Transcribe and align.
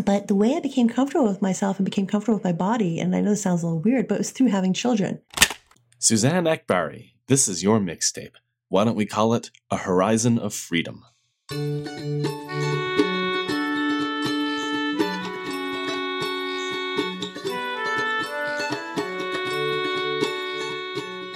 But 0.00 0.26
the 0.26 0.34
way 0.34 0.56
I 0.56 0.60
became 0.60 0.88
comfortable 0.88 1.28
with 1.28 1.42
myself 1.42 1.78
and 1.78 1.84
became 1.84 2.06
comfortable 2.06 2.36
with 2.36 2.44
my 2.44 2.52
body, 2.52 2.98
and 2.98 3.14
I 3.14 3.20
know 3.20 3.30
this 3.30 3.42
sounds 3.42 3.62
a 3.62 3.66
little 3.66 3.82
weird, 3.82 4.08
but 4.08 4.14
it 4.14 4.18
was 4.18 4.30
through 4.30 4.48
having 4.48 4.72
children. 4.72 5.20
Suzanne 5.98 6.44
Akbari, 6.44 7.12
this 7.26 7.46
is 7.46 7.62
your 7.62 7.78
mixtape. 7.78 8.36
Why 8.68 8.84
don't 8.84 8.96
we 8.96 9.06
call 9.06 9.34
it 9.34 9.50
A 9.70 9.76
Horizon 9.76 10.38
of 10.38 10.54
Freedom? 10.54 11.04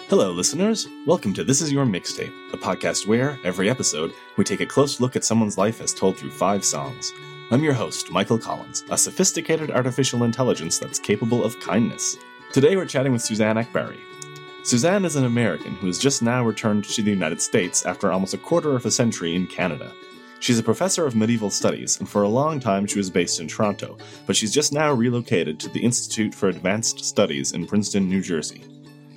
Hello, 0.09 0.32
listeners. 0.32 0.88
Welcome 1.07 1.34
to 1.34 1.45
This 1.45 1.61
Is 1.61 1.70
Your 1.70 1.84
Mixtape, 1.84 2.32
a 2.54 2.57
podcast 2.57 3.07
where, 3.07 3.38
every 3.45 3.68
episode, 3.68 4.12
we 4.38 4.45
take 4.45 4.61
a 4.61 4.66
close 4.66 4.98
look 4.98 5.14
at 5.14 5.25
someone's 5.25 5.59
life 5.59 5.82
as 5.82 5.93
told 5.93 6.16
through 6.16 6.30
five 6.30 6.64
songs. 6.64 7.12
I'm 7.48 7.62
your 7.62 7.74
host, 7.74 8.10
Michael 8.10 8.41
Collins, 8.41 8.82
a 8.91 8.98
sophisticated 8.98 9.70
artificial 9.70 10.24
intelligence 10.24 10.80
that's 10.80 10.98
capable 10.98 11.45
of 11.45 11.60
kindness. 11.60 12.16
Today 12.52 12.74
we're 12.74 12.86
chatting 12.86 13.12
with 13.12 13.22
Suzanne 13.22 13.55
Akbari. 13.55 14.00
Suzanne 14.64 15.05
is 15.05 15.14
an 15.14 15.24
American 15.24 15.77
who 15.77 15.86
has 15.86 15.96
just 15.96 16.24
now 16.24 16.45
returned 16.45 16.82
to 16.86 17.02
the 17.02 17.10
United 17.12 17.41
States 17.41 17.86
after 17.86 18.10
almost 18.10 18.34
a 18.34 18.38
quarter 18.38 18.74
of 18.74 18.84
a 18.84 18.91
century 18.91 19.36
in 19.36 19.46
Canada. 19.46 19.92
She's 20.41 20.59
a 20.59 20.62
professor 20.64 21.06
of 21.06 21.14
medieval 21.14 21.50
studies, 21.50 22.00
and 22.00 22.09
for 22.09 22.24
a 22.24 22.28
long 22.28 22.59
time 22.59 22.84
she 22.84 22.98
was 22.98 23.10
based 23.10 23.38
in 23.38 23.47
Toronto, 23.47 23.97
but 24.27 24.34
she's 24.34 24.52
just 24.52 24.72
now 24.72 24.92
relocated 24.92 25.60
to 25.60 25.69
the 25.69 25.84
Institute 25.84 26.34
for 26.34 26.48
Advanced 26.48 27.05
Studies 27.05 27.52
in 27.52 27.64
Princeton, 27.64 28.08
New 28.08 28.22
Jersey. 28.22 28.64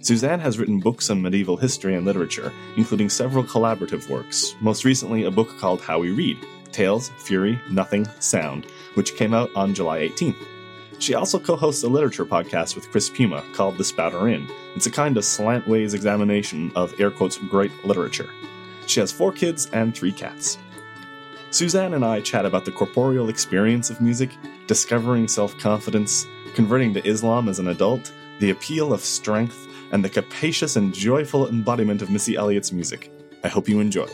Suzanne 0.01 0.39
has 0.39 0.59
written 0.59 0.79
books 0.79 1.09
on 1.09 1.19
medieval 1.19 1.57
history 1.57 1.95
and 1.95 2.05
literature, 2.05 2.53
including 2.77 3.09
several 3.09 3.43
collaborative 3.43 4.07
works, 4.07 4.53
most 4.61 4.85
recently 4.85 5.23
a 5.23 5.31
book 5.31 5.57
called 5.57 5.81
How 5.81 5.97
We 5.97 6.11
Read 6.11 6.37
Tales, 6.71 7.09
Fury, 7.19 7.59
Nothing, 7.69 8.07
Sound, 8.19 8.65
which 8.93 9.15
came 9.15 9.33
out 9.33 9.49
on 9.55 9.73
July 9.73 9.99
18th. 9.99 10.45
She 10.99 11.13
also 11.13 11.39
co 11.39 11.55
hosts 11.55 11.83
a 11.83 11.87
literature 11.87 12.25
podcast 12.25 12.75
with 12.75 12.91
Chris 12.91 13.09
Piuma 13.09 13.41
called 13.53 13.77
The 13.77 13.83
Spouter 13.83 14.27
Inn. 14.27 14.47
It's 14.75 14.85
a 14.85 14.91
kind 14.91 15.17
of 15.17 15.23
slantways 15.23 15.93
examination 15.93 16.71
of 16.75 16.99
air 16.99 17.09
quotes 17.09 17.37
great 17.37 17.71
literature. 17.85 18.29
She 18.85 18.99
has 18.99 19.11
four 19.11 19.31
kids 19.31 19.69
and 19.71 19.95
three 19.95 20.11
cats. 20.11 20.57
Suzanne 21.51 21.93
and 21.93 22.05
I 22.05 22.21
chat 22.21 22.45
about 22.45 22.65
the 22.65 22.71
corporeal 22.71 23.29
experience 23.29 23.89
of 23.89 24.01
music, 24.01 24.35
discovering 24.67 25.27
self 25.27 25.57
confidence, 25.57 26.27
converting 26.53 26.93
to 26.93 27.07
Islam 27.07 27.47
as 27.47 27.59
an 27.59 27.69
adult, 27.69 28.11
the 28.39 28.49
appeal 28.49 28.93
of 28.93 29.01
strength, 29.01 29.67
and 29.91 30.03
the 30.03 30.09
capacious 30.09 30.75
and 30.75 30.93
joyful 30.93 31.47
embodiment 31.47 32.01
of 32.01 32.11
Missy 32.11 32.35
Elliott's 32.35 32.71
music. 32.71 33.11
I 33.43 33.47
hope 33.47 33.69
you 33.69 33.79
enjoy. 33.79 34.07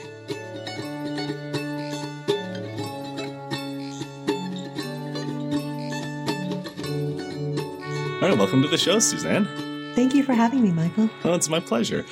Right, 8.30 8.38
welcome 8.38 8.62
to 8.62 8.68
the 8.68 8.78
show, 8.78 8.98
Suzanne. 8.98 9.46
Thank 9.94 10.14
you 10.16 10.24
for 10.24 10.34
having 10.34 10.64
me, 10.64 10.72
Michael. 10.72 11.10
Oh, 11.24 11.34
it's 11.34 11.48
my 11.48 11.60
pleasure. 11.60 12.06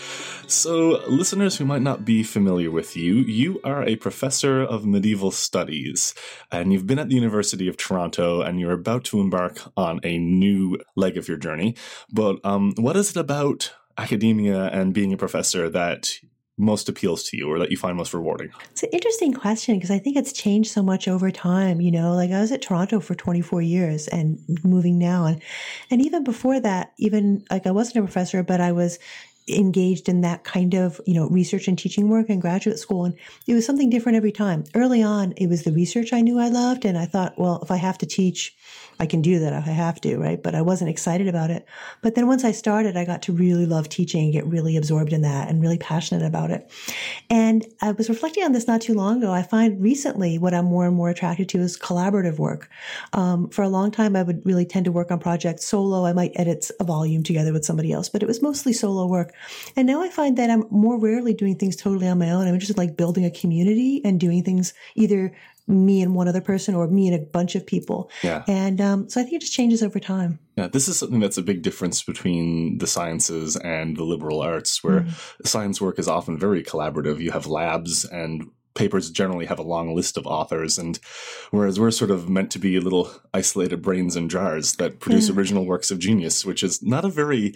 So, 0.48 1.02
listeners 1.08 1.58
who 1.58 1.66
might 1.66 1.82
not 1.82 2.06
be 2.06 2.24
familiar 2.24 2.70
with 2.70 2.96
you, 2.96 3.16
you 3.16 3.60
are 3.64 3.84
a 3.84 3.96
professor 3.96 4.62
of 4.62 4.86
medieval 4.86 5.32
studies, 5.32 6.14
and 6.52 6.72
you've 6.72 6.86
been 6.86 7.00
at 7.00 7.10
the 7.10 7.16
University 7.16 7.68
of 7.68 7.78
Toronto, 7.78 8.42
and 8.42 8.60
you're 8.60 8.74
about 8.74 9.06
to 9.06 9.20
embark 9.20 9.60
on 9.76 10.00
a 10.04 10.18
new 10.20 10.78
leg 10.96 11.18
of 11.18 11.28
your 11.28 11.38
journey. 11.38 11.76
But 12.12 12.38
um, 12.44 12.74
what 12.78 12.96
is 12.96 13.10
it 13.10 13.18
about 13.18 13.74
academia 13.98 14.66
and 14.66 14.94
being 14.94 15.14
a 15.14 15.18
professor 15.18 15.70
that 15.70 16.20
most 16.58 16.88
appeals 16.88 17.24
to 17.24 17.38
you 17.38 17.50
or 17.50 17.58
that 17.60 17.72
you 17.72 17.78
find 17.78 17.98
most 17.98 18.14
rewarding? 18.14 18.52
It's 18.72 18.84
an 18.84 18.90
interesting 18.92 19.34
question 19.34 19.76
because 19.76 19.92
I 19.92 19.98
think 19.98 20.18
it's 20.18 20.32
changed 20.32 20.72
so 20.72 20.84
much 20.84 21.08
over 21.08 21.32
time. 21.32 21.82
You 21.82 21.92
know, 21.92 22.14
like 22.14 22.32
I 22.32 22.42
was 22.42 22.52
at 22.52 22.62
Toronto 22.62 23.00
for 23.00 23.16
24 23.16 23.62
years 23.62 24.08
and 24.08 24.40
moving 24.64 25.00
now. 25.00 25.26
And, 25.26 25.42
and 25.90 26.02
even 26.02 26.24
before 26.24 26.60
that, 26.60 26.94
even 26.98 27.44
like 27.50 27.66
I 27.66 27.72
wasn't 27.72 27.98
a 27.98 28.02
professor, 28.02 28.44
but 28.44 28.62
I 28.62 28.72
was 28.72 29.00
engaged 29.48 30.08
in 30.08 30.22
that 30.22 30.44
kind 30.44 30.74
of 30.74 31.02
you 31.06 31.14
know 31.14 31.28
research 31.28 31.68
and 31.68 31.78
teaching 31.78 32.10
work 32.10 32.30
in 32.30 32.40
graduate 32.40 32.80
school 32.80 33.06
and 33.06 33.16
it 33.48 33.54
was 33.54 33.66
something 33.66 33.90
different 33.90 34.16
every 34.16 34.32
time 34.32 34.64
early 34.74 35.04
on 35.04 35.34
it 35.38 35.48
was 35.48 35.64
the 35.64 35.72
research 35.72 36.14
i 36.14 36.22
knew 36.22 36.40
i 36.40 36.48
loved 36.48 36.86
and 36.86 36.98
i 36.98 37.06
thought 37.06 37.34
well 37.38 37.60
if 37.62 37.70
i 37.70 37.76
have 37.76 37.98
to 37.98 38.06
teach 38.06 38.56
I 39.00 39.06
can 39.06 39.22
do 39.22 39.40
that 39.40 39.54
if 39.54 39.68
I 39.68 39.72
have 39.72 40.00
to, 40.02 40.18
right? 40.18 40.42
But 40.42 40.56
I 40.56 40.62
wasn't 40.62 40.90
excited 40.90 41.28
about 41.28 41.50
it. 41.50 41.66
But 42.02 42.16
then 42.16 42.28
once 42.28 42.44
I 42.44 42.52
started, 42.52 42.96
I 42.96 43.06
got 43.06 43.22
to 43.24 43.34
really 43.34 43.66
love 43.66 43.90
teaching 43.90 44.24
and 44.24 44.34
get 44.34 44.46
really 44.46 44.78
absorbed 44.78 45.14
in 45.14 45.22
that 45.22 45.50
and 45.50 45.62
really 45.62 45.78
passionate 45.78 46.26
about 46.26 46.52
it. 46.52 46.72
And 47.30 47.66
I 47.82 47.92
was 47.92 48.10
reflecting 48.10 48.44
on 48.44 48.52
this 48.52 48.68
not 48.68 48.82
too 48.82 48.94
long 48.94 49.18
ago. 49.18 49.32
I 49.32 49.42
find 49.42 49.82
recently 49.82 50.38
what 50.38 50.54
I'm 50.54 50.66
more 50.66 50.86
and 50.86 50.96
more 50.96 51.10
attracted 51.10 51.50
to 51.50 51.60
is 51.60 51.78
collaborative 51.78 52.38
work. 52.38 52.70
Um, 53.14 53.50
for 53.50 53.64
a 53.64 53.70
long 53.70 53.92
time, 53.92 54.16
I 54.16 54.24
would 54.24 54.46
really 54.46 54.66
tend 54.66 54.86
to 54.86 54.92
work 54.92 55.12
on 55.12 55.20
projects 55.20 55.66
solo. 55.66 56.06
I 56.06 56.14
might 56.14 56.32
edit 56.36 56.70
a 56.80 56.84
volume 56.84 57.24
together 57.24 57.52
with 57.52 57.66
somebody 57.66 57.92
else, 57.92 58.10
but 58.10 58.24
it 58.24 58.28
was 58.28 58.42
mostly 58.42 58.74
solo 58.74 59.08
work. 59.08 59.33
And 59.76 59.88
now 59.88 60.02
I 60.02 60.10
find 60.10 60.38
that 60.38 60.50
I'm 60.50 60.66
more 60.70 61.00
rarely 61.00 61.34
doing 61.34 61.56
things 61.56 61.76
totally 61.76 62.08
on 62.08 62.20
my 62.20 62.32
own. 62.32 62.48
I'm 62.48 62.60
just 62.60 62.78
like 62.78 62.98
building 62.98 63.26
a 63.26 63.32
community 63.32 64.02
and 64.04 64.20
doing 64.20 64.44
things 64.44 64.74
either 64.96 65.34
me 65.68 66.02
and 66.02 66.14
one 66.14 66.28
other 66.28 66.42
person 66.42 66.76
or 66.76 66.88
me 66.88 67.08
and 67.08 67.16
a 67.16 67.26
bunch 67.26 67.56
of 67.56 67.66
people. 67.66 68.10
Yeah. 68.22 68.44
And 68.48 68.82
um, 68.82 69.10
so 69.10 69.22
I 69.22 69.24
think 69.24 69.36
it 69.36 69.42
just 69.42 69.54
changes 69.54 69.82
over 69.82 70.00
time. 70.00 70.40
Yeah, 70.58 70.68
this 70.68 70.88
is 70.88 70.98
something 71.00 71.20
that's 71.20 71.38
a 71.38 71.42
big 71.42 71.62
difference 71.62 72.04
between 72.04 72.80
the 72.80 72.88
sciences 72.88 73.56
and 73.56 73.96
the 73.96 74.04
liberal 74.04 74.42
arts, 74.42 74.84
where 74.84 75.02
mm. 75.02 75.48
science 75.48 75.80
work 75.80 76.00
is 76.00 76.08
often 76.08 76.38
very 76.38 76.64
collaborative. 76.64 77.20
You 77.20 77.32
have 77.32 77.48
labs 77.48 78.04
and 78.06 78.50
papers 78.74 79.12
generally 79.12 79.46
have 79.46 79.60
a 79.60 79.64
long 79.64 79.96
list 79.96 80.18
of 80.18 80.26
authors 80.26 80.78
and 80.78 81.00
whereas 81.52 81.80
we're 81.80 81.92
sort 81.92 82.12
of 82.12 82.30
meant 82.30 82.52
to 82.52 82.60
be 82.60 82.80
little 82.80 83.12
isolated 83.34 83.82
brains 83.82 84.16
in 84.16 84.30
jars 84.30 84.74
that 84.74 85.00
produce 85.00 85.30
yeah. 85.30 85.36
original 85.36 85.66
works 85.66 85.92
of 85.92 86.00
genius 86.00 86.46
which 86.46 86.64
is 86.64 86.82
not 86.82 87.06
a 87.06 87.10
very 87.10 87.54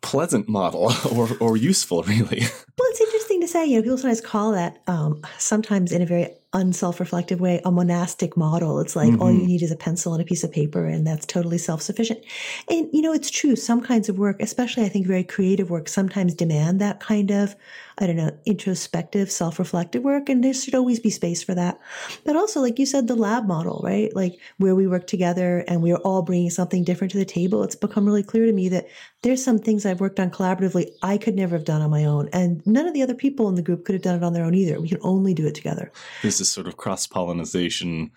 pleasant 0.00 0.48
model 0.48 0.92
or, 1.12 1.28
or 1.40 1.56
useful 1.56 2.02
really 2.04 2.40
well 2.78 2.88
it's 2.90 3.00
interesting 3.00 3.40
to 3.40 3.48
say 3.48 3.66
you 3.66 3.76
know 3.76 3.82
people 3.82 3.98
sometimes 3.98 4.20
call 4.20 4.52
that 4.52 4.78
um, 4.86 5.20
sometimes 5.38 5.92
in 5.92 6.02
a 6.02 6.06
very 6.06 6.28
unself-reflective 6.52 7.40
way 7.40 7.60
a 7.64 7.70
monastic 7.70 8.36
model. 8.36 8.80
It's 8.80 8.96
like 8.96 9.10
mm-hmm. 9.10 9.22
all 9.22 9.32
you 9.32 9.46
need 9.46 9.62
is 9.62 9.70
a 9.70 9.76
pencil 9.76 10.12
and 10.14 10.22
a 10.22 10.24
piece 10.24 10.42
of 10.42 10.50
paper 10.50 10.86
and 10.86 11.06
that's 11.06 11.24
totally 11.26 11.58
self-sufficient. 11.58 12.20
And 12.68 12.88
you 12.92 13.02
know 13.02 13.12
it's 13.12 13.30
true. 13.30 13.56
Some 13.56 13.82
kinds 13.82 14.08
of 14.08 14.18
work 14.18 14.40
especially 14.40 14.84
i 14.84 14.88
think 14.88 15.06
very 15.06 15.24
creative 15.24 15.70
work 15.70 15.88
sometimes 15.88 16.34
demand 16.34 16.80
that 16.80 17.00
kind 17.00 17.30
of 17.30 17.54
i 17.98 18.06
don't 18.06 18.16
know 18.16 18.36
introspective 18.46 19.30
self-reflective 19.30 20.02
work 20.02 20.28
and 20.28 20.42
there 20.42 20.54
should 20.54 20.74
always 20.74 20.98
be 20.98 21.10
space 21.10 21.42
for 21.42 21.54
that. 21.54 21.78
But 22.24 22.36
also 22.36 22.60
like 22.60 22.78
you 22.78 22.86
said 22.86 23.06
the 23.06 23.14
lab 23.14 23.46
model 23.46 23.80
right? 23.84 24.14
Like 24.14 24.38
where 24.58 24.74
we 24.74 24.86
work 24.86 25.06
together 25.06 25.64
and 25.68 25.82
we 25.82 25.92
are 25.92 25.98
all 25.98 26.22
bringing 26.22 26.50
something 26.50 26.84
different 26.84 27.12
to 27.12 27.18
the 27.18 27.24
table 27.24 27.62
it's 27.62 27.76
become 27.76 28.06
really 28.06 28.22
clear 28.22 28.46
to 28.46 28.52
me 28.52 28.68
that 28.68 28.88
there's 29.22 29.44
some 29.44 29.58
things 29.58 29.86
i've 29.86 30.00
worked 30.00 30.18
on 30.18 30.30
collaboratively 30.30 30.90
i 31.02 31.16
could 31.16 31.34
never 31.34 31.56
have 31.56 31.64
done 31.64 31.82
on 31.82 31.90
my 31.90 32.04
own 32.04 32.28
and 32.32 32.66
none 32.66 32.86
of 32.86 32.94
the 32.94 33.02
other 33.02 33.14
people 33.14 33.48
in 33.48 33.54
the 33.54 33.62
group 33.62 33.84
could 33.84 33.94
have 33.94 34.02
done 34.02 34.16
it 34.16 34.24
on 34.24 34.32
their 34.32 34.44
own 34.44 34.54
either. 34.54 34.80
We 34.80 34.88
can 34.88 34.98
only 35.02 35.34
do 35.34 35.46
it 35.46 35.54
together. 35.54 35.92
There's 36.22 36.39
this 36.40 36.50
sort 36.50 36.66
of 36.66 36.76
cross 36.76 37.06
pollination, 37.06 38.10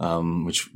um, 0.00 0.46
which 0.46 0.70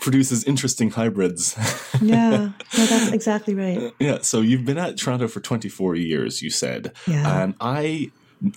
produces 0.00 0.42
interesting 0.44 0.90
hybrids. 0.90 1.56
yeah, 2.02 2.50
no, 2.76 2.86
that's 2.86 3.12
exactly 3.12 3.54
right. 3.54 3.92
Yeah, 4.00 4.18
so 4.22 4.40
you've 4.40 4.64
been 4.64 4.78
at 4.78 4.96
Toronto 4.96 5.28
for 5.28 5.40
24 5.40 5.94
years, 5.94 6.42
you 6.42 6.50
said. 6.50 6.92
Yeah. 7.06 7.42
And 7.42 7.54
I 7.60 8.10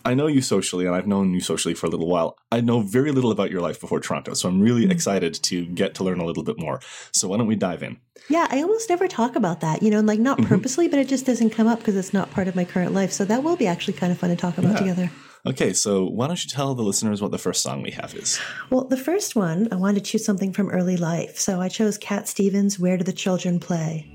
I 0.06 0.14
know 0.14 0.28
you 0.28 0.42
socially 0.42 0.86
and 0.86 0.96
I've 0.96 1.08
known 1.08 1.34
you 1.34 1.42
socially 1.42 1.74
for 1.74 1.88
a 1.88 1.90
little 1.90 2.08
while. 2.08 2.38
I 2.52 2.62
know 2.62 2.82
very 2.82 3.12
little 3.12 3.32
about 3.32 3.52
your 3.52 3.62
life 3.62 3.82
before 3.82 4.00
Toronto, 4.00 4.34
so 4.34 4.48
I'm 4.48 4.62
really 4.62 4.84
mm-hmm. 4.84 4.92
excited 4.92 5.34
to 5.44 5.66
get 5.66 5.94
to 5.96 6.04
learn 6.04 6.20
a 6.20 6.26
little 6.26 6.44
bit 6.44 6.58
more. 6.58 6.80
So 7.12 7.28
why 7.28 7.38
don't 7.38 7.48
we 7.48 7.56
dive 7.56 7.84
in? 7.84 7.98
Yeah, 8.30 8.48
I 8.50 8.62
almost 8.62 8.90
never 8.90 9.08
talk 9.08 9.36
about 9.36 9.60
that, 9.62 9.84
you 9.84 9.92
know, 9.92 10.00
like 10.00 10.20
not 10.20 10.38
mm-hmm. 10.38 10.48
purposely, 10.48 10.88
but 10.88 11.00
it 11.00 11.08
just 11.08 11.26
doesn't 11.26 11.50
come 11.50 11.68
up 11.68 11.80
because 11.80 11.98
it's 11.98 12.14
not 12.14 12.32
part 12.32 12.48
of 12.48 12.56
my 12.56 12.64
current 12.64 12.94
life. 12.94 13.12
So 13.12 13.26
that 13.26 13.44
will 13.44 13.58
be 13.58 13.68
actually 13.68 13.96
kind 13.96 14.12
of 14.12 14.18
fun 14.18 14.30
to 14.30 14.36
talk 14.36 14.58
about 14.58 14.74
yeah. 14.74 14.80
together. 14.80 15.12
Okay, 15.46 15.74
so 15.74 16.06
why 16.06 16.28
don't 16.28 16.42
you 16.42 16.50
tell 16.50 16.74
the 16.74 16.84
listeners 16.84 17.22
what 17.22 17.31
the 17.31 17.38
first 17.38 17.62
song 17.62 17.81
we 17.81 17.92
have 17.92 18.16
is? 18.16 18.40
Well, 18.70 18.86
the 18.86 18.96
first 18.96 19.36
one, 19.36 19.68
I 19.74 19.76
wanted 19.76 20.06
to 20.06 20.12
choose 20.12 20.24
something 20.24 20.54
from 20.54 20.69
early 20.69 20.95
life. 20.95 21.38
So 21.38 21.60
I 21.60 21.68
chose 21.68 21.98
Cat 21.98 22.30
Stevens' 22.30 22.80
Where 22.80 22.98
Do 22.98 23.04
the 23.04 23.12
Children 23.12 23.60
Play? 23.60 24.07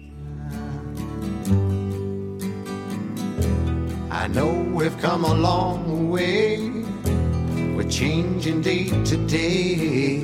I 4.11 4.27
know 4.29 4.51
we've 4.73 4.97
come 5.01 5.25
a 5.25 5.35
long 5.35 6.09
way. 6.09 6.71
We're 7.75 7.91
changing 7.91 8.63
day 8.63 8.89
to 8.89 9.17
day. 9.27 10.21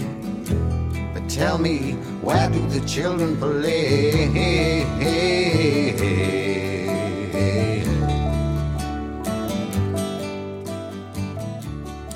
But 1.13 1.29
tell 1.29 1.59
me, 1.59 1.93
where 2.23 2.49
do 2.49 2.67
the 2.69 2.81
children 2.89 3.37
play? 3.37 4.85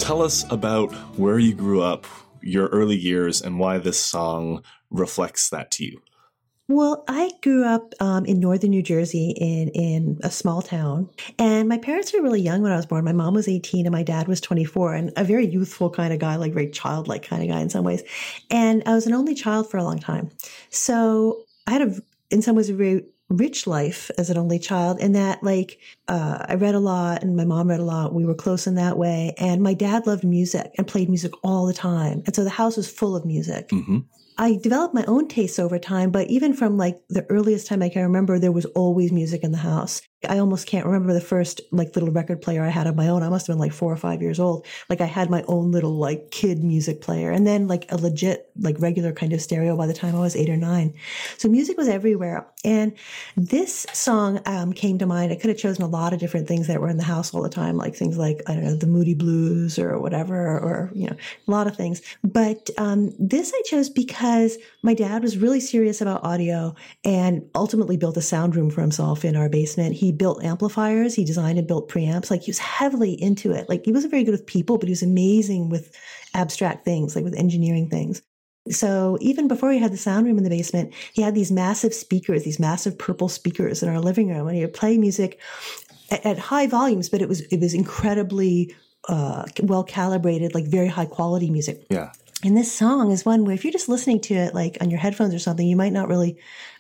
Tell 0.08 0.22
us 0.22 0.50
about 0.50 0.90
where 1.19 1.38
you 1.38 1.52
grew 1.52 1.82
up, 1.82 2.06
your 2.40 2.69
early 2.69 2.96
years, 2.96 3.43
and 3.43 3.58
why 3.58 3.76
this 3.76 4.00
song 4.00 4.64
reflects 4.88 5.50
that 5.50 5.70
to 5.70 5.84
you. 5.84 6.00
Well, 6.66 7.05
I 7.08 7.31
grew 7.43 7.62
up 7.62 7.93
um, 8.00 8.25
in 8.25 8.40
northern 8.40 8.70
New 8.70 8.82
Jersey 8.82 9.34
in 9.37 9.69
in 9.69 10.19
a 10.22 10.31
small 10.31 10.62
town, 10.62 11.10
and 11.38 11.69
my 11.69 11.76
parents 11.76 12.14
were 12.14 12.22
really 12.22 12.40
young 12.40 12.62
when 12.62 12.72
I 12.72 12.76
was 12.76 12.87
born. 12.87 13.05
My 13.05 13.12
mom 13.12 13.34
was 13.34 13.49
eighteen, 13.49 13.84
and 13.84 13.93
my 13.93 14.02
dad 14.02 14.28
was 14.28 14.40
twenty 14.40 14.64
four, 14.64 14.94
and 14.94 15.12
a 15.19 15.25
very 15.25 15.46
youthful 15.46 15.90
kind 15.90 16.11
of 16.11 16.20
guy, 16.20 16.37
like 16.37 16.54
very 16.54 16.70
childlike 16.70 17.22
kind 17.22 17.43
of 17.43 17.50
guy 17.50 17.61
in 17.61 17.69
some 17.69 17.84
ways. 17.84 18.02
And 18.50 18.82
I 18.87 18.94
was 18.94 19.06
an 19.06 19.12
only 19.12 19.34
child 19.34 19.70
for 19.70 19.76
a 19.76 19.84
long 19.84 19.99
time, 19.99 20.31
so 20.70 21.44
I 21.66 21.72
had 21.72 21.82
a, 21.82 21.94
in 22.31 22.40
some 22.40 22.56
ways, 22.56 22.70
a 22.70 22.75
very 22.75 23.04
rich 23.28 23.66
life 23.66 24.10
as 24.16 24.30
an 24.30 24.38
only 24.38 24.58
child 24.58 24.98
and 25.00 25.14
that 25.14 25.42
like 25.42 25.78
uh, 26.08 26.44
i 26.48 26.54
read 26.54 26.75
a 26.75 26.80
lot 26.80 27.22
and 27.22 27.36
my 27.36 27.44
mom 27.44 27.69
read 27.69 27.80
a 27.80 27.84
lot. 27.84 28.14
We 28.14 28.25
were 28.25 28.34
close 28.34 28.66
in 28.66 28.75
that 28.76 28.96
way. 28.96 29.34
And 29.38 29.62
my 29.62 29.75
dad 29.75 30.06
loved 30.06 30.25
music 30.25 30.72
and 30.78 30.86
played 30.86 31.08
music 31.08 31.32
all 31.42 31.66
the 31.66 31.75
time. 31.75 32.22
And 32.26 32.34
so 32.34 32.44
the 32.44 32.50
house 32.50 32.76
was 32.76 32.90
full 32.90 33.14
of 33.14 33.25
music. 33.25 33.69
Hmm 33.70 33.98
I 34.40 34.56
developed 34.62 34.94
my 34.94 35.04
own 35.06 35.26
tastes 35.26 35.58
over 35.58 35.80
time, 35.80 36.12
but 36.12 36.28
even 36.28 36.54
from 36.54 36.76
like 36.76 37.00
the 37.08 37.26
earliest 37.28 37.66
time 37.66 37.82
I 37.82 37.88
can 37.88 38.02
remember, 38.02 38.38
there 38.38 38.52
was 38.52 38.66
always 38.66 39.10
music 39.10 39.42
in 39.42 39.50
the 39.50 39.58
house. 39.58 40.00
I 40.29 40.38
almost 40.38 40.67
can't 40.67 40.87
remember 40.87 41.12
the 41.12 41.20
first 41.20 41.61
like 41.70 41.94
little 41.94 42.11
record 42.11 42.43
player 42.43 42.65
I 42.65 42.70
had 42.70 42.88
of 42.88 42.97
my 42.97 43.09
own. 43.09 43.23
I 43.23 43.29
must 43.29 43.47
have 43.47 43.55
been 43.55 43.61
like 43.61 43.73
four 43.73 43.93
or 43.93 43.97
five 43.97 44.20
years 44.20 44.41
old. 44.41 44.67
Like 44.88 45.00
I 45.00 45.06
had 45.06 45.31
my 45.31 45.44
own 45.47 45.70
little 45.70 45.97
like 45.97 46.32
kid 46.32 46.65
music 46.65 47.00
player 47.00 47.31
and 47.31 47.47
then 47.47 47.69
like 47.69 47.91
a 47.93 47.97
legit, 47.97 48.50
like 48.59 48.81
regular 48.81 49.12
kind 49.12 49.32
of 49.32 49.41
stereo 49.41 49.76
by 49.76 49.87
the 49.87 49.94
time 49.94 50.17
I 50.17 50.20
was 50.20 50.35
eight 50.35 50.50
or 50.50 50.56
nine. 50.56 50.94
So 51.37 51.49
music 51.49 51.76
was 51.76 51.88
everywhere. 51.88 52.49
And 52.65 52.94
this 53.37 53.87
song 53.93 54.41
um, 54.47 54.73
came 54.73 54.99
to 54.99 55.06
mind. 55.06 55.31
I 55.31 55.37
could 55.37 55.50
have 55.50 55.59
chosen 55.59 55.85
a 55.85 55.88
lot 55.88 56.12
of 56.12 56.19
different 56.19 56.49
things 56.49 56.67
that 56.67 56.81
were 56.81 56.88
in 56.88 56.97
the 56.97 57.05
house 57.05 57.32
all 57.32 57.43
the 57.43 57.49
time, 57.49 57.76
like 57.76 57.94
things 57.94 58.19
like, 58.19 58.43
I 58.49 58.55
don't 58.55 58.64
know, 58.64 58.75
the 58.75 58.88
Moody 58.88 59.14
Blues 59.14 59.79
or 59.79 60.00
whatever, 60.00 60.59
or, 60.59 60.91
you 60.94 61.06
know, 61.06 61.17
a 61.47 61.50
lot 61.50 61.69
of 61.69 61.76
things. 61.76 62.03
But 62.25 62.71
um, 62.76 63.14
this 63.21 63.53
I 63.55 63.62
chose 63.67 63.88
because 63.88 64.59
my 64.82 64.94
dad 64.94 65.23
was 65.23 65.38
really 65.38 65.61
serious 65.61 66.00
about 66.00 66.25
audio 66.25 66.75
and 67.05 67.49
ultimately 67.55 67.97
built 67.97 68.17
a 68.17 68.23
sound 68.23 68.56
room 68.56 68.71
for 68.71 68.81
himself 68.81 69.25
in 69.25 69.37
our 69.37 69.49
basement. 69.49 69.94
He 69.94 70.07
built 70.12 70.43
amplifiers, 70.44 71.14
he 71.14 71.25
designed 71.25 71.58
and 71.58 71.66
built 71.66 71.88
preamps. 71.88 72.31
Like 72.31 72.43
he 72.43 72.50
was 72.50 72.58
heavily 72.58 73.12
into 73.20 73.52
it. 73.52 73.69
Like 73.69 73.84
he 73.84 73.93
wasn't 73.93 74.10
very 74.10 74.25
good 74.25 74.32
with 74.32 74.46
people, 74.46 74.78
but 74.78 74.88
he 74.88 74.93
was 74.93 75.02
amazing 75.02 75.69
with 75.69 75.96
abstract 76.34 76.84
things, 76.84 77.14
like 77.14 77.25
with 77.25 77.34
engineering 77.34 77.88
things. 77.88 78.22
So 78.70 79.16
even 79.20 79.49
before 79.49 79.72
he 79.72 79.78
had 79.78 79.93
the 79.93 79.96
sound 79.96 80.26
room 80.26 80.38
in 80.38 80.44
the 80.44 80.50
basement, 80.50 80.93
he 81.12 81.22
had 81.22 81.34
these 81.34 81.50
massive 81.50 81.94
speakers, 81.94 82.44
these 82.44 82.60
massive 82.60 82.99
purple 82.99 83.28
speakers 83.28 83.82
in 83.82 83.88
our 83.88 84.00
living 84.00 84.28
room, 84.28 84.46
and 84.46 84.56
he 84.56 84.62
would 84.62 84.75
play 84.75 84.99
music 84.99 85.40
at, 86.11 86.25
at 86.26 86.38
high 86.38 86.66
volumes, 86.66 87.08
but 87.08 87.22
it 87.22 87.28
was 87.28 87.40
it 87.43 87.61
was 87.61 87.75
incredibly 87.75 88.75
uh, 89.08 89.44
well 89.62 89.84
calibrated, 89.84 90.54
like 90.54 90.66
very 90.66 90.88
high 90.88 91.06
quality 91.06 91.50
music. 91.50 91.87
Yeah. 91.88 92.12
And 92.44 92.56
this 92.56 92.70
song 92.70 93.11
is 93.11 93.25
one 93.25 93.44
where 93.44 93.54
if 93.54 93.64
you're 93.64 93.72
just 93.72 93.88
listening 93.88 94.20
to 94.22 94.34
it 94.34 94.54
like 94.54 94.78
on 94.81 94.90
your 94.90 95.00
headphones 95.00 95.34
or 95.34 95.40
something, 95.40 95.66
you 95.66 95.76
might 95.76 95.93
not 95.93 96.08
really 96.08 96.38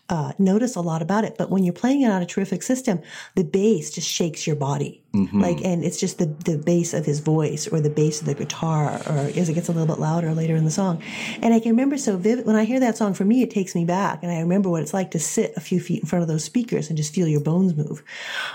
uh, 0.08 0.32
notice 0.38 0.74
a 0.74 0.80
lot 0.80 1.02
about 1.02 1.24
it. 1.24 1.36
But 1.36 1.50
when 1.50 1.64
you're 1.64 1.72
playing 1.74 2.02
it 2.02 2.10
on 2.10 2.22
a 2.22 2.26
terrific 2.26 2.62
system, 2.62 3.00
the 3.34 3.44
bass 3.44 3.90
just 3.90 4.08
shakes 4.08 4.46
your 4.46 4.56
body. 4.56 5.02
Mhm. 5.14 5.42
Like, 5.42 5.62
and 5.64 5.84
it's 5.84 5.98
just 6.00 6.18
the, 6.18 6.26
the 6.26 6.58
bass 6.58 6.94
of 6.94 7.04
his 7.04 7.20
voice 7.20 7.66
or 7.66 7.80
the 7.80 7.90
bass 7.90 8.20
of 8.20 8.26
the 8.26 8.34
guitar 8.34 9.00
or 9.06 9.16
as 9.18 9.48
it 9.48 9.54
gets 9.54 9.68
a 9.68 9.72
little 9.72 9.86
bit 9.86 10.00
louder 10.00 10.32
later 10.34 10.56
in 10.56 10.64
the 10.64 10.70
song. 10.70 11.02
And 11.42 11.52
I 11.52 11.60
can 11.60 11.70
remember 11.70 11.98
so 11.98 12.16
vivid 12.16 12.46
when 12.46 12.56
I 12.56 12.64
hear 12.64 12.80
that 12.80 12.96
song 12.96 13.14
for 13.14 13.24
me, 13.24 13.42
it 13.42 13.50
takes 13.50 13.74
me 13.74 13.84
back. 13.84 14.22
And 14.22 14.32
I 14.32 14.40
remember 14.40 14.70
what 14.70 14.82
it's 14.82 14.94
like 14.94 15.10
to 15.12 15.18
sit 15.18 15.52
a 15.56 15.60
few 15.60 15.80
feet 15.80 16.02
in 16.02 16.08
front 16.08 16.22
of 16.22 16.28
those 16.28 16.44
speakers 16.44 16.88
and 16.88 16.96
just 16.96 17.14
feel 17.14 17.28
your 17.28 17.40
bones 17.40 17.74
move. 17.74 18.02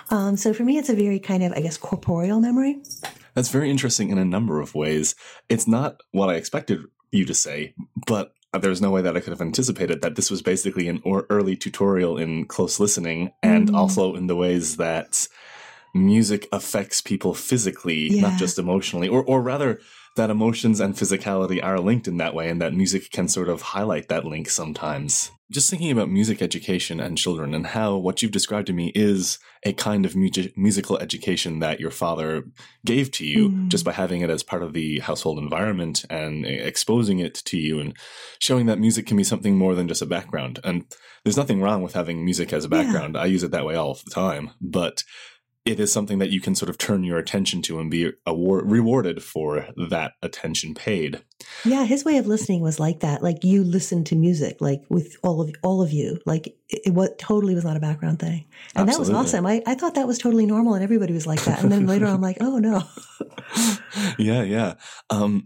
Um, 0.09 0.37
so 0.37 0.53
for 0.53 0.63
me, 0.63 0.77
it's 0.77 0.89
a 0.89 0.95
very 0.95 1.19
kind 1.19 1.43
of, 1.43 1.51
I 1.53 1.61
guess, 1.61 1.77
corporeal 1.77 2.39
memory. 2.39 2.81
That's 3.33 3.49
very 3.49 3.69
interesting 3.69 4.09
in 4.09 4.17
a 4.17 4.25
number 4.25 4.59
of 4.59 4.75
ways. 4.75 5.15
It's 5.49 5.67
not 5.67 6.01
what 6.11 6.29
I 6.29 6.35
expected 6.35 6.81
you 7.11 7.25
to 7.25 7.33
say, 7.33 7.73
but 8.07 8.33
there's 8.61 8.81
no 8.81 8.91
way 8.91 9.01
that 9.01 9.15
I 9.17 9.19
could 9.19 9.31
have 9.31 9.41
anticipated 9.41 10.01
that 10.01 10.15
this 10.15 10.29
was 10.29 10.41
basically 10.41 10.87
an 10.87 11.01
or 11.03 11.25
early 11.29 11.55
tutorial 11.55 12.17
in 12.17 12.45
close 12.45 12.79
listening 12.79 13.31
and 13.41 13.69
Mm. 13.69 13.75
also 13.75 14.15
in 14.15 14.27
the 14.27 14.35
ways 14.35 14.77
that 14.77 15.27
music 15.93 16.47
affects 16.51 17.01
people 17.01 17.33
physically, 17.33 18.09
Yeah. 18.15 18.21
not 18.29 18.37
just 18.39 18.57
emotionally, 18.59 19.07
or, 19.07 19.23
or 19.23 19.41
rather, 19.41 19.79
that 20.15 20.29
emotions 20.29 20.79
and 20.79 20.93
physicality 20.95 21.63
are 21.63 21.79
linked 21.79 22.07
in 22.07 22.17
that 22.17 22.33
way, 22.35 22.49
and 22.49 22.61
that 22.61 22.73
music 22.73 23.09
can 23.11 23.27
sort 23.27 23.49
of 23.49 23.61
highlight 23.61 24.09
that 24.09 24.25
link 24.25 24.49
sometimes. 24.49 25.31
Just 25.53 25.69
thinking 25.69 25.91
about 25.91 26.09
music 26.09 26.41
education 26.41 26.99
and 26.99 27.15
children, 27.17 27.53
and 27.53 27.67
how 27.67 27.95
what 27.95 28.21
you've 28.23 28.31
described 28.31 28.65
to 28.67 28.73
me 28.73 28.91
is 28.95 29.37
a 29.63 29.71
kind 29.73 30.03
of 30.03 30.15
music 30.15 30.57
musical 30.57 30.97
education 30.97 31.59
that 31.59 31.79
your 31.79 31.91
father 31.91 32.43
gave 32.83 33.11
to 33.11 33.25
you 33.25 33.49
Mm. 33.49 33.67
just 33.67 33.85
by 33.85 33.91
having 33.91 34.21
it 34.21 34.31
as 34.31 34.41
part 34.41 34.63
of 34.63 34.73
the 34.73 34.99
household 34.99 35.37
environment 35.37 36.05
and 36.09 36.43
exposing 36.45 37.19
it 37.19 37.35
to 37.45 37.57
you 37.57 37.79
and 37.79 37.95
showing 38.39 38.65
that 38.65 38.79
music 38.79 39.05
can 39.05 39.15
be 39.15 39.23
something 39.23 39.55
more 39.55 39.75
than 39.75 39.87
just 39.87 40.01
a 40.01 40.07
background. 40.07 40.59
And 40.63 40.85
there's 41.23 41.37
nothing 41.37 41.61
wrong 41.61 41.83
with 41.83 41.93
having 41.93 42.25
music 42.25 42.51
as 42.51 42.65
a 42.65 42.67
Yeah. 42.69 42.81
background. 42.83 43.15
I 43.15 43.27
use 43.27 43.43
it 43.43 43.51
that 43.51 43.65
way 43.65 43.75
all 43.75 43.93
the 43.93 44.09
time, 44.11 44.49
but 44.59 45.03
it 45.65 45.79
is 45.79 45.93
something 45.93 46.19
that 46.19 46.29
you 46.29 46.41
can 46.41 46.55
sort 46.55 46.69
of 46.69 46.77
turn 46.77 47.03
your 47.03 47.17
attention 47.17 47.61
to 47.63 47.79
and 47.79 47.89
be 47.89 48.11
award- 48.25 48.69
rewarded 48.69 49.23
for 49.23 49.67
that 49.77 50.13
attention 50.21 50.73
paid. 50.73 51.23
Yeah, 51.63 51.85
his 51.85 52.03
way 52.03 52.17
of 52.17 52.27
listening 52.27 52.61
was 52.61 52.79
like 52.79 52.99
that. 52.99 53.23
Like 53.23 53.43
you 53.43 53.63
listen 53.63 54.03
to 54.05 54.15
music, 54.15 54.57
like 54.59 54.81
with 54.89 55.15
all 55.23 55.41
of 55.41 55.53
all 55.61 55.81
of 55.81 55.91
you. 55.91 56.19
Like 56.25 56.55
it, 56.69 56.93
was 56.93 57.11
totally 57.17 57.55
was 57.55 57.63
not 57.63 57.77
a 57.77 57.81
background 57.81 58.19
thing, 58.19 58.45
and 58.75 58.89
that 58.89 58.99
was 58.99 59.09
awesome. 59.09 59.45
I, 59.45 59.61
I 59.65 59.75
thought 59.75 59.95
that 59.95 60.07
was 60.07 60.17
totally 60.17 60.45
normal, 60.45 60.73
and 60.73 60.83
everybody 60.83 61.13
was 61.13 61.27
like 61.27 61.43
that. 61.45 61.63
And 61.63 61.71
then 61.71 61.87
later, 61.87 62.05
I'm 62.05 62.21
like, 62.21 62.37
oh 62.41 62.57
no, 62.59 62.83
yeah, 64.17 64.43
yeah. 64.43 64.73
Um, 65.09 65.43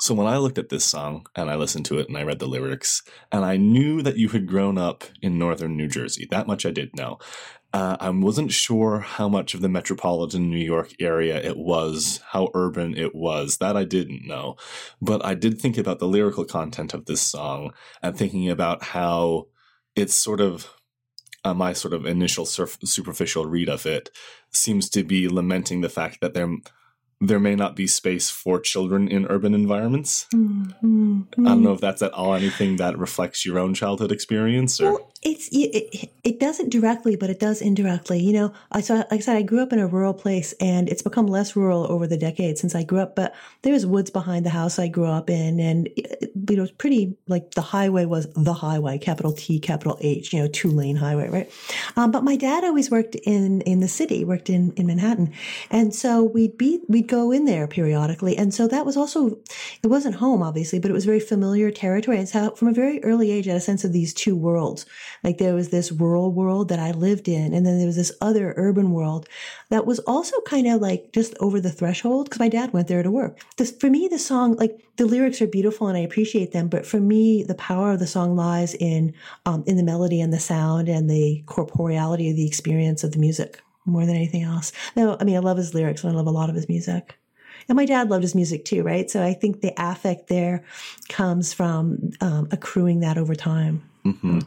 so 0.00 0.12
when 0.12 0.26
I 0.26 0.36
looked 0.36 0.58
at 0.58 0.68
this 0.68 0.84
song 0.84 1.24
and 1.34 1.48
I 1.48 1.54
listened 1.54 1.86
to 1.86 1.98
it 1.98 2.08
and 2.08 2.18
I 2.18 2.24
read 2.24 2.38
the 2.38 2.46
lyrics 2.46 3.02
and 3.32 3.44
I 3.44 3.56
knew 3.56 4.02
that 4.02 4.18
you 4.18 4.28
had 4.28 4.46
grown 4.46 4.76
up 4.76 5.04
in 5.22 5.38
northern 5.38 5.76
New 5.76 5.88
Jersey, 5.88 6.26
that 6.30 6.46
much 6.46 6.66
I 6.66 6.72
did 6.72 6.94
know. 6.94 7.18
Uh, 7.74 7.96
I 7.98 8.08
wasn't 8.10 8.52
sure 8.52 9.00
how 9.00 9.28
much 9.28 9.52
of 9.52 9.60
the 9.60 9.68
metropolitan 9.68 10.48
New 10.48 10.64
York 10.64 10.92
area 11.00 11.42
it 11.42 11.56
was, 11.56 12.20
how 12.28 12.48
urban 12.54 12.96
it 12.96 13.16
was. 13.16 13.56
That 13.56 13.76
I 13.76 13.82
didn't 13.82 14.24
know. 14.24 14.54
But 15.02 15.24
I 15.24 15.34
did 15.34 15.60
think 15.60 15.76
about 15.76 15.98
the 15.98 16.06
lyrical 16.06 16.44
content 16.44 16.94
of 16.94 17.06
this 17.06 17.20
song 17.20 17.72
and 18.00 18.16
thinking 18.16 18.48
about 18.48 18.84
how 18.84 19.48
it's 19.96 20.14
sort 20.14 20.40
of 20.40 20.72
uh, 21.42 21.52
my 21.52 21.72
sort 21.72 21.94
of 21.94 22.06
initial 22.06 22.46
surf- 22.46 22.78
superficial 22.84 23.44
read 23.44 23.68
of 23.68 23.86
it 23.86 24.08
seems 24.52 24.88
to 24.90 25.02
be 25.02 25.28
lamenting 25.28 25.80
the 25.80 25.88
fact 25.88 26.20
that 26.20 26.32
there 26.32 26.48
there 27.20 27.40
may 27.40 27.54
not 27.54 27.74
be 27.74 27.86
space 27.86 28.30
for 28.30 28.60
children 28.60 29.08
in 29.08 29.26
urban 29.26 29.54
environments. 29.54 30.26
Mm, 30.34 30.74
mm, 30.82 31.26
I 31.38 31.50
don't 31.50 31.62
know 31.62 31.72
if 31.72 31.80
that's 31.80 32.02
at 32.02 32.12
all 32.12 32.34
anything 32.34 32.76
that 32.76 32.98
reflects 32.98 33.46
your 33.46 33.58
own 33.58 33.74
childhood 33.74 34.12
experience 34.12 34.80
or 34.80 34.92
Well, 34.92 35.12
it's 35.24 35.48
it, 35.52 36.10
it 36.22 36.38
doesn't 36.38 36.70
directly, 36.70 37.16
but 37.16 37.30
it 37.30 37.40
does 37.40 37.62
indirectly. 37.62 38.20
You 38.20 38.34
know, 38.34 38.52
I 38.70 38.82
saw, 38.82 38.96
like 38.96 39.12
I 39.12 39.18
said, 39.18 39.36
I 39.36 39.42
grew 39.42 39.60
up 39.60 39.72
in 39.72 39.78
a 39.78 39.86
rural 39.86 40.12
place, 40.12 40.52
and 40.60 40.88
it's 40.88 41.02
become 41.02 41.26
less 41.26 41.56
rural 41.56 41.90
over 41.90 42.06
the 42.06 42.18
decades 42.18 42.60
since 42.60 42.74
I 42.74 42.82
grew 42.82 43.00
up. 43.00 43.16
But 43.16 43.34
there's 43.62 43.86
woods 43.86 44.10
behind 44.10 44.44
the 44.44 44.50
house 44.50 44.78
I 44.78 44.88
grew 44.88 45.06
up 45.06 45.30
in, 45.30 45.60
and 45.60 45.88
it, 45.96 46.30
you 46.48 46.56
know, 46.56 46.64
it's 46.64 46.72
pretty 46.72 47.16
like 47.26 47.52
the 47.52 47.62
highway 47.62 48.04
was 48.04 48.28
the 48.34 48.52
highway, 48.52 48.98
capital 48.98 49.32
T, 49.32 49.58
capital 49.58 49.96
H, 50.02 50.32
you 50.32 50.40
know, 50.40 50.48
two 50.48 50.70
lane 50.70 50.96
highway, 50.96 51.28
right? 51.30 51.50
Um, 51.96 52.10
but 52.10 52.22
my 52.22 52.36
dad 52.36 52.62
always 52.62 52.90
worked 52.90 53.14
in 53.14 53.62
in 53.62 53.80
the 53.80 53.88
city, 53.88 54.24
worked 54.24 54.50
in 54.50 54.72
in 54.72 54.86
Manhattan, 54.86 55.32
and 55.70 55.94
so 55.94 56.22
we'd 56.22 56.58
be 56.58 56.80
we'd 56.86 57.08
go 57.08 57.32
in 57.32 57.46
there 57.46 57.66
periodically, 57.66 58.36
and 58.36 58.52
so 58.52 58.68
that 58.68 58.84
was 58.84 58.96
also 58.96 59.38
it 59.82 59.86
wasn't 59.86 60.16
home 60.16 60.42
obviously, 60.42 60.78
but 60.78 60.90
it 60.90 60.94
was 60.94 61.06
very 61.06 61.20
familiar 61.20 61.70
territory. 61.70 62.18
And 62.18 62.28
so 62.28 62.50
from 62.50 62.68
a 62.68 62.72
very 62.72 63.02
early 63.02 63.30
age, 63.30 63.48
I 63.48 63.52
had 63.52 63.58
a 63.58 63.60
sense 63.60 63.84
of 63.84 63.92
these 63.92 64.12
two 64.12 64.36
worlds. 64.36 64.84
Like 65.24 65.38
there 65.38 65.54
was 65.54 65.70
this 65.70 65.90
rural 65.90 66.30
world 66.30 66.68
that 66.68 66.78
I 66.78 66.90
lived 66.92 67.28
in, 67.28 67.54
and 67.54 67.66
then 67.66 67.78
there 67.78 67.86
was 67.86 67.96
this 67.96 68.12
other 68.20 68.54
urban 68.56 68.92
world 68.92 69.28
that 69.70 69.86
was 69.86 69.98
also 70.00 70.40
kind 70.42 70.66
of 70.66 70.80
like 70.80 71.12
just 71.12 71.34
over 71.40 71.60
the 71.60 71.72
threshold 71.72 72.26
because 72.26 72.38
my 72.38 72.48
dad 72.48 72.72
went 72.72 72.88
there 72.88 73.02
to 73.02 73.10
work. 73.10 73.40
This, 73.56 73.72
for 73.72 73.88
me, 73.88 74.06
the 74.06 74.18
song, 74.18 74.54
like 74.56 74.84
the 74.96 75.06
lyrics 75.06 75.40
are 75.42 75.46
beautiful 75.46 75.88
and 75.88 75.96
I 75.96 76.02
appreciate 76.02 76.52
them, 76.52 76.68
but 76.68 76.86
for 76.86 77.00
me, 77.00 77.42
the 77.42 77.54
power 77.54 77.92
of 77.92 77.98
the 77.98 78.06
song 78.06 78.36
lies 78.36 78.74
in 78.74 79.14
um, 79.46 79.64
in 79.66 79.76
the 79.76 79.82
melody 79.82 80.20
and 80.20 80.32
the 80.32 80.38
sound 80.38 80.88
and 80.88 81.08
the 81.08 81.42
corporeality 81.46 82.30
of 82.30 82.36
the 82.36 82.46
experience 82.46 83.02
of 83.02 83.12
the 83.12 83.18
music 83.18 83.60
more 83.86 84.06
than 84.06 84.16
anything 84.16 84.42
else. 84.42 84.72
No, 84.96 85.16
I 85.20 85.24
mean 85.24 85.36
I 85.36 85.40
love 85.40 85.56
his 85.56 85.74
lyrics 85.74 86.04
and 86.04 86.12
I 86.12 86.16
love 86.16 86.26
a 86.26 86.30
lot 86.30 86.48
of 86.48 86.54
his 86.54 86.68
music. 86.68 87.18
And 87.68 87.76
my 87.76 87.86
dad 87.86 88.10
loved 88.10 88.22
his 88.22 88.34
music 88.34 88.64
too, 88.64 88.82
right? 88.82 89.10
So 89.10 89.22
I 89.24 89.32
think 89.32 89.62
the 89.62 89.72
affect 89.78 90.28
there 90.28 90.64
comes 91.08 91.54
from 91.54 92.10
um, 92.20 92.48
accruing 92.50 93.00
that 93.00 93.16
over 93.16 93.34
time. 93.34 93.82
hmm 94.02 94.40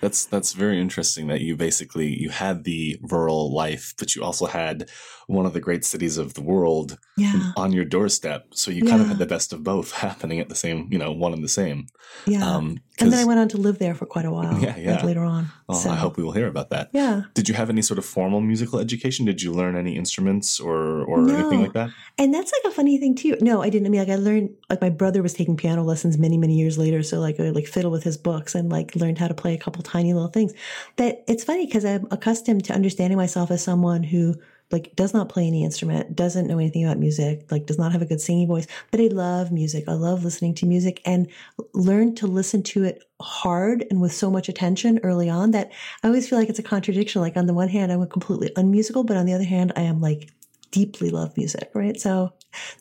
That's 0.00 0.24
that's 0.24 0.52
very 0.52 0.80
interesting 0.80 1.26
that 1.28 1.40
you 1.40 1.56
basically 1.56 2.08
you 2.20 2.30
had 2.30 2.64
the 2.64 2.98
rural 3.02 3.52
life, 3.52 3.94
but 3.98 4.14
you 4.16 4.22
also 4.22 4.46
had 4.46 4.88
one 5.26 5.46
of 5.46 5.52
the 5.52 5.60
great 5.60 5.84
cities 5.84 6.18
of 6.18 6.34
the 6.34 6.42
world 6.42 6.98
Yeah, 7.16 7.52
on 7.56 7.72
your 7.72 7.84
doorstep. 7.84 8.46
So 8.54 8.70
you 8.70 8.82
kind 8.82 9.00
of 9.00 9.08
had 9.08 9.18
the 9.18 9.26
best 9.26 9.52
of 9.52 9.62
both 9.62 9.92
happening 10.06 10.40
at 10.40 10.48
the 10.48 10.54
same, 10.54 10.88
you 10.90 10.98
know, 10.98 11.12
one 11.12 11.32
and 11.32 11.44
the 11.44 11.48
same. 11.48 11.86
yeah. 12.26 12.44
Um, 12.44 12.78
and 13.00 13.12
then 13.12 13.20
I 13.20 13.24
went 13.24 13.40
on 13.40 13.48
to 13.48 13.56
live 13.56 13.78
there 13.78 13.94
for 13.94 14.06
quite 14.06 14.24
a 14.24 14.30
while. 14.30 14.58
Yeah, 14.60 14.76
yeah. 14.76 14.94
Like 14.96 15.04
later 15.04 15.24
on. 15.24 15.48
well, 15.68 15.78
so, 15.78 15.90
I 15.90 15.96
hope 15.96 16.16
we 16.16 16.22
will 16.22 16.32
hear 16.32 16.46
about 16.46 16.70
that. 16.70 16.90
Yeah. 16.92 17.22
Did 17.34 17.48
you 17.48 17.54
have 17.54 17.70
any 17.70 17.82
sort 17.82 17.98
of 17.98 18.04
formal 18.04 18.40
musical 18.40 18.78
education? 18.78 19.24
Did 19.26 19.42
you 19.42 19.52
learn 19.52 19.76
any 19.76 19.96
instruments 19.96 20.60
or 20.60 21.02
or 21.04 21.22
No. 21.22 21.34
anything 21.36 21.62
like 21.62 21.72
that? 21.72 21.90
And 22.18 22.32
that's 22.34 22.52
like 22.52 22.72
a 22.72 22.74
funny 22.74 22.98
thing 22.98 23.14
too. 23.14 23.36
No, 23.40 23.62
I 23.62 23.70
didn't. 23.70 23.86
I 23.86 23.90
mean, 23.90 24.00
like 24.00 24.10
I 24.10 24.16
learned, 24.16 24.50
like 24.68 24.80
my 24.80 24.90
brother 24.90 25.22
was 25.22 25.34
taking 25.34 25.56
piano 25.56 25.82
lessons 25.82 26.18
many, 26.18 26.36
many 26.38 26.54
years 26.54 26.76
later. 26.78 27.02
So 27.02 27.20
like 27.20 27.38
I 27.40 27.50
like 27.50 27.66
fiddle 27.66 27.90
with 27.90 28.04
his 28.04 28.16
books 28.16 28.54
and 28.54 28.70
like 28.70 28.94
learned 28.96 29.18
how 29.18 29.28
to 29.28 29.34
play 29.34 29.54
a 29.54 29.58
couple 29.58 29.82
tiny 29.82 30.12
little 30.12 30.28
things. 30.28 30.52
That 30.96 31.24
it's 31.26 31.44
funny 31.44 31.66
because 31.66 31.84
I'm 31.84 32.06
accustomed 32.10 32.64
to 32.66 32.72
understanding 32.74 33.16
myself 33.16 33.50
as 33.50 33.62
someone 33.62 34.02
who 34.02 34.36
like 34.70 34.94
does 34.96 35.12
not 35.12 35.28
play 35.28 35.46
any 35.46 35.64
instrument, 35.64 36.14
doesn't 36.14 36.46
know 36.46 36.58
anything 36.58 36.84
about 36.84 36.98
music, 36.98 37.50
like 37.50 37.66
does 37.66 37.78
not 37.78 37.92
have 37.92 38.02
a 38.02 38.06
good 38.06 38.20
singing 38.20 38.46
voice, 38.46 38.66
but 38.90 39.00
I 39.00 39.08
love 39.08 39.50
music. 39.50 39.84
I 39.88 39.94
love 39.94 40.24
listening 40.24 40.54
to 40.56 40.66
music 40.66 41.00
and 41.04 41.28
learned 41.74 42.16
to 42.18 42.26
listen 42.26 42.62
to 42.64 42.84
it 42.84 43.02
hard 43.20 43.84
and 43.90 44.00
with 44.00 44.12
so 44.12 44.30
much 44.30 44.48
attention 44.48 45.00
early 45.02 45.28
on 45.28 45.50
that 45.52 45.72
I 46.02 46.08
always 46.08 46.28
feel 46.28 46.38
like 46.38 46.48
it's 46.48 46.58
a 46.58 46.64
contradiction. 46.64 47.20
Like 47.20 47.36
on 47.36 47.46
the 47.46 47.54
one 47.54 47.68
hand, 47.68 47.92
I'm 47.92 48.02
a 48.02 48.06
completely 48.06 48.50
unmusical, 48.56 49.04
but 49.04 49.16
on 49.16 49.26
the 49.26 49.34
other 49.34 49.44
hand, 49.44 49.72
I 49.76 49.82
am 49.82 50.00
like 50.00 50.30
deeply 50.70 51.10
love 51.10 51.36
music, 51.36 51.70
right? 51.74 52.00
So 52.00 52.32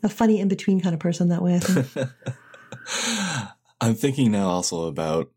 a 0.04 0.10
funny 0.10 0.40
in 0.40 0.48
between 0.48 0.82
kind 0.82 0.94
of 0.94 1.00
person 1.00 1.30
that 1.30 1.42
way, 1.42 1.56
I 1.56 1.60
think. 1.60 2.10
I'm 3.82 3.96
thinking 3.96 4.32
now 4.32 4.50
also 4.50 4.88
about 4.88 5.32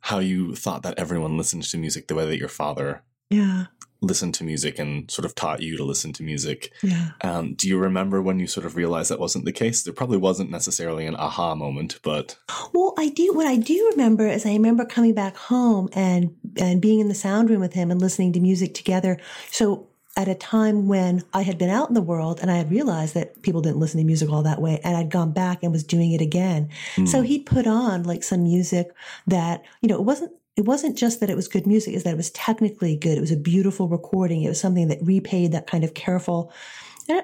how 0.00 0.20
you 0.20 0.54
thought 0.54 0.82
that 0.84 0.98
everyone 0.98 1.36
listened 1.36 1.64
to 1.64 1.76
music 1.76 2.08
the 2.08 2.14
way 2.14 2.24
that 2.26 2.38
your 2.38 2.48
father 2.48 3.02
yeah 3.30 3.66
listened 4.00 4.34
to 4.34 4.44
music 4.44 4.78
and 4.78 5.10
sort 5.10 5.26
of 5.26 5.34
taught 5.34 5.60
you 5.60 5.76
to 5.76 5.84
listen 5.84 6.12
to 6.12 6.22
music. 6.22 6.72
Yeah. 6.82 7.10
Um, 7.22 7.54
do 7.54 7.68
you 7.68 7.78
remember 7.78 8.22
when 8.22 8.38
you 8.38 8.46
sort 8.46 8.64
of 8.64 8.76
realized 8.76 9.10
that 9.10 9.18
wasn't 9.18 9.44
the 9.44 9.52
case? 9.52 9.82
There 9.82 9.92
probably 9.92 10.18
wasn't 10.18 10.50
necessarily 10.50 11.06
an 11.06 11.16
aha 11.16 11.54
moment, 11.54 11.98
but 12.02 12.36
well, 12.72 12.94
I 12.96 13.08
do. 13.08 13.32
What 13.34 13.46
I 13.46 13.56
do 13.56 13.88
remember 13.90 14.26
is 14.26 14.46
I 14.46 14.52
remember 14.52 14.84
coming 14.84 15.14
back 15.14 15.36
home 15.36 15.88
and 15.92 16.36
and 16.56 16.80
being 16.80 17.00
in 17.00 17.08
the 17.08 17.14
sound 17.14 17.50
room 17.50 17.60
with 17.60 17.72
him 17.72 17.90
and 17.90 18.00
listening 18.00 18.32
to 18.34 18.40
music 18.40 18.74
together. 18.74 19.18
So 19.50 19.88
at 20.18 20.26
a 20.26 20.34
time 20.34 20.88
when 20.88 21.22
I 21.32 21.42
had 21.42 21.58
been 21.58 21.70
out 21.70 21.88
in 21.88 21.94
the 21.94 22.02
world 22.02 22.40
and 22.40 22.50
I 22.50 22.56
had 22.56 22.72
realized 22.72 23.14
that 23.14 23.40
people 23.42 23.62
didn't 23.62 23.78
listen 23.78 23.98
to 23.98 24.04
music 24.04 24.28
all 24.30 24.42
that 24.42 24.60
way 24.60 24.80
and 24.82 24.96
I'd 24.96 25.10
gone 25.10 25.30
back 25.30 25.62
and 25.62 25.70
was 25.70 25.84
doing 25.84 26.10
it 26.10 26.20
again. 26.20 26.70
Mm. 26.96 27.06
So 27.06 27.22
he'd 27.22 27.46
put 27.46 27.68
on 27.68 28.02
like 28.02 28.24
some 28.24 28.42
music 28.42 28.92
that, 29.28 29.62
you 29.80 29.88
know, 29.88 29.94
it 29.94 30.02
wasn't 30.02 30.32
it 30.58 30.64
wasn't 30.64 30.98
just 30.98 31.20
that 31.20 31.30
it 31.30 31.36
was 31.36 31.46
good 31.46 31.68
music, 31.68 31.94
is 31.94 32.02
that 32.02 32.14
it 32.14 32.16
was 32.16 32.32
technically 32.32 32.96
good. 32.96 33.16
It 33.16 33.20
was 33.20 33.30
a 33.30 33.36
beautiful 33.36 33.86
recording. 33.88 34.42
It 34.42 34.48
was 34.48 34.60
something 34.60 34.88
that 34.88 34.98
repaid 35.00 35.52
that 35.52 35.68
kind 35.68 35.84
of 35.84 35.94
careful 35.94 36.52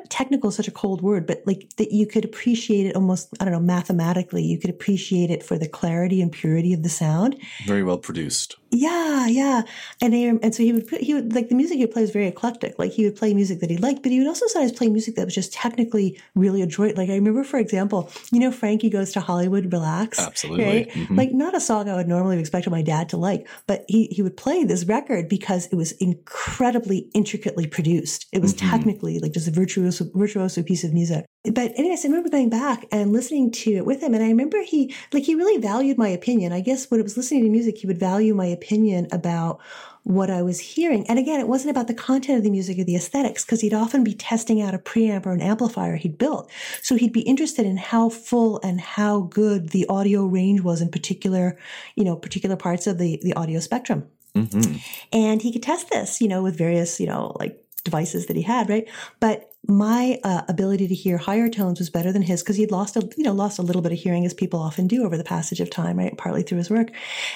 technical 0.08 0.48
is 0.48 0.56
such 0.56 0.68
a 0.68 0.72
cold 0.72 1.02
word, 1.02 1.26
but 1.26 1.42
like 1.44 1.68
that 1.76 1.92
you 1.92 2.06
could 2.06 2.24
appreciate 2.24 2.86
it 2.86 2.96
almost, 2.96 3.28
I 3.40 3.44
don't 3.44 3.52
know, 3.52 3.60
mathematically. 3.60 4.42
You 4.42 4.58
could 4.58 4.70
appreciate 4.70 5.30
it 5.30 5.42
for 5.42 5.58
the 5.58 5.68
clarity 5.68 6.22
and 6.22 6.32
purity 6.32 6.72
of 6.72 6.82
the 6.82 6.88
sound. 6.88 7.36
Very 7.66 7.82
well 7.82 7.98
produced. 7.98 8.56
Yeah, 8.74 9.28
yeah. 9.28 9.62
And 10.00 10.12
and 10.14 10.54
so 10.54 10.62
he 10.62 10.72
would 10.72 10.88
put, 10.88 11.00
he 11.00 11.14
would 11.14 11.32
like 11.32 11.48
the 11.48 11.54
music 11.54 11.76
he 11.76 11.84
would 11.84 11.92
play 11.92 12.02
was 12.02 12.10
very 12.10 12.26
eclectic. 12.26 12.76
Like 12.76 12.90
he 12.90 13.04
would 13.04 13.14
play 13.14 13.32
music 13.32 13.60
that 13.60 13.70
he 13.70 13.76
liked, 13.76 14.02
but 14.02 14.10
he 14.10 14.18
would 14.18 14.26
also 14.26 14.46
sometimes 14.48 14.72
play 14.72 14.88
music 14.88 15.14
that 15.14 15.24
was 15.24 15.34
just 15.34 15.52
technically 15.52 16.20
really 16.34 16.60
adroit. 16.60 16.96
Like 16.96 17.08
I 17.08 17.14
remember, 17.14 17.44
for 17.44 17.58
example, 17.58 18.10
you 18.32 18.40
know, 18.40 18.50
Frankie 18.50 18.90
goes 18.90 19.12
to 19.12 19.20
Hollywood, 19.20 19.72
relax. 19.72 20.18
Absolutely. 20.18 20.64
Right? 20.64 20.90
Mm-hmm. 20.90 21.16
Like 21.16 21.32
not 21.32 21.54
a 21.54 21.60
song 21.60 21.88
I 21.88 21.94
would 21.94 22.08
normally 22.08 22.34
have 22.34 22.40
expected 22.40 22.70
my 22.70 22.82
dad 22.82 23.08
to 23.10 23.16
like, 23.16 23.48
but 23.68 23.84
he 23.86 24.06
he 24.06 24.22
would 24.22 24.36
play 24.36 24.64
this 24.64 24.84
record 24.84 25.28
because 25.28 25.66
it 25.66 25.76
was 25.76 25.92
incredibly 25.92 27.10
intricately 27.14 27.68
produced. 27.68 28.26
It 28.32 28.42
was 28.42 28.54
mm-hmm. 28.54 28.70
technically 28.70 29.20
like 29.20 29.32
just 29.32 29.46
a 29.46 29.52
virtuoso 29.52 30.10
virtuoso 30.14 30.64
piece 30.64 30.82
of 30.82 30.92
music. 30.92 31.26
But 31.44 31.72
anyways, 31.76 32.04
I 32.04 32.08
remember 32.08 32.30
going 32.30 32.48
back 32.48 32.86
and 32.90 33.12
listening 33.12 33.52
to 33.52 33.74
it 33.74 33.86
with 33.86 34.02
him, 34.02 34.14
and 34.14 34.24
I 34.24 34.28
remember 34.28 34.62
he 34.62 34.92
like 35.12 35.22
he 35.22 35.36
really 35.36 35.60
valued 35.60 35.96
my 35.96 36.08
opinion. 36.08 36.52
I 36.52 36.60
guess 36.60 36.90
when 36.90 36.98
it 36.98 37.04
was 37.04 37.16
listening 37.16 37.44
to 37.44 37.50
music, 37.50 37.78
he 37.78 37.86
would 37.86 38.00
value 38.00 38.34
my 38.34 38.46
opinion 38.46 38.63
opinion 38.64 39.08
about 39.12 39.60
what 40.04 40.30
I 40.30 40.42
was 40.42 40.60
hearing. 40.60 41.08
And 41.08 41.18
again, 41.18 41.40
it 41.40 41.48
wasn't 41.48 41.70
about 41.70 41.86
the 41.86 41.94
content 41.94 42.38
of 42.38 42.44
the 42.44 42.50
music 42.50 42.78
or 42.78 42.84
the 42.84 42.96
aesthetics, 42.96 43.44
because 43.44 43.62
he'd 43.62 43.72
often 43.72 44.04
be 44.04 44.14
testing 44.14 44.60
out 44.60 44.74
a 44.74 44.78
preamp 44.78 45.24
or 45.24 45.32
an 45.32 45.40
amplifier 45.40 45.96
he'd 45.96 46.18
built. 46.18 46.50
So 46.82 46.96
he'd 46.96 47.12
be 47.12 47.22
interested 47.22 47.64
in 47.64 47.78
how 47.78 48.10
full 48.10 48.60
and 48.62 48.80
how 48.80 49.22
good 49.22 49.70
the 49.70 49.86
audio 49.88 50.26
range 50.26 50.60
was 50.60 50.82
in 50.82 50.90
particular, 50.90 51.58
you 51.96 52.04
know, 52.04 52.16
particular 52.16 52.56
parts 52.56 52.86
of 52.86 52.98
the, 52.98 53.18
the 53.22 53.32
audio 53.32 53.60
spectrum. 53.60 54.06
Mm-hmm. 54.34 54.76
And 55.12 55.40
he 55.40 55.52
could 55.52 55.62
test 55.62 55.88
this, 55.90 56.20
you 56.20 56.28
know, 56.28 56.42
with 56.42 56.58
various, 56.58 57.00
you 57.00 57.06
know, 57.06 57.34
like 57.38 57.63
devices 57.84 58.26
that 58.26 58.36
he 58.36 58.42
had, 58.42 58.68
right? 58.68 58.88
But 59.20 59.50
my 59.66 60.18
uh, 60.24 60.42
ability 60.48 60.88
to 60.88 60.94
hear 60.94 61.16
higher 61.16 61.48
tones 61.48 61.78
was 61.78 61.90
better 61.90 62.12
than 62.12 62.22
his 62.22 62.42
because 62.42 62.56
he'd 62.56 62.70
lost 62.70 62.96
a 62.96 63.08
you 63.16 63.24
know 63.24 63.32
lost 63.32 63.58
a 63.58 63.62
little 63.62 63.80
bit 63.80 63.92
of 63.92 63.98
hearing 63.98 64.26
as 64.26 64.34
people 64.34 64.60
often 64.60 64.86
do 64.86 65.04
over 65.04 65.16
the 65.16 65.24
passage 65.24 65.60
of 65.60 65.70
time 65.70 65.98
right 65.98 66.16
partly 66.18 66.42
through 66.42 66.58
his 66.58 66.70
work 66.70 66.88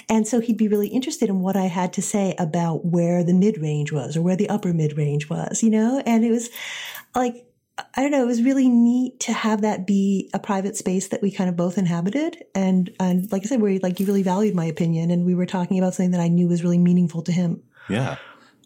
and 0.08 0.28
so 0.28 0.40
he'd 0.40 0.58
be 0.58 0.68
really 0.68 0.88
interested 0.88 1.30
in 1.30 1.40
what 1.40 1.56
i 1.56 1.64
had 1.64 1.92
to 1.92 2.02
say 2.02 2.34
about 2.38 2.84
where 2.84 3.24
the 3.24 3.32
mid 3.32 3.58
range 3.58 3.92
was 3.92 4.16
or 4.16 4.22
where 4.22 4.36
the 4.36 4.48
upper 4.50 4.74
mid 4.74 4.96
range 4.98 5.30
was 5.30 5.62
you 5.62 5.70
know 5.70 6.02
and 6.04 6.24
it 6.24 6.30
was 6.30 6.50
like 7.14 7.44
I 7.94 8.02
don't 8.02 8.10
know. 8.10 8.24
It 8.24 8.26
was 8.26 8.42
really 8.42 8.68
neat 8.68 9.20
to 9.20 9.32
have 9.32 9.60
that 9.60 9.86
be 9.86 10.30
a 10.34 10.40
private 10.40 10.76
space 10.76 11.08
that 11.08 11.22
we 11.22 11.30
kind 11.30 11.48
of 11.48 11.54
both 11.54 11.78
inhabited, 11.78 12.44
and 12.52 12.90
and 12.98 13.30
like 13.30 13.42
I 13.42 13.46
said, 13.46 13.60
where 13.60 13.78
like 13.78 14.00
you 14.00 14.06
really 14.06 14.24
valued 14.24 14.56
my 14.56 14.64
opinion, 14.64 15.12
and 15.12 15.24
we 15.24 15.36
were 15.36 15.46
talking 15.46 15.78
about 15.78 15.94
something 15.94 16.10
that 16.10 16.20
I 16.20 16.26
knew 16.26 16.48
was 16.48 16.64
really 16.64 16.78
meaningful 16.78 17.22
to 17.22 17.30
him. 17.30 17.62
Yeah, 17.88 18.16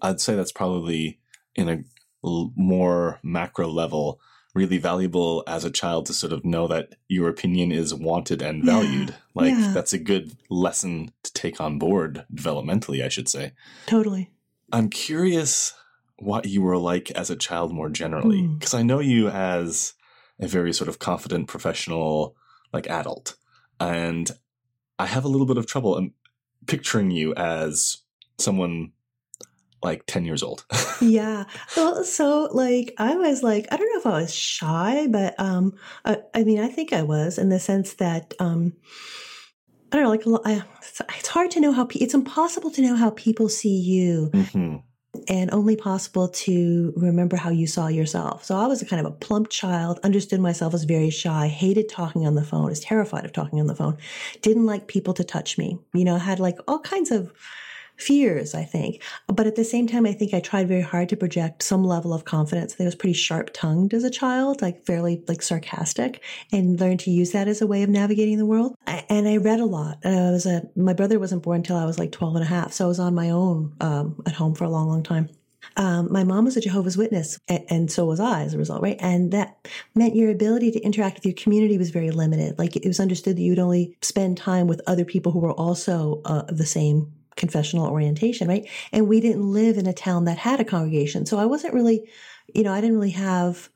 I'd 0.00 0.22
say 0.22 0.34
that's 0.34 0.50
probably 0.50 1.20
in 1.54 1.68
a 1.68 1.82
more 2.22 3.18
macro 3.22 3.68
level 3.68 4.20
really 4.54 4.78
valuable 4.78 5.42
as 5.46 5.64
a 5.64 5.70
child 5.70 6.06
to 6.06 6.12
sort 6.12 6.32
of 6.32 6.44
know 6.44 6.66
that 6.66 6.94
your 7.08 7.28
opinion 7.28 7.72
is 7.72 7.94
wanted 7.94 8.42
and 8.42 8.64
valued. 8.64 9.10
Yeah, 9.10 9.16
like 9.34 9.54
yeah. 9.54 9.72
that's 9.72 9.92
a 9.92 9.98
good 9.98 10.36
lesson 10.50 11.10
to 11.22 11.32
take 11.32 11.60
on 11.60 11.78
board 11.78 12.26
developmentally, 12.32 13.02
I 13.02 13.08
should 13.08 13.28
say. 13.28 13.52
Totally. 13.86 14.30
I'm 14.70 14.90
curious 14.90 15.74
what 16.18 16.46
you 16.46 16.62
were 16.62 16.76
like 16.76 17.10
as 17.12 17.30
a 17.30 17.36
child 17.36 17.72
more 17.72 17.88
generally 17.88 18.46
because 18.46 18.72
mm. 18.72 18.78
I 18.78 18.82
know 18.82 19.00
you 19.00 19.28
as 19.28 19.94
a 20.38 20.46
very 20.46 20.72
sort 20.72 20.88
of 20.88 20.98
confident 20.98 21.48
professional 21.48 22.36
like 22.72 22.88
adult 22.88 23.34
and 23.80 24.30
I 24.98 25.06
have 25.06 25.24
a 25.24 25.28
little 25.28 25.46
bit 25.46 25.56
of 25.56 25.66
trouble 25.66 25.96
um, 25.96 26.12
picturing 26.66 27.10
you 27.10 27.34
as 27.34 27.98
someone 28.38 28.92
like 29.82 30.06
10 30.06 30.24
years 30.24 30.42
old. 30.42 30.64
yeah. 31.00 31.44
Well, 31.76 32.04
so 32.04 32.48
like 32.52 32.94
I 32.98 33.16
was 33.16 33.42
like, 33.42 33.66
I 33.70 33.76
don't 33.76 33.92
know 33.92 34.00
if 34.00 34.06
I 34.06 34.20
was 34.20 34.34
shy, 34.34 35.06
but 35.08 35.34
um, 35.38 35.74
I, 36.04 36.18
I 36.34 36.44
mean, 36.44 36.60
I 36.60 36.68
think 36.68 36.92
I 36.92 37.02
was 37.02 37.38
in 37.38 37.48
the 37.48 37.58
sense 37.58 37.94
that, 37.94 38.34
um, 38.38 38.74
I 39.90 39.96
don't 39.96 40.04
know, 40.04 40.10
like 40.10 40.46
I, 40.46 40.62
it's 41.18 41.28
hard 41.28 41.50
to 41.52 41.60
know 41.60 41.72
how, 41.72 41.88
it's 41.94 42.14
impossible 42.14 42.70
to 42.70 42.82
know 42.82 42.96
how 42.96 43.10
people 43.10 43.48
see 43.48 43.78
you. 43.78 44.30
Mm-hmm. 44.32 44.76
And 45.28 45.52
only 45.52 45.76
possible 45.76 46.28
to 46.28 46.94
remember 46.96 47.36
how 47.36 47.50
you 47.50 47.66
saw 47.66 47.88
yourself. 47.88 48.44
So 48.44 48.56
I 48.56 48.66
was 48.66 48.80
a 48.80 48.86
kind 48.86 48.98
of 48.98 49.12
a 49.12 49.14
plump 49.14 49.50
child, 49.50 50.00
understood 50.02 50.40
myself 50.40 50.72
as 50.72 50.84
very 50.84 51.10
shy, 51.10 51.48
hated 51.48 51.90
talking 51.90 52.26
on 52.26 52.34
the 52.34 52.42
phone, 52.42 52.64
was 52.64 52.80
terrified 52.80 53.26
of 53.26 53.32
talking 53.34 53.60
on 53.60 53.66
the 53.66 53.74
phone, 53.74 53.98
didn't 54.40 54.64
like 54.64 54.86
people 54.86 55.12
to 55.12 55.22
touch 55.22 55.58
me, 55.58 55.78
you 55.92 56.06
know, 56.06 56.16
had 56.16 56.40
like 56.40 56.56
all 56.66 56.78
kinds 56.78 57.10
of 57.10 57.30
fears, 58.02 58.54
I 58.54 58.64
think. 58.64 59.02
But 59.28 59.46
at 59.46 59.56
the 59.56 59.64
same 59.64 59.86
time, 59.86 60.06
I 60.06 60.12
think 60.12 60.34
I 60.34 60.40
tried 60.40 60.68
very 60.68 60.82
hard 60.82 61.08
to 61.10 61.16
project 61.16 61.62
some 61.62 61.84
level 61.84 62.12
of 62.12 62.24
confidence. 62.24 62.76
I 62.78 62.84
was 62.84 62.94
pretty 62.94 63.14
sharp 63.14 63.50
tongued 63.52 63.94
as 63.94 64.04
a 64.04 64.10
child, 64.10 64.60
like 64.60 64.84
fairly 64.84 65.22
like 65.28 65.42
sarcastic 65.42 66.22
and 66.52 66.80
learned 66.80 67.00
to 67.00 67.10
use 67.10 67.32
that 67.32 67.48
as 67.48 67.62
a 67.62 67.66
way 67.66 67.82
of 67.82 67.88
navigating 67.88 68.38
the 68.38 68.46
world. 68.46 68.74
I, 68.86 69.04
and 69.08 69.28
I 69.28 69.36
read 69.36 69.60
a 69.60 69.64
lot. 69.64 69.98
I 70.04 70.30
was 70.30 70.46
a, 70.46 70.62
my 70.76 70.92
brother 70.92 71.18
wasn't 71.18 71.42
born 71.42 71.58
until 71.58 71.76
I 71.76 71.84
was 71.84 71.98
like 71.98 72.12
12 72.12 72.36
and 72.36 72.44
a 72.44 72.48
half. 72.48 72.72
So 72.72 72.84
I 72.84 72.88
was 72.88 73.00
on 73.00 73.14
my 73.14 73.30
own 73.30 73.74
um, 73.80 74.20
at 74.26 74.32
home 74.32 74.54
for 74.54 74.64
a 74.64 74.70
long, 74.70 74.88
long 74.88 75.02
time. 75.02 75.28
Um, 75.76 76.12
my 76.12 76.24
mom 76.24 76.44
was 76.44 76.56
a 76.56 76.60
Jehovah's 76.60 76.96
Witness, 76.96 77.38
and, 77.48 77.64
and, 77.68 77.90
so 77.90 78.04
was 78.04 78.20
I 78.20 78.42
as 78.42 78.52
a 78.52 78.58
result, 78.58 78.82
right? 78.82 78.96
And 78.98 79.32
that 79.32 79.68
meant 79.94 80.16
your 80.16 80.30
ability 80.30 80.72
to 80.72 80.80
interact 80.80 81.16
with 81.16 81.24
your 81.24 81.34
community 81.34 81.78
was 81.78 81.90
very 81.90 82.10
limited. 82.10 82.58
Like 82.58 82.76
it 82.76 82.86
was 82.86 83.00
understood 83.00 83.36
that 83.36 83.42
you'd 83.42 83.58
only 83.58 83.96
spend 84.02 84.36
time 84.36 84.66
with 84.66 84.82
other 84.86 85.04
people 85.04 85.32
who 85.32 85.38
were 85.38 85.52
also 85.52 86.20
uh, 86.24 86.42
the 86.48 86.66
same 86.66 87.12
confessional 87.36 87.86
orientation, 87.86 88.48
right? 88.48 88.68
And 88.92 89.08
we 89.08 89.20
didn't 89.20 89.52
live 89.52 89.78
in 89.78 89.86
a 89.86 89.92
town 89.92 90.24
that 90.26 90.38
had 90.38 90.60
a 90.60 90.64
congregation. 90.64 91.26
So 91.26 91.38
I 91.38 91.46
wasn't 91.46 91.74
really, 91.74 92.08
you 92.54 92.62
know, 92.62 92.72
I 92.72 92.80
didn't 92.80 92.96
really 92.96 93.10
have 93.10 93.68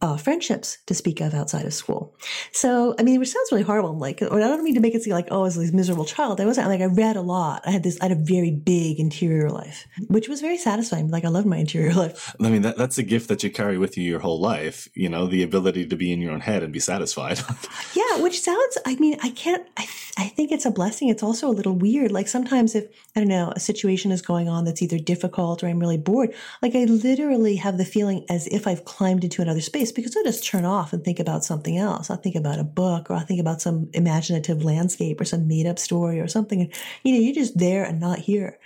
uh, 0.00 0.16
friendships 0.16 0.78
to 0.86 0.94
speak 0.94 1.20
of 1.20 1.34
outside 1.34 1.66
of 1.66 1.74
school. 1.74 2.14
So, 2.52 2.94
I 2.98 3.02
mean, 3.02 3.18
which 3.18 3.30
sounds 3.30 3.50
really 3.50 3.64
horrible. 3.64 3.90
I'm 3.90 3.98
like, 3.98 4.22
I 4.22 4.26
don't 4.28 4.62
mean 4.62 4.74
to 4.74 4.80
make 4.80 4.94
it 4.94 5.02
seem 5.02 5.12
like, 5.12 5.28
oh, 5.30 5.40
I 5.40 5.42
was 5.42 5.56
this 5.56 5.72
miserable 5.72 6.04
child. 6.04 6.40
I 6.40 6.46
wasn't 6.46 6.68
like, 6.68 6.80
I 6.80 6.86
read 6.86 7.16
a 7.16 7.20
lot. 7.20 7.62
I 7.66 7.72
had 7.72 7.82
this, 7.82 7.98
I 8.00 8.04
had 8.04 8.12
a 8.12 8.20
very 8.20 8.52
big 8.52 9.00
interior 9.00 9.50
life, 9.50 9.88
which 10.08 10.28
was 10.28 10.40
very 10.40 10.56
satisfying. 10.56 11.08
Like, 11.08 11.24
I 11.24 11.28
loved 11.28 11.46
my 11.46 11.56
interior 11.56 11.92
life. 11.94 12.34
I 12.40 12.48
mean, 12.48 12.62
that, 12.62 12.76
that's 12.76 12.98
a 12.98 13.02
gift 13.02 13.28
that 13.28 13.42
you 13.42 13.50
carry 13.50 13.76
with 13.76 13.96
you 13.96 14.04
your 14.04 14.20
whole 14.20 14.40
life, 14.40 14.88
you 14.94 15.08
know, 15.08 15.26
the 15.26 15.42
ability 15.42 15.86
to 15.86 15.96
be 15.96 16.12
in 16.12 16.20
your 16.20 16.32
own 16.32 16.40
head 16.40 16.62
and 16.62 16.72
be 16.72 16.80
satisfied. 16.80 17.40
yeah, 17.94 18.18
which 18.18 18.40
sounds, 18.40 18.78
I 18.86 18.94
mean, 18.96 19.18
I 19.22 19.30
can't, 19.30 19.66
I, 19.76 19.88
I 20.16 20.28
think 20.28 20.52
it's 20.52 20.66
a 20.66 20.70
blessing. 20.70 21.08
It's 21.08 21.22
also 21.22 21.48
a 21.48 21.50
little 21.50 21.74
weird. 21.74 22.12
Like, 22.12 22.28
sometimes 22.28 22.76
if, 22.76 22.84
I 23.16 23.20
don't 23.20 23.28
know, 23.28 23.52
a 23.56 23.60
situation 23.60 24.12
is 24.12 24.22
going 24.22 24.48
on 24.48 24.64
that's 24.64 24.82
either 24.82 24.98
difficult 24.98 25.64
or 25.64 25.66
I'm 25.66 25.80
really 25.80 25.98
bored, 25.98 26.34
like, 26.62 26.76
I 26.76 26.84
literally 26.84 27.56
have 27.56 27.78
the 27.78 27.84
feeling 27.84 28.24
as 28.30 28.46
if 28.48 28.66
I've 28.66 28.84
climbed 28.84 29.24
into 29.24 29.42
another 29.42 29.60
space 29.60 29.87
space 29.88 30.04
because 30.04 30.16
I 30.16 30.22
just 30.22 30.44
turn 30.44 30.64
off 30.64 30.92
and 30.92 31.04
think 31.04 31.18
about 31.18 31.44
something 31.44 31.76
else. 31.76 32.10
I 32.10 32.16
think 32.16 32.36
about 32.36 32.58
a 32.58 32.64
book 32.64 33.10
or 33.10 33.14
I 33.14 33.20
think 33.20 33.40
about 33.40 33.60
some 33.60 33.88
imaginative 33.94 34.64
landscape 34.64 35.20
or 35.20 35.24
some 35.24 35.48
made 35.48 35.66
up 35.66 35.78
story 35.78 36.20
or 36.20 36.28
something. 36.28 36.70
You 37.02 37.12
know, 37.12 37.18
you're 37.18 37.34
just 37.34 37.58
there 37.58 37.84
and 37.84 38.00
not 38.00 38.18
here. 38.18 38.58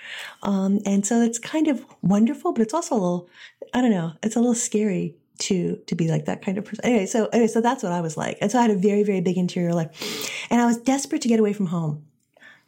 Um, 0.42 0.80
and 0.84 1.06
so 1.06 1.20
it's 1.20 1.38
kind 1.38 1.68
of 1.68 1.84
wonderful, 2.02 2.52
but 2.52 2.62
it's 2.62 2.74
also 2.74 2.94
a 2.94 2.96
little, 2.96 3.28
I 3.74 3.80
don't 3.80 3.90
know, 3.90 4.12
it's 4.22 4.36
a 4.36 4.40
little 4.40 4.54
scary 4.54 5.14
to 5.38 5.76
to 5.86 5.94
be 5.94 6.08
like 6.08 6.26
that 6.26 6.42
kind 6.42 6.58
of 6.58 6.64
person. 6.64 6.84
Anyway, 6.84 7.06
so 7.06 7.26
anyway, 7.26 7.48
so 7.48 7.60
that's 7.60 7.82
what 7.82 7.92
I 7.92 8.00
was 8.00 8.16
like. 8.16 8.38
And 8.40 8.52
so 8.52 8.58
I 8.58 8.62
had 8.62 8.70
a 8.70 8.76
very, 8.76 9.02
very 9.02 9.20
big 9.20 9.38
interior 9.38 9.72
life. 9.72 10.46
And 10.50 10.60
I 10.60 10.66
was 10.66 10.76
desperate 10.76 11.22
to 11.22 11.28
get 11.28 11.40
away 11.40 11.52
from 11.52 11.66
home 11.66 12.04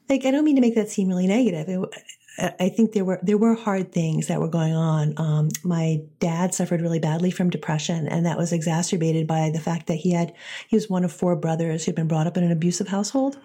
like 0.09 0.25
I 0.25 0.31
don't 0.31 0.45
mean 0.45 0.57
to 0.57 0.61
make 0.61 0.75
that 0.75 0.89
seem 0.89 1.09
really 1.09 1.27
negative. 1.27 1.69
It, 1.69 2.05
I 2.39 2.69
think 2.69 2.93
there 2.93 3.05
were 3.05 3.21
there 3.23 3.39
were 3.39 3.55
hard 3.55 3.93
things 3.93 4.27
that 4.27 4.41
were 4.41 4.49
going 4.49 4.75
on. 4.75 5.15
Um, 5.19 5.51
my 5.63 6.01
dad 6.19 6.53
suffered 6.53 6.81
really 6.81 6.99
badly 6.99 7.31
from 7.31 7.49
depression, 7.49 8.09
and 8.09 8.27
that 8.27 8.37
was 8.37 8.53
exacerbated 8.53 9.27
by 9.27 9.51
the 9.51 9.61
fact 9.61 9.87
that 9.87 9.97
he 9.97 10.13
had 10.13 10.35
he 10.67 10.75
was 10.75 10.91
one 10.91 11.05
of 11.05 11.13
four 11.13 11.37
brothers 11.37 11.85
who'd 11.85 11.95
been 11.95 12.09
brought 12.09 12.27
up 12.27 12.37
in 12.37 12.43
an 12.43 12.51
abusive 12.51 12.89
household, 12.89 13.39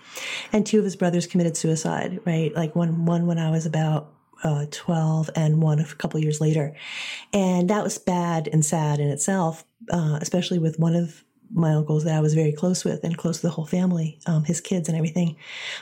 and 0.52 0.66
two 0.66 0.80
of 0.80 0.86
his 0.86 0.96
brothers 0.96 1.28
committed 1.28 1.56
suicide. 1.56 2.20
Right, 2.26 2.54
like 2.56 2.76
one 2.76 3.06
one 3.06 3.28
when 3.28 3.38
I 3.38 3.52
was 3.52 3.68
about 3.68 4.12
uh, 4.44 4.66
12 4.72 5.30
and 5.36 5.62
one 5.62 5.80
a 5.80 5.86
couple 5.86 6.20
years 6.20 6.40
later. 6.40 6.74
And 7.34 7.70
that 7.70 7.84
was 7.84 7.98
bad 7.98 8.48
and 8.52 8.66
sad 8.66 9.00
in 9.00 9.10
itself, 9.10 9.66
uh, 9.92 10.18
especially 10.22 10.60
with 10.60 10.80
one 10.80 10.96
of 10.96 11.24
my 11.52 11.74
uncles 11.74 12.04
that 12.04 12.16
I 12.16 12.20
was 12.20 12.34
very 12.34 12.52
close 12.52 12.86
with 12.86 13.04
and 13.04 13.18
close 13.18 13.38
to 13.38 13.48
the 13.48 13.52
whole 13.52 13.66
family, 13.66 14.20
um, 14.28 14.44
his 14.44 14.62
kids 14.62 14.88
and 14.88 14.98
everything. 14.98 15.36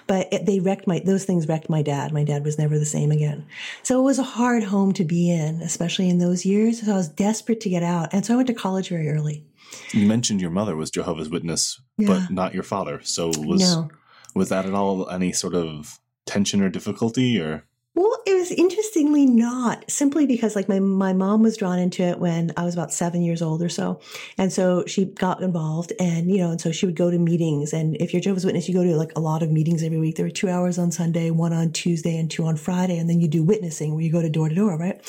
But 0.07 0.31
it, 0.31 0.45
they 0.45 0.59
wrecked 0.59 0.87
my, 0.87 0.99
those 0.99 1.25
things 1.25 1.47
wrecked 1.47 1.69
my 1.69 1.81
dad. 1.81 2.13
My 2.13 2.23
dad 2.23 2.43
was 2.43 2.57
never 2.57 2.79
the 2.79 2.85
same 2.85 3.11
again. 3.11 3.45
So 3.83 3.99
it 3.99 4.03
was 4.03 4.19
a 4.19 4.23
hard 4.23 4.63
home 4.63 4.93
to 4.93 5.03
be 5.03 5.29
in, 5.31 5.61
especially 5.61 6.09
in 6.09 6.19
those 6.19 6.45
years. 6.45 6.85
So 6.85 6.93
I 6.93 6.95
was 6.95 7.09
desperate 7.09 7.61
to 7.61 7.69
get 7.69 7.83
out. 7.83 8.13
And 8.13 8.25
so 8.25 8.33
I 8.33 8.37
went 8.37 8.47
to 8.47 8.53
college 8.53 8.89
very 8.89 9.09
early. 9.09 9.45
You 9.91 10.07
mentioned 10.07 10.41
your 10.41 10.51
mother 10.51 10.75
was 10.75 10.89
Jehovah's 10.89 11.29
Witness, 11.29 11.81
yeah. 11.97 12.07
but 12.07 12.31
not 12.31 12.53
your 12.53 12.63
father. 12.63 13.01
So 13.03 13.27
was, 13.27 13.61
no. 13.61 13.89
was 14.33 14.49
that 14.49 14.65
at 14.65 14.73
all 14.73 15.09
any 15.09 15.33
sort 15.33 15.53
of 15.53 15.99
tension 16.25 16.61
or 16.61 16.69
difficulty 16.69 17.39
or? 17.39 17.65
Well, 17.97 18.21
it 18.27 18.35
was 18.35 18.51
interestingly 18.51 19.25
not 19.25 19.89
simply 19.89 20.27
because 20.27 20.55
like 20.55 20.69
my, 20.69 20.79
my 20.79 21.13
mom 21.13 21.41
was 21.41 21.57
drawn 21.57 21.79
into 21.79 22.03
it 22.03 22.19
when 22.19 22.51
I 22.55 22.63
was 22.63 22.75
about 22.75 22.93
seven 22.93 23.23
years 23.23 23.41
old 23.41 23.59
or 23.59 23.69
so. 23.69 23.99
And 24.37 24.53
so 24.53 24.85
she 24.85 25.05
got 25.05 25.41
involved 25.41 25.93
and, 25.99 26.29
you 26.29 26.37
know, 26.37 26.51
and 26.51 26.61
so 26.61 26.71
she 26.71 26.85
would 26.85 26.95
go 26.95 27.09
to 27.09 27.17
meetings. 27.17 27.73
And 27.73 27.97
if 27.99 28.13
you're 28.13 28.21
Jehovah's 28.21 28.45
Witness, 28.45 28.67
you 28.67 28.75
go 28.75 28.83
to 28.83 28.95
like 28.95 29.13
a 29.15 29.19
lot 29.19 29.41
of 29.41 29.51
meetings 29.51 29.81
every 29.81 29.97
week. 29.97 30.15
There 30.15 30.27
were 30.27 30.29
two 30.29 30.47
hours 30.47 30.77
on 30.77 30.91
Sunday, 30.91 31.31
one 31.31 31.53
on 31.53 31.71
Tuesday 31.71 32.15
and 32.19 32.29
two 32.29 32.45
on 32.45 32.55
Friday. 32.55 32.99
And 32.99 33.09
then 33.09 33.19
you 33.19 33.27
do 33.27 33.41
witnessing 33.41 33.95
where 33.95 34.03
you 34.03 34.11
go 34.11 34.21
to 34.21 34.29
door 34.29 34.47
to 34.47 34.53
door, 34.53 34.77
right? 34.77 35.01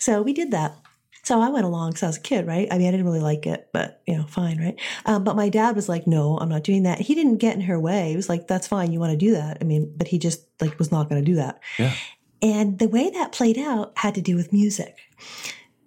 So 0.00 0.20
we 0.20 0.32
did 0.32 0.50
that. 0.50 0.74
So 1.22 1.40
I 1.40 1.48
went 1.48 1.64
along 1.64 1.90
because 1.90 2.02
I 2.02 2.06
was 2.08 2.16
a 2.16 2.22
kid, 2.22 2.48
right? 2.48 2.66
I 2.72 2.76
mean, 2.76 2.88
I 2.88 2.90
didn't 2.90 3.06
really 3.06 3.20
like 3.20 3.46
it, 3.46 3.68
but 3.72 4.02
you 4.08 4.16
know, 4.16 4.24
fine, 4.24 4.58
right? 4.60 4.74
Um, 5.06 5.22
but 5.22 5.36
my 5.36 5.48
dad 5.48 5.76
was 5.76 5.88
like, 5.88 6.08
"No, 6.08 6.36
I'm 6.38 6.48
not 6.48 6.64
doing 6.64 6.82
that." 6.82 6.98
He 6.98 7.14
didn't 7.14 7.36
get 7.36 7.54
in 7.54 7.60
her 7.60 7.78
way. 7.78 8.10
He 8.10 8.16
was 8.16 8.28
like, 8.28 8.48
"That's 8.48 8.66
fine. 8.66 8.90
You 8.90 8.98
want 8.98 9.12
to 9.12 9.16
do 9.16 9.30
that?" 9.34 9.58
I 9.60 9.64
mean, 9.64 9.94
but 9.96 10.08
he 10.08 10.18
just 10.18 10.44
like 10.60 10.76
was 10.80 10.90
not 10.90 11.08
going 11.08 11.24
to 11.24 11.30
do 11.30 11.36
that. 11.36 11.60
Yeah. 11.78 11.94
And 12.42 12.78
the 12.80 12.88
way 12.88 13.08
that 13.10 13.32
played 13.32 13.56
out 13.56 13.92
had 13.96 14.14
to 14.16 14.20
do 14.20 14.36
with 14.36 14.52
music 14.52 14.98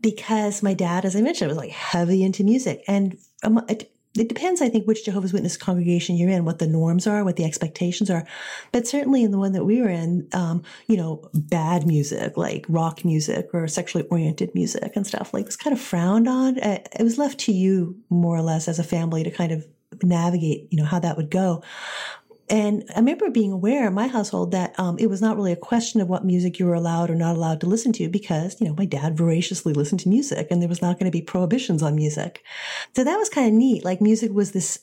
because 0.02 0.64
my 0.64 0.74
dad, 0.74 1.04
as 1.04 1.16
I 1.16 1.22
mentioned, 1.22 1.50
was 1.50 1.58
like 1.58 1.72
heavy 1.72 2.24
into 2.24 2.44
music. 2.44 2.84
And 2.88 3.18
um, 3.44 3.66
it, 3.68 3.92
depends, 4.16 4.62
I 4.62 4.70
think, 4.70 4.86
which 4.86 5.04
Jehovah's 5.04 5.34
Witness 5.34 5.58
congregation 5.58 6.16
you're 6.16 6.30
in, 6.30 6.46
what 6.46 6.60
the 6.60 6.68
norms 6.68 7.08
are, 7.08 7.24
what 7.24 7.36
the 7.36 7.44
expectations 7.44 8.10
are. 8.10 8.26
But 8.72 8.88
certainly 8.88 9.24
in 9.24 9.32
the 9.32 9.40
one 9.40 9.52
that 9.54 9.66
we 9.66 9.82
were 9.82 9.90
in, 9.90 10.30
um, 10.32 10.64
you 10.88 10.96
know, 10.96 11.28
bad 11.34 11.86
music, 11.86 12.38
like 12.38 12.66
rock 12.70 13.04
music 13.04 13.50
or 13.52 13.68
sexually 13.68 14.08
oriented 14.10 14.54
music 14.56 14.94
and 14.96 15.06
stuff 15.06 15.34
like 15.34 15.48
was 15.48 15.58
kind 15.58 15.76
of 15.76 15.82
frowned 15.82 16.30
on. 16.30 16.60
Uh, 16.60 16.80
it 16.98 17.04
was 17.04 17.18
left 17.18 17.40
to 17.40 17.52
you 17.52 17.98
more 18.10 18.38
or 18.38 18.42
less 18.42 18.68
as 18.68 18.80
a 18.80 18.84
family 18.84 19.24
to 19.24 19.32
kind 19.32 19.52
of 19.52 19.66
navigate, 20.04 20.68
you 20.72 20.78
know, 20.78 20.86
how 20.86 21.00
that 21.00 21.18
would 21.18 21.32
go. 21.32 21.64
And 22.48 22.84
I 22.96 23.00
remember 23.00 23.32
being 23.32 23.52
aware 23.52 23.88
in 23.88 23.94
my 23.94 24.08
household 24.08 24.52
that 24.52 24.80
um, 24.80 25.00
it 25.00 25.08
was 25.08 25.22
not 25.22 25.36
really 25.36 25.52
a 25.52 25.58
question 25.58 26.00
of 26.00 26.08
what 26.08 26.24
music 26.24 26.60
you 26.60 26.68
were 26.68 26.76
allowed 26.76 27.10
or 27.10 27.16
not 27.16 27.36
allowed 27.36 27.60
to 27.62 27.66
listen 27.66 27.92
to 27.94 28.08
because, 28.08 28.60
you 28.62 28.68
know, 28.68 28.76
my 28.78 28.86
dad 28.86 29.18
voraciously 29.18 29.74
listened 29.74 30.02
to 30.02 30.10
music 30.10 30.48
and 30.52 30.62
there 30.62 30.70
was 30.70 30.82
not 30.82 31.00
going 31.00 31.12
to 31.12 31.18
be 31.18 31.24
prohibitions 31.24 31.82
on 31.82 31.96
music. 31.96 32.44
So 32.96 33.04
that 33.04 33.18
was 33.18 33.30
kind 33.30 33.48
of 33.48 33.54
neat. 33.54 33.84
Like 33.84 34.00
music 34.00 34.32
was 34.32 34.52
this, 34.52 34.78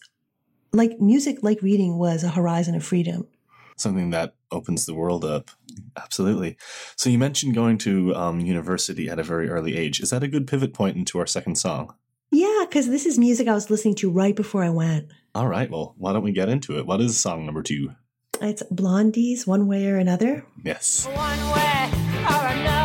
like 0.72 1.00
music, 1.00 1.38
like 1.42 1.62
reading 1.62 1.98
was 1.98 2.24
a 2.24 2.30
horizon 2.30 2.74
of 2.74 2.84
freedom. 2.84 3.28
Something 3.76 4.10
that 4.10 4.34
opens 4.50 4.84
the 4.84 4.94
world 4.94 5.24
up. 5.24 5.50
Absolutely. 5.96 6.56
So 6.96 7.10
you 7.10 7.18
mentioned 7.18 7.54
going 7.54 7.78
to 7.78 8.14
um, 8.16 8.40
university 8.40 9.08
at 9.08 9.20
a 9.20 9.24
very 9.24 9.48
early 9.48 9.76
age. 9.76 10.00
Is 10.00 10.10
that 10.10 10.24
a 10.24 10.28
good 10.28 10.48
pivot 10.48 10.74
point 10.74 10.96
into 10.96 11.18
our 11.18 11.26
second 11.26 11.56
song? 11.56 11.94
Yeah, 12.32 12.64
because 12.68 12.88
this 12.88 13.06
is 13.06 13.18
music 13.18 13.46
I 13.46 13.54
was 13.54 13.70
listening 13.70 13.94
to 13.96 14.10
right 14.10 14.34
before 14.34 14.64
I 14.64 14.70
went. 14.70 15.12
All 15.34 15.48
right. 15.48 15.70
Well, 15.70 15.94
why 15.96 16.12
don't 16.12 16.22
we 16.22 16.32
get 16.32 16.48
into 16.50 16.78
it? 16.78 16.86
What 16.86 17.00
is 17.00 17.18
song 17.18 17.46
number 17.46 17.62
two? 17.62 17.92
It's 18.40 18.62
Blondie's 18.70 19.46
One 19.46 19.66
Way 19.66 19.86
or 19.86 19.96
Another. 19.96 20.44
Yes. 20.62 21.06
One 21.06 21.16
way 21.16 21.90
or 22.28 22.46
another, 22.46 22.81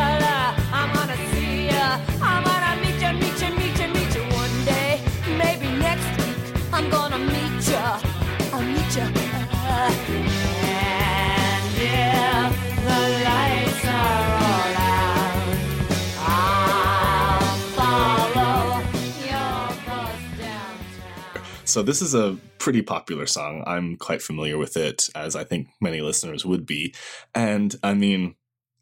So 21.68 21.82
this 21.82 22.00
is 22.00 22.14
a 22.14 22.34
pretty 22.56 22.80
popular 22.80 23.26
song. 23.26 23.62
I'm 23.66 23.96
quite 23.96 24.22
familiar 24.22 24.56
with 24.56 24.78
it, 24.78 25.10
as 25.14 25.36
I 25.36 25.44
think 25.44 25.68
many 25.82 26.00
listeners 26.00 26.46
would 26.46 26.64
be. 26.64 26.94
And 27.34 27.76
I 27.82 27.92
mean, 27.92 28.36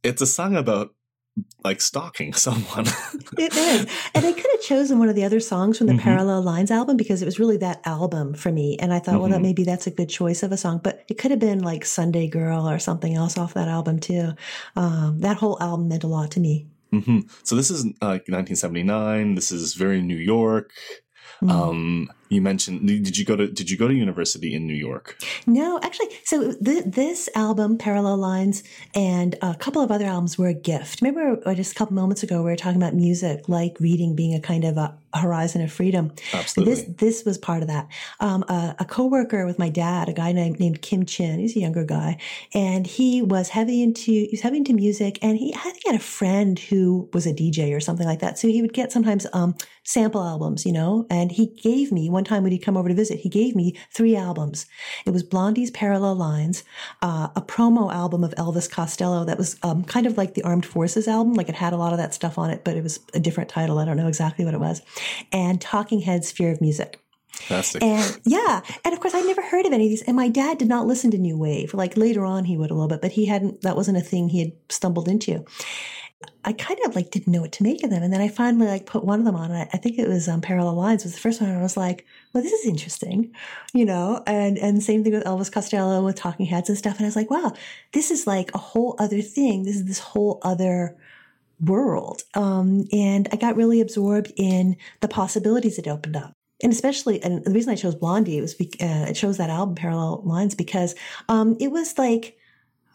it's 0.04 0.22
a 0.22 0.26
song 0.26 0.54
about 0.54 0.94
like 1.64 1.80
stalking 1.80 2.32
someone. 2.32 2.86
it 3.36 3.52
is. 3.56 3.86
And 4.14 4.24
I 4.24 4.32
could 4.32 4.50
have 4.52 4.62
chosen 4.62 5.00
one 5.00 5.08
of 5.08 5.16
the 5.16 5.24
other 5.24 5.40
songs 5.40 5.78
from 5.78 5.88
the 5.88 5.94
mm-hmm. 5.94 6.02
Parallel 6.02 6.42
Lines 6.42 6.70
album 6.70 6.96
because 6.96 7.22
it 7.22 7.24
was 7.24 7.40
really 7.40 7.56
that 7.56 7.80
album 7.84 8.34
for 8.34 8.52
me. 8.52 8.76
And 8.78 8.94
I 8.94 9.00
thought, 9.00 9.16
mm-hmm. 9.16 9.32
well, 9.32 9.40
maybe 9.40 9.64
that's 9.64 9.88
a 9.88 9.90
good 9.90 10.08
choice 10.08 10.44
of 10.44 10.52
a 10.52 10.56
song, 10.56 10.80
but 10.82 11.04
it 11.08 11.18
could 11.18 11.32
have 11.32 11.40
been 11.40 11.64
like 11.64 11.84
Sunday 11.84 12.28
Girl 12.28 12.68
or 12.68 12.78
something 12.78 13.16
else 13.16 13.36
off 13.36 13.54
that 13.54 13.66
album 13.66 13.98
too. 13.98 14.34
Um, 14.76 15.18
that 15.22 15.38
whole 15.38 15.60
album 15.60 15.88
meant 15.88 16.04
a 16.04 16.08
lot 16.08 16.30
to 16.30 16.40
me. 16.40 16.68
Mm-hmm. 16.92 17.22
So 17.42 17.56
this 17.56 17.68
is 17.68 17.84
like 18.00 18.28
1979. 18.28 19.34
This 19.34 19.50
is 19.50 19.74
very 19.74 20.00
New 20.00 20.16
York. 20.16 20.70
Mm. 21.42 21.50
Um, 21.50 22.10
you 22.28 22.40
mentioned 22.40 22.86
did 22.86 23.16
you 23.16 23.24
go 23.24 23.36
to 23.36 23.46
did 23.46 23.70
you 23.70 23.76
go 23.76 23.88
to 23.88 23.94
university 23.94 24.54
in 24.54 24.66
New 24.66 24.74
York? 24.74 25.18
No, 25.46 25.78
actually. 25.82 26.08
So 26.24 26.52
th- 26.52 26.84
this 26.86 27.28
album, 27.34 27.78
Parallel 27.78 28.16
Lines, 28.16 28.62
and 28.94 29.36
a 29.42 29.54
couple 29.54 29.82
of 29.82 29.90
other 29.90 30.06
albums 30.06 30.38
were 30.38 30.48
a 30.48 30.54
gift. 30.54 31.00
Remember, 31.00 31.40
uh, 31.46 31.54
just 31.54 31.72
a 31.72 31.74
couple 31.74 31.94
moments 31.94 32.22
ago, 32.22 32.38
we 32.38 32.50
were 32.50 32.56
talking 32.56 32.80
about 32.80 32.94
music, 32.94 33.48
like 33.48 33.76
reading 33.80 34.14
being 34.14 34.34
a 34.34 34.40
kind 34.40 34.64
of 34.64 34.76
a 34.76 34.98
horizon 35.14 35.62
of 35.62 35.72
freedom. 35.72 36.12
Absolutely. 36.32 36.74
This 36.74 36.84
this 36.98 37.24
was 37.24 37.38
part 37.38 37.62
of 37.62 37.68
that. 37.68 37.88
Um, 38.20 38.44
a, 38.48 38.76
a 38.80 38.84
coworker 38.84 39.46
with 39.46 39.58
my 39.58 39.68
dad, 39.68 40.08
a 40.08 40.12
guy 40.12 40.32
named, 40.32 40.60
named 40.60 40.82
Kim 40.82 41.06
Chin, 41.06 41.38
he's 41.38 41.56
a 41.56 41.60
younger 41.60 41.84
guy, 41.84 42.18
and 42.54 42.86
he 42.86 43.22
was 43.22 43.48
heavy 43.48 43.82
into 43.82 44.10
he 44.10 44.28
was 44.32 44.40
heavy 44.40 44.58
into 44.58 44.72
music, 44.72 45.18
and 45.22 45.38
he 45.38 45.54
I 45.54 45.58
think 45.58 45.80
he 45.82 45.90
had 45.90 46.00
a 46.00 46.04
friend 46.04 46.58
who 46.58 47.08
was 47.12 47.26
a 47.26 47.32
DJ 47.32 47.74
or 47.74 47.80
something 47.80 48.06
like 48.06 48.20
that. 48.20 48.38
So 48.38 48.48
he 48.48 48.62
would 48.62 48.72
get 48.72 48.92
sometimes 48.92 49.26
um, 49.32 49.54
sample 49.84 50.22
albums, 50.22 50.66
you 50.66 50.72
know, 50.72 51.06
and 51.10 51.30
he 51.30 51.46
gave 51.46 51.92
me 51.92 52.10
one 52.16 52.24
time 52.24 52.42
when 52.42 52.50
he'd 52.52 52.58
come 52.64 52.76
over 52.76 52.88
to 52.88 52.94
visit, 52.94 53.20
he 53.20 53.28
gave 53.28 53.54
me 53.54 53.76
three 53.92 54.16
albums. 54.16 54.66
It 55.04 55.10
was 55.10 55.22
Blondie's 55.22 55.70
Parallel 55.70 56.14
Lines, 56.14 56.64
uh, 57.02 57.28
a 57.36 57.42
promo 57.42 57.92
album 57.92 58.24
of 58.24 58.34
Elvis 58.36 58.70
Costello 58.70 59.24
that 59.26 59.36
was 59.36 59.56
um, 59.62 59.84
kind 59.84 60.06
of 60.06 60.16
like 60.16 60.34
the 60.34 60.42
Armed 60.42 60.64
Forces 60.64 61.06
album, 61.06 61.34
like 61.34 61.50
it 61.50 61.54
had 61.54 61.74
a 61.74 61.76
lot 61.76 61.92
of 61.92 61.98
that 61.98 62.14
stuff 62.14 62.38
on 62.38 62.50
it, 62.50 62.64
but 62.64 62.74
it 62.74 62.82
was 62.82 63.00
a 63.12 63.20
different 63.20 63.50
title. 63.50 63.78
I 63.78 63.84
don't 63.84 63.98
know 63.98 64.08
exactly 64.08 64.46
what 64.46 64.54
it 64.54 64.60
was. 64.60 64.80
And 65.30 65.60
Talking 65.60 66.00
Heads 66.00 66.32
Fear 66.32 66.52
of 66.52 66.60
Music. 66.60 67.00
Fantastic. 67.32 67.82
And 67.82 68.20
yeah, 68.24 68.62
and 68.82 68.94
of 68.94 69.00
course 69.00 69.14
I'd 69.14 69.26
never 69.26 69.42
heard 69.42 69.66
of 69.66 69.72
any 69.72 69.84
of 69.84 69.90
these. 69.90 70.02
And 70.02 70.16
my 70.16 70.28
dad 70.28 70.56
did 70.56 70.68
not 70.68 70.86
listen 70.86 71.10
to 71.10 71.18
new 71.18 71.36
wave. 71.36 71.74
Like 71.74 71.96
later 71.96 72.24
on 72.24 72.44
he 72.44 72.56
would 72.56 72.70
a 72.70 72.74
little 72.74 72.88
bit, 72.88 73.02
but 73.02 73.12
he 73.12 73.26
hadn't. 73.26 73.60
That 73.60 73.76
wasn't 73.76 73.98
a 73.98 74.00
thing 74.00 74.30
he 74.30 74.40
had 74.40 74.52
stumbled 74.70 75.06
into. 75.06 75.44
I 76.44 76.52
kind 76.52 76.78
of 76.86 76.94
like 76.94 77.10
didn't 77.10 77.32
know 77.32 77.42
what 77.42 77.52
to 77.52 77.62
make 77.62 77.82
of 77.82 77.90
them. 77.90 78.02
And 78.02 78.12
then 78.12 78.20
I 78.20 78.28
finally 78.28 78.66
like 78.66 78.86
put 78.86 79.04
one 79.04 79.18
of 79.18 79.26
them 79.26 79.36
on. 79.36 79.50
I, 79.52 79.68
I 79.72 79.76
think 79.76 79.98
it 79.98 80.08
was 80.08 80.28
um, 80.28 80.40
Parallel 80.40 80.74
Lines 80.74 81.04
was 81.04 81.12
the 81.12 81.20
first 81.20 81.40
one. 81.40 81.50
And 81.50 81.58
I 81.58 81.62
was 81.62 81.76
like, 81.76 82.06
well, 82.32 82.42
this 82.42 82.52
is 82.52 82.66
interesting, 82.66 83.34
you 83.74 83.84
know, 83.84 84.22
and, 84.26 84.56
and 84.56 84.82
same 84.82 85.04
thing 85.04 85.12
with 85.12 85.24
Elvis 85.24 85.52
Costello 85.52 86.02
with 86.04 86.16
Talking 86.16 86.46
Heads 86.46 86.68
and 86.68 86.78
stuff. 86.78 86.96
And 86.96 87.04
I 87.04 87.08
was 87.08 87.16
like, 87.16 87.30
wow, 87.30 87.52
this 87.92 88.10
is 88.10 88.26
like 88.26 88.54
a 88.54 88.58
whole 88.58 88.96
other 88.98 89.20
thing. 89.20 89.64
This 89.64 89.76
is 89.76 89.84
this 89.84 89.98
whole 89.98 90.38
other 90.42 90.96
world. 91.60 92.22
Um, 92.34 92.84
and 92.92 93.28
I 93.32 93.36
got 93.36 93.56
really 93.56 93.80
absorbed 93.80 94.32
in 94.36 94.76
the 95.00 95.08
possibilities 95.08 95.78
it 95.78 95.88
opened 95.88 96.16
up 96.16 96.32
and 96.62 96.72
especially 96.72 97.22
and 97.22 97.44
the 97.44 97.50
reason 97.50 97.72
I 97.72 97.76
chose 97.76 97.94
Blondie 97.94 98.40
was 98.40 98.54
uh, 98.54 99.06
it 99.08 99.14
chose 99.14 99.36
that 99.36 99.50
album 99.50 99.74
Parallel 99.74 100.22
Lines 100.24 100.54
because 100.54 100.94
um, 101.28 101.56
it 101.60 101.70
was 101.70 101.98
like 101.98 102.38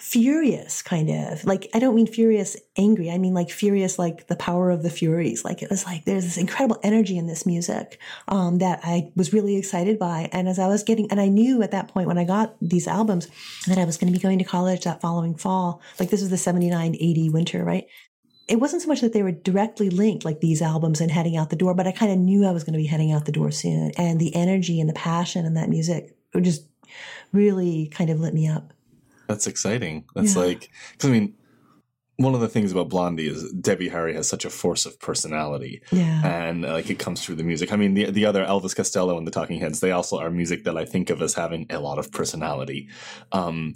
furious 0.01 0.81
kind 0.81 1.11
of. 1.11 1.45
Like 1.45 1.69
i 1.75 1.79
don't 1.79 1.95
mean 1.95 2.07
furious 2.07 2.57
angry. 2.75 3.11
I 3.11 3.19
mean 3.19 3.35
like 3.35 3.51
furious 3.51 3.99
like 3.99 4.27
the 4.27 4.35
power 4.35 4.71
of 4.71 4.81
the 4.81 4.89
furies. 4.89 5.45
Like 5.45 5.61
it 5.61 5.69
was 5.69 5.85
like 5.85 6.05
there's 6.05 6.23
this 6.23 6.37
incredible 6.37 6.79
energy 6.81 7.17
in 7.17 7.27
this 7.27 7.45
music 7.45 7.99
um, 8.27 8.57
that 8.57 8.79
i 8.83 9.11
was 9.15 9.31
really 9.31 9.57
excited 9.57 9.99
by. 9.99 10.27
And 10.31 10.49
as 10.49 10.57
i 10.57 10.67
was 10.67 10.81
getting 10.81 11.09
and 11.11 11.21
i 11.21 11.27
knew 11.27 11.61
at 11.61 11.71
that 11.71 11.87
point 11.87 12.07
when 12.07 12.17
i 12.17 12.23
got 12.23 12.55
these 12.59 12.87
albums 12.87 13.27
that 13.67 13.77
i 13.77 13.85
was 13.85 13.97
going 13.97 14.11
to 14.11 14.17
be 14.17 14.21
going 14.21 14.39
to 14.39 14.43
college 14.43 14.83
that 14.85 15.01
following 15.01 15.35
fall. 15.35 15.81
Like 15.99 16.09
this 16.09 16.21
was 16.21 16.31
the 16.31 16.37
79 16.37 16.95
80 16.95 17.29
winter 17.29 17.63
right? 17.63 17.85
It 18.47 18.59
wasn't 18.59 18.81
so 18.81 18.87
much 18.87 19.01
that 19.01 19.13
they 19.13 19.23
were 19.23 19.31
directly 19.31 19.91
linked 19.91 20.25
like 20.25 20.41
these 20.41 20.63
albums 20.63 20.99
and 20.99 21.11
heading 21.11 21.37
out 21.37 21.51
the 21.51 21.55
door 21.55 21.75
but 21.75 21.85
i 21.85 21.91
kind 21.91 22.11
of 22.11 22.17
knew 22.17 22.45
i 22.45 22.51
was 22.51 22.63
going 22.63 22.73
to 22.73 22.79
be 22.79 22.87
heading 22.87 23.11
out 23.11 23.25
the 23.25 23.31
door 23.31 23.51
soon. 23.51 23.91
And 23.97 24.19
the 24.19 24.35
energy 24.35 24.79
and 24.79 24.89
the 24.89 24.93
passion 24.93 25.45
and 25.45 25.55
that 25.57 25.69
music 25.69 26.17
just 26.41 26.65
really 27.31 27.87
kind 27.89 28.09
of 28.09 28.19
lit 28.19 28.33
me 28.33 28.47
up 28.47 28.73
That's 29.31 29.47
exciting. 29.47 30.03
That's 30.13 30.35
Yeah. 30.35 30.41
like, 30.41 30.69
because 30.91 31.09
I 31.09 31.13
mean, 31.13 31.35
one 32.17 32.35
of 32.35 32.41
the 32.41 32.49
things 32.49 32.71
about 32.71 32.89
Blondie 32.89 33.27
is 33.27 33.51
Debbie 33.53 33.87
Harry 33.89 34.13
has 34.13 34.27
such 34.27 34.43
a 34.45 34.49
force 34.49 34.85
of 34.85 34.99
personality, 34.99 35.81
Yeah. 35.91 36.21
and 36.47 36.65
uh, 36.65 36.73
like 36.73 36.89
it 36.89 36.99
comes 36.99 37.23
through 37.23 37.35
the 37.35 37.43
music. 37.45 37.71
I 37.71 37.77
mean, 37.77 37.93
the 37.93 38.11
the 38.11 38.25
other 38.25 38.43
Elvis 38.45 38.75
Costello 38.75 39.17
and 39.17 39.25
the 39.25 39.31
Talking 39.31 39.59
Heads, 39.59 39.79
they 39.79 39.91
also 39.91 40.17
are 40.19 40.29
music 40.29 40.65
that 40.65 40.77
I 40.77 40.85
think 40.85 41.09
of 41.09 41.21
as 41.21 41.33
having 41.35 41.65
a 41.69 41.79
lot 41.79 41.97
of 41.97 42.11
personality. 42.11 42.89
Um, 43.31 43.73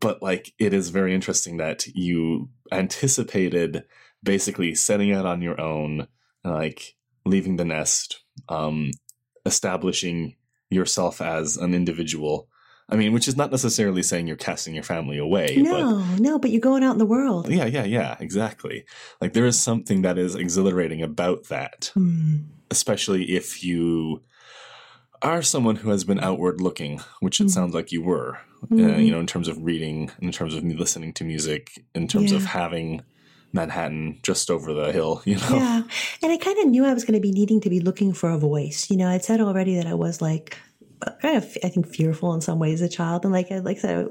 but 0.00 0.22
like, 0.22 0.54
it 0.58 0.72
is 0.72 0.90
very 0.90 1.12
interesting 1.14 1.56
that 1.58 1.86
you 1.88 2.48
anticipated 2.72 3.84
basically 4.22 4.74
setting 4.74 5.12
out 5.12 5.26
on 5.26 5.42
your 5.42 5.60
own, 5.60 6.06
like 6.44 6.94
leaving 7.26 7.56
the 7.56 7.64
nest, 7.64 8.22
um, 8.48 8.92
establishing 9.44 10.36
yourself 10.70 11.20
as 11.20 11.56
an 11.56 11.74
individual. 11.74 12.48
I 12.88 12.96
mean, 12.96 13.12
which 13.14 13.28
is 13.28 13.36
not 13.36 13.50
necessarily 13.50 14.02
saying 14.02 14.26
you're 14.26 14.36
casting 14.36 14.74
your 14.74 14.84
family 14.84 15.16
away, 15.18 15.54
but 15.56 15.62
no, 15.62 15.98
no, 16.18 16.38
but 16.38 16.50
you're 16.50 16.60
going 16.60 16.84
out 16.84 16.92
in 16.92 16.98
the 16.98 17.06
world. 17.06 17.48
yeah, 17.48 17.64
yeah, 17.64 17.84
yeah, 17.84 18.16
exactly. 18.20 18.84
Like 19.20 19.32
there 19.32 19.46
is 19.46 19.58
something 19.58 20.02
that 20.02 20.18
is 20.18 20.34
exhilarating 20.34 21.00
about 21.02 21.44
that, 21.48 21.90
Hmm. 21.94 22.36
especially 22.70 23.32
if 23.32 23.64
you 23.64 24.20
are 25.22 25.40
someone 25.40 25.76
who 25.76 25.88
has 25.90 26.04
been 26.04 26.20
outward 26.20 26.60
looking, 26.60 27.00
which 27.20 27.40
it 27.40 27.44
Mhm. 27.46 27.50
sounds 27.50 27.74
like 27.74 27.90
you 27.92 28.02
were, 28.02 28.36
uh, 28.64 28.66
Mhm. 28.74 29.04
you 29.06 29.10
know, 29.10 29.20
in 29.20 29.26
terms 29.26 29.48
of 29.48 29.56
reading, 29.64 30.10
in 30.20 30.30
terms 30.32 30.54
of 30.54 30.62
listening 30.62 31.14
to 31.14 31.24
music, 31.24 31.82
in 31.94 32.06
terms 32.06 32.32
of 32.32 32.44
having 32.44 33.00
Manhattan 33.54 34.18
just 34.22 34.50
over 34.50 34.74
the 34.74 34.92
hill, 34.92 35.22
you 35.24 35.36
know. 35.36 35.48
Yeah. 35.52 35.82
And 36.22 36.32
I 36.32 36.36
kind 36.36 36.58
of 36.58 36.66
knew 36.66 36.84
I 36.84 36.92
was 36.92 37.04
going 37.04 37.14
to 37.14 37.20
be 37.20 37.32
needing 37.32 37.60
to 37.62 37.70
be 37.70 37.80
looking 37.80 38.12
for 38.12 38.28
a 38.30 38.36
voice. 38.36 38.90
You 38.90 38.96
know, 38.98 39.08
I'd 39.08 39.24
said 39.24 39.40
already 39.40 39.76
that 39.76 39.86
I 39.86 39.94
was 39.94 40.20
like 40.20 40.58
kind 41.20 41.36
of, 41.36 41.56
I 41.62 41.68
think, 41.68 41.88
fearful 41.88 42.34
in 42.34 42.40
some 42.40 42.58
ways 42.58 42.82
as 42.82 42.92
a 42.92 42.92
child. 42.94 43.24
And 43.24 43.32
like, 43.32 43.50
I 43.50 43.58
like 43.58 43.78
I 43.78 43.80
said, 43.80 44.08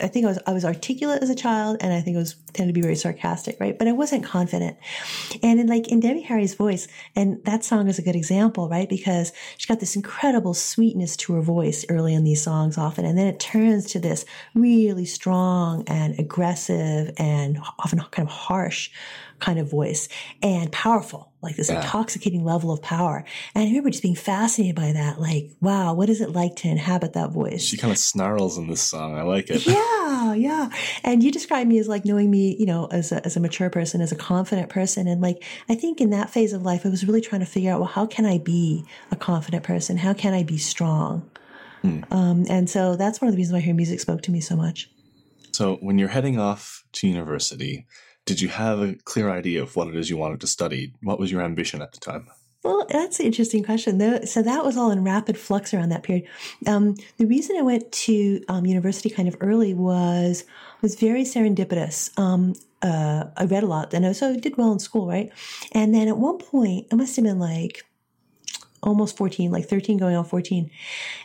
I 0.00 0.08
think 0.08 0.24
I 0.24 0.28
was, 0.28 0.38
I 0.46 0.52
was 0.52 0.64
articulate 0.64 1.22
as 1.22 1.30
a 1.30 1.34
child 1.34 1.76
and 1.80 1.92
I 1.92 2.00
think 2.00 2.16
I 2.16 2.20
was 2.20 2.36
tended 2.52 2.74
to 2.74 2.78
be 2.78 2.82
very 2.82 2.96
sarcastic, 2.96 3.58
right? 3.60 3.78
But 3.78 3.88
I 3.88 3.92
wasn't 3.92 4.24
confident. 4.24 4.76
And 5.42 5.60
in 5.60 5.66
like 5.66 5.88
in 5.88 6.00
Debbie 6.00 6.22
Harry's 6.22 6.54
voice, 6.54 6.88
and 7.14 7.44
that 7.44 7.64
song 7.64 7.88
is 7.88 7.98
a 7.98 8.02
good 8.02 8.16
example, 8.16 8.68
right? 8.68 8.88
Because 8.88 9.32
she's 9.58 9.66
got 9.66 9.80
this 9.80 9.96
incredible 9.96 10.54
sweetness 10.54 11.16
to 11.18 11.34
her 11.34 11.42
voice 11.42 11.84
early 11.88 12.14
in 12.14 12.24
these 12.24 12.42
songs 12.42 12.78
often. 12.78 13.04
And 13.04 13.18
then 13.18 13.26
it 13.26 13.40
turns 13.40 13.86
to 13.92 13.98
this 13.98 14.24
really 14.54 15.04
strong 15.04 15.84
and 15.86 16.18
aggressive 16.18 17.12
and 17.18 17.58
often 17.78 18.00
kind 18.10 18.26
of 18.26 18.34
harsh 18.34 18.90
kind 19.44 19.58
of 19.58 19.70
voice 19.70 20.08
and 20.42 20.72
powerful, 20.72 21.32
like 21.42 21.56
this 21.56 21.68
Yeah. 21.68 21.82
intoxicating 21.82 22.44
level 22.44 22.70
of 22.72 22.80
power. 22.80 23.24
And 23.54 23.62
I 23.62 23.66
remember 23.66 23.90
just 23.90 24.02
being 24.02 24.14
fascinated 24.14 24.74
by 24.74 24.92
that. 24.92 25.20
Like, 25.20 25.50
wow, 25.60 25.92
what 25.92 26.08
is 26.08 26.20
it 26.20 26.30
like 26.32 26.56
to 26.56 26.68
inhabit 26.68 27.12
that 27.12 27.30
voice? 27.30 27.62
She 27.62 27.76
kind 27.76 27.92
of 27.92 27.98
snarls 27.98 28.56
in 28.56 28.68
this 28.68 28.80
song. 28.80 29.18
I 29.18 29.22
like 29.22 29.50
it. 29.50 29.66
yeah, 29.78 30.32
yeah. 30.34 30.70
And 31.02 31.22
you 31.22 31.30
describe 31.30 31.66
me 31.66 31.78
as 31.78 31.88
like 31.88 32.04
knowing 32.04 32.30
me, 32.30 32.56
you 32.58 32.66
know, 32.66 32.86
as 32.86 33.12
a, 33.12 33.24
as 33.26 33.36
a 33.36 33.40
mature 33.40 33.68
person, 33.68 34.00
as 34.00 34.12
a 34.12 34.16
confident 34.16 34.70
person. 34.70 35.06
And 35.06 35.20
like, 35.20 35.42
I 35.68 35.74
think 35.74 36.00
in 36.00 36.10
that 36.10 36.30
phase 36.30 36.52
of 36.54 36.62
life, 36.62 36.86
I 36.86 36.88
was 36.88 37.04
really 37.06 37.20
trying 37.20 37.40
to 37.40 37.46
figure 37.46 37.70
out, 37.72 37.80
well, 37.80 37.88
how 37.88 38.06
can 38.06 38.24
I 38.24 38.38
be 38.38 38.84
a 39.10 39.16
confident 39.16 39.62
person? 39.64 39.98
How 39.98 40.14
can 40.14 40.32
I 40.32 40.42
be 40.42 40.56
strong? 40.58 41.30
Hmm. 41.82 42.00
Um, 42.10 42.46
and 42.48 42.70
so 42.70 42.96
that's 42.96 43.20
one 43.20 43.28
of 43.28 43.34
the 43.34 43.36
reasons 43.36 43.52
why 43.52 43.60
her 43.60 43.74
music 43.74 44.00
spoke 44.00 44.22
to 44.22 44.30
me 44.30 44.40
so 44.40 44.56
much. 44.56 44.90
So, 45.52 45.76
when 45.76 45.98
you're 45.98 46.08
heading 46.08 46.40
off 46.40 46.82
to 46.94 47.06
university, 47.06 47.86
did 48.26 48.40
you 48.40 48.48
have 48.48 48.80
a 48.80 48.94
clear 49.04 49.30
idea 49.30 49.62
of 49.62 49.76
what 49.76 49.88
it 49.88 49.96
is 49.96 50.10
you 50.10 50.16
wanted 50.16 50.40
to 50.40 50.46
study? 50.46 50.92
What 51.02 51.18
was 51.18 51.30
your 51.30 51.42
ambition 51.42 51.82
at 51.82 51.92
the 51.92 52.00
time? 52.00 52.28
Well, 52.62 52.86
that's 52.88 53.20
an 53.20 53.26
interesting 53.26 53.62
question. 53.62 54.26
So 54.26 54.40
that 54.40 54.64
was 54.64 54.78
all 54.78 54.90
in 54.90 55.04
rapid 55.04 55.36
flux 55.36 55.74
around 55.74 55.90
that 55.90 56.02
period. 56.02 56.26
Um, 56.66 56.94
the 57.18 57.26
reason 57.26 57.56
I 57.58 57.62
went 57.62 57.92
to 57.92 58.42
um, 58.48 58.64
university 58.64 59.10
kind 59.10 59.28
of 59.28 59.36
early 59.40 59.74
was 59.74 60.44
was 60.80 60.94
very 60.94 61.24
serendipitous. 61.24 62.18
Um, 62.18 62.54
uh, 62.80 63.24
I 63.36 63.44
read 63.44 63.62
a 63.64 63.66
lot, 63.66 63.92
and 63.92 64.06
I 64.06 64.08
also 64.08 64.36
did 64.36 64.56
well 64.56 64.72
in 64.72 64.78
school, 64.78 65.06
right? 65.06 65.30
And 65.72 65.94
then 65.94 66.08
at 66.08 66.16
one 66.16 66.38
point, 66.38 66.86
I 66.90 66.94
must 66.94 67.16
have 67.16 67.24
been 67.24 67.38
like 67.38 67.84
almost 68.84 69.16
14, 69.16 69.50
like 69.50 69.66
13 69.66 69.98
going 69.98 70.14
on 70.14 70.24
14. 70.24 70.70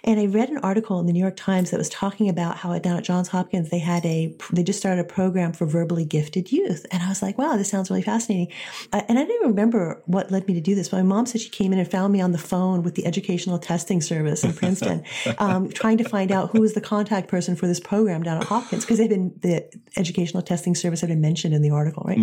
And 0.03 0.19
I 0.19 0.25
read 0.25 0.49
an 0.49 0.57
article 0.59 0.99
in 0.99 1.05
the 1.05 1.13
New 1.13 1.19
York 1.19 1.35
Times 1.35 1.71
that 1.71 1.77
was 1.77 1.89
talking 1.89 2.29
about 2.29 2.57
how 2.57 2.77
down 2.79 2.97
at 2.97 3.03
Johns 3.03 3.27
Hopkins 3.27 3.69
they 3.69 3.79
had 3.79 4.05
a 4.05 4.33
they 4.51 4.63
just 4.63 4.79
started 4.79 5.01
a 5.01 5.03
program 5.03 5.53
for 5.53 5.65
verbally 5.65 6.05
gifted 6.05 6.51
youth. 6.51 6.85
And 6.91 7.03
I 7.03 7.09
was 7.09 7.21
like, 7.21 7.37
wow, 7.37 7.57
this 7.57 7.69
sounds 7.69 7.89
really 7.89 8.01
fascinating. 8.01 8.53
Uh, 8.93 9.01
and 9.07 9.19
I 9.19 9.23
didn't 9.23 9.35
even 9.35 9.49
remember 9.49 10.01
what 10.05 10.31
led 10.31 10.47
me 10.47 10.53
to 10.55 10.61
do 10.61 10.75
this, 10.75 10.89
but 10.89 10.97
my 10.97 11.03
mom 11.03 11.25
said 11.25 11.41
she 11.41 11.49
came 11.49 11.73
in 11.73 11.79
and 11.79 11.89
found 11.89 12.13
me 12.13 12.21
on 12.21 12.31
the 12.31 12.37
phone 12.37 12.83
with 12.83 12.95
the 12.95 13.05
Educational 13.05 13.59
Testing 13.59 14.01
Service 14.01 14.43
in 14.43 14.53
Princeton, 14.53 15.03
um, 15.37 15.69
trying 15.69 15.97
to 15.97 16.07
find 16.07 16.31
out 16.31 16.51
who 16.51 16.61
was 16.61 16.73
the 16.73 16.81
contact 16.81 17.27
person 17.27 17.55
for 17.55 17.67
this 17.67 17.79
program 17.79 18.23
down 18.23 18.37
at 18.37 18.45
Hopkins 18.45 18.85
because 18.85 18.97
they've 18.97 19.09
been 19.09 19.33
the 19.41 19.69
Educational 19.97 20.41
Testing 20.41 20.75
Service 20.75 21.01
had 21.01 21.09
been 21.09 21.21
mentioned 21.21 21.53
in 21.53 21.61
the 21.61 21.71
article, 21.71 22.03
right? 22.07 22.17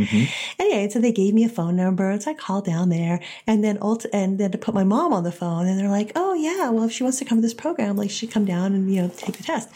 Anyway, 0.59 0.85
and 0.85 0.93
so 0.93 0.99
they 0.99 1.13
gave 1.13 1.35
me 1.35 1.45
a 1.45 1.49
phone 1.49 1.77
number, 1.77 2.11
and 2.11 2.23
so 2.23 2.31
I 2.31 2.35
called 2.35 2.65
down 2.65 2.89
there, 2.89 3.21
and 3.47 3.63
then 3.63 3.79
ult- 3.83 4.07
and 4.13 4.39
then 4.39 4.51
to 4.53 4.59
put 4.59 4.75
my 4.75 4.85
mom 4.85 5.13
on 5.13 5.25
the 5.27 5.33
phone, 5.33 5.67
and 5.67 5.79
they're 5.79 5.89
like, 5.89 6.13
"Oh 6.15 6.35
yeah, 6.35 6.71
well 6.71 6.85
if 6.85 6.93
she 6.93 7.03
wants 7.03 7.19
to 7.19 7.25
come 7.25 7.39
to 7.39 7.43
this 7.43 7.55
program, 7.55 7.97
like 7.97 8.11
she 8.11 8.27
come 8.27 8.45
down 8.45 8.75
and 8.75 8.93
you 8.93 9.03
know 9.03 9.09
take 9.09 9.37
the 9.37 9.43
test." 9.43 9.69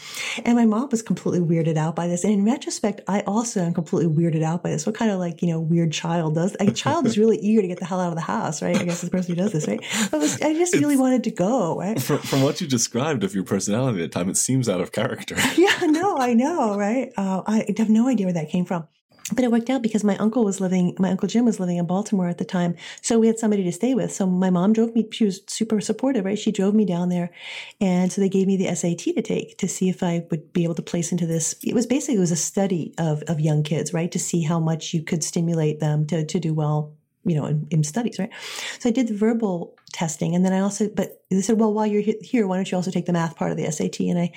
And 0.45 0.55
my 0.55 0.65
mom 0.65 0.89
was 0.89 1.01
completely 1.01 1.39
weirded 1.39 1.77
out 1.77 1.95
by 1.95 2.07
this, 2.07 2.23
and 2.23 2.33
in 2.33 2.45
retrospect, 2.45 3.01
I 3.07 3.21
also 3.21 3.61
am 3.61 3.73
completely 3.73 4.11
weirded 4.11 4.43
out 4.43 4.63
by 4.63 4.71
this. 4.71 4.85
What 4.85 4.95
kind 4.95 5.11
of 5.11 5.19
like 5.19 5.41
you 5.41 5.49
know 5.49 5.59
weird 5.59 5.91
child 5.91 6.35
does? 6.35 6.55
A 6.59 6.71
child 6.71 7.05
is 7.05 7.17
really 7.17 7.37
eager 7.37 7.61
to 7.61 7.67
get 7.67 7.79
the 7.79 7.85
hell 7.85 7.99
out 7.99 8.09
of 8.09 8.15
the 8.15 8.21
house, 8.21 8.61
right? 8.61 8.77
I 8.77 8.83
guess 8.83 9.01
the 9.01 9.09
person 9.09 9.35
who 9.35 9.41
does 9.41 9.51
this, 9.51 9.67
right? 9.67 9.81
But 10.09 10.17
it 10.17 10.21
was, 10.21 10.41
I 10.41 10.53
just 10.53 10.73
really 10.75 10.97
wanted 10.97 11.23
to 11.25 11.31
go, 11.31 11.77
right? 11.77 12.01
From, 12.01 12.19
from 12.19 12.41
what 12.41 12.61
you 12.61 12.67
described 12.67 13.23
of 13.23 13.33
your 13.35 13.43
personality 13.43 14.03
at 14.03 14.11
the 14.11 14.19
time, 14.19 14.29
it 14.29 14.37
seems 14.37 14.69
out 14.69 14.81
of 14.81 14.91
character. 14.91 15.35
yeah, 15.57 15.79
no, 15.83 16.17
I 16.17 16.33
know, 16.33 16.77
right? 16.77 17.11
Uh, 17.17 17.41
I 17.45 17.65
have 17.77 17.89
no 17.89 18.07
idea 18.07 18.27
where 18.27 18.33
that 18.33 18.49
came 18.49 18.65
from. 18.65 18.87
But 19.33 19.43
it 19.43 19.51
worked 19.51 19.69
out 19.69 19.81
because 19.81 20.03
my 20.03 20.17
uncle 20.17 20.43
was 20.43 20.59
living, 20.59 20.95
my 20.99 21.11
uncle 21.11 21.27
Jim 21.27 21.45
was 21.45 21.59
living 21.59 21.77
in 21.77 21.85
Baltimore 21.85 22.27
at 22.27 22.37
the 22.37 22.45
time. 22.45 22.75
So 23.01 23.19
we 23.19 23.27
had 23.27 23.39
somebody 23.39 23.63
to 23.63 23.71
stay 23.71 23.93
with. 23.93 24.11
So 24.11 24.25
my 24.25 24.49
mom 24.49 24.73
drove 24.73 24.93
me, 24.93 25.07
she 25.11 25.25
was 25.25 25.41
super 25.47 25.79
supportive, 25.79 26.25
right? 26.25 26.37
She 26.37 26.51
drove 26.51 26.73
me 26.73 26.85
down 26.85 27.09
there. 27.09 27.31
And 27.79 28.11
so 28.11 28.19
they 28.19 28.29
gave 28.29 28.47
me 28.47 28.57
the 28.57 28.73
SAT 28.75 29.15
to 29.15 29.21
take 29.21 29.57
to 29.59 29.67
see 29.67 29.89
if 29.89 30.03
I 30.03 30.25
would 30.31 30.51
be 30.53 30.63
able 30.63 30.75
to 30.75 30.81
place 30.81 31.11
into 31.11 31.25
this. 31.25 31.55
It 31.63 31.73
was 31.73 31.85
basically, 31.85 32.17
it 32.17 32.19
was 32.19 32.31
a 32.31 32.35
study 32.35 32.93
of, 32.97 33.23
of 33.23 33.39
young 33.39 33.63
kids, 33.63 33.93
right? 33.93 34.11
To 34.11 34.19
see 34.19 34.41
how 34.43 34.59
much 34.59 34.93
you 34.93 35.03
could 35.03 35.23
stimulate 35.23 35.79
them 35.79 36.07
to, 36.07 36.25
to 36.25 36.39
do 36.39 36.53
well, 36.53 36.93
you 37.23 37.35
know, 37.35 37.45
in, 37.45 37.67
in 37.69 37.83
studies, 37.83 38.17
right? 38.17 38.31
So 38.79 38.89
I 38.89 38.91
did 38.91 39.07
the 39.07 39.13
verbal 39.13 39.75
testing. 39.91 40.35
And 40.35 40.45
then 40.45 40.53
I 40.53 40.59
also, 40.59 40.89
but 40.89 41.21
they 41.29 41.41
said, 41.41 41.59
well, 41.59 41.73
while 41.73 41.85
you're 41.85 42.01
here, 42.21 42.47
why 42.47 42.55
don't 42.55 42.71
you 42.71 42.77
also 42.77 42.91
take 42.91 43.05
the 43.05 43.13
math 43.13 43.35
part 43.35 43.51
of 43.51 43.57
the 43.57 43.69
SAT? 43.71 43.99
And 44.01 44.17
I 44.17 44.31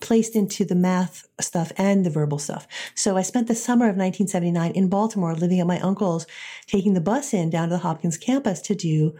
placed 0.00 0.36
into 0.36 0.64
the 0.64 0.74
math 0.74 1.26
stuff 1.40 1.72
and 1.76 2.04
the 2.04 2.10
verbal 2.10 2.38
stuff. 2.38 2.68
So 2.94 3.16
I 3.16 3.22
spent 3.22 3.48
the 3.48 3.54
summer 3.54 3.86
of 3.86 3.96
1979 3.96 4.72
in 4.72 4.88
Baltimore 4.88 5.34
living 5.34 5.60
at 5.60 5.66
my 5.66 5.80
uncle's, 5.80 6.26
taking 6.66 6.94
the 6.94 7.00
bus 7.00 7.32
in 7.32 7.50
down 7.50 7.68
to 7.68 7.74
the 7.74 7.80
Hopkins 7.80 8.18
campus 8.18 8.60
to 8.62 8.74
do 8.74 9.16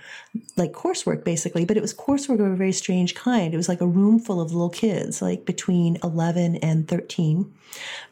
like 0.57 0.73
coursework 0.73 1.25
basically, 1.25 1.65
but 1.65 1.77
it 1.77 1.83
was 1.83 1.95
coursework 1.95 2.41
of 2.41 2.53
a 2.53 2.57
very 2.57 2.73
strange 2.73 3.15
kind. 3.15 3.55
It 3.55 3.57
was 3.57 3.69
like 3.69 3.81
a 3.81 3.87
room 3.87 4.19
full 4.19 4.41
of 4.41 4.53
little 4.53 4.71
kids, 4.71 5.23
like 5.23 5.45
between 5.45 5.99
11 6.05 6.57
and 6.57 6.87
13. 6.87 7.53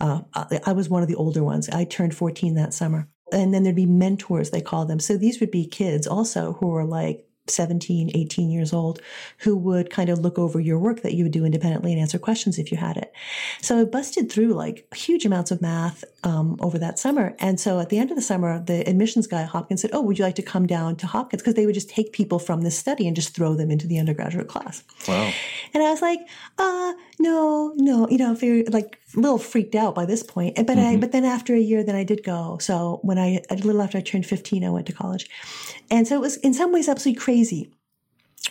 Uh, 0.01 0.23
I 0.35 0.61
I 0.67 0.73
was 0.73 0.89
one 0.89 1.03
of 1.03 1.09
the 1.09 1.15
older 1.15 1.43
ones. 1.43 1.69
I 1.69 1.85
turned 1.85 2.15
14 2.15 2.55
that 2.55 2.75
summer. 2.75 3.09
And 3.33 3.53
then 3.53 3.65
there'd 3.65 3.75
be 3.75 3.87
mentors, 3.87 4.51
they 4.51 4.61
call 4.61 4.85
them. 4.85 5.01
So 5.01 5.17
these 5.17 5.41
would 5.41 5.51
be 5.51 5.67
kids 5.67 6.07
also 6.07 6.55
who 6.55 6.69
were 6.69 6.85
like 6.85 7.27
17, 7.49 8.11
18 8.15 8.51
years 8.51 8.73
old, 8.73 9.01
who 9.39 9.57
would 9.57 9.91
kind 9.91 10.09
of 10.09 10.19
look 10.19 10.39
over 10.39 10.61
your 10.61 10.79
work 10.79 11.03
that 11.03 11.15
you 11.15 11.25
would 11.25 11.33
do 11.33 11.45
independently 11.45 11.93
and 11.93 12.01
answer 12.01 12.19
questions 12.19 12.59
if 12.59 12.71
you 12.71 12.79
had 12.79 12.97
it. 12.97 13.13
So 13.61 13.81
I 13.81 13.85
busted 13.85 14.31
through 14.31 14.55
like 14.55 14.93
huge 14.95 15.25
amounts 15.25 15.51
of 15.51 15.63
math 15.63 16.05
um, 16.25 16.57
over 16.61 16.79
that 16.79 16.99
summer. 16.99 17.35
And 17.39 17.59
so 17.61 17.79
at 17.81 17.89
the 17.89 17.99
end 17.99 18.11
of 18.11 18.17
the 18.17 18.23
summer, 18.23 18.61
the 18.61 18.89
admissions 18.89 19.27
guy 19.27 19.43
at 19.43 19.49
Hopkins 19.49 19.83
said, 19.83 19.91
Oh, 19.93 20.03
would 20.03 20.19
you 20.19 20.25
like 20.25 20.35
to 20.37 20.43
come 20.43 20.67
down 20.67 20.97
to 20.97 21.07
Hopkins? 21.07 21.43
Because 21.43 21.55
they 21.55 21.67
would 21.67 21.75
just 21.75 21.91
take 21.91 22.13
people 22.13 22.39
from 22.39 22.63
this 22.63 22.79
study 22.79 23.07
and 23.07 23.17
just 23.17 23.35
throw 23.35 23.55
them 23.55 23.71
into 23.71 23.87
the 23.87 23.99
undergraduate 23.99 24.49
class. 24.49 24.83
Wow. 25.07 25.33
And 25.75 25.83
I 25.83 25.91
was 25.91 26.03
like, 26.03 26.21
uh, 26.59 26.93
no, 27.19 27.73
no, 27.77 28.09
you 28.09 28.19
know, 28.19 28.33
if 28.33 28.43
you're 28.43 28.65
like 28.65 28.99
little 29.17 29.39
freaked 29.39 29.75
out 29.75 29.95
by 29.95 30.05
this 30.07 30.23
point. 30.23 30.55
But 30.67 30.79
I, 30.79 30.97
but 30.97 31.13
then 31.13 31.25
after 31.25 31.55
a 31.55 31.59
year, 31.59 31.83
then 31.83 31.97
I 31.97 32.05
did 32.05 32.23
go. 32.23 32.59
So 32.61 33.01
when 33.03 33.19
I, 33.19 33.41
a 33.51 33.57
little 33.57 33.83
after 33.83 33.99
I 33.99 34.03
turned 34.03 34.27
15, 34.27 34.63
I 34.65 34.71
went 34.71 34.87
to 34.87 34.93
college. 34.93 35.29
And 35.91 36.07
so 36.07 36.15
it 36.17 36.21
was 36.21 36.37
in 36.39 36.55
some 36.55 36.73
ways 36.73 36.89
absolutely 36.89 37.21
crazy. 37.21 37.73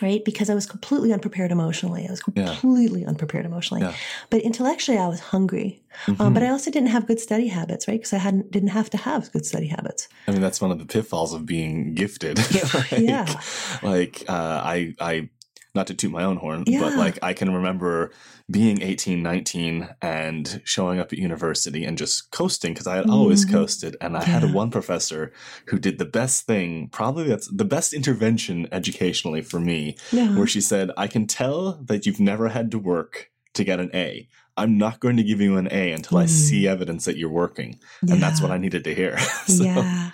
Right, 0.02 0.22
because 0.26 0.50
I 0.50 0.54
was 0.54 0.66
completely 0.66 1.10
unprepared 1.10 1.50
emotionally. 1.50 2.06
I 2.06 2.10
was 2.10 2.20
Yeah. 2.34 2.44
completely 2.58 3.06
unprepared 3.06 3.46
emotionally, 3.46 3.80
Yeah. 3.80 3.94
but 4.28 4.42
intellectually, 4.42 4.98
I 4.98 5.06
was 5.08 5.20
hungry. 5.20 5.80
Um, 6.20 6.34
but 6.34 6.42
I 6.42 6.50
also 6.50 6.70
didn't 6.70 6.90
have 6.90 7.06
good 7.06 7.18
study 7.18 7.48
habits, 7.48 7.88
right? 7.88 7.98
Because 7.98 8.12
I 8.12 8.18
hadn't 8.18 8.50
didn't 8.50 8.70
have 8.70 8.90
to 8.90 8.98
have 8.98 9.32
good 9.32 9.46
study 9.46 9.68
habits. 9.68 10.06
I 10.28 10.32
mean, 10.32 10.42
that's 10.42 10.60
one 10.60 10.70
of 10.70 10.78
the 10.78 10.84
pitfalls 10.84 11.32
of 11.32 11.46
being 11.46 11.94
gifted. 11.94 12.36
like, 12.74 12.90
Yeah. 12.98 13.40
Like, 13.82 14.24
uh, 14.28 14.60
I, 14.62 14.94
I, 15.00 15.30
not 15.76 15.86
to 15.88 15.94
toot 15.94 16.10
my 16.10 16.24
own 16.24 16.38
horn, 16.38 16.64
Yeah. 16.66 16.80
but 16.80 16.94
like, 16.96 17.18
I 17.22 17.32
can 17.32 17.54
remember 17.54 18.10
being 18.50 18.80
18, 18.82 19.22
19 19.22 19.88
and 20.02 20.60
showing 20.64 20.98
up 20.98 21.12
at 21.12 21.18
university 21.18 21.84
and 21.84 21.96
just 21.98 22.30
coasting 22.32 22.72
because 22.72 22.86
I 22.86 22.96
had 22.96 23.08
always 23.08 23.44
Mhm. 23.46 23.50
coasted. 23.52 23.96
And 24.00 24.16
I 24.16 24.24
had 24.24 24.52
one 24.52 24.70
professor 24.70 25.32
who 25.66 25.78
did 25.78 25.98
the 25.98 26.04
best 26.04 26.46
thing, 26.46 26.88
probably 26.90 27.28
that's 27.28 27.48
the 27.48 27.64
best 27.64 27.92
intervention 27.92 28.66
educationally 28.72 29.42
for 29.42 29.60
me, 29.60 29.96
Yeah. 30.10 30.36
where 30.36 30.46
she 30.46 30.60
said, 30.60 30.90
I 30.96 31.06
can 31.06 31.26
tell 31.26 31.82
that 31.86 32.06
you've 32.06 32.20
never 32.20 32.48
had 32.48 32.70
to 32.72 32.78
work 32.78 33.30
to 33.54 33.64
get 33.64 33.80
an 33.80 33.90
A. 33.94 34.28
I'm 34.56 34.78
not 34.78 35.00
going 35.00 35.16
to 35.18 35.22
give 35.22 35.40
you 35.40 35.56
an 35.58 35.68
A 35.70 35.92
until 35.92 36.18
I 36.18 36.26
see 36.26 36.66
evidence 36.66 37.04
that 37.04 37.16
you're 37.18 37.28
working. 37.30 37.78
And 38.00 38.22
that's 38.22 38.40
what 38.40 38.50
Mm. 38.50 38.54
I 38.54 38.58
needed 38.58 38.84
to 38.84 38.94
hear. 38.94 39.18
So- 39.46 39.64
Yeah. 39.64 40.10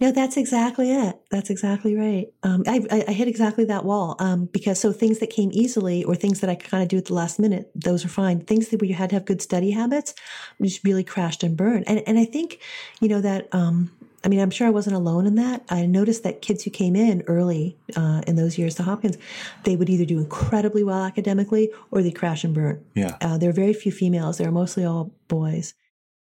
No, 0.00 0.10
that's 0.10 0.36
exactly 0.36 0.90
it. 0.92 1.16
That's 1.30 1.50
exactly 1.50 1.94
right. 1.96 2.26
Um, 2.42 2.64
I, 2.66 2.84
I, 2.90 3.04
I 3.08 3.12
hit 3.12 3.28
exactly 3.28 3.64
that 3.66 3.84
wall 3.84 4.16
um, 4.18 4.46
because 4.46 4.78
so 4.80 4.92
things 4.92 5.20
that 5.20 5.30
came 5.30 5.50
easily 5.52 6.02
or 6.04 6.14
things 6.16 6.40
that 6.40 6.50
I 6.50 6.56
could 6.56 6.68
kind 6.68 6.82
of 6.82 6.88
do 6.88 6.96
at 6.98 7.04
the 7.06 7.14
last 7.14 7.38
minute, 7.38 7.70
those 7.76 8.04
are 8.04 8.08
fine. 8.08 8.40
Things 8.40 8.68
that 8.68 8.80
where 8.80 8.88
you 8.88 8.94
had 8.94 9.10
to 9.10 9.16
have 9.16 9.24
good 9.24 9.40
study 9.40 9.70
habits 9.70 10.14
just 10.60 10.84
really 10.84 11.04
crashed 11.04 11.42
and 11.44 11.56
burned. 11.56 11.84
And, 11.86 12.02
and 12.08 12.18
I 12.18 12.24
think, 12.24 12.60
you 13.00 13.08
know, 13.08 13.20
that, 13.20 13.48
um, 13.52 13.90
I 14.24 14.28
mean, 14.28 14.40
I'm 14.40 14.50
sure 14.50 14.66
I 14.66 14.70
wasn't 14.70 14.96
alone 14.96 15.26
in 15.26 15.36
that. 15.36 15.62
I 15.68 15.86
noticed 15.86 16.22
that 16.24 16.42
kids 16.42 16.64
who 16.64 16.70
came 16.70 16.96
in 16.96 17.22
early 17.28 17.76
uh, 17.96 18.22
in 18.26 18.36
those 18.36 18.58
years 18.58 18.74
to 18.76 18.82
Hopkins, 18.82 19.16
they 19.64 19.76
would 19.76 19.88
either 19.88 20.04
do 20.04 20.18
incredibly 20.18 20.82
well 20.82 21.04
academically 21.04 21.70
or 21.92 22.02
they 22.02 22.10
crash 22.10 22.42
and 22.44 22.52
burn. 22.54 22.84
yeah. 22.94 23.16
Uh, 23.20 23.38
there 23.38 23.48
were 23.48 23.52
very 23.54 23.72
few 23.72 23.92
females. 23.92 24.38
They 24.38 24.44
were 24.44 24.50
mostly 24.52 24.84
all 24.84 25.12
boys. 25.28 25.74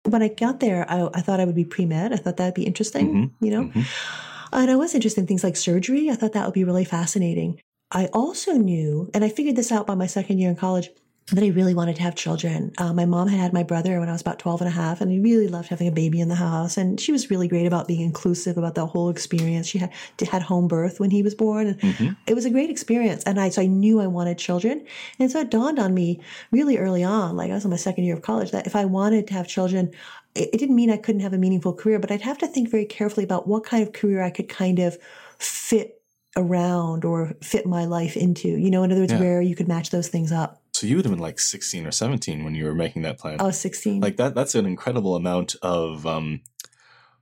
When 0.05 0.23
I 0.23 0.29
got 0.29 0.61
there, 0.61 0.85
I, 0.91 1.09
I 1.15 1.21
thought 1.21 1.41
I 1.41 1.45
would 1.45 1.55
be 1.55 1.65
pre 1.65 1.87
med. 1.87 2.13
I 2.13 2.17
thought 2.17 2.37
that'd 2.37 2.55
be 2.55 2.65
interesting, 2.67 3.15
Mhm. 3.15 3.31
you 3.41 3.51
know. 3.51 3.65
Mhm. 3.67 3.87
And 4.53 4.71
I 4.71 4.77
was 4.77 4.95
interested 4.95 5.21
in 5.21 5.27
things 5.27 5.43
like 5.45 5.57
surgery. 5.57 6.11
I 6.11 6.15
thought 6.15 6.33
that 6.33 6.45
would 6.47 6.55
be 6.55 6.65
really 6.65 6.85
fascinating. 6.85 7.61
I 7.91 8.07
also 8.13 8.53
knew, 8.55 9.09
and 9.15 9.25
I 9.25 9.29
figured 9.29 9.57
this 9.57 9.71
out 9.73 9.87
by 9.87 9.95
my 9.95 10.07
second 10.07 10.39
year 10.41 10.51
in 10.51 10.57
college, 10.57 10.91
that 11.33 11.43
I 11.43 11.49
really 11.49 11.73
wanted 11.75 11.97
to 11.97 12.03
have 12.03 12.15
children. 12.15 12.71
Uh, 12.77 12.93
my 12.93 13.07
mom 13.07 13.29
had 13.29 13.41
had 13.41 13.53
my 13.55 13.63
brother 13.63 13.99
when 13.99 14.11
I 14.11 14.13
was 14.13 14.21
about 14.21 14.39
12 14.39 14.61
and 14.61 14.69
a 14.69 14.73
half, 14.73 15.01
and 15.01 15.11
I 15.11 15.17
really 15.23 15.49
loved 15.49 15.69
having 15.69 15.89
a 15.89 15.93
baby 15.93 16.21
in 16.21 16.29
the 16.29 16.35
house. 16.35 16.77
And 16.77 17.01
she 17.01 17.13
was 17.13 17.31
really 17.31 17.49
great 17.49 17.67
about 17.67 17.89
being 17.89 18.03
inclusive 18.03 18.59
about 18.59 18.75
the 18.75 18.85
whole 18.85 19.09
experience. 19.09 19.67
She 19.67 19.79
had, 19.79 19.91
had 20.31 20.43
home 20.43 20.69
birth 20.69 21.01
when 21.01 21.11
he 21.11 21.23
was 21.23 21.35
born, 21.35 21.69
and 21.69 21.81
Mhm. 21.81 22.17
it 22.27 22.35
was 22.35 22.45
a 22.45 22.51
great 22.51 22.69
experience. 22.69 23.23
And 23.25 23.41
I, 23.41 23.49
so 23.49 23.63
I 23.63 23.67
knew 23.67 24.01
I 24.01 24.07
wanted 24.07 24.37
children. 24.37 24.85
And 25.19 25.31
so 25.31 25.41
it 25.41 25.51
dawned 25.51 25.79
on 25.79 25.95
me 25.95 26.21
really 26.51 26.77
early 26.77 27.03
on, 27.03 27.37
like 27.37 27.51
I 27.51 27.55
was 27.55 27.65
in 27.65 27.71
my 27.71 27.77
second 27.79 28.05
year 28.05 28.15
of 28.15 28.21
college, 28.23 28.51
that 28.51 28.67
if 28.67 28.77
I 28.77 28.85
wanted 28.85 29.27
to 29.29 29.35
have 29.35 29.49
children, 29.49 29.93
it, 30.35 30.51
it 30.53 30.59
didn't 30.59 30.77
mean 30.77 30.91
I 30.91 30.99
couldn't 30.99 31.23
have 31.23 31.33
a 31.33 31.39
meaningful 31.39 31.73
career, 31.73 31.99
but 31.99 32.11
I'd 32.11 32.21
have 32.21 32.39
to 32.39 32.47
think 32.47 32.69
very 32.69 32.85
carefully 32.85 33.25
about 33.25 33.49
what 33.49 33.65
kind 33.65 33.83
of 33.83 33.95
career 33.95 34.23
I 34.23 34.29
could 34.31 34.51
kind 34.51 34.79
of 34.79 34.99
fit 35.39 36.03
around 36.37 37.07
or 37.07 37.33
fit 37.41 37.65
my 37.65 37.87
life 37.87 38.15
into. 38.15 38.49
You 38.49 38.71
know, 38.71 38.83
in 38.83 38.93
other 38.93 39.01
words, 39.01 39.13
Yeah. 39.15 39.21
where 39.21 39.41
you 39.41 39.57
could 39.57 39.69
match 39.69 39.89
those 39.89 40.09
things 40.09 40.31
up. 40.31 40.61
So 40.75 40.87
you 40.89 40.97
would 40.97 41.05
have 41.05 41.13
been 41.15 41.23
like 41.23 41.39
16 41.39 41.87
or 41.87 41.93
17 41.93 42.45
when 42.45 42.55
you 42.57 42.65
were 42.65 42.75
making 42.75 43.03
that 43.03 43.19
plan. 43.19 43.39
Was 43.39 43.59
16. 43.61 44.01
like 44.01 44.17
that 44.17 44.35
that's 44.35 44.55
an 44.57 44.67
incredible 44.67 45.15
amount 45.15 45.55
of 45.63 46.05
um 46.07 46.41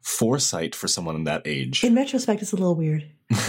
foresight 0.00 0.74
for 0.74 0.88
someone 0.88 1.14
in 1.14 1.24
that 1.24 1.42
age. 1.44 1.84
in 1.84 1.94
retrospect, 1.94 2.42
it's 2.42 2.52
a 2.52 2.56
little 2.56 2.74
weird. 2.74 3.04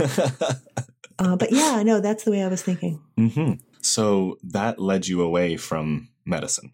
Uh, 1.20 1.36
but 1.36 1.52
yeah, 1.52 1.74
I 1.76 1.84
know 1.84 2.00
that's 2.00 2.24
the 2.24 2.32
way 2.32 2.42
I 2.44 2.48
was 2.48 2.64
thinking. 2.64 3.00
hmm 3.16 3.54
So 3.82 4.40
that 4.44 4.80
led 4.80 5.08
you 5.08 5.22
away 5.22 5.58
from 5.58 6.10
medicine. 6.26 6.74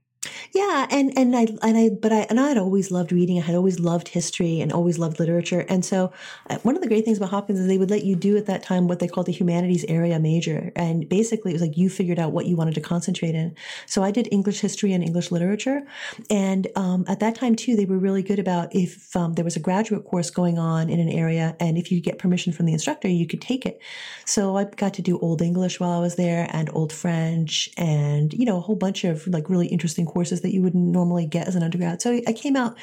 Yeah, 0.52 0.88
and 0.90 1.16
and 1.18 1.36
I 1.36 1.48
and 1.62 1.78
I 1.78 1.90
but 1.90 2.12
I 2.12 2.26
and 2.30 2.40
I 2.40 2.50
had 2.50 2.58
always 2.58 2.90
loved 2.92 3.12
reading. 3.12 3.38
I 3.38 3.42
had 3.42 3.56
always 3.56 3.80
loved 3.80 4.08
history 4.08 4.62
and 4.62 4.72
always 4.72 4.98
loved 4.98 5.20
literature. 5.20 5.66
And 5.70 5.86
so, 5.86 6.12
uh, 6.50 6.58
one 6.60 6.76
of 6.76 6.82
the 6.82 6.88
great 6.88 7.06
things 7.06 7.18
about 7.18 7.30
Hopkins 7.30 7.60
is 7.60 7.68
they 7.68 7.78
would 7.78 7.92
let 7.92 8.04
you 8.04 8.16
do 8.16 8.38
at 8.38 8.46
that 8.48 8.64
time 8.64 8.88
what 8.88 9.00
they 9.00 9.08
called 9.08 9.28
the 9.28 9.32
humanities 9.32 9.86
area 9.88 10.20
major, 10.20 10.72
and 10.76 11.08
basically 11.08 11.52
it 11.52 11.56
was 11.56 11.62
like 11.62 11.78
you 11.78 11.90
figured 11.90 12.20
out 12.20 12.32
what 12.32 12.46
you 12.46 12.56
wanted 12.56 12.76
to 12.76 12.82
concentrate 12.82 13.36
in. 13.36 13.56
So 13.86 14.04
I 14.04 14.12
did 14.12 14.28
English 14.32 14.60
history 14.62 14.94
and 14.94 15.04
English 15.04 15.30
literature, 15.30 15.84
and 16.30 16.68
um, 16.76 17.06
at 17.08 17.20
that 17.20 17.36
time 17.36 17.56
too, 17.56 17.76
they 17.76 17.86
were 17.86 17.98
really 17.98 18.24
good 18.24 18.40
about 18.40 18.74
if 18.74 19.16
um, 19.16 19.34
there 19.34 19.46
was 19.46 19.56
a 19.56 19.60
graduate 19.60 20.06
course 20.06 20.30
going 20.30 20.58
on 20.58 20.90
in 20.90 21.00
an 21.00 21.10
area, 21.10 21.56
and 21.60 21.78
if 21.78 21.92
you 21.92 22.02
get 22.02 22.18
permission 22.18 22.54
from 22.54 22.66
the 22.66 22.74
instructor, 22.74 23.08
you 23.08 23.28
could 23.28 23.42
take 23.42 23.66
it. 23.66 23.82
So 24.26 24.58
I 24.58 24.64
got 24.64 24.94
to 24.96 25.02
do 25.02 25.20
Old 25.20 25.42
English 25.42 25.80
while 25.80 25.92
I 25.92 26.00
was 26.00 26.16
there, 26.16 26.48
and 26.52 26.70
Old 26.74 26.94
French, 26.94 27.70
and 27.78 28.34
you 28.34 28.46
know 28.46 28.58
a 28.58 28.62
whole 28.62 28.76
bunch 28.76 29.04
of 29.04 29.28
like 29.28 29.50
really 29.50 29.68
interesting 29.68 30.06
courses 30.06 30.19
that 30.42 30.54
you 30.54 30.62
wouldn't 30.62 30.84
normally 30.84 31.26
get 31.26 31.48
as 31.48 31.56
an 31.56 31.64
undergrad. 31.64 32.02
So 32.02 32.22
I 32.28 32.34
came 32.34 32.56
out 32.56 32.78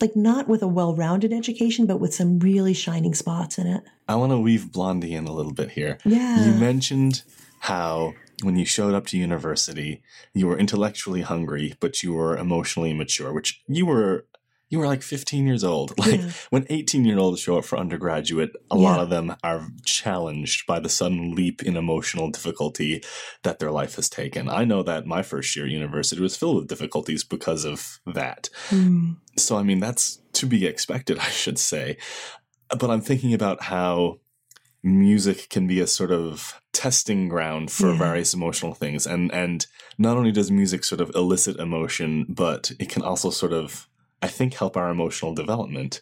like 0.00 0.14
not 0.14 0.48
with 0.48 0.62
a 0.62 0.68
well-rounded 0.68 1.32
education, 1.32 1.86
but 1.86 1.98
with 1.98 2.14
some 2.14 2.38
really 2.38 2.74
shining 2.74 3.14
spots 3.14 3.58
in 3.58 3.66
it. 3.66 3.82
I 4.08 4.14
want 4.16 4.32
to 4.32 4.38
weave 4.38 4.70
Blondie 4.72 5.14
in 5.14 5.26
a 5.26 5.32
little 5.32 5.52
bit 5.52 5.70
here. 5.70 5.98
Yeah. 6.04 6.44
You 6.46 6.54
mentioned 6.54 7.22
how 7.60 8.12
when 8.42 8.56
you 8.56 8.64
showed 8.64 8.94
up 8.94 9.06
to 9.06 9.16
university, 9.18 10.02
you 10.34 10.46
were 10.46 10.58
intellectually 10.58 11.22
hungry, 11.22 11.74
but 11.80 12.02
you 12.02 12.12
were 12.12 12.36
emotionally 12.36 12.92
mature, 12.92 13.32
which 13.32 13.62
you 13.68 13.86
were 13.86 14.26
you 14.72 14.78
were 14.78 14.86
like 14.86 15.02
15 15.02 15.46
years 15.46 15.62
old. 15.62 15.92
Like 15.98 16.20
Yeah. 16.20 16.30
when 16.50 16.66
18 16.70 17.04
year 17.04 17.18
olds 17.18 17.40
show 17.40 17.58
up 17.58 17.64
for 17.66 17.78
undergraduate, 17.78 18.52
a 18.70 18.76
lot 18.76 19.00
of 19.00 19.10
them 19.10 19.36
are 19.44 19.68
challenged 19.84 20.66
by 20.66 20.80
the 20.80 20.88
sudden 20.88 21.34
leap 21.34 21.62
in 21.62 21.76
emotional 21.76 22.30
difficulty 22.30 23.02
that 23.42 23.58
their 23.58 23.70
life 23.70 23.94
has 23.96 24.08
taken. 24.08 24.48
I 24.48 24.64
know 24.64 24.82
that 24.82 25.06
my 25.06 25.22
first 25.22 25.54
year 25.54 25.66
at 25.66 25.70
university 25.70 26.20
was 26.22 26.36
filled 26.36 26.56
with 26.56 26.68
difficulties 26.68 27.22
because 27.22 27.64
of 27.66 28.00
that. 28.06 28.48
Mm. 28.70 29.16
So, 29.36 29.56
I 29.58 29.62
mean, 29.62 29.78
that's 29.80 30.20
to 30.40 30.46
be 30.46 30.66
expected, 30.66 31.18
I 31.28 31.28
should 31.28 31.58
say. 31.58 31.98
But 32.80 32.90
I'm 32.90 33.02
thinking 33.02 33.34
about 33.34 33.64
how 33.64 34.20
music 34.82 35.48
can 35.50 35.66
be 35.66 35.78
a 35.80 35.86
sort 35.86 36.10
of 36.10 36.60
testing 36.72 37.28
ground 37.28 37.70
for 37.70 37.90
Yeah. 37.92 37.98
various 37.98 38.34
emotional 38.34 38.74
things. 38.74 39.06
And, 39.06 39.30
and 39.32 39.66
not 39.98 40.16
only 40.16 40.32
does 40.32 40.50
music 40.50 40.82
sort 40.84 41.00
of 41.00 41.10
elicit 41.14 41.56
emotion, 41.58 42.26
but 42.28 42.72
it 42.80 42.88
can 42.88 43.02
also 43.02 43.30
sort 43.30 43.52
of, 43.52 43.86
I 44.22 44.28
think, 44.28 44.54
help 44.54 44.76
our 44.76 44.90
emotional 44.90 45.34
development. 45.34 46.00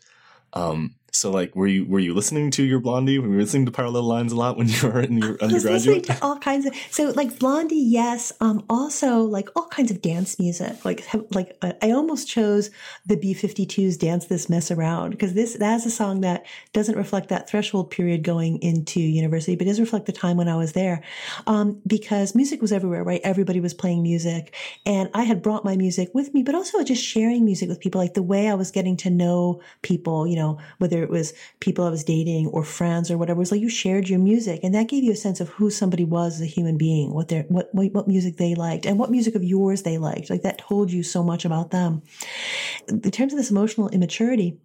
Um, 0.52 0.96
so 1.12 1.30
like, 1.30 1.54
were 1.54 1.66
you, 1.66 1.86
were 1.86 1.98
you 1.98 2.14
listening 2.14 2.50
to 2.52 2.64
your 2.64 2.80
Blondie? 2.80 3.18
Were 3.18 3.28
you 3.28 3.40
listening 3.40 3.66
to 3.66 3.72
Parallel 3.72 4.02
Lines 4.04 4.32
a 4.32 4.36
lot 4.36 4.56
when 4.56 4.68
you 4.68 4.88
were 4.88 5.00
in 5.00 5.18
your 5.18 5.36
I 5.40 5.46
was 5.46 5.64
listening 5.64 5.74
undergraduate? 5.74 6.04
to 6.04 6.24
all 6.24 6.38
kinds 6.38 6.66
of 6.66 6.74
so 6.90 7.10
like 7.10 7.38
Blondie, 7.38 7.76
yes. 7.76 8.32
Um, 8.40 8.64
also 8.68 9.22
like 9.22 9.48
all 9.56 9.66
kinds 9.68 9.90
of 9.90 10.02
dance 10.02 10.38
music. 10.38 10.84
Like 10.84 11.06
like 11.30 11.56
uh, 11.62 11.72
I 11.82 11.90
almost 11.90 12.28
chose 12.28 12.70
the 13.06 13.16
B52s 13.16 13.98
"Dance 13.98 14.26
This 14.26 14.48
Mess 14.48 14.70
Around" 14.70 15.10
because 15.10 15.34
this 15.34 15.56
that's 15.58 15.86
a 15.86 15.90
song 15.90 16.20
that 16.22 16.46
doesn't 16.72 16.96
reflect 16.96 17.28
that 17.28 17.48
threshold 17.48 17.90
period 17.90 18.22
going 18.22 18.60
into 18.62 19.00
university, 19.00 19.56
but 19.56 19.66
does 19.66 19.80
reflect 19.80 20.06
the 20.06 20.12
time 20.12 20.36
when 20.36 20.48
I 20.48 20.56
was 20.56 20.72
there. 20.72 21.02
Um, 21.46 21.80
because 21.86 22.34
music 22.34 22.60
was 22.60 22.72
everywhere, 22.72 23.04
right? 23.04 23.20
Everybody 23.24 23.60
was 23.60 23.74
playing 23.74 24.02
music, 24.02 24.54
and 24.86 25.10
I 25.14 25.22
had 25.22 25.42
brought 25.42 25.64
my 25.64 25.76
music 25.76 26.10
with 26.14 26.32
me, 26.34 26.42
but 26.42 26.54
also 26.54 26.82
just 26.84 27.04
sharing 27.04 27.44
music 27.44 27.68
with 27.68 27.80
people, 27.80 28.00
like 28.00 28.14
the 28.14 28.22
way 28.22 28.48
I 28.48 28.54
was 28.54 28.70
getting 28.70 28.96
to 28.98 29.10
know 29.10 29.60
people. 29.82 30.26
You 30.26 30.36
know, 30.36 30.58
whether 30.78 30.99
it 31.02 31.10
was 31.10 31.32
people 31.60 31.84
I 31.84 31.90
was 31.90 32.04
dating 32.04 32.48
or 32.48 32.64
friends 32.64 33.10
or 33.10 33.18
whatever, 33.18 33.38
it 33.38 33.40
was 33.40 33.52
like 33.52 33.60
you 33.60 33.68
shared 33.68 34.08
your 34.08 34.18
music, 34.18 34.60
and 34.62 34.74
that 34.74 34.88
gave 34.88 35.04
you 35.04 35.12
a 35.12 35.16
sense 35.16 35.40
of 35.40 35.48
who 35.50 35.70
somebody 35.70 36.04
was 36.04 36.36
as 36.36 36.42
a 36.42 36.46
human 36.46 36.76
being, 36.76 37.12
what 37.14 37.28
their 37.28 37.42
what 37.44 37.74
what, 37.74 37.92
what 37.92 38.08
music 38.08 38.36
they 38.36 38.54
liked, 38.54 38.86
and 38.86 38.98
what 38.98 39.10
music 39.10 39.34
of 39.34 39.44
yours 39.44 39.82
they 39.82 39.98
liked. 39.98 40.30
Like 40.30 40.42
that 40.42 40.58
told 40.58 40.90
you 40.90 41.02
so 41.02 41.22
much 41.22 41.44
about 41.44 41.70
them. 41.70 42.02
In 42.88 43.10
terms 43.10 43.32
of 43.32 43.38
this 43.38 43.50
emotional 43.50 43.88
immaturity, 43.88 44.58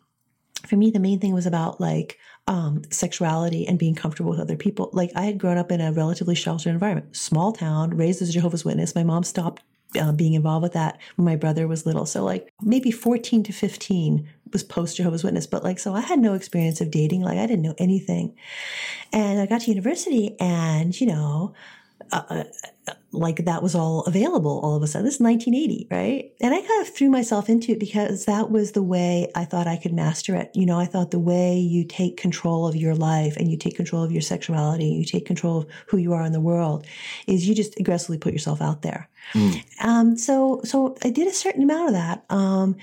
for 0.68 0.76
me, 0.76 0.92
the 0.92 1.00
main 1.00 1.20
thing 1.20 1.34
was 1.34 1.46
about 1.46 1.80
like 1.80 2.18
um, 2.48 2.82
sexuality 2.90 3.68
and 3.68 3.80
being 3.80 3.96
comfortable 3.96 4.32
with 4.32 4.40
other 4.40 4.56
people. 4.58 4.90
Like 4.94 5.12
I 5.16 5.24
had 5.24 5.38
grown 5.38 5.58
up 5.58 5.72
in 5.72 5.82
a 5.82 5.92
relatively 5.92 6.36
sheltered 6.36 6.70
environment, 6.70 7.16
small 7.16 7.52
town, 7.52 7.92
raised 7.92 8.22
as 8.22 8.30
a 8.30 8.34
Jehovah's 8.34 8.66
Witness. 8.66 8.96
My 8.96 9.04
mom 9.04 9.24
stopped 9.24 9.64
uh, 10.00 10.12
being 10.12 10.34
involved 10.34 10.64
with 10.64 10.74
that 10.74 11.00
when 11.16 11.26
my 11.26 11.36
brother 11.36 11.68
was 11.68 11.86
little. 11.86 12.06
So 12.06 12.24
like 12.24 12.52
maybe 12.62 12.92
14 12.92 13.44
to 13.44 13.54
15 13.54 14.28
was 14.52 14.64
post 14.64 14.98
Jehovah's 14.98 15.24
Witness. 15.24 15.48
But 15.48 15.64
like, 15.64 15.80
so 15.80 15.94
I 15.94 16.02
had 16.02 16.20
no 16.20 16.34
experience 16.34 16.82
of 16.82 16.92
dating. 16.92 17.22
Like 17.22 17.38
I 17.38 17.46
didn't 17.46 17.64
know 17.64 17.76
anything. 17.78 18.36
And 19.12 19.40
I 19.40 19.46
got 19.46 19.62
to 19.62 19.70
university 19.70 20.36
and, 20.40 21.00
you 21.00 21.08
know, 21.08 21.54
uh, 22.12 22.44
like 23.16 23.46
that 23.46 23.64
was 23.64 23.76
all 23.76 24.02
available 24.04 24.60
all 24.64 24.76
of 24.76 24.84
a 24.84 24.88
sudden. 24.88 25.06
This 25.06 25.16
is 25.16 25.22
1980, 25.22 25.88
right? 25.90 26.32
And 26.42 26.54
I 26.54 26.62
kind 26.62 26.82
of 26.82 26.94
threw 26.94 27.10
myself 27.10 27.50
into 27.50 27.72
it 27.72 27.80
because 27.80 28.26
that 28.26 28.52
was 28.52 28.74
the 28.74 28.84
way 28.84 29.32
I 29.36 29.46
thought 29.46 29.68
I 29.68 29.78
could 29.78 29.94
master 29.94 30.36
it. 30.36 30.52
You 30.54 30.66
know, 30.66 30.80
I 30.80 30.86
thought 30.86 31.12
the 31.12 31.20
way 31.20 31.58
you 31.58 31.86
take 31.86 32.18
control 32.18 32.68
of 32.68 32.76
your 32.76 32.96
life 32.96 33.36
and 33.38 33.50
you 33.50 33.58
take 33.58 33.76
control 33.76 34.04
of 34.04 34.12
your 34.12 34.22
sexuality, 34.22 34.86
you 34.86 35.06
take 35.06 35.26
control 35.26 35.60
of 35.60 35.68
who 35.88 35.98
you 35.98 36.14
are 36.14 36.24
in 36.24 36.34
the 36.34 36.42
world, 36.42 36.86
is 37.28 37.48
you 37.48 37.56
just 37.56 37.80
aggressively 37.80 38.18
put 38.18 38.34
yourself 38.34 38.62
out 38.62 38.82
there. 38.82 39.10
Mm. 39.34 39.64
Um, 39.84 40.18
so, 40.18 40.62
so 40.64 40.96
I 41.04 41.10
did 41.10 41.28
a 41.28 41.34
certain 41.34 41.64
amount 41.64 41.90
of 41.90 41.94
that. 41.94 42.26
Um, 42.30 42.76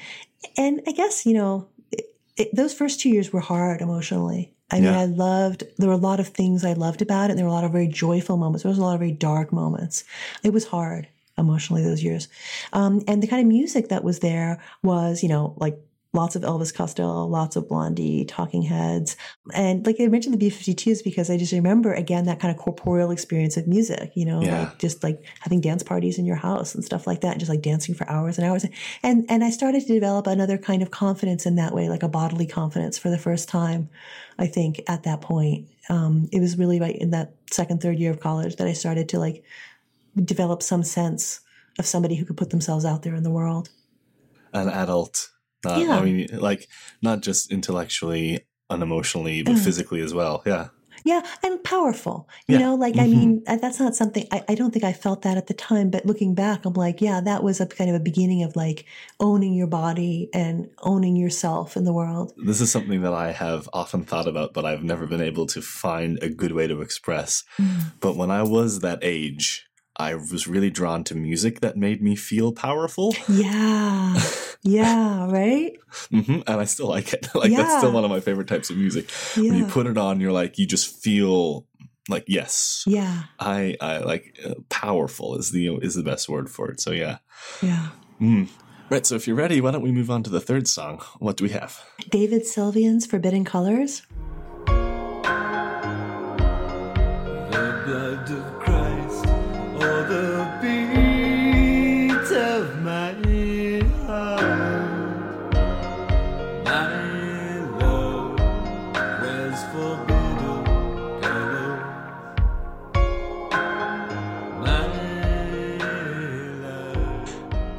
and 0.56 0.80
I 0.86 0.92
guess, 0.92 1.26
you 1.26 1.34
know, 1.34 1.68
it, 1.90 2.14
it, 2.36 2.54
those 2.54 2.74
first 2.74 3.00
two 3.00 3.10
years 3.10 3.32
were 3.32 3.40
hard 3.40 3.80
emotionally. 3.80 4.52
I 4.72 4.76
mean, 4.76 4.84
Yeah. 4.84 5.00
I 5.00 5.04
loved, 5.04 5.64
there 5.78 5.88
were 5.88 5.94
a 5.94 5.98
lot 5.98 6.18
of 6.18 6.28
things 6.28 6.64
I 6.64 6.72
loved 6.72 7.02
about 7.02 7.26
it. 7.28 7.32
And 7.32 7.38
there 7.38 7.44
were 7.44 7.50
a 7.50 7.54
lot 7.54 7.64
of 7.64 7.72
very 7.72 7.88
joyful 7.88 8.36
moments. 8.36 8.62
There 8.62 8.70
was 8.70 8.78
a 8.78 8.82
lot 8.82 8.94
of 8.94 9.00
very 9.00 9.12
dark 9.12 9.52
moments. 9.52 10.04
It 10.42 10.52
was 10.52 10.66
hard 10.66 11.06
emotionally 11.38 11.82
those 11.82 12.02
years. 12.02 12.28
Um, 12.72 13.02
and 13.06 13.22
the 13.22 13.26
kind 13.26 13.40
of 13.42 13.46
music 13.48 13.88
that 13.88 14.02
was 14.02 14.18
there 14.20 14.60
was, 14.82 15.22
you 15.22 15.28
know, 15.28 15.54
like 15.58 15.78
lots 16.14 16.36
of 16.36 16.42
Elvis 16.42 16.74
Costello, 16.74 17.24
lots 17.26 17.56
of 17.56 17.68
Blondie, 17.68 18.24
Talking 18.26 18.60
Heads. 18.62 19.16
And 19.54 19.86
like 19.86 19.96
I 19.98 20.06
mentioned 20.08 20.34
the 20.34 20.38
B-52s 20.38 21.02
because 21.02 21.30
I 21.30 21.38
just 21.38 21.52
remember 21.52 21.94
again 21.94 22.26
that 22.26 22.38
kind 22.38 22.54
of 22.54 22.60
corporeal 22.60 23.10
experience 23.10 23.56
of 23.56 23.66
music, 23.66 24.12
you 24.14 24.26
know, 24.26 24.42
Yeah. 24.42 24.60
like 24.64 24.78
just 24.78 25.02
like 25.02 25.24
having 25.40 25.60
dance 25.62 25.82
parties 25.82 26.18
in 26.18 26.26
your 26.26 26.36
house 26.36 26.74
and 26.74 26.84
stuff 26.84 27.06
like 27.06 27.22
that, 27.22 27.32
and 27.32 27.40
just 27.40 27.48
like 27.48 27.62
dancing 27.62 27.94
for 27.94 28.08
hours 28.10 28.36
and 28.38 28.46
hours. 28.46 28.66
And 29.02 29.24
and 29.30 29.42
I 29.42 29.50
started 29.50 29.80
to 29.86 29.92
develop 29.92 30.26
another 30.26 30.58
kind 30.58 30.82
of 30.82 30.90
confidence 30.90 31.46
in 31.46 31.56
that 31.56 31.74
way, 31.74 31.88
like 31.88 32.02
a 32.02 32.08
bodily 32.08 32.46
confidence 32.46 32.98
for 32.98 33.08
the 33.08 33.18
first 33.18 33.48
time, 33.48 33.88
I 34.38 34.46
think, 34.46 34.82
at 34.88 35.04
that 35.04 35.22
point. 35.22 35.68
Um, 35.88 36.28
it 36.30 36.40
was 36.40 36.58
really 36.58 36.78
right 36.78 36.94
in 36.96 37.10
that 37.10 37.34
second, 37.50 37.80
third 37.80 37.98
year 37.98 38.10
of 38.10 38.20
college 38.20 38.56
that 38.56 38.66
I 38.68 38.72
started 38.74 39.08
to 39.10 39.18
like 39.18 39.42
develop 40.14 40.62
some 40.62 40.82
sense 40.82 41.40
of 41.78 41.86
somebody 41.86 42.16
who 42.16 42.26
could 42.26 42.36
put 42.36 42.50
themselves 42.50 42.84
out 42.84 43.02
there 43.02 43.14
in 43.14 43.22
the 43.22 43.30
world. 43.30 43.70
An 44.52 44.68
adult. 44.68 45.30
Not, 45.64 45.80
Yeah. 45.80 45.98
I 45.98 46.02
mean, 46.02 46.28
like, 46.32 46.68
not 47.02 47.20
just 47.22 47.50
intellectually, 47.52 48.40
unemotionally, 48.70 49.44
but 49.44 49.54
Mm. 49.56 49.58
physically 49.64 50.00
as 50.00 50.12
well. 50.14 50.42
Yeah. 50.46 50.68
Yeah, 51.04 51.22
and 51.42 51.62
powerful. 51.64 52.28
You 52.46 52.58
Yeah. 52.58 52.64
know, 52.64 52.74
like 52.76 52.96
I 52.96 53.06
Mhm. 53.06 53.10
mean, 53.12 53.42
uh, 53.48 53.56
that's 53.56 53.80
not 53.80 53.96
something 53.96 54.24
I, 54.30 54.44
I 54.48 54.54
don't 54.54 54.72
think 54.72 54.84
I 54.84 54.92
felt 54.92 55.22
that 55.22 55.36
at 55.36 55.46
the 55.48 55.54
time, 55.54 55.90
but 55.90 56.06
looking 56.06 56.34
back, 56.34 56.64
I'm 56.64 56.74
like, 56.74 57.00
yeah, 57.00 57.20
that 57.20 57.42
was 57.42 57.60
a 57.60 57.66
kind 57.66 57.90
of 57.90 57.96
a 57.96 58.00
beginning 58.00 58.42
of 58.44 58.54
like 58.54 58.84
owning 59.18 59.54
your 59.54 59.66
body 59.66 60.28
and 60.32 60.68
owning 60.82 61.16
yourself 61.16 61.76
in 61.76 61.84
the 61.84 61.92
world. 61.92 62.32
This 62.36 62.60
is 62.60 62.70
something 62.70 63.02
that 63.02 63.14
I 63.14 63.32
have 63.32 63.68
often 63.72 64.04
thought 64.04 64.28
about, 64.28 64.52
but 64.54 64.64
I've 64.64 64.84
never 64.84 65.06
been 65.06 65.20
able 65.22 65.46
to 65.46 65.60
find 65.62 66.18
a 66.22 66.28
good 66.28 66.52
way 66.52 66.66
to 66.68 66.82
express. 66.82 67.42
But 68.00 68.16
when 68.16 68.30
I 68.30 68.42
was 68.42 68.80
that 68.80 69.00
age, 69.02 69.66
I 70.02 70.14
was 70.16 70.48
really 70.48 70.68
drawn 70.70 71.04
to 71.04 71.14
music 71.14 71.60
that 71.60 71.76
made 71.76 72.02
me 72.02 72.16
feel 72.16 72.52
powerful. 72.52 73.14
Yeah, 73.28 74.20
yeah, 74.62 75.30
right. 75.30 75.72
hmm 76.10 76.40
And 76.46 76.60
I 76.60 76.64
still 76.64 76.88
like 76.88 77.12
it. 77.12 77.28
like, 77.34 77.54
that's 77.54 77.78
still 77.78 77.92
one 77.92 78.04
of 78.04 78.10
my 78.10 78.20
favorite 78.20 78.48
types 78.48 78.68
of 78.70 78.76
music. 78.76 79.10
When 79.36 79.54
you 79.54 79.64
put 79.64 79.86
it 79.86 79.96
on, 79.96 80.20
you're 80.20 80.32
like, 80.32 80.58
you 80.58 80.66
just 80.66 81.02
feel 81.02 81.66
like, 82.08 82.24
yes, 82.26 82.84
yeah, 82.86 83.24
I, 83.38 83.76
I 83.80 83.98
like 83.98 84.38
uh, 84.44 84.54
powerful 84.68 85.36
is 85.36 85.50
the, 85.52 85.76
is 85.76 85.94
the 85.94 86.02
best 86.02 86.28
word 86.28 86.50
for 86.50 86.70
it. 86.70 86.80
So 86.80 86.90
yeah. 86.90 87.18
yeah. 87.62 87.90
Mm. 88.20 88.48
Right. 88.90 89.06
So 89.06 89.14
if 89.14 89.26
you're 89.26 89.36
ready, 89.36 89.60
why 89.60 89.70
don't 89.70 89.82
we 89.82 89.92
move 89.92 90.10
on 90.10 90.22
to 90.24 90.30
the 90.30 90.40
third 90.40 90.68
song? 90.68 91.00
What 91.18 91.36
do 91.36 91.44
we 91.44 91.50
have? 91.50 91.80
David 92.10 92.42
Sylvian's 92.42 93.06
Forbidden 93.06 93.44
Colors. 93.44 94.02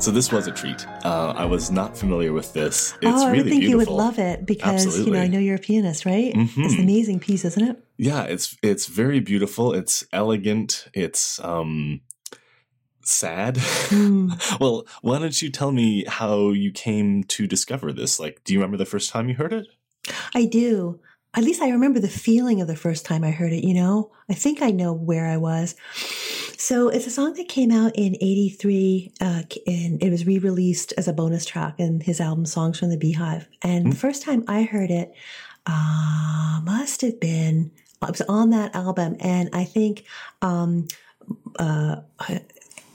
So 0.04 0.12
this 0.12 0.34
was 0.34 0.48
a 0.48 0.52
treat. 0.52 0.86
Uh, 1.06 1.34
I 1.34 1.46
was 1.46 1.72
not 1.72 1.98
familiar 1.98 2.34
with 2.34 2.52
this. 2.52 2.94
It's 3.02 3.22
oh, 3.22 3.28
I 3.28 3.32
really 3.32 3.50
think 3.50 3.64
you 3.64 3.78
would 3.78 3.88
love 3.88 4.20
it 4.20 4.46
because 4.46 5.00
you 5.00 5.12
know 5.14 5.22
I 5.22 5.28
know 5.28 5.40
you're 5.40 5.56
a 5.56 5.60
pianist, 5.60 6.06
right? 6.06 6.34
It's 6.36 6.52
Mhm. 6.56 6.74
an 6.74 6.84
amazing 6.84 7.22
piece, 7.22 7.46
isn't 7.46 7.64
it? 7.64 7.78
Yeah, 7.96 8.24
it's 8.24 8.58
it's 8.62 8.88
very 8.88 9.22
beautiful. 9.22 9.72
It's 9.72 10.06
elegant. 10.12 10.90
It's 10.94 11.40
um 11.40 12.02
sad. 13.06 13.56
Mm. 13.56 14.60
well, 14.60 14.86
why 15.04 15.20
don't 15.20 15.42
you 15.42 15.50
tell 15.50 15.72
me 15.72 16.04
how 16.06 16.50
you 16.50 16.74
came 16.74 17.24
to 17.36 17.48
discover 17.48 17.94
this? 17.94 18.20
Like, 18.20 18.44
do 18.44 18.52
you 18.52 18.60
remember 18.60 18.76
the 18.76 18.86
first 18.86 19.10
time 19.10 19.30
you 19.30 19.36
heard 19.36 19.54
it? 19.54 19.68
I 20.36 20.44
do. 20.44 21.00
At 21.34 21.46
least 21.46 21.62
I 21.62 21.70
remember 21.70 22.02
the 22.02 22.10
feeling 22.10 22.60
of 22.60 22.68
the 22.68 22.76
first 22.76 23.06
time 23.06 23.24
I 23.24 23.32
heard 23.32 23.54
it, 23.54 23.64
you 23.66 23.74
know? 23.74 24.12
I 24.30 24.34
think 24.34 24.62
I 24.62 24.70
know 24.70 24.94
where 24.94 25.26
I 25.26 25.38
was. 25.38 25.76
So 26.64 26.88
it's 26.88 27.06
a 27.06 27.10
song 27.10 27.34
that 27.34 27.50
came 27.50 27.72
out 27.72 27.92
in 27.94 28.16
83, 28.22 29.12
uh, 29.20 29.42
and 29.68 30.02
it 30.02 30.10
was 30.10 30.26
re 30.26 30.40
released 30.40 30.94
as 30.96 31.10
a 31.10 31.14
bonus 31.14 31.46
track 31.46 31.78
in 31.78 32.00
his 32.00 32.22
album 32.22 32.46
Songs 32.46 32.80
from 32.80 32.90
the 32.90 32.96
Beehive. 32.96 33.50
And 33.62 33.92
the 33.92 33.98
first 33.98 34.24
time 34.24 34.46
I 34.48 34.64
heard 34.64 34.90
it, 34.90 35.14
uh, 35.66 36.62
must 36.64 37.02
have 37.02 37.20
been, 37.20 37.70
it 38.02 38.10
was 38.10 38.22
on 38.30 38.52
that 38.52 38.74
album. 38.76 39.18
And 39.20 39.50
I 39.52 39.66
think, 39.66 40.06
um, 40.42 40.88
uh, 41.60 41.98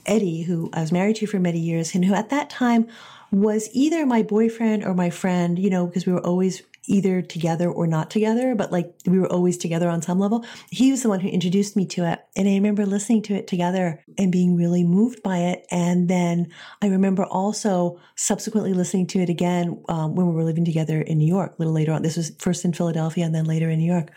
Eddie, 0.07 0.41
who 0.41 0.71
I 0.73 0.81
was 0.81 0.91
married 0.91 1.17
to 1.17 1.27
for 1.27 1.37
many 1.37 1.59
years, 1.59 1.93
and 1.93 2.03
who 2.03 2.15
at 2.15 2.31
that 2.31 2.49
time 2.49 2.87
was 3.31 3.69
either 3.73 4.03
my 4.03 4.23
boyfriend 4.23 4.83
or 4.83 4.95
my 4.95 5.11
friend, 5.11 5.59
you 5.59 5.69
know, 5.69 5.85
because 5.85 6.07
we 6.07 6.13
were 6.13 6.25
always 6.25 6.63
either 6.89 7.21
together 7.21 7.69
or 7.69 7.87
not 7.87 8.09
together, 8.09 8.55
but 8.55 8.71
like 8.71 8.93
we 9.05 9.19
were 9.19 9.31
always 9.31 9.57
together 9.57 9.87
on 9.87 10.01
some 10.01 10.19
level. 10.19 10.43
He 10.71 10.91
was 10.91 11.03
the 11.03 11.09
one 11.09 11.19
who 11.19 11.29
introduced 11.29 11.75
me 11.75 11.85
to 11.87 12.05
it. 12.05 12.19
And 12.35 12.47
I 12.47 12.55
remember 12.55 12.85
listening 12.85 13.21
to 13.23 13.35
it 13.35 13.47
together 13.47 14.03
and 14.17 14.31
being 14.31 14.57
really 14.57 14.83
moved 14.83 15.21
by 15.21 15.37
it. 15.37 15.65
And 15.69 16.09
then 16.09 16.51
I 16.81 16.87
remember 16.87 17.23
also 17.25 17.99
subsequently 18.15 18.73
listening 18.73 19.07
to 19.07 19.19
it 19.19 19.29
again 19.29 19.81
um, 19.87 20.15
when 20.15 20.27
we 20.27 20.33
were 20.33 20.43
living 20.43 20.65
together 20.65 20.99
in 20.99 21.19
New 21.19 21.27
York 21.27 21.53
a 21.53 21.55
little 21.59 21.73
later 21.73 21.93
on. 21.93 22.01
This 22.01 22.17
was 22.17 22.31
first 22.39 22.65
in 22.65 22.73
Philadelphia 22.73 23.25
and 23.25 23.35
then 23.35 23.45
later 23.45 23.69
in 23.69 23.79
New 23.79 23.91
York. 23.91 24.11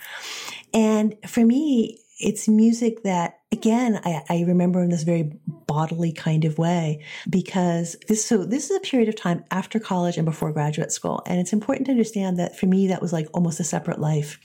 And 0.73 1.15
for 1.27 1.45
me, 1.45 2.01
it's 2.19 2.49
music 2.49 3.03
that 3.03 3.42
again 3.53 4.01
I, 4.05 4.23
I 4.29 4.45
remember 4.47 4.83
in 4.83 4.91
this 4.91 5.03
very 5.03 5.33
bodily 5.67 6.13
kind 6.13 6.45
of 6.45 6.59
way 6.59 7.05
because 7.29 7.97
this 8.09 8.25
so 8.25 8.45
this 8.45 8.71
is 8.71 8.77
a 8.77 8.81
period 8.81 9.09
of 9.09 9.17
time 9.17 9.45
after 9.51 9.79
college 9.79 10.17
and 10.17 10.25
before 10.25 10.53
graduate 10.53 10.93
school. 10.93 11.23
And 11.27 11.39
it's 11.39 11.53
important 11.53 11.87
to 11.87 11.93
understand 11.93 12.39
that 12.39 12.59
for 12.59 12.67
me 12.67 12.89
that 12.89 13.01
was 13.01 13.13
like 13.13 13.29
almost 13.33 13.61
a 13.61 13.65
separate 13.65 14.01
life. 14.01 14.39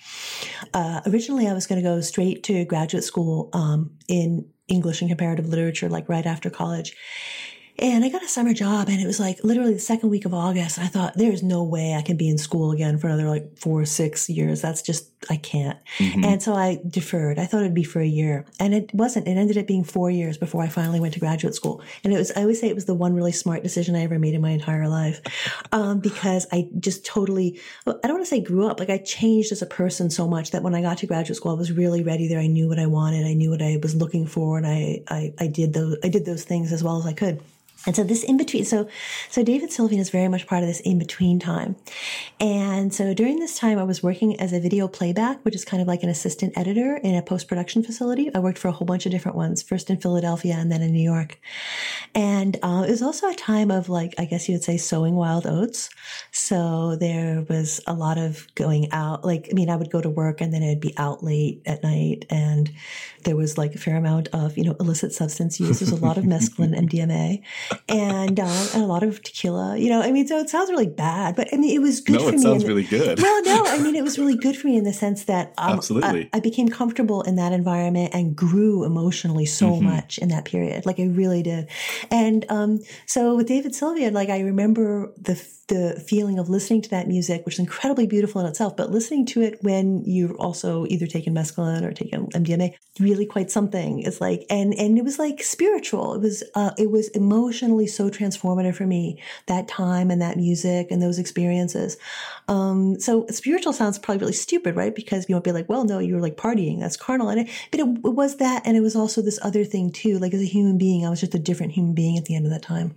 Uh, 0.74 1.02
originally 1.08 1.48
i 1.48 1.54
was 1.54 1.68
going 1.68 1.82
to 1.82 1.88
go 1.88 2.02
straight 2.02 2.44
to 2.44 2.66
graduate 2.66 3.04
school 3.04 3.50
um, 3.54 3.92
in 4.08 4.48
english 4.68 5.02
and 5.02 5.10
comparative 5.10 5.48
literature 5.48 5.90
like 5.90 6.10
right 6.10 6.26
after 6.26 6.50
college 6.50 6.96
and 7.80 8.04
I 8.04 8.10
got 8.10 8.24
a 8.24 8.28
summer 8.28 8.54
job 8.54 8.90
and 8.90 9.00
it 9.00 9.06
was 9.06 9.20
like 9.20 9.44
literally 9.44 9.74
the 9.74 9.80
second 9.80 10.10
week 10.10 10.26
of 10.26 10.34
August. 10.34 10.78
And 10.78 10.86
I 10.86 10.90
thought, 10.90 11.14
there's 11.16 11.44
no 11.44 11.64
way 11.64 11.94
I 11.94 12.02
can 12.02 12.18
be 12.18 12.28
in 12.28 12.38
school 12.40 12.72
again 12.72 12.98
for 12.98 13.08
another 13.08 13.30
like 13.30 13.58
four 13.58 13.82
or 13.82 13.86
six 13.86 14.30
years. 14.30 14.62
That's 14.62 14.82
just, 14.82 15.10
I 15.30 15.38
can't. 15.38 15.78
Mhm. 16.00 16.26
And 16.26 16.42
so 16.42 16.54
I 16.54 16.80
deferred. 16.88 17.38
I 17.38 17.46
thought 17.46 17.62
it'd 17.62 17.76
be 17.76 17.84
for 17.84 18.00
a 18.00 18.08
year. 18.08 18.46
And 18.60 18.74
it 18.74 18.92
wasn't. 18.94 19.28
It 19.28 19.38
ended 19.38 19.60
up 19.60 19.68
being 19.68 19.84
four 19.84 20.10
years 20.10 20.38
before 20.38 20.64
I 20.64 20.70
finally 20.70 21.00
went 21.00 21.14
to 21.14 21.20
graduate 21.20 21.54
school. 21.54 21.82
And 22.04 22.14
it 22.14 22.18
was, 22.18 22.32
I 22.32 22.42
always 22.42 22.60
say 22.60 22.68
it 22.68 22.76
was 22.76 22.86
the 22.86 22.96
one 22.96 23.14
really 23.14 23.32
smart 23.32 23.62
decision 23.62 23.96
I 23.96 24.02
ever 24.02 24.18
made 24.18 24.34
in 24.34 24.42
my 24.42 24.52
entire 24.52 24.88
life. 24.90 25.22
Um, 25.72 26.00
because 26.00 26.48
I 26.52 26.70
just 26.80 27.06
totally, 27.06 27.60
I 27.86 27.92
don't 28.04 28.14
want 28.14 28.24
to 28.24 28.30
say 28.30 28.42
grew 28.42 28.68
up, 28.68 28.80
like 28.80 28.90
I 28.90 28.98
changed 28.98 29.52
as 29.52 29.62
a 29.62 29.68
person 29.68 30.10
so 30.10 30.28
much 30.28 30.50
that 30.52 30.64
when 30.64 30.74
I 30.74 30.82
got 30.82 30.98
to 31.00 31.08
graduate 31.08 31.38
school, 31.38 31.52
I 31.52 31.56
was 31.56 31.72
really 31.72 32.02
ready 32.04 32.28
there. 32.28 32.40
I 32.40 32.48
knew 32.48 32.68
what 32.68 32.80
I 32.80 32.88
wanted. 32.88 33.26
I 33.28 33.34
knew 33.34 33.52
what 33.52 33.62
I 33.62 33.78
was 33.84 33.96
looking 33.96 34.26
for. 34.26 34.58
And 34.58 34.66
I, 34.66 35.04
I, 35.10 35.34
I 35.40 35.48
did 35.48 35.74
those, 35.74 35.98
I 36.04 36.10
did 36.10 36.26
those 36.26 36.44
things 36.44 36.74
as 36.74 36.84
well 36.84 36.98
as 36.98 37.06
I 37.06 37.14
could. 37.14 37.40
And 37.88 37.96
so 37.96 38.04
this 38.04 38.24
in 38.24 38.38
between, 38.38 38.66
so 38.66 38.88
so 39.32 39.44
David 39.44 39.72
Sylvian 39.72 40.00
is 40.00 40.12
very 40.12 40.28
much 40.28 40.46
part 40.46 40.62
of 40.62 40.68
this 40.68 40.82
in 40.82 41.00
between 41.00 41.40
time. 41.40 41.76
And 42.40 42.94
so 42.94 43.16
during 43.16 43.40
this 43.40 43.58
time, 43.58 43.80
I 43.80 43.84
was 43.84 44.04
working 44.04 44.40
as 44.40 44.54
a 44.54 44.60
video 44.60 44.88
playback, 44.88 45.44
which 45.44 45.56
is 45.56 45.66
kind 45.66 45.82
of 45.82 45.88
like 45.88 46.04
an 46.04 46.10
assistant 46.10 46.56
editor 46.56 46.98
in 46.98 47.16
a 47.16 47.24
post 47.24 47.48
production 47.48 47.82
facility. 47.82 48.30
I 48.36 48.40
worked 48.40 48.60
for 48.60 48.68
a 48.68 48.72
whole 48.72 48.86
bunch 48.86 49.06
of 49.06 49.12
different 49.12 49.38
ones, 49.38 49.64
first 49.64 49.90
in 49.90 49.98
Philadelphia 49.98 50.54
and 50.54 50.72
then 50.72 50.84
in 50.84 50.92
New 50.92 51.02
York. 51.02 51.40
And 52.14 52.58
uh, 52.62 52.84
it 52.88 52.92
was 52.92 53.02
also 53.02 53.30
a 53.30 53.36
time 53.36 53.72
of 53.72 53.90
like, 53.90 54.14
I 54.20 54.26
guess 54.26 54.48
you 54.48 54.54
would 54.56 54.64
say, 54.64 54.78
sowing 54.78 55.16
wild 55.16 55.48
oats. 55.48 55.90
So 56.32 56.98
there 56.98 57.46
was 57.50 57.80
a 57.88 57.94
lot 57.94 58.18
of 58.18 58.46
going 58.56 58.92
out. 58.92 59.24
Like, 59.24 59.48
I 59.50 59.54
mean, 59.54 59.70
I 59.70 59.78
would 59.78 59.90
go 59.90 60.02
to 60.02 60.10
work 60.10 60.42
and 60.42 60.54
then 60.54 60.62
I'd 60.62 60.82
be 60.82 60.94
out 60.98 61.24
late 61.24 61.62
at 61.66 61.84
night, 61.84 62.26
and 62.30 62.70
there 63.28 63.36
was 63.36 63.58
like 63.58 63.76
a 63.76 63.78
fair 63.78 63.98
amount 63.98 64.30
of 64.30 64.58
you 64.58 64.64
know 64.64 64.76
illicit 64.80 65.12
substance 65.14 65.60
use. 65.60 65.80
There's 65.80 65.92
a 65.92 66.04
lot 66.04 66.18
of 66.18 66.24
mescaline, 66.24 66.74
MDMA, 66.88 67.42
and, 67.90 68.40
uh, 68.40 68.68
and 68.74 68.82
a 68.84 68.86
lot 68.88 69.04
of 69.04 69.22
tequila. 69.22 69.78
You 69.78 69.90
know, 69.90 70.02
I 70.02 70.12
mean, 70.12 70.26
so 70.28 70.38
it 70.40 70.50
sounds 70.50 70.70
really 70.70 70.88
bad, 70.88 71.36
but 71.36 71.48
I 71.54 71.58
mean, 71.58 71.76
it 71.76 71.82
was 71.82 72.00
good 72.02 72.14
no, 72.14 72.20
for 72.24 72.30
it 72.30 72.38
me. 72.38 72.42
sounds 72.42 72.64
the- 72.64 72.70
really 72.70 72.84
good. 72.86 73.20
well, 73.22 73.44
no, 73.44 73.64
I 73.68 73.80
mean, 73.80 73.96
it 73.96 74.04
was 74.04 74.18
really 74.18 74.38
good 74.38 74.56
for 74.58 74.68
me 74.68 74.78
in 74.78 74.86
the 74.86 74.94
sense 74.94 75.26
that 75.26 75.54
um, 75.58 75.74
Absolutely. 75.78 76.30
I, 76.34 76.38
I 76.38 76.40
became 76.40 76.70
comfortable 76.70 77.22
in 77.24 77.36
that 77.36 77.52
environment 77.52 78.12
and 78.14 78.36
grew 78.36 78.84
emotionally 78.86 79.46
so 79.46 79.72
Mhm. 79.72 79.82
much 79.82 80.18
in 80.18 80.30
that 80.30 80.46
period. 80.46 80.86
Like 80.86 81.00
I 81.00 81.08
really 81.08 81.44
did. 81.44 81.68
And 82.10 82.46
um, 82.50 82.80
so 83.06 83.36
with 83.36 83.48
David 83.48 83.74
Sylvian, 83.74 84.14
like 84.14 84.30
I 84.30 84.40
remember 84.40 85.12
the 85.18 85.36
the 85.68 86.02
feeling 86.08 86.40
of 86.40 86.48
listening 86.48 86.82
to 86.82 86.90
that 86.92 87.10
music, 87.10 87.46
which 87.46 87.56
is 87.56 87.60
incredibly 87.60 88.08
beautiful 88.08 88.40
in 88.40 88.48
itself, 88.48 88.78
but 88.78 88.90
listening 88.90 89.26
to 89.26 89.42
it 89.42 89.60
when 89.64 90.02
you're 90.06 90.34
also 90.38 90.86
either 90.88 91.06
taking 91.06 91.34
mescaline 91.36 91.84
or 91.84 91.92
taking 91.92 92.26
MDMA, 92.28 92.74
really 93.02 93.17
quite 93.26 93.52
something. 93.52 94.02
It's 94.02 94.22
like, 94.22 94.46
and 94.50 94.74
and 94.74 94.98
it 94.98 95.04
was 95.04 95.20
like 95.20 95.42
spiritual. 95.42 96.14
It 96.14 96.22
was 96.22 96.44
uh, 96.56 96.72
it 96.78 96.92
was 96.92 97.08
emotionally 97.10 97.88
so 97.88 98.10
transformative 98.10 98.76
for 98.76 98.86
me 98.86 99.22
that 99.48 99.68
time 99.68 100.12
and 100.12 100.22
that 100.22 100.38
music 100.38 100.92
and 100.92 101.02
those 101.02 101.20
experiences. 101.20 101.98
Um, 102.48 103.00
so 103.00 103.26
spiritual 103.28 103.74
sounds 103.74 104.00
probably 104.00 104.20
really 104.20 104.34
stupid, 104.34 104.76
right? 104.76 104.96
Because 104.96 105.28
you 105.28 105.36
might 105.36 105.44
be 105.44 105.52
like, 105.52 105.68
well, 105.70 105.84
no, 105.84 106.00
you 106.00 106.16
were 106.16 106.22
like 106.22 106.38
partying. 106.38 106.80
That's 106.80 106.98
carnal. 106.98 107.30
And 107.30 107.42
it, 107.42 107.50
but 107.72 107.80
it, 107.80 107.88
it 107.88 108.14
was 108.14 108.38
that. 108.38 108.66
And 108.66 108.78
it 108.78 108.82
was 108.82 108.96
also 108.96 109.22
this 109.22 109.40
other 109.42 109.64
thing 109.64 109.92
too. 109.92 110.20
Like 110.20 110.34
as 110.34 110.42
a 110.42 110.46
human 110.46 110.78
being, 110.78 111.06
I 111.06 111.10
was 111.10 111.20
just 111.20 111.36
a 111.36 111.40
different 111.40 111.74
human 111.74 111.94
being 111.94 112.18
at 112.18 112.26
the 112.26 112.36
end 112.36 112.46
of 112.46 112.52
that 112.52 112.62
time. 112.62 112.96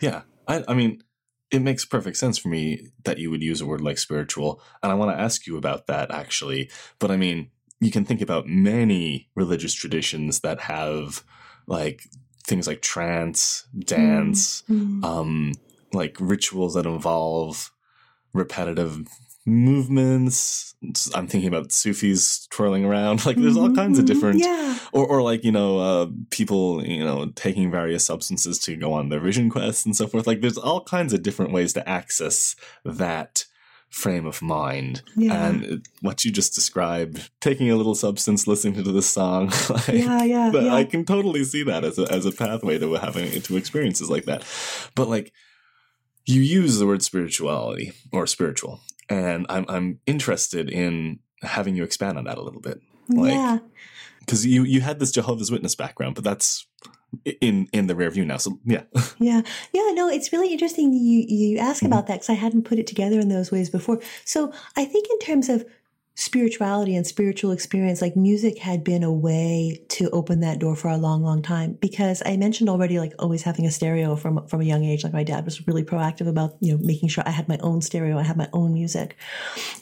Yeah. 0.00 0.22
I, 0.48 0.64
I 0.68 0.74
mean, 0.74 1.02
it 1.50 1.62
makes 1.62 1.84
perfect 1.84 2.16
sense 2.16 2.38
for 2.38 2.48
me 2.48 2.88
that 3.04 3.18
you 3.18 3.30
would 3.30 3.42
use 3.42 3.60
a 3.60 3.66
word 3.66 3.80
like 3.80 3.98
spiritual. 3.98 4.60
And 4.82 4.90
I 4.90 4.94
want 4.94 5.16
to 5.16 5.20
ask 5.20 5.46
you 5.46 5.56
about 5.56 5.86
that 5.86 6.10
actually. 6.10 6.70
But 6.98 7.10
I 7.10 7.16
mean, 7.16 7.50
you 7.80 7.90
can 7.90 8.04
think 8.04 8.20
about 8.20 8.46
many 8.46 9.28
religious 9.34 9.74
traditions 9.74 10.40
that 10.40 10.60
have 10.60 11.22
like 11.66 12.02
things 12.46 12.66
like 12.66 12.80
trance, 12.82 13.66
dance, 13.78 14.62
Mm. 14.70 15.04
um, 15.04 15.52
like 15.92 16.16
rituals 16.20 16.74
that 16.74 16.86
involve 16.86 17.70
repetitive 18.32 19.06
movements. 19.46 20.74
I'm 21.14 21.26
thinking 21.26 21.48
about 21.48 21.72
Sufis 21.72 22.46
twirling 22.48 22.84
around. 22.84 23.20
Like 23.26 23.36
there's 23.36 23.56
all 23.56 23.72
kinds 23.74 23.98
of 23.98 24.04
mhm. 24.04 24.08
different 24.08 24.40
Yeah. 24.40 24.78
or, 24.92 25.06
or 25.06 25.22
like 25.22 25.44
you 25.44 25.52
know 25.52 25.78
uh, 25.78 26.06
people 26.30 26.84
you 26.84 27.02
know 27.04 27.26
taking 27.34 27.70
various 27.70 28.04
substances 28.04 28.58
to 28.60 28.76
go 28.76 28.92
on 28.92 29.08
their 29.08 29.20
vision 29.20 29.50
quests 29.50 29.84
and 29.86 29.96
so 29.96 30.06
forth 30.06 30.26
like 30.26 30.40
there's 30.40 30.58
all 30.58 30.82
kinds 30.84 31.12
of 31.12 31.22
different 31.22 31.52
ways 31.52 31.72
to 31.74 31.88
access 31.88 32.54
that 32.84 33.44
frame 33.96 34.26
of 34.26 34.42
mind 34.42 35.00
Yeah. 35.16 35.46
and 35.46 35.86
what 36.02 36.22
you 36.22 36.30
just 36.30 36.54
described 36.54 37.30
taking 37.40 37.70
a 37.70 37.76
little 37.76 37.94
substance 37.94 38.46
listening 38.46 38.84
to 38.84 38.92
this 38.92 39.06
song 39.06 39.46
like, 39.70 39.88
Yeah, 39.88 40.22
yeah, 40.22 40.50
but 40.52 40.64
yeah. 40.64 40.74
i 40.74 40.84
can 40.84 41.06
totally 41.06 41.44
see 41.44 41.62
that 41.62 41.82
as 41.82 41.98
a, 41.98 42.02
as 42.12 42.26
a 42.26 42.30
pathway 42.30 42.78
to 42.78 42.92
having 42.92 43.40
to 43.40 43.56
experiences 43.56 44.10
like 44.10 44.26
that 44.26 44.44
but 44.94 45.08
like 45.08 45.32
you 46.26 46.42
use 46.42 46.78
the 46.78 46.86
word 46.86 47.02
spirituality 47.02 47.92
or 48.12 48.26
spiritual 48.26 48.82
and 49.08 49.46
i'm 49.48 49.64
i'm 49.70 49.98
interested 50.04 50.68
in 50.68 51.18
having 51.40 51.74
you 51.74 51.82
expand 51.82 52.18
on 52.18 52.24
that 52.24 52.36
a 52.36 52.42
little 52.42 52.60
bit 52.60 52.78
like 53.08 53.32
yeah. 53.32 53.58
because 54.20 54.44
you 54.44 54.64
you 54.64 54.82
had 54.82 54.98
this 54.98 55.10
Jehovah's 55.12 55.50
Witness 55.50 55.74
background, 55.74 56.16
but 56.16 56.24
that's 56.24 56.66
in 57.24 57.68
in 57.72 57.86
the 57.86 57.94
rear 57.94 58.10
view 58.10 58.24
now. 58.24 58.36
So 58.38 58.58
yeah, 58.64 58.82
Yeah, 59.18 59.42
yeah, 59.72 59.90
no, 59.94 60.08
it's 60.08 60.32
really 60.32 60.52
interesting 60.52 60.92
you 60.92 61.24
you 61.28 61.58
ask 61.58 61.82
Mhm. 61.82 61.86
about 61.86 62.06
that 62.06 62.14
because 62.14 62.30
I 62.30 62.34
hadn't 62.34 62.64
put 62.64 62.78
it 62.78 62.86
together 62.86 63.18
in 63.20 63.28
those 63.28 63.50
ways 63.50 63.70
before. 63.70 64.00
So 64.24 64.52
I 64.76 64.84
think 64.84 65.06
in 65.10 65.18
terms 65.20 65.48
of 65.48 65.64
spirituality 66.18 66.96
and 66.96 67.06
spiritual 67.06 67.52
experience, 67.52 68.00
like 68.00 68.16
music 68.16 68.56
had 68.58 68.82
been 68.82 69.02
a 69.02 69.12
way 69.12 69.84
to 69.88 70.08
open 70.10 70.40
that 70.40 70.58
door 70.58 70.74
for 70.74 70.88
a 70.88 70.96
long, 70.96 71.22
long 71.22 71.42
time. 71.42 71.74
Because 71.74 72.22
I 72.24 72.38
mentioned 72.38 72.70
already, 72.70 72.98
like 72.98 73.12
always 73.18 73.42
having 73.42 73.66
a 73.66 73.70
stereo 73.70 74.16
from 74.16 74.46
from 74.48 74.62
a 74.62 74.64
young 74.64 74.82
age. 74.82 75.04
Like 75.04 75.12
my 75.12 75.22
dad 75.22 75.44
was 75.44 75.66
really 75.68 75.84
proactive 75.84 76.26
about 76.26 76.56
you 76.60 76.72
know 76.72 76.82
making 76.82 77.10
sure 77.10 77.22
I 77.26 77.30
had 77.30 77.48
my 77.48 77.58
own 77.58 77.82
stereo, 77.82 78.18
I 78.18 78.22
had 78.22 78.38
my 78.38 78.48
own 78.54 78.72
music, 78.72 79.16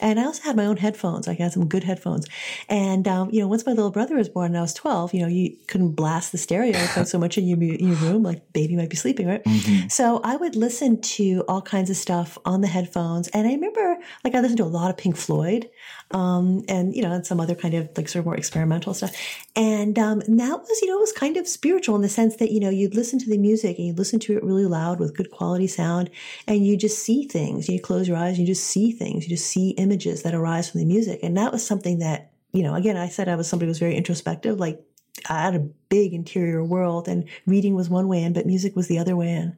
and 0.01 0.19
I 0.19 0.25
also 0.25 0.43
had 0.43 0.57
my 0.57 0.67
own 0.67 0.77
headphones. 0.77 1.29
Like 1.29 1.39
I 1.39 1.45
had 1.45 1.53
some 1.53 1.69
good 1.69 1.85
headphones. 1.85 2.27
And 2.69 3.07
um, 3.07 3.31
you 3.31 3.41
know, 3.41 3.47
once 3.47 3.65
my 3.65 3.73
little 3.73 3.93
brother 3.93 4.17
was 4.17 4.29
born 4.29 4.47
and 4.47 4.59
I 4.59 4.63
was 4.63 4.75
twelve, 4.75 5.15
you 5.15 5.23
know, 5.23 5.29
you 5.29 5.57
couldn't 5.69 5.93
blast 5.93 6.33
the 6.33 6.39
stereo 6.39 6.85
quite 6.93 7.09
so 7.09 7.19
much 7.19 7.39
in 7.39 7.47
your 7.47 7.63
in 7.63 7.89
your 7.89 7.97
room, 7.99 8.25
like 8.25 8.53
baby 8.53 8.75
might 8.75 8.91
be 8.91 8.97
sleeping, 8.97 9.29
right? 9.29 9.43
So 9.89 10.21
I 10.25 10.35
would 10.35 10.57
listen 10.57 11.01
to 11.01 11.45
all 11.47 11.63
kinds 11.63 11.91
of 11.91 11.97
stuff 11.97 12.39
on 12.45 12.61
the 12.61 12.67
headphones. 12.67 13.29
And 13.29 13.47
I 13.47 13.53
remember, 13.53 13.99
like, 14.25 14.35
I 14.35 14.41
listened 14.41 14.59
to 14.59 14.65
a 14.65 14.67
lot 14.67 14.91
of 14.91 14.97
Pink 14.97 15.17
Floyd 15.17 15.71
um, 16.11 16.24
and, 16.25 16.95
you 16.95 17.03
know, 17.03 17.13
and 17.13 17.27
some 17.27 17.41
other 17.41 17.55
kind 17.55 17.75
of, 17.75 17.89
like, 17.97 18.09
sort 18.09 18.21
of 18.21 18.27
more 18.27 18.37
experimental 18.37 18.95
stuff. 18.95 19.13
And, 19.55 19.99
um, 19.99 20.21
and 20.23 20.39
that 20.41 20.59
was, 20.61 20.81
you 20.83 20.89
know, 20.89 20.97
it 20.97 21.01
was 21.01 21.13
kind 21.13 21.37
of 21.37 21.47
spiritual 21.47 21.97
in 21.97 22.03
the 22.03 22.09
sense 22.09 22.37
that, 22.37 22.51
you 22.51 22.61
know, 22.61 22.71
you'd 22.71 22.95
listen 22.95 23.19
to 23.21 23.31
the 23.31 23.39
music 23.39 23.79
and 23.79 23.87
you'd 23.87 23.99
listen 23.99 24.19
to 24.21 24.37
it 24.37 24.43
really 24.43 24.67
loud 24.67 25.01
with 25.01 25.17
good 25.17 25.31
quality 25.31 25.67
sound 25.67 26.11
and 26.47 26.67
you 26.67 26.77
just 26.77 26.99
see 26.99 27.27
things. 27.27 27.69
You 27.69 27.81
close 27.81 28.09
your 28.09 28.17
eyes, 28.17 28.39
you 28.39 28.47
just 28.47 28.65
see 28.65 28.93
things. 28.93 29.25
You 29.25 29.37
just 29.37 29.47
see 29.47 29.71
images 29.71 30.23
that 30.23 30.35
arise 30.35 30.71
from 30.71 30.81
the 30.81 30.87
music. 30.87 31.21
And 31.23 31.37
that 31.37 31.53
was 31.53 31.67
something 31.67 32.01
that, 32.01 32.31
you 32.53 32.63
know, 32.63 32.75
again, 32.75 32.97
I 32.97 33.09
said 33.09 33.29
I 33.29 33.37
was 33.37 33.49
somebody 33.49 33.67
who 33.67 33.71
was 33.71 33.79
very 33.79 33.97
introspective, 33.97 34.59
like, 34.61 34.81
I 35.29 35.43
had 35.43 35.55
a 35.55 35.69
big 35.89 36.13
interior 36.13 36.65
world 36.65 37.07
and 37.07 37.29
reading 37.47 37.75
was 37.75 37.89
one 37.89 38.09
way 38.09 38.23
in, 38.23 38.33
but 38.33 38.47
music 38.47 38.75
was 38.75 38.89
the 38.89 38.99
other 38.99 39.17
way 39.17 39.31
in. 39.31 39.57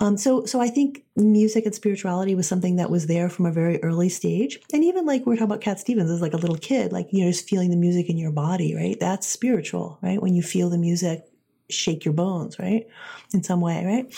Um, 0.00 0.16
so, 0.16 0.44
so 0.44 0.60
I 0.60 0.68
think 0.68 1.04
music 1.16 1.64
and 1.64 1.74
spirituality 1.74 2.34
was 2.34 2.48
something 2.48 2.76
that 2.76 2.90
was 2.90 3.06
there 3.06 3.28
from 3.28 3.46
a 3.46 3.52
very 3.52 3.82
early 3.82 4.08
stage. 4.08 4.58
And 4.72 4.82
even 4.82 5.06
like 5.06 5.20
we 5.20 5.30
we're 5.30 5.36
talking 5.36 5.52
about 5.52 5.60
Cat 5.60 5.78
Stevens 5.78 6.10
as 6.10 6.20
like 6.20 6.34
a 6.34 6.38
little 6.38 6.56
kid, 6.56 6.92
like, 6.92 7.08
you 7.12 7.24
know, 7.24 7.30
just 7.30 7.48
feeling 7.48 7.70
the 7.70 7.76
music 7.76 8.10
in 8.10 8.18
your 8.18 8.32
body, 8.32 8.74
right? 8.74 8.98
That's 8.98 9.28
spiritual, 9.28 9.98
right? 10.02 10.20
When 10.20 10.34
you 10.34 10.42
feel 10.42 10.70
the 10.70 10.78
music 10.78 11.24
shake 11.68 12.04
your 12.04 12.14
bones, 12.14 12.58
right? 12.58 12.86
In 13.32 13.42
some 13.42 13.60
way, 13.60 13.84
right? 13.84 14.12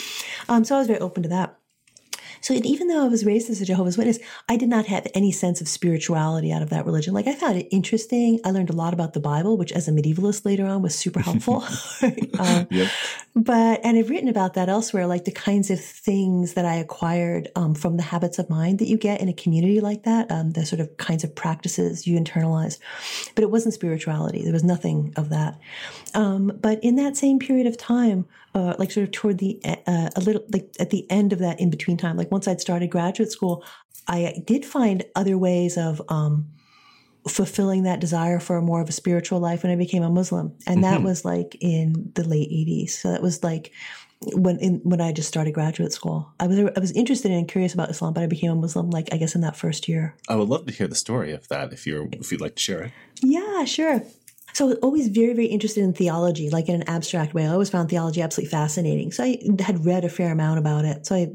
Um, 0.49 0.63
so 0.63 0.75
I 0.75 0.79
was 0.79 0.87
very 0.87 0.99
open 0.99 1.23
to 1.23 1.29
that. 1.29 1.57
So 2.43 2.53
even 2.55 2.89
though 2.89 3.03
I 3.03 3.07
was 3.07 3.25
raised 3.25 3.49
as 3.49 3.61
a 3.61 3.65
Jehovah's 3.65 3.97
Witness, 3.97 4.19
I 4.49 4.57
did 4.57 4.67
not 4.67 4.85
have 4.87 5.07
any 5.15 5.31
sense 5.31 5.61
of 5.61 5.67
spirituality 5.69 6.51
out 6.51 6.61
of 6.61 6.69
that 6.71 6.85
religion. 6.85 7.13
Like 7.13 7.25
I 7.25 7.33
found 7.33 7.57
it 7.57 7.67
interesting. 7.71 8.41
I 8.43 8.51
learned 8.51 8.69
a 8.69 8.73
lot 8.73 8.93
about 8.93 9.13
the 9.13 9.21
Bible, 9.21 9.57
which 9.57 9.71
as 9.71 9.87
a 9.87 9.91
medievalist 9.91 10.45
later 10.45 10.65
on 10.65 10.81
was 10.81 10.93
super 10.93 11.21
helpful. 11.21 11.63
um, 12.39 12.67
yep. 12.69 12.91
but 13.33 13.79
and 13.85 13.97
I've 13.97 14.09
written 14.09 14.27
about 14.27 14.55
that 14.55 14.67
elsewhere, 14.67 15.07
like 15.07 15.23
the 15.23 15.31
kinds 15.31 15.71
of 15.71 15.79
things 15.79 16.55
that 16.55 16.65
I 16.65 16.75
acquired 16.75 17.49
um, 17.55 17.75
from 17.75 17.95
the 17.95 18.03
habits 18.03 18.37
of 18.39 18.49
mind 18.49 18.79
that 18.79 18.89
you 18.89 18.97
get 18.97 19.21
in 19.21 19.29
a 19.29 19.33
community 19.33 19.79
like 19.79 20.03
that, 20.03 20.29
um, 20.29 20.51
the 20.51 20.65
sort 20.65 20.81
of 20.81 20.97
kinds 20.97 21.23
of 21.23 21.33
practices 21.33 22.05
you 22.05 22.19
internalize. 22.19 22.77
But 23.35 23.45
it 23.45 23.51
wasn't 23.51 23.73
spirituality. 23.73 24.43
There 24.43 24.51
was 24.51 24.65
nothing 24.65 25.13
of 25.15 25.29
that. 25.29 25.57
Um, 26.13 26.51
but 26.61 26.83
in 26.83 26.97
that 26.97 27.15
same 27.15 27.39
period 27.39 27.67
of 27.67 27.77
time, 27.77 28.25
uh, 28.53 28.75
like 28.79 28.91
sort 28.91 29.05
of 29.05 29.11
toward 29.11 29.37
the 29.39 29.59
uh, 29.65 30.09
a 30.15 30.19
little 30.21 30.43
like 30.51 30.75
at 30.79 30.89
the 30.89 31.09
end 31.09 31.33
of 31.33 31.39
that 31.39 31.59
in 31.59 31.69
between 31.69 31.97
time, 31.97 32.17
like 32.17 32.31
once 32.31 32.47
I'd 32.47 32.61
started 32.61 32.89
graduate 32.89 33.31
school, 33.31 33.63
I 34.07 34.41
did 34.45 34.65
find 34.65 35.03
other 35.15 35.37
ways 35.37 35.77
of. 35.77 36.01
Um, 36.09 36.49
fulfilling 37.27 37.83
that 37.83 38.01
desire 38.01 38.37
for 38.37 38.61
more 38.61 38.81
of 38.81 38.89
a 38.89 38.91
spiritual 38.91 39.39
life 39.39 39.63
when 39.63 39.71
I 39.71 39.77
became 39.77 40.03
a 40.03 40.09
Muslim. 40.09 40.51
And 40.67 40.83
that 40.83 40.99
Mhm. 40.99 41.03
was 41.05 41.23
like 41.23 41.55
in 41.61 42.11
the 42.15 42.23
late 42.27 42.49
80s. 42.51 42.99
So 42.99 43.11
that 43.11 43.21
was 43.21 43.41
like 43.41 43.71
when 44.33 44.57
in, 44.59 44.81
when 44.83 44.99
I 44.99 45.13
just 45.13 45.29
started 45.29 45.53
graduate 45.53 45.93
school. 45.93 46.27
I 46.41 46.47
was 46.47 46.59
I 46.59 46.79
was 46.81 46.91
interested 46.91 47.31
and 47.31 47.47
curious 47.47 47.73
about 47.73 47.89
Islam, 47.89 48.13
but 48.13 48.23
I 48.23 48.27
became 48.27 48.51
a 48.51 48.55
Muslim 48.55 48.89
like 48.89 49.07
I 49.13 49.17
guess 49.17 49.35
in 49.35 49.41
that 49.41 49.55
first 49.55 49.87
year. 49.87 50.15
I 50.27 50.35
would 50.35 50.49
love 50.49 50.65
to 50.65 50.73
hear 50.73 50.87
the 50.89 50.95
story 50.95 51.31
of 51.31 51.47
that 51.47 51.71
if 51.71 51.87
you're 51.87 52.09
if 52.11 52.29
you'd 52.29 52.41
like 52.41 52.55
to 52.55 52.61
share 52.61 52.81
it. 52.83 52.91
Yeah, 53.21 53.63
sure. 53.63 54.03
So 54.53 54.65
I 54.65 54.67
was 54.69 54.77
always 54.77 55.07
very, 55.07 55.33
very 55.33 55.47
interested 55.47 55.83
in 55.83 55.93
theology, 55.93 56.49
like 56.49 56.69
in 56.69 56.75
an 56.75 56.87
abstract 56.87 57.33
way. 57.33 57.45
I 57.45 57.49
always 57.49 57.69
found 57.69 57.89
theology 57.89 58.21
absolutely 58.21 58.51
fascinating. 58.51 59.11
So 59.11 59.23
I 59.23 59.39
had 59.59 59.85
read 59.85 60.05
a 60.05 60.09
fair 60.09 60.31
amount 60.31 60.59
about 60.59 60.85
it. 60.85 61.05
So 61.05 61.15
I, 61.15 61.31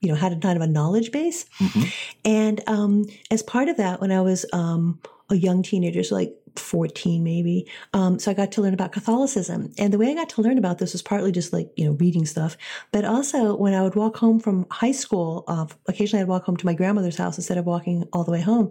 you 0.00 0.08
know, 0.08 0.14
had 0.14 0.32
a 0.32 0.36
kind 0.36 0.56
of 0.56 0.62
a 0.62 0.66
knowledge 0.66 1.12
base. 1.12 1.44
Mhm. 1.58 1.92
And 2.24 2.60
um, 2.66 3.06
as 3.30 3.42
part 3.42 3.68
of 3.68 3.76
that, 3.76 4.00
when 4.00 4.10
I 4.10 4.20
was 4.20 4.46
um, 4.52 4.98
a 5.30 5.36
young 5.36 5.62
teenager, 5.62 6.02
so 6.02 6.14
like 6.14 6.34
14 6.56 7.22
maybe, 7.22 7.66
um, 7.94 8.18
so 8.18 8.30
I 8.30 8.34
got 8.34 8.52
to 8.52 8.62
learn 8.62 8.74
about 8.74 8.92
Catholicism. 8.92 9.72
And 9.78 9.92
the 9.92 9.98
way 9.98 10.10
I 10.10 10.14
got 10.14 10.28
to 10.30 10.42
learn 10.42 10.58
about 10.58 10.78
this 10.78 10.92
was 10.92 11.02
partly 11.02 11.32
just 11.32 11.52
like, 11.52 11.70
you 11.76 11.84
know, 11.84 11.92
reading 11.92 12.26
stuff. 12.26 12.56
But 12.90 13.04
also 13.04 13.54
when 13.56 13.74
I 13.74 13.82
would 13.82 13.94
walk 13.94 14.16
home 14.16 14.40
from 14.40 14.66
high 14.70 14.92
school, 14.92 15.44
uh, 15.46 15.66
occasionally 15.86 16.22
I'd 16.22 16.28
walk 16.28 16.44
home 16.44 16.56
to 16.56 16.66
my 16.66 16.74
grandmother's 16.74 17.16
house 17.16 17.38
instead 17.38 17.58
of 17.58 17.66
walking 17.66 18.08
all 18.12 18.24
the 18.24 18.32
way 18.32 18.40
home. 18.40 18.70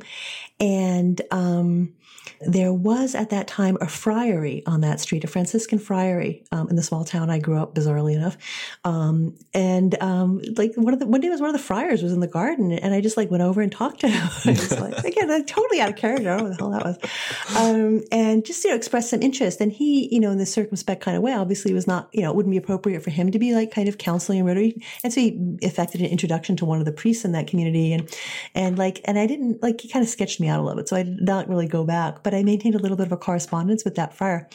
And 0.59 1.21
um, 1.31 1.93
there 2.41 2.73
was 2.73 3.15
at 3.15 3.29
that 3.29 3.47
time 3.47 3.77
a 3.81 3.87
friary 3.87 4.63
on 4.65 4.81
that 4.81 4.99
street, 4.99 5.23
a 5.23 5.27
Franciscan 5.27 5.79
friary 5.79 6.43
um, 6.51 6.69
in 6.69 6.75
the 6.75 6.83
small 6.83 7.05
town 7.05 7.29
I 7.29 7.39
grew 7.39 7.57
up, 7.57 7.75
bizarrely 7.75 8.15
enough. 8.15 8.37
Um, 8.83 9.37
and 9.53 10.01
um, 10.01 10.41
like 10.55 10.73
one 10.75 10.93
of 10.93 10.99
the 10.99 11.07
one 11.07 11.21
day 11.21 11.29
was 11.29 11.41
one 11.41 11.49
of 11.49 11.55
the 11.55 11.63
friars 11.63 12.01
was 12.01 12.13
in 12.13 12.19
the 12.19 12.27
garden, 12.27 12.71
and 12.71 12.93
I 12.93 13.01
just 13.01 13.17
like 13.17 13.29
went 13.29 13.43
over 13.43 13.61
and 13.61 13.71
talked 13.71 14.01
to 14.01 14.07
him. 14.07 14.29
I 14.45 14.49
was 14.51 14.79
like, 14.79 14.97
again, 15.05 15.29
like, 15.29 15.47
totally 15.47 15.81
out 15.81 15.89
of 15.89 15.95
character. 15.95 16.31
I 16.31 16.37
don't 16.37 16.43
know 16.43 16.49
what 16.49 16.57
the 16.57 16.63
hell 16.63 16.71
that 16.71 16.85
was. 16.85 17.57
Um, 17.57 18.03
and 18.11 18.45
just 18.45 18.63
you 18.63 18.71
know 18.71 18.75
expressed 18.75 19.09
some 19.09 19.21
interest. 19.21 19.61
And 19.61 19.71
he, 19.71 20.13
you 20.13 20.19
know, 20.19 20.31
in 20.31 20.37
this 20.37 20.51
circumspect 20.51 21.01
kind 21.01 21.15
of 21.15 21.23
way, 21.23 21.33
obviously 21.33 21.73
was 21.73 21.87
not, 21.87 22.09
you 22.11 22.21
know, 22.21 22.31
it 22.31 22.35
wouldn't 22.35 22.51
be 22.51 22.57
appropriate 22.57 23.03
for 23.03 23.11
him 23.11 23.31
to 23.31 23.39
be 23.39 23.53
like 23.53 23.71
kind 23.71 23.87
of 23.87 23.97
counseling 23.97 24.39
and 24.39 24.47
rotary. 24.47 24.81
And 25.03 25.13
so 25.13 25.21
he 25.21 25.57
effected 25.61 26.01
an 26.01 26.07
introduction 26.07 26.55
to 26.57 26.65
one 26.65 26.79
of 26.79 26.85
the 26.85 26.91
priests 26.91 27.25
in 27.25 27.31
that 27.33 27.47
community, 27.47 27.93
and 27.93 28.09
and 28.55 28.77
like, 28.77 29.01
and 29.05 29.17
I 29.17 29.27
didn't 29.27 29.61
like 29.61 29.81
he 29.81 29.89
kind 29.89 30.03
of 30.03 30.09
sketched 30.09 30.39
me 30.39 30.47
out 30.47 30.59
a 30.59 30.63
little 30.63 30.77
bit, 30.77 30.89
so 30.89 30.95
I 30.95 31.03
did 31.03 31.21
not 31.21 31.47
really 31.47 31.67
go 31.67 31.83
back, 31.83 32.10
but 32.23 32.33
I 32.33 32.43
maintained 32.43 32.75
a 32.75 32.79
little 32.79 32.97
bit 32.97 33.07
of 33.07 33.11
a 33.11 33.17
correspondence 33.17 33.83
with 33.83 33.95
that 33.95 34.13
friar, 34.13 34.49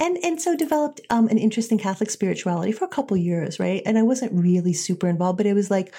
and 0.00 0.18
and 0.24 0.40
so 0.40 0.56
developed 0.56 1.00
um, 1.10 1.28
an 1.28 1.38
interest 1.38 1.72
in 1.72 1.78
Catholic 1.78 2.10
spirituality 2.10 2.72
for 2.72 2.84
a 2.84 2.88
couple 2.88 3.16
years, 3.16 3.58
right? 3.60 3.82
And 3.86 3.98
I 3.98 4.02
wasn't 4.02 4.32
really 4.32 4.72
super 4.72 5.08
involved, 5.08 5.36
but 5.36 5.46
it 5.46 5.54
was 5.54 5.70
like 5.70 5.94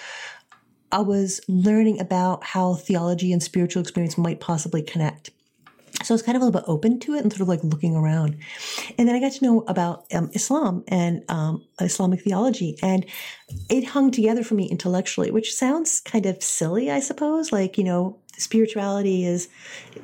I 0.91 0.99
was 0.99 1.41
learning 1.47 1.99
about 1.99 2.43
how 2.43 2.76
theology 2.76 3.34
and 3.34 3.41
spiritual 3.41 3.82
experience 3.82 4.18
might 4.18 4.39
possibly 4.39 4.84
connect. 4.84 5.32
So 6.03 6.14
I 6.14 6.16
was 6.16 6.22
kind 6.22 6.36
of 6.36 6.41
a 6.41 6.45
little 6.45 6.59
bit 6.59 6.68
open 6.68 6.99
to 7.01 7.14
it 7.14 7.22
and 7.22 7.32
sort 7.32 7.41
of 7.41 7.47
like 7.47 7.64
looking 7.64 7.95
around. 7.95 8.38
And 8.97 9.07
then 9.07 9.16
I 9.16 9.20
got 9.20 9.32
to 9.34 9.45
know 9.45 9.61
about 9.68 10.05
um, 10.14 10.30
Islam 10.34 10.84
and 10.88 11.24
um, 11.30 11.66
Islamic 11.80 12.22
theology. 12.22 12.78
And 12.84 13.05
it 13.70 13.86
hung 13.86 14.11
together 14.11 14.43
for 14.43 14.55
me 14.55 14.70
intellectually, 14.70 15.32
which 15.32 15.53
sounds 15.53 16.01
kind 16.01 16.26
of 16.26 16.43
silly, 16.43 16.91
I 16.91 16.99
suppose. 16.99 17.51
Like, 17.51 17.78
you 17.78 17.84
know, 17.84 18.20
spirituality 18.38 19.26
is 19.26 19.50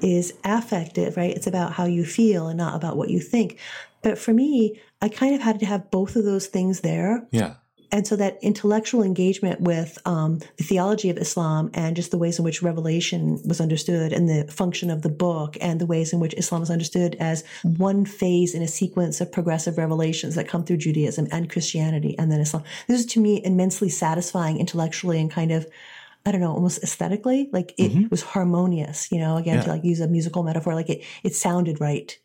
is 0.02 0.34
affective, 0.44 1.18
right? 1.18 1.36
It's 1.36 1.48
about 1.48 1.74
how 1.74 1.86
you 1.86 2.06
feel 2.06 2.48
and 2.48 2.58
not 2.58 2.76
about 2.76 2.98
what 2.98 3.10
you 3.10 3.20
think. 3.20 3.58
But 4.02 4.18
for 4.18 4.34
me, 4.34 4.80
I 5.02 5.10
kind 5.10 5.36
of 5.36 5.42
had 5.42 5.60
to 5.60 5.66
have 5.66 5.92
both 5.92 6.16
of 6.16 6.24
those 6.26 6.48
things 6.48 6.82
there 6.82 7.28
Yeah. 7.32 7.56
and 7.92 8.06
so 8.08 8.16
that 8.16 8.38
intellectual 8.42 9.02
engagement 9.04 9.62
with 9.62 9.98
um, 10.06 10.40
the 10.58 10.64
theology 10.64 11.10
of 11.10 11.18
Islam 11.18 11.70
and 11.74 11.96
just 11.96 12.12
the 12.12 12.18
ways 12.18 12.38
in 12.40 12.46
which 12.46 12.62
revelation 12.62 13.42
was 13.46 13.60
understood 13.60 14.14
and 14.14 14.30
the 14.30 14.50
function 14.52 14.90
of 14.90 15.02
the 15.02 15.10
book 15.10 15.58
and 15.60 15.82
the 15.82 15.86
ways 15.86 16.14
in 16.14 16.20
which 16.20 16.34
Islam 16.36 16.62
is 16.62 16.70
understood 16.70 17.16
as 17.20 17.44
one 17.64 18.06
phase 18.06 18.54
in 18.54 18.62
a 18.62 18.68
sequence 18.68 19.20
of 19.22 19.32
progressive 19.32 19.78
revelations 19.78 20.36
that 20.36 20.48
come 20.48 20.64
through 20.64 20.78
Judaism 20.78 21.28
and 21.32 21.50
Christianity 21.50 22.16
and 22.20 22.32
then 22.32 22.40
Islam. 22.40 22.64
This 22.88 23.00
is 23.02 23.06
to 23.08 23.20
me 23.20 23.42
immensely 23.44 23.90
satisfying 23.90 24.60
intellectually 24.60 25.20
and 25.20 25.32
kind 25.32 25.52
of 25.52 25.66
I 26.30 26.32
don't 26.32 26.42
know, 26.42 26.54
almost 26.54 26.84
aesthetically, 26.84 27.50
like 27.52 27.74
it 27.80 28.12
was 28.12 28.22
harmonious, 28.22 29.12
you 29.12 29.18
know, 29.18 29.36
again, 29.38 29.64
to 29.64 29.70
like 29.70 29.84
use 29.84 30.00
a 30.00 30.08
musical 30.08 30.44
metaphor, 30.44 30.76
like 30.76 30.90
it, 30.90 31.04
it 31.24 31.34
sounded 31.34 31.82
right. 31.82 32.16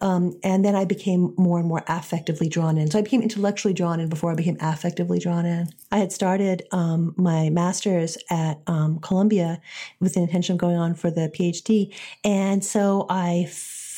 Um, 0.00 0.38
and 0.42 0.64
then 0.64 0.74
I 0.74 0.84
became 0.84 1.32
more 1.36 1.58
and 1.58 1.68
more 1.68 1.82
affectively 1.88 2.50
drawn 2.50 2.76
in. 2.76 2.90
So 2.90 2.98
I 2.98 3.02
became 3.02 3.22
intellectually 3.22 3.74
drawn 3.74 4.00
in 4.00 4.08
before 4.08 4.32
I 4.32 4.34
became 4.34 4.56
affectively 4.56 5.20
drawn 5.20 5.46
in. 5.46 5.68
I 5.92 5.98
had 5.98 6.12
started 6.12 6.64
um, 6.72 7.14
my 7.16 7.48
master's 7.48 8.18
at 8.28 8.60
um, 8.66 8.98
Columbia 8.98 9.60
with 10.00 10.14
the 10.14 10.20
intention 10.20 10.54
of 10.54 10.58
going 10.58 10.76
on 10.76 10.94
for 10.94 11.10
the 11.10 11.32
PhD. 11.34 11.94
And 12.24 12.64
so 12.64 13.06
I 13.08 13.48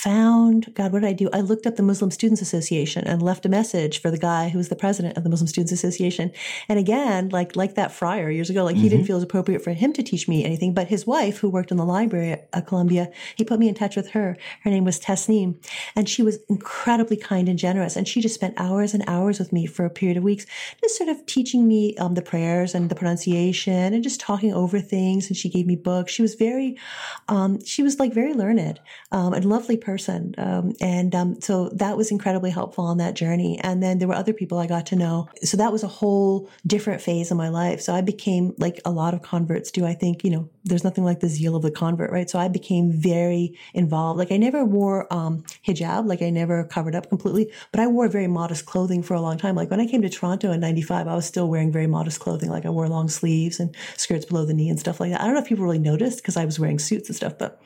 found, 0.06 0.72
God, 0.72 0.92
what 0.92 1.00
did 1.00 1.08
I 1.08 1.12
do? 1.12 1.28
I 1.32 1.40
looked 1.40 1.66
up 1.66 1.74
the 1.74 1.82
Muslim 1.82 2.12
Students 2.12 2.40
Association 2.40 3.04
and 3.08 3.20
left 3.20 3.44
a 3.44 3.48
message 3.48 4.00
for 4.00 4.08
the 4.08 4.18
guy 4.18 4.50
who 4.50 4.56
was 4.56 4.68
the 4.68 4.76
president 4.76 5.16
of 5.16 5.24
the 5.24 5.28
Muslim 5.28 5.48
Students 5.48 5.72
Association. 5.72 6.30
And 6.68 6.78
again, 6.78 7.30
like 7.30 7.56
like 7.56 7.74
that 7.74 7.90
friar 7.90 8.30
years 8.30 8.48
ago, 8.48 8.62
like 8.62 8.76
he 8.76 8.88
didn't 8.88 9.06
feel 9.06 9.16
it 9.16 9.22
was 9.22 9.24
appropriate 9.24 9.64
for 9.64 9.72
him 9.72 9.92
to 9.94 10.04
teach 10.04 10.28
me 10.28 10.44
anything, 10.44 10.74
but 10.74 10.86
his 10.86 11.08
wife, 11.08 11.38
who 11.38 11.50
worked 11.50 11.72
in 11.72 11.76
the 11.76 11.84
library 11.84 12.30
at, 12.30 12.48
at 12.52 12.68
Columbia, 12.68 13.10
he 13.34 13.42
put 13.44 13.58
me 13.58 13.68
in 13.68 13.74
touch 13.74 13.96
with 13.96 14.10
her. 14.10 14.36
Her 14.62 14.70
name 14.70 14.84
was 14.84 15.00
Tasneem, 15.00 15.56
and 15.96 16.08
she 16.08 16.22
was 16.22 16.38
incredibly 16.48 17.16
kind 17.16 17.48
and 17.48 17.58
generous. 17.58 17.96
And 17.96 18.06
she 18.06 18.20
just 18.20 18.36
spent 18.36 18.54
hours 18.58 18.94
and 18.94 19.02
hours 19.08 19.40
with 19.40 19.52
me 19.52 19.66
for 19.66 19.84
a 19.84 19.90
period 19.90 20.18
of 20.18 20.22
weeks, 20.22 20.46
just 20.80 20.96
sort 20.96 21.10
of 21.10 21.26
teaching 21.26 21.66
me 21.66 21.96
um, 21.96 22.14
the 22.14 22.22
prayers 22.22 22.76
and 22.76 22.90
the 22.90 22.94
pronunciation 22.94 23.92
and 23.92 24.04
just 24.04 24.20
talking 24.20 24.54
over 24.54 24.78
things. 24.78 25.26
And 25.26 25.36
she 25.36 25.48
gave 25.48 25.66
me 25.66 25.74
books. 25.74 26.12
She 26.12 26.22
was 26.22 26.36
very, 26.36 26.78
um, 27.26 27.58
she 27.64 27.82
was 27.82 27.98
like 27.98 28.14
very 28.14 28.34
learned 28.34 28.78
um, 29.10 29.34
and 29.34 29.44
lovely 29.44 29.76
person. 29.76 29.95
Um, 30.38 30.74
and 30.80 31.14
um, 31.14 31.40
so 31.40 31.68
that 31.70 31.96
was 31.96 32.10
incredibly 32.10 32.50
helpful 32.50 32.84
on 32.84 32.98
that 32.98 33.14
journey. 33.14 33.58
And 33.62 33.82
then 33.82 33.98
there 33.98 34.08
were 34.08 34.14
other 34.14 34.32
people 34.32 34.58
I 34.58 34.66
got 34.66 34.86
to 34.86 34.96
know. 34.96 35.28
So 35.42 35.56
that 35.56 35.72
was 35.72 35.82
a 35.82 35.88
whole 35.88 36.48
different 36.66 37.00
phase 37.00 37.30
of 37.30 37.36
my 37.36 37.48
life. 37.48 37.80
So 37.80 37.94
I 37.94 38.00
became 38.00 38.54
like 38.58 38.80
a 38.84 38.90
lot 38.90 39.14
of 39.14 39.22
converts 39.22 39.70
do. 39.70 39.84
I 39.84 39.94
think, 39.94 40.24
you 40.24 40.30
know, 40.30 40.48
there's 40.64 40.84
nothing 40.84 41.04
like 41.04 41.20
the 41.20 41.28
zeal 41.28 41.54
of 41.54 41.62
the 41.62 41.70
convert, 41.70 42.10
right? 42.10 42.28
So 42.28 42.38
I 42.38 42.48
became 42.48 42.90
very 42.90 43.56
involved. 43.72 44.18
Like 44.18 44.32
I 44.32 44.36
never 44.36 44.64
wore 44.64 45.12
um, 45.12 45.44
hijab, 45.66 46.06
like 46.06 46.22
I 46.22 46.30
never 46.30 46.64
covered 46.64 46.94
up 46.94 47.08
completely, 47.08 47.52
but 47.70 47.80
I 47.80 47.86
wore 47.86 48.08
very 48.08 48.26
modest 48.26 48.66
clothing 48.66 49.02
for 49.02 49.14
a 49.14 49.20
long 49.20 49.38
time. 49.38 49.54
Like 49.54 49.70
when 49.70 49.80
I 49.80 49.86
came 49.86 50.02
to 50.02 50.08
Toronto 50.08 50.50
in 50.50 50.60
95, 50.60 51.06
I 51.06 51.14
was 51.14 51.24
still 51.24 51.48
wearing 51.48 51.70
very 51.70 51.86
modest 51.86 52.18
clothing. 52.20 52.50
Like 52.50 52.66
I 52.66 52.70
wore 52.70 52.88
long 52.88 53.08
sleeves 53.08 53.60
and 53.60 53.74
skirts 53.96 54.24
below 54.24 54.44
the 54.44 54.54
knee 54.54 54.68
and 54.68 54.80
stuff 54.80 54.98
like 54.98 55.12
that. 55.12 55.20
I 55.20 55.24
don't 55.24 55.34
know 55.34 55.40
if 55.40 55.46
people 55.46 55.64
really 55.64 55.78
noticed 55.78 56.18
because 56.18 56.36
I 56.36 56.44
was 56.44 56.58
wearing 56.58 56.80
suits 56.80 57.08
and 57.08 57.16
stuff, 57.16 57.38
but 57.38 57.62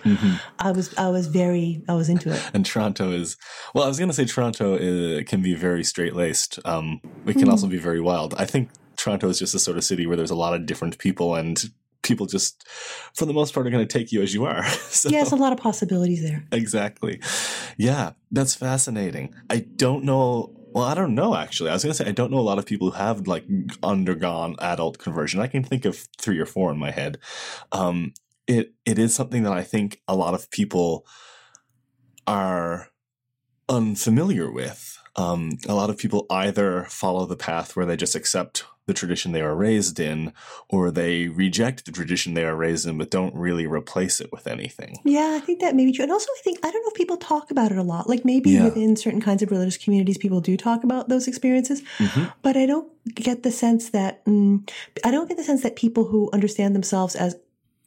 I 0.58 0.70
was, 0.70 0.94
I 0.98 1.08
was 1.08 1.26
very, 1.26 1.82
I 1.88 1.94
was 1.94 2.10
into 2.26 2.36
it. 2.36 2.50
And 2.54 2.66
Toronto 2.66 3.10
is, 3.10 3.36
well, 3.74 3.84
I 3.84 3.88
was 3.88 3.98
going 3.98 4.08
to 4.08 4.14
say 4.14 4.24
Toronto 4.24 4.74
is, 4.74 5.24
can 5.28 5.42
be 5.42 5.54
very 5.54 5.84
straight 5.84 6.14
laced. 6.14 6.58
Um, 6.64 7.00
it 7.26 7.34
can 7.34 7.48
also 7.48 7.66
be 7.66 7.78
very 7.78 8.00
wild. 8.00 8.34
I 8.38 8.44
think 8.44 8.70
Toronto 8.96 9.28
is 9.28 9.38
just 9.38 9.54
a 9.54 9.58
sort 9.58 9.76
of 9.76 9.84
city 9.84 10.06
where 10.06 10.16
there's 10.16 10.30
a 10.30 10.36
lot 10.36 10.54
of 10.54 10.66
different 10.66 10.98
people 10.98 11.34
and 11.34 11.70
people 12.02 12.26
just, 12.26 12.66
for 13.14 13.24
the 13.24 13.32
most 13.32 13.54
part, 13.54 13.66
are 13.66 13.70
going 13.70 13.86
to 13.86 13.98
take 13.98 14.12
you 14.12 14.22
as 14.22 14.34
you 14.34 14.44
are. 14.44 14.64
so, 14.68 15.08
Yeah, 15.08 15.18
there's 15.18 15.32
a 15.32 15.36
lot 15.36 15.52
of 15.52 15.58
possibilities 15.58 16.22
there. 16.22 16.44
Exactly. 16.52 17.20
Yeah, 17.76 18.12
that's 18.30 18.54
fascinating. 18.54 19.34
I 19.48 19.60
don't 19.76 20.04
know. 20.04 20.54
Well, 20.72 20.84
I 20.84 20.94
don't 20.94 21.16
know 21.16 21.34
actually. 21.34 21.70
I 21.70 21.72
was 21.72 21.82
going 21.82 21.94
to 21.94 21.96
say 21.96 22.08
I 22.08 22.12
don't 22.12 22.30
know 22.30 22.38
a 22.38 22.42
lot 22.42 22.58
of 22.58 22.66
people 22.66 22.90
who 22.90 22.96
have 22.96 23.26
like 23.26 23.44
undergone 23.82 24.54
adult 24.60 24.98
conversion. 24.98 25.40
I 25.40 25.48
can 25.48 25.64
think 25.64 25.84
of 25.84 26.06
three 26.16 26.38
or 26.38 26.46
four 26.46 26.70
in 26.70 26.78
my 26.78 26.92
head. 26.92 27.18
Um, 27.72 28.12
it 28.46 28.74
it 28.84 28.98
is 28.98 29.14
something 29.14 29.42
that 29.44 29.52
I 29.52 29.62
think 29.62 30.00
a 30.06 30.14
lot 30.14 30.34
of 30.34 30.50
people 30.50 31.06
are 32.30 32.88
unfamiliar 33.68 34.50
with. 34.50 34.96
Um, 35.16 35.58
a 35.68 35.74
lot 35.74 35.90
of 35.90 35.98
people 35.98 36.26
either 36.30 36.84
follow 36.88 37.26
the 37.26 37.36
path 37.36 37.74
where 37.74 37.84
they 37.84 37.96
just 37.96 38.14
accept 38.14 38.64
the 38.86 38.94
tradition 38.94 39.32
they 39.32 39.40
are 39.42 39.54
raised 39.54 40.00
in, 40.00 40.32
or 40.68 40.90
they 40.90 41.28
reject 41.28 41.84
the 41.84 41.92
tradition 41.92 42.34
they 42.34 42.44
are 42.44 42.56
raised 42.56 42.86
in, 42.86 42.98
but 42.98 43.10
don't 43.10 43.34
really 43.34 43.66
replace 43.66 44.20
it 44.20 44.32
with 44.32 44.46
anything. 44.46 44.98
Yeah, 45.04 45.36
I 45.36 45.40
think 45.40 45.60
that 45.60 45.76
may 45.76 45.84
be 45.84 45.92
true. 45.92 46.04
And 46.04 46.12
also, 46.12 46.26
I 46.38 46.40
think, 46.42 46.58
I 46.64 46.70
don't 46.70 46.82
know 46.82 46.90
if 46.90 46.94
people 46.96 47.16
talk 47.16 47.50
about 47.50 47.70
it 47.70 47.78
a 47.78 47.82
lot. 47.82 48.08
Like 48.08 48.24
maybe 48.24 48.50
Yeah. 48.50 48.64
within 48.64 48.96
certain 48.96 49.20
kinds 49.20 49.42
of 49.42 49.50
religious 49.50 49.76
communities, 49.76 50.18
people 50.18 50.40
do 50.40 50.56
talk 50.56 50.82
about 50.82 51.08
those 51.08 51.28
experiences. 51.28 51.82
Mhm. 51.98 52.32
But 52.42 52.56
I 52.56 52.66
don't 52.66 52.88
get 53.14 53.42
the 53.42 53.52
sense 53.52 53.90
that, 53.90 54.24
mm, 54.24 54.68
I 55.04 55.10
don't 55.10 55.28
get 55.28 55.36
the 55.36 55.44
sense 55.44 55.62
that 55.62 55.76
people 55.76 56.04
who 56.04 56.30
understand 56.32 56.74
themselves 56.74 57.14
as 57.14 57.36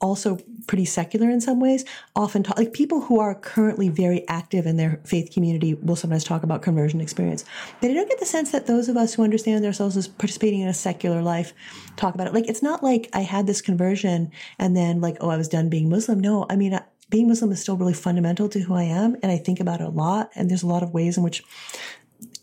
also 0.04 0.38
pretty 0.68 0.86
secular 0.86 1.30
in 1.30 1.40
some 1.42 1.60
ways 1.60 1.86
often 2.16 2.44
talk, 2.44 2.58
like 2.58 2.74
people 2.74 3.02
who 3.02 3.20
are 3.20 3.34
currently 3.34 3.90
very 3.90 4.28
active 4.28 4.66
in 4.66 4.78
their 4.78 5.00
faith 5.06 5.32
community 5.34 5.74
will 5.76 5.96
sometimes 5.96 6.24
talk 6.24 6.44
about 6.44 6.62
conversion 6.62 7.02
experience. 7.02 7.46
But 7.82 7.90
I 7.90 7.94
don't 7.94 8.10
get 8.10 8.20
the 8.20 8.26
sense 8.26 8.52
that 8.52 8.68
those 8.68 8.90
of 8.90 8.98
us 8.98 9.14
who 9.14 9.24
understand 9.24 9.66
ourselves 9.66 9.96
as 9.96 10.08
participating 10.08 10.60
in 10.60 10.68
a 10.68 10.74
secular 10.74 11.22
life 11.22 11.54
talk 11.96 12.14
about 12.14 12.28
it. 12.28 12.34
Like 12.34 12.50
it's 12.50 12.62
not 12.62 12.84
like 12.84 13.10
I 13.14 13.22
had 13.22 13.48
this 13.48 13.62
conversion 13.62 14.32
and 14.60 14.76
then 14.76 15.00
like, 15.00 15.18
oh, 15.22 15.30
I 15.30 15.38
was 15.38 15.48
done 15.48 15.70
being 15.70 15.90
Muslim. 15.90 16.20
No, 16.20 16.46
I 16.50 16.58
mean, 16.58 16.74
I- 16.74 16.84
being 17.10 17.28
Muslim 17.28 17.52
is 17.52 17.62
still 17.62 17.78
really 17.78 17.94
fundamental 17.94 18.50
to 18.50 18.60
who 18.60 18.74
I 18.74 18.84
am, 18.84 19.16
and 19.22 19.32
I 19.32 19.38
think 19.38 19.60
about 19.60 19.82
it 19.82 19.86
a 19.86 19.90
lot. 19.90 20.32
And 20.34 20.50
there's 20.50 20.64
a 20.64 20.68
lot 20.68 20.82
of 20.82 20.96
ways 20.96 21.16
in 21.16 21.22
which 21.22 21.44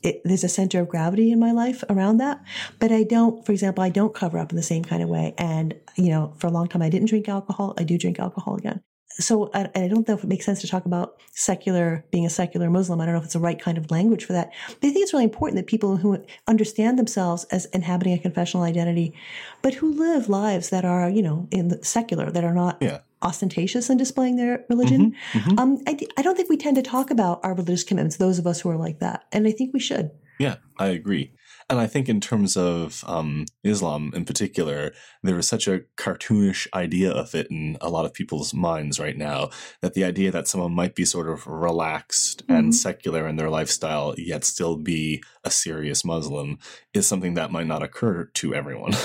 it, 0.03 0.23
there's 0.25 0.45
a 0.45 0.49
center 0.49 0.81
of 0.81 0.89
gravity 0.89 1.31
in 1.31 1.39
my 1.39 1.53
life 1.53 1.85
around 1.91 2.19
that. 2.19 2.43
But 2.79 2.93
I 2.93 3.03
don't, 3.03 3.45
for 3.45 3.53
example, 3.53 3.85
I 3.85 3.91
don't 3.91 4.15
cover 4.15 4.39
up 4.39 4.51
in 4.51 4.57
the 4.57 4.63
same 4.63 4.85
kind 4.85 5.03
of 5.03 5.09
way. 5.09 5.35
And 5.39 5.75
you 5.97 6.09
know, 6.09 6.35
for 6.39 6.47
a 6.47 6.51
long 6.51 6.69
time, 6.69 6.83
I 6.83 6.89
didn't 6.89 7.09
drink 7.09 7.29
alcohol. 7.29 7.75
I 7.79 7.85
do 7.85 7.99
drink 7.99 8.19
alcohol 8.19 8.57
again. 8.57 8.83
So 9.21 9.51
I, 9.55 9.69
I 9.75 9.89
don't 9.89 10.07
know 10.09 10.15
if 10.15 10.25
it 10.25 10.29
makes 10.29 10.45
sense 10.45 10.61
to 10.63 10.69
talk 10.69 10.87
about 10.87 11.17
secular 11.33 12.05
being 12.11 12.27
a 12.27 12.31
secular 12.31 12.69
Muslim. 12.71 13.01
I 13.01 13.05
don't 13.05 13.15
know 13.15 13.21
if 13.21 13.25
it's 13.25 13.35
the 13.35 13.41
right 13.41 13.61
kind 13.61 13.79
of 13.79 13.91
language 13.91 14.25
for 14.25 14.33
that. 14.33 14.51
But 14.69 14.89
I 14.89 14.91
think 14.91 15.03
it's 15.03 15.13
really 15.13 15.25
important 15.25 15.57
that 15.57 15.67
people 15.67 15.97
who 15.97 16.25
understand 16.49 16.99
themselves 16.99 17.45
as 17.45 17.67
inhabiting 17.67 18.15
a 18.15 18.19
confessional 18.19 18.65
identity, 18.65 19.15
but 19.63 19.75
who 19.75 19.93
live 19.93 20.29
lives 20.29 20.71
that 20.71 20.85
are, 20.85 21.09
you 21.09 21.23
know, 21.23 21.49
in 21.51 21.69
the 21.69 21.83
secular, 21.85 22.31
that 22.31 22.45
are 22.45 22.55
not 22.55 22.79
Yeah. 22.81 23.01
ostentatious 23.23 23.91
in 23.91 23.99
displaying 23.99 24.37
their 24.37 24.65
religion. 24.69 25.15
Um, 25.59 25.79
I, 25.87 25.99
I 26.17 26.23
don't 26.23 26.37
think 26.37 26.49
we 26.49 26.57
tend 26.57 26.77
to 26.77 26.83
talk 26.83 27.11
about 27.11 27.41
our 27.45 27.55
religious 27.55 27.85
commitments, 27.85 28.17
those 28.17 28.39
of 28.39 28.47
us 28.47 28.61
who 28.61 28.71
are 28.71 28.79
like 28.79 28.99
that. 29.01 29.25
And 29.33 29.47
I 29.47 29.53
think 29.53 29.75
we 29.75 29.81
should. 29.81 30.11
Yeah, 30.39 30.57
I 30.79 30.87
agree. 30.89 31.33
And 31.71 31.79
I 31.79 31.87
think 31.87 32.09
in 32.09 32.21
terms 32.21 32.57
of 32.57 33.05
um, 33.07 33.47
Islam 33.63 34.13
in 34.15 34.25
particular, 34.25 34.93
there 35.23 35.39
is 35.39 35.47
such 35.47 35.69
a 35.69 35.83
cartoonish 35.97 36.67
idea 36.75 37.13
of 37.13 37.35
it 37.35 37.47
in 37.49 37.79
a 37.81 37.89
lot 37.89 38.05
of 38.05 38.13
people's 38.13 38.53
minds 38.53 38.99
right 38.99 39.17
now 39.17 39.51
that 39.81 39.95
the 39.95 40.03
idea 40.05 40.33
that 40.33 40.49
someone 40.49 40.75
might 40.75 40.97
be 40.97 41.05
sort 41.05 41.29
of 41.29 41.47
relaxed 41.47 42.45
Mhm. 42.49 42.59
and 42.59 42.75
secular 42.75 43.29
in 43.29 43.37
their 43.37 43.51
lifestyle, 43.51 44.15
yet 44.19 44.45
still 44.45 44.77
be 44.77 45.23
a 45.45 45.51
serious 45.51 46.05
Muslim, 46.05 46.59
is 46.93 47.07
something 47.07 47.35
that 47.35 47.53
might 47.53 47.69
not 47.69 47.83
occur 47.85 48.25
to 48.35 48.55
everyone. 48.55 48.93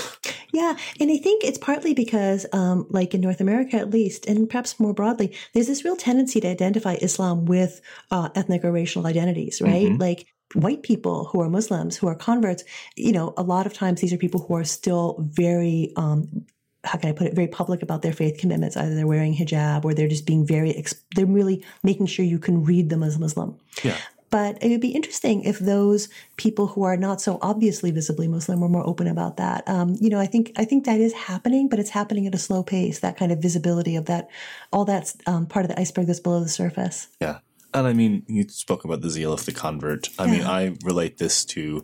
Yeah, 0.54 0.78
and 1.02 1.12
I 1.12 1.18
think 1.18 1.44
it's 1.44 1.58
partly 1.58 1.94
because, 1.94 2.46
um, 2.54 2.88
like 2.90 3.14
in 3.14 3.20
North 3.20 3.42
America 3.42 3.76
at 3.76 3.90
least, 3.90 4.26
and 4.26 4.48
perhaps 4.50 4.80
more 4.80 4.94
broadly, 4.94 5.36
there's 5.54 5.68
this 5.68 5.84
real 5.84 5.98
tendency 5.98 6.40
to 6.40 6.48
identify 6.48 6.94
Islam 7.02 7.44
with 7.44 7.82
uh, 8.10 8.30
ethnic 8.36 8.64
or 8.64 8.72
racial 8.72 9.06
identities, 9.06 9.60
right? 9.60 9.88
Mhm. 9.92 10.00
Like 10.00 10.28
white 10.54 10.84
people 10.84 11.26
who 11.26 11.42
are 11.42 11.50
Muslims, 11.50 11.98
who 11.98 12.08
are 12.08 12.16
converts, 12.16 12.64
you 12.96 13.12
know, 13.12 13.34
a 13.38 13.44
lot 13.44 13.66
of 13.66 13.74
times 13.74 14.02
these 14.02 14.14
are 14.14 14.18
people 14.18 14.42
who 14.42 14.56
are 14.56 14.64
still 14.64 15.18
very, 15.20 15.92
um, 15.96 16.46
how 16.84 16.98
can 16.98 17.10
I 17.10 17.14
put 17.14 17.28
it, 17.28 17.34
very 17.34 17.48
public 17.48 17.82
about 17.82 18.04
their 18.04 18.14
faith 18.14 18.38
commitments. 18.38 18.78
Either 18.78 18.94
they're 18.94 19.08
wearing 19.08 19.36
hijab 19.36 19.84
or 19.84 19.94
they're 19.94 20.08
just 20.08 20.26
being 20.26 20.46
very, 20.46 20.84
they're 21.16 21.26
really 21.26 21.66
making 21.84 22.06
sure 22.06 22.24
you 22.24 22.40
can 22.40 22.64
read 22.64 22.90
them 22.90 23.04
as 23.04 23.18
Muslim. 23.20 23.58
yeah. 23.84 23.98
But 24.32 24.62
it 24.62 24.70
would 24.70 24.82
be 24.82 24.90
interesting 24.90 25.44
if 25.44 25.60
those 25.60 26.10
people 26.36 26.68
who 26.68 26.84
are 26.84 26.98
not 26.98 27.22
so 27.22 27.38
obviously 27.42 27.92
visibly 27.92 28.28
Muslim 28.28 28.60
were 28.60 28.68
more 28.68 28.86
open 28.86 29.08
about 29.08 29.38
that. 29.38 29.64
Um, 29.70 29.96
you 30.02 30.10
know, 30.10 30.20
I 30.20 30.26
think 30.26 30.52
I 30.58 30.66
think 30.66 30.84
that 30.86 31.00
is 31.00 31.14
happening, 31.14 31.70
but 31.70 31.80
it's 31.80 31.92
happening 31.92 32.28
at 32.28 32.36
a 32.36 32.38
slow 32.38 32.62
pace. 32.62 33.00
That 33.00 33.16
kind 33.16 33.32
of 33.32 33.40
visibility 33.40 33.96
of 33.96 34.08
that, 34.08 34.28
all 34.74 34.84
that's 34.84 35.16
um, 35.26 35.46
part 35.46 35.64
of 35.64 35.70
the 35.70 35.80
iceberg 35.80 36.08
that's 36.08 36.20
below 36.20 36.42
the 36.42 36.50
surface. 36.50 37.08
Yeah. 37.22 37.38
And 37.76 37.88
I 37.88 37.94
mean, 37.94 38.24
you 38.28 38.48
spoke 38.48 38.86
about 38.86 39.02
the 39.02 39.10
zeal 39.10 39.34
of 39.34 39.46
the 39.46 39.52
convert. 39.52 40.08
I 40.18 40.28
mean, 40.28 40.44
I 40.44 40.78
relate 40.86 41.18
this 41.18 41.44
to 41.46 41.84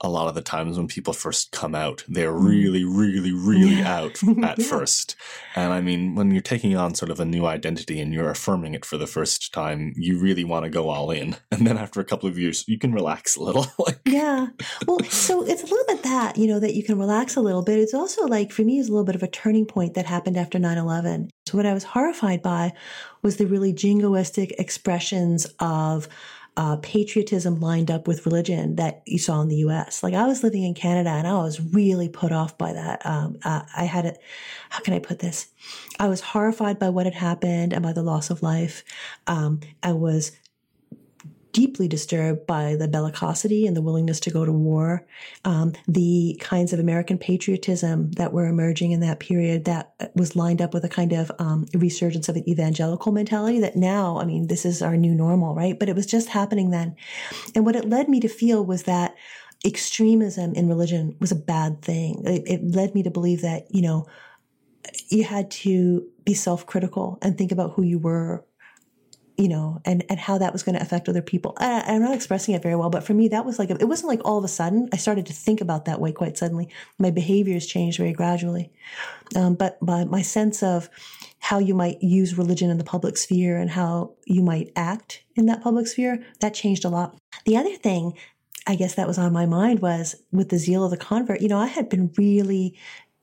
a 0.00 0.08
lot 0.08 0.28
of 0.28 0.34
the 0.34 0.40
times 0.42 0.76
when 0.76 0.86
people 0.86 1.12
first 1.12 1.50
come 1.52 1.74
out, 1.74 2.04
they're 2.08 2.32
Mm. 2.32 2.48
really, 2.48 2.84
really, 2.84 3.32
really 3.32 3.78
Yeah. 3.80 3.96
out 3.98 4.20
at 4.44 4.58
Yeah. 4.58 4.64
first. 4.64 5.16
And 5.56 5.72
I 5.72 5.80
mean, 5.80 6.14
when 6.14 6.30
you're 6.30 6.40
taking 6.40 6.76
on 6.76 6.94
sort 6.94 7.10
of 7.10 7.18
a 7.20 7.24
new 7.24 7.46
identity 7.46 8.00
and 8.00 8.12
you're 8.12 8.30
affirming 8.30 8.74
it 8.74 8.84
for 8.84 8.96
the 8.96 9.06
first 9.08 9.52
time, 9.52 9.92
you 9.96 10.18
really 10.18 10.44
want 10.44 10.64
to 10.64 10.70
go 10.70 10.88
all 10.88 11.10
in. 11.10 11.36
And 11.50 11.66
then 11.66 11.76
after 11.78 12.00
a 12.00 12.04
couple 12.04 12.28
of 12.28 12.38
years, 12.38 12.64
you 12.68 12.78
can 12.78 12.92
relax 12.92 13.34
a 13.36 13.42
little. 13.42 13.66
like, 13.86 13.98
Yeah. 14.06 14.48
Well, 14.86 15.00
so 15.10 15.44
it's 15.44 15.62
a 15.62 15.66
little 15.66 15.86
bit 15.88 16.02
that, 16.04 16.36
you 16.36 16.46
know, 16.46 16.60
that 16.60 16.74
you 16.74 16.84
can 16.84 16.98
relax 16.98 17.34
a 17.34 17.40
little 17.40 17.62
bit. 17.64 17.80
It's 17.80 17.94
also 17.94 18.26
like, 18.26 18.52
for 18.52 18.62
me, 18.62 18.78
is 18.78 18.88
a 18.88 18.92
little 18.92 19.04
bit 19.04 19.16
of 19.16 19.22
a 19.24 19.28
turning 19.28 19.66
point 19.66 19.94
that 19.94 20.06
happened 20.06 20.36
after 20.36 20.58
9 20.60 20.78
11. 20.78 21.30
So, 21.48 21.56
what 21.56 21.66
I 21.66 21.74
was 21.74 21.82
horrified 21.84 22.42
by 22.42 22.72
was 23.22 23.36
the 23.38 23.46
really 23.46 23.72
jingoistic 23.72 24.52
expressions 24.58 25.46
of 25.58 26.06
uh, 26.58 26.76
patriotism 26.82 27.60
lined 27.60 27.88
up 27.88 28.08
with 28.08 28.26
religion 28.26 28.74
that 28.74 29.00
you 29.06 29.16
saw 29.16 29.40
in 29.40 29.46
the 29.46 29.58
US. 29.58 30.02
Like, 30.02 30.12
I 30.12 30.26
was 30.26 30.42
living 30.42 30.64
in 30.64 30.74
Canada 30.74 31.10
and 31.10 31.24
I 31.24 31.34
was 31.34 31.60
really 31.60 32.08
put 32.08 32.32
off 32.32 32.58
by 32.58 32.72
that. 32.72 33.06
Um, 33.06 33.38
uh, 33.44 33.62
I 33.76 33.84
had 33.84 34.04
it, 34.04 34.18
how 34.68 34.80
can 34.80 34.92
I 34.92 34.98
put 34.98 35.20
this? 35.20 35.46
I 36.00 36.08
was 36.08 36.20
horrified 36.20 36.80
by 36.80 36.88
what 36.88 37.06
had 37.06 37.14
happened 37.14 37.72
and 37.72 37.84
by 37.84 37.92
the 37.92 38.02
loss 38.02 38.28
of 38.28 38.42
life. 38.42 38.82
Um, 39.28 39.60
I 39.84 39.92
was 39.92 40.32
deeply 41.52 41.88
disturbed 41.88 42.46
by 42.46 42.76
the 42.76 42.88
bellicosity 42.88 43.66
and 43.66 43.76
the 43.76 43.82
willingness 43.82 44.20
to 44.20 44.30
go 44.30 44.44
to 44.44 44.52
war, 44.52 45.06
um, 45.44 45.72
the 45.86 46.36
kinds 46.40 46.72
of 46.72 46.78
American 46.78 47.18
patriotism 47.18 48.12
that 48.12 48.32
were 48.32 48.46
emerging 48.46 48.92
in 48.92 49.00
that 49.00 49.20
period 49.20 49.64
that 49.64 49.94
was 50.14 50.36
lined 50.36 50.60
up 50.60 50.74
with 50.74 50.84
a 50.84 50.88
kind 50.88 51.12
of 51.12 51.32
um, 51.38 51.66
resurgence 51.74 52.28
of 52.28 52.36
an 52.36 52.48
evangelical 52.48 53.12
mentality 53.12 53.60
that 53.60 53.76
now, 53.76 54.18
I 54.18 54.24
mean, 54.24 54.48
this 54.48 54.64
is 54.64 54.82
our 54.82 54.96
new 54.96 55.14
normal, 55.14 55.54
right? 55.54 55.78
But 55.78 55.88
it 55.88 55.96
was 55.96 56.06
just 56.06 56.28
happening 56.28 56.70
then. 56.70 56.96
And 57.54 57.64
what 57.64 57.76
it 57.76 57.88
led 57.88 58.08
me 58.08 58.20
to 58.20 58.28
feel 58.28 58.64
was 58.64 58.84
that 58.84 59.14
extremism 59.64 60.54
in 60.54 60.68
religion 60.68 61.16
was 61.20 61.32
a 61.32 61.36
bad 61.36 61.82
thing. 61.82 62.22
It, 62.24 62.42
it 62.46 62.62
led 62.62 62.94
me 62.94 63.02
to 63.02 63.10
believe 63.10 63.42
that, 63.42 63.66
you 63.74 63.82
know, 63.82 64.06
you 65.08 65.24
had 65.24 65.50
to 65.50 66.06
be 66.24 66.34
self-critical 66.34 67.18
and 67.22 67.36
think 67.36 67.52
about 67.52 67.72
who 67.72 67.82
you 67.82 67.98
were 67.98 68.44
you 69.38 69.48
know, 69.48 69.80
and, 69.84 70.04
and 70.10 70.18
how 70.18 70.36
that 70.36 70.52
was 70.52 70.64
going 70.64 70.74
to 70.74 70.82
affect 70.82 71.08
other 71.08 71.22
people. 71.22 71.54
I, 71.58 71.84
I'm 71.86 72.02
not 72.02 72.14
expressing 72.14 72.54
it 72.54 72.62
very 72.62 72.74
well, 72.74 72.90
but 72.90 73.04
for 73.04 73.14
me, 73.14 73.28
that 73.28 73.46
was 73.46 73.56
like, 73.58 73.70
it 73.70 73.88
wasn't 73.88 74.08
like 74.08 74.20
all 74.24 74.36
of 74.36 74.44
a 74.44 74.48
sudden. 74.48 74.88
I 74.92 74.96
started 74.96 75.26
to 75.26 75.32
think 75.32 75.60
about 75.60 75.84
that 75.84 76.00
way 76.00 76.10
quite 76.10 76.36
suddenly. 76.36 76.68
My 76.98 77.12
behaviors 77.12 77.64
changed 77.64 77.98
very 77.98 78.12
gradually. 78.12 78.72
Um, 79.36 79.54
but, 79.54 79.78
but 79.80 80.10
my 80.10 80.22
sense 80.22 80.62
of 80.64 80.90
how 81.38 81.60
you 81.60 81.72
might 81.72 82.02
use 82.02 82.36
religion 82.36 82.68
in 82.68 82.78
the 82.78 82.84
public 82.84 83.16
sphere 83.16 83.58
and 83.58 83.70
how 83.70 84.14
you 84.26 84.42
might 84.42 84.72
act 84.74 85.22
in 85.36 85.46
that 85.46 85.62
public 85.62 85.86
sphere, 85.86 86.20
that 86.40 86.52
changed 86.52 86.84
a 86.84 86.88
lot. 86.88 87.16
The 87.46 87.56
other 87.56 87.76
thing 87.76 88.14
I 88.66 88.74
guess 88.74 88.96
that 88.96 89.06
was 89.06 89.18
on 89.18 89.32
my 89.32 89.46
mind 89.46 89.80
was 89.80 90.16
with 90.32 90.48
the 90.50 90.58
zeal 90.58 90.84
of 90.84 90.90
the 90.90 90.96
convert, 90.98 91.40
you 91.40 91.48
know, 91.48 91.58
I 91.58 91.68
had 91.68 91.88
been 91.88 92.12
really 92.18 92.76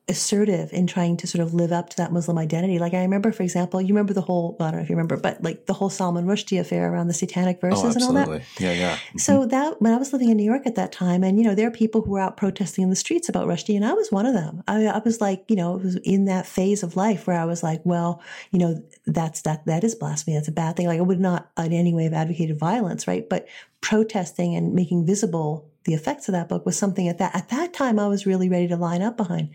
assertive 0.07 0.71
in 0.71 0.85
trying 0.85 1.17
to 1.17 1.25
sort 1.25 1.41
of 1.41 1.53
live 1.53 1.71
up 1.71 1.89
to 1.89 1.97
that 1.97 2.11
Muslim 2.11 2.37
identity. 2.37 2.77
Like 2.77 2.93
I 2.93 3.01
remember, 3.01 3.31
for 3.31 3.41
example, 3.41 3.81
you 3.81 3.87
remember 3.87 4.13
the 4.13 4.21
whole, 4.21 4.55
well, 4.59 4.67
I 4.67 4.71
don't 4.71 4.79
know 4.79 4.83
if 4.83 4.89
you 4.89 4.95
remember, 4.95 5.17
but 5.17 5.41
like 5.41 5.65
the 5.65 5.73
whole 5.73 5.89
Salman 5.89 6.25
Rushdie 6.25 6.59
affair 6.59 6.91
around 6.91 7.07
the 7.07 7.13
satanic 7.13 7.57
oh, 7.63 7.69
verses 7.69 7.83
Oh, 7.83 7.89
and 7.89 8.03
all 8.03 8.13
that. 8.13 8.19
absolutely. 8.21 8.45
Yeah, 8.59 8.73
yeah. 8.73 8.99
So 9.17 9.39
mm-hmm. 9.39 9.49
that 9.49 9.81
when 9.81 9.93
I 9.93 9.97
was 9.97 10.13
living 10.13 10.29
in 10.29 10.37
New 10.37 10.43
York 10.43 10.67
at 10.67 10.75
that 10.75 10.91
time, 10.91 11.23
and 11.23 11.39
you 11.39 11.43
know, 11.43 11.55
there 11.55 11.67
are 11.67 11.71
people 11.71 12.01
who 12.01 12.11
were 12.11 12.19
out 12.19 12.37
protesting 12.37 12.83
in 12.83 12.91
the 12.91 12.95
streets 12.95 13.29
about 13.29 13.47
Rushdie, 13.47 13.75
and 13.75 13.85
I 13.85 13.93
was 13.93 14.11
one 14.11 14.27
of 14.27 14.35
them. 14.35 14.63
I, 14.67 14.85
I 14.85 14.99
was 14.99 15.21
like, 15.21 15.43
you 15.47 15.55
know, 15.55 15.77
it 15.77 15.83
was 15.83 15.95
in 15.97 16.25
that 16.25 16.45
phase 16.45 16.83
of 16.83 16.95
life 16.95 17.25
where 17.25 17.39
I 17.39 17.45
was 17.45 17.63
like, 17.63 17.81
well, 17.83 18.21
you 18.51 18.59
know, 18.59 18.83
that's 19.07 19.41
that 19.41 19.65
that 19.65 19.83
is 19.83 19.95
blasphemy. 19.95 20.35
That's 20.35 20.47
a 20.47 20.51
bad 20.51 20.75
thing. 20.75 20.85
Like 20.85 20.99
I 20.99 21.03
would 21.03 21.19
not 21.19 21.49
in 21.57 21.73
any 21.73 21.95
way 21.95 22.03
have 22.03 22.13
advocated 22.13 22.59
violence, 22.59 23.07
right? 23.07 23.27
But 23.27 23.47
protesting 23.81 24.55
and 24.55 24.73
making 24.73 25.05
visible 25.05 25.69
the 25.85 25.93
effects 25.93 26.27
of 26.27 26.33
that 26.33 26.49
book 26.49 26.65
was 26.65 26.77
something 26.77 27.07
at 27.07 27.19
that 27.19 27.35
at 27.35 27.49
that 27.49 27.73
time 27.73 27.99
I 27.99 28.07
was 28.07 28.25
really 28.25 28.49
ready 28.49 28.67
to 28.67 28.75
line 28.75 29.01
up 29.01 29.15
behind. 29.15 29.49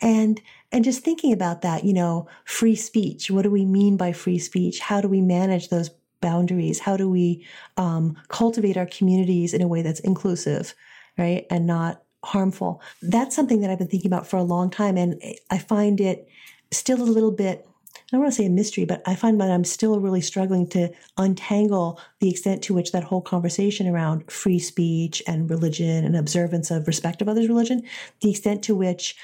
And 0.00 0.40
and 0.72 0.84
just 0.84 1.02
thinking 1.02 1.32
about 1.32 1.62
that, 1.62 1.84
you 1.84 1.92
know, 1.92 2.28
free 2.44 2.76
speech. 2.76 3.30
What 3.30 3.42
do 3.42 3.50
we 3.50 3.64
mean 3.64 3.96
by 3.96 4.12
free 4.12 4.38
speech? 4.38 4.80
How 4.80 5.00
do 5.00 5.08
we 5.08 5.20
manage 5.20 5.68
those 5.68 5.90
boundaries? 6.20 6.80
How 6.80 6.96
do 6.96 7.08
we 7.08 7.44
um, 7.76 8.16
cultivate 8.28 8.76
our 8.76 8.86
communities 8.86 9.52
in 9.52 9.62
a 9.62 9.68
way 9.68 9.82
that's 9.82 10.00
inclusive, 10.00 10.74
right, 11.18 11.46
and 11.50 11.66
not 11.66 12.02
harmful? 12.24 12.80
That's 13.02 13.34
something 13.34 13.60
that 13.60 13.70
I've 13.70 13.78
been 13.78 13.88
thinking 13.88 14.10
about 14.10 14.26
for 14.26 14.36
a 14.36 14.44
long 14.44 14.70
time, 14.70 14.96
and 14.96 15.20
I 15.50 15.58
find 15.58 16.00
it 16.00 16.28
still 16.70 17.02
a 17.02 17.04
little 17.04 17.32
bit. 17.32 17.66
I 18.10 18.16
don't 18.16 18.22
want 18.22 18.32
to 18.32 18.36
say 18.36 18.46
a 18.46 18.50
mystery, 18.50 18.84
but 18.84 19.02
I 19.06 19.14
find 19.14 19.40
that 19.40 19.50
I'm 19.50 19.62
still 19.62 20.00
really 20.00 20.20
struggling 20.20 20.66
to 20.70 20.90
untangle 21.16 22.00
the 22.18 22.28
extent 22.28 22.60
to 22.64 22.74
which 22.74 22.90
that 22.90 23.04
whole 23.04 23.20
conversation 23.20 23.86
around 23.86 24.28
free 24.28 24.58
speech 24.58 25.22
and 25.28 25.48
religion 25.48 26.04
and 26.04 26.16
observance 26.16 26.72
of 26.72 26.88
respect 26.88 27.22
of 27.22 27.28
others' 27.28 27.46
religion, 27.46 27.84
the 28.20 28.30
extent 28.30 28.64
to 28.64 28.74
which, 28.74 29.16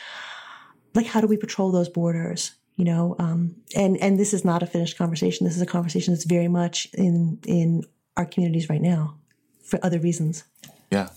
like, 0.95 1.07
how 1.07 1.21
do 1.21 1.27
we 1.27 1.37
patrol 1.37 1.73
those 1.73 1.89
borders? 1.89 2.53
You 2.77 2.85
know, 2.85 3.17
um, 3.19 3.57
and 3.75 3.97
and 3.97 4.21
this 4.21 4.33
is 4.33 4.45
not 4.45 4.63
a 4.63 4.67
finished 4.67 4.97
conversation. 4.97 5.47
This 5.47 5.57
is 5.57 5.63
a 5.63 5.67
conversation 5.67 6.15
that's 6.15 6.25
very 6.25 6.49
much 6.49 6.87
in 6.95 7.41
in 7.45 7.83
our 8.17 8.27
communities 8.27 8.69
right 8.69 8.83
now, 8.83 9.17
for 9.65 9.81
other 9.83 9.99
reasons. 9.99 10.45
Yeah. 10.93 11.09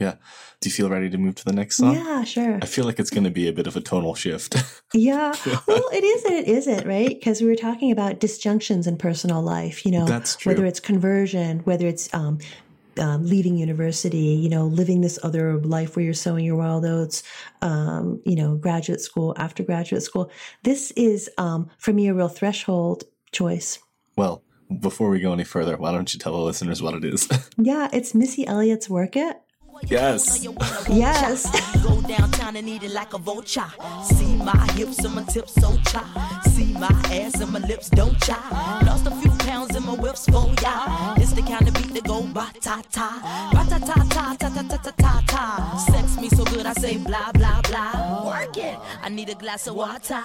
Yeah. 0.00 0.14
Do 0.60 0.68
you 0.68 0.72
feel 0.72 0.88
ready 0.90 1.08
to 1.10 1.18
move 1.18 1.36
to 1.36 1.44
the 1.44 1.52
next 1.52 1.76
song? 1.76 1.94
Yeah, 1.94 2.24
sure. 2.24 2.58
I 2.60 2.66
feel 2.66 2.84
like 2.84 2.98
it's 2.98 3.10
going 3.10 3.24
to 3.24 3.30
be 3.30 3.46
a 3.48 3.52
bit 3.52 3.66
of 3.66 3.76
a 3.76 3.80
tonal 3.80 4.14
shift. 4.14 4.56
Yeah. 4.92 5.32
Well, 5.68 5.88
it 5.92 6.02
is 6.02 6.24
and 6.24 6.34
it 6.34 6.48
isn't, 6.48 6.84
right? 6.84 7.08
Because 7.10 7.40
we 7.40 7.46
were 7.46 7.54
talking 7.54 7.92
about 7.92 8.18
disjunctions 8.18 8.88
in 8.88 8.96
personal 8.96 9.40
life, 9.40 9.86
you 9.86 9.92
know, 9.92 10.04
That's 10.04 10.34
true. 10.34 10.50
whether 10.50 10.66
it's 10.66 10.80
conversion, 10.80 11.60
whether 11.60 11.86
it's 11.86 12.12
um, 12.12 12.38
um, 12.98 13.24
leaving 13.24 13.56
university, 13.56 14.18
you 14.18 14.48
know, 14.48 14.66
living 14.66 15.00
this 15.00 15.16
other 15.22 15.58
life 15.58 15.94
where 15.94 16.04
you're 16.04 16.12
sowing 16.12 16.44
your 16.44 16.56
wild 16.56 16.84
oats, 16.84 17.22
um, 17.62 18.20
you 18.26 18.34
know, 18.34 18.56
graduate 18.56 19.00
school, 19.00 19.32
after 19.36 19.62
graduate 19.62 20.02
school. 20.02 20.28
This 20.64 20.90
is, 20.96 21.30
um, 21.38 21.70
for 21.78 21.92
me, 21.92 22.08
a 22.08 22.14
real 22.14 22.28
threshold 22.28 23.04
choice. 23.30 23.78
well, 24.16 24.42
before 24.80 25.10
we 25.10 25.20
go 25.20 25.32
any 25.32 25.44
further, 25.44 25.76
why 25.76 25.90
don't 25.92 26.12
you 26.12 26.18
tell 26.20 26.32
the 26.32 26.38
listeners 26.38 26.80
what 26.82 26.94
it 26.94 27.04
is? 27.04 27.28
Yeah, 27.58 27.88
it's 27.92 28.12
Missy 28.14 28.46
Elliott's 28.46 28.88
Work 28.90 29.16
It. 29.16 29.36
Yes. 29.86 30.46
Yes. 30.88 31.82
Go 31.82 32.00
downtown 32.02 32.56
and 32.56 32.68
eat 32.68 32.82
it 32.82 32.92
like 32.92 33.14
a 33.14 33.18
vulture. 33.18 33.70
See 34.04 34.36
my 34.36 34.56
hips 34.72 35.04
and 35.04 35.14
my 35.14 35.22
tips 35.24 35.54
so 35.54 35.76
chai. 35.86 36.04
See 36.46 36.72
my 36.74 36.88
ass 37.10 37.40
and 37.40 37.52
my 37.52 37.60
lips 37.60 37.90
don't 37.90 38.18
chai. 38.20 38.82
Lost 38.86 39.06
a 39.06 39.10
few 39.16 39.30
pounds 39.46 39.74
in 39.76 39.84
my 39.84 39.94
whips 39.94 40.26
for 40.26 40.46
ya. 40.62 41.14
It's 41.16 41.32
the 41.32 41.42
kind 41.42 41.66
of 41.68 41.74
beat 41.74 41.94
that 41.94 42.04
go 42.04 42.22
ba 42.22 42.50
ta 42.60 42.82
ta. 42.90 43.50
Ba 43.52 43.64
ta 43.68 43.78
ta 43.78 43.94
ta 44.08 44.36
ta 44.38 44.48
ta 44.48 44.62
ta 44.62 44.76
ta 44.76 44.92
ta 44.96 45.22
ta. 45.26 45.76
Sex 45.90 46.20
me 46.20 46.28
so 46.28 46.44
good 46.44 46.66
I 46.66 46.72
say 46.74 46.96
blah 46.96 47.32
blah 47.32 47.32
blah. 47.32 47.39
Work 49.20 49.28
it. 49.28 49.32
I 49.32 49.32
need 49.32 49.32
a 49.32 49.34
glass 49.34 49.66
of 49.66 49.74
water. 49.74 50.22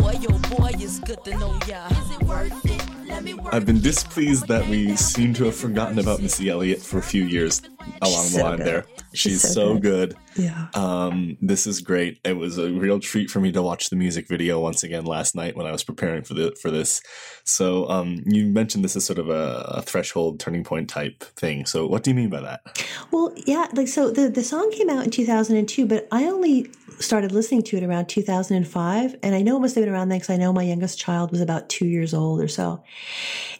Boy, 0.00 0.14
oh 0.28 0.56
boy, 0.56 0.70
it's 0.74 0.98
good 1.00 1.24
to 1.24 1.36
know 1.36 1.58
ya. 1.66 1.86
Is 1.88 2.10
it 2.10 2.22
worth 2.22 2.64
it? 2.64 3.06
Let 3.06 3.22
me 3.22 3.34
work 3.34 3.54
I've 3.54 3.66
been 3.66 3.80
displeased 3.80 4.48
that 4.48 4.66
we 4.68 4.96
seem 4.96 5.32
to 5.34 5.44
have 5.44 5.56
forgotten 5.56 5.98
about 5.98 6.20
Missy 6.20 6.50
Elliott 6.50 6.82
for 6.82 6.98
a 6.98 7.02
few 7.02 7.24
years 7.24 7.62
along 8.02 8.24
the 8.24 8.30
so 8.30 8.42
line 8.42 8.56
good. 8.58 8.66
there. 8.66 8.84
She's, 9.14 9.32
She's 9.32 9.42
so 9.42 9.48
so 9.48 9.78
good. 9.78 10.16
good. 10.34 10.44
Yeah. 10.44 10.66
Um, 10.74 11.38
this 11.40 11.66
is 11.66 11.80
great. 11.80 12.20
It 12.24 12.36
was 12.36 12.58
a 12.58 12.70
real 12.70 13.00
treat 13.00 13.30
for 13.30 13.40
me 13.40 13.52
to 13.52 13.62
watch 13.62 13.90
the 13.90 13.96
music 13.96 14.28
video 14.28 14.60
once 14.60 14.82
again 14.82 15.04
last 15.06 15.34
night 15.34 15.56
when 15.56 15.66
I 15.66 15.72
was 15.72 15.84
preparing 15.84 16.24
for 16.24 16.34
the 16.34 16.54
for 16.60 16.70
this. 16.70 17.00
So, 17.44 17.88
um, 17.88 18.22
you 18.26 18.46
mentioned 18.46 18.84
this 18.84 18.96
is 18.96 19.06
sort 19.06 19.18
of 19.18 19.28
a, 19.30 19.64
a 19.68 19.82
threshold 19.82 20.40
turning 20.40 20.64
point 20.64 20.90
type 20.90 21.22
thing. 21.36 21.64
So, 21.64 21.86
what 21.86 22.02
do 22.02 22.10
you 22.10 22.16
mean 22.16 22.28
by 22.30 22.40
that? 22.40 22.84
Well, 23.12 23.32
yeah, 23.46 23.68
like 23.72 23.88
so 23.88 24.10
the 24.10 24.28
the 24.28 24.44
song 24.44 24.70
came 24.72 24.90
out 24.90 25.04
in 25.04 25.10
2002, 25.10 25.86
but 25.86 26.06
I 26.12 26.24
only 26.24 26.70
started 26.98 27.32
listening 27.32 27.62
to 27.62 27.76
it 27.76 27.82
around 27.82 28.08
2005, 28.08 29.16
and 29.22 29.34
I 29.34 29.42
know 29.42 29.56
it 29.56 29.60
must 29.60 29.74
have 29.74 29.84
been 29.84 29.92
around 29.92 30.08
then 30.08 30.18
because 30.18 30.30
I 30.30 30.36
know 30.36 30.52
my 30.52 30.62
youngest 30.62 30.98
child 30.98 31.30
was 31.30 31.40
about 31.40 31.68
two 31.68 31.86
years 31.86 32.14
old 32.14 32.40
or 32.40 32.48
so, 32.48 32.82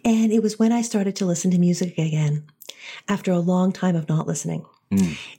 and 0.04 0.32
it 0.32 0.42
was 0.42 0.58
when 0.58 0.72
I 0.72 0.82
started 0.82 1.16
to 1.16 1.26
listen 1.26 1.50
to 1.50 1.58
music 1.58 1.98
again 1.98 2.44
after 3.08 3.32
a 3.32 3.38
long 3.38 3.72
time 3.72 3.96
of 3.96 4.08
not 4.08 4.26
listening. 4.26 4.64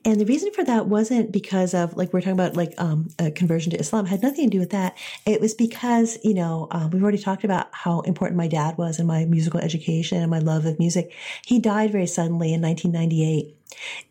And 0.04 0.20
the 0.20 0.26
reason 0.26 0.52
for 0.52 0.64
that 0.66 0.88
wasn't 0.88 1.32
because 1.32 1.74
of 1.74 1.95
like 1.95 2.12
we're 2.12 2.20
talking 2.20 2.34
about 2.34 2.58
like 2.58 2.74
um, 2.78 3.08
a 3.18 3.32
conversion 3.32 3.72
to 3.72 3.80
Islam 3.80 4.06
it 4.06 4.10
had 4.10 4.22
nothing 4.22 4.50
to 4.50 4.50
do 4.50 4.60
with 4.60 4.72
that. 4.72 4.98
It 5.26 5.39
was 5.39 5.54
because 5.54 6.18
you 6.22 6.34
know 6.34 6.68
uh, 6.70 6.89
we've 6.91 7.02
already 7.02 7.18
talked 7.18 7.45
about 7.45 7.68
how 7.72 8.02
important 8.02 8.38
my 8.38 8.50
dad 8.50 8.78
was 8.78 9.00
in 9.00 9.06
my 9.06 9.24
musical 9.24 9.62
education 9.62 10.22
and 10.22 10.30
my 10.30 10.39
love 10.39 10.66
of 10.66 10.80
music. 10.80 11.14
He 11.45 11.60
died 11.60 11.93
very 11.93 12.08
suddenly 12.08 12.54
in 12.54 12.62
1998, 12.62 13.56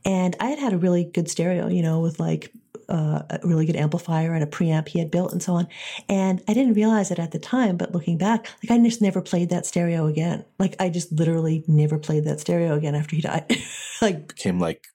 and 0.06 0.34
I 0.40 0.46
had 0.46 0.58
had 0.58 0.72
a 0.72 0.78
really 0.78 1.04
good 1.04 1.28
stereo, 1.28 1.68
you 1.68 1.82
know, 1.82 2.00
with 2.00 2.18
like 2.18 2.50
uh, 2.88 3.22
a 3.30 3.40
really 3.42 3.66
good 3.66 3.76
amplifier 3.76 4.34
and 4.34 4.42
a 4.42 4.46
preamp 4.46 4.88
he 4.88 4.98
had 4.98 5.10
built 5.10 5.32
and 5.32 5.42
so 5.42 5.54
on. 5.54 5.68
And 6.08 6.42
I 6.48 6.54
didn't 6.54 6.74
realize 6.74 7.10
it 7.10 7.18
at 7.18 7.32
the 7.32 7.38
time, 7.38 7.76
but 7.76 7.92
looking 7.92 8.18
back, 8.18 8.48
like 8.62 8.70
I 8.70 8.82
just 8.82 9.02
never 9.02 9.20
played 9.20 9.50
that 9.50 9.66
stereo 9.66 10.06
again. 10.06 10.44
Like 10.58 10.76
I 10.80 10.88
just 10.88 11.12
literally 11.12 11.64
never 11.66 11.98
played 11.98 12.24
that 12.24 12.40
stereo 12.40 12.74
again 12.74 12.94
after 12.94 13.16
he 13.16 13.22
died. 13.22 13.56
like 14.02 14.28
Became 14.28 14.58
like 14.58 14.86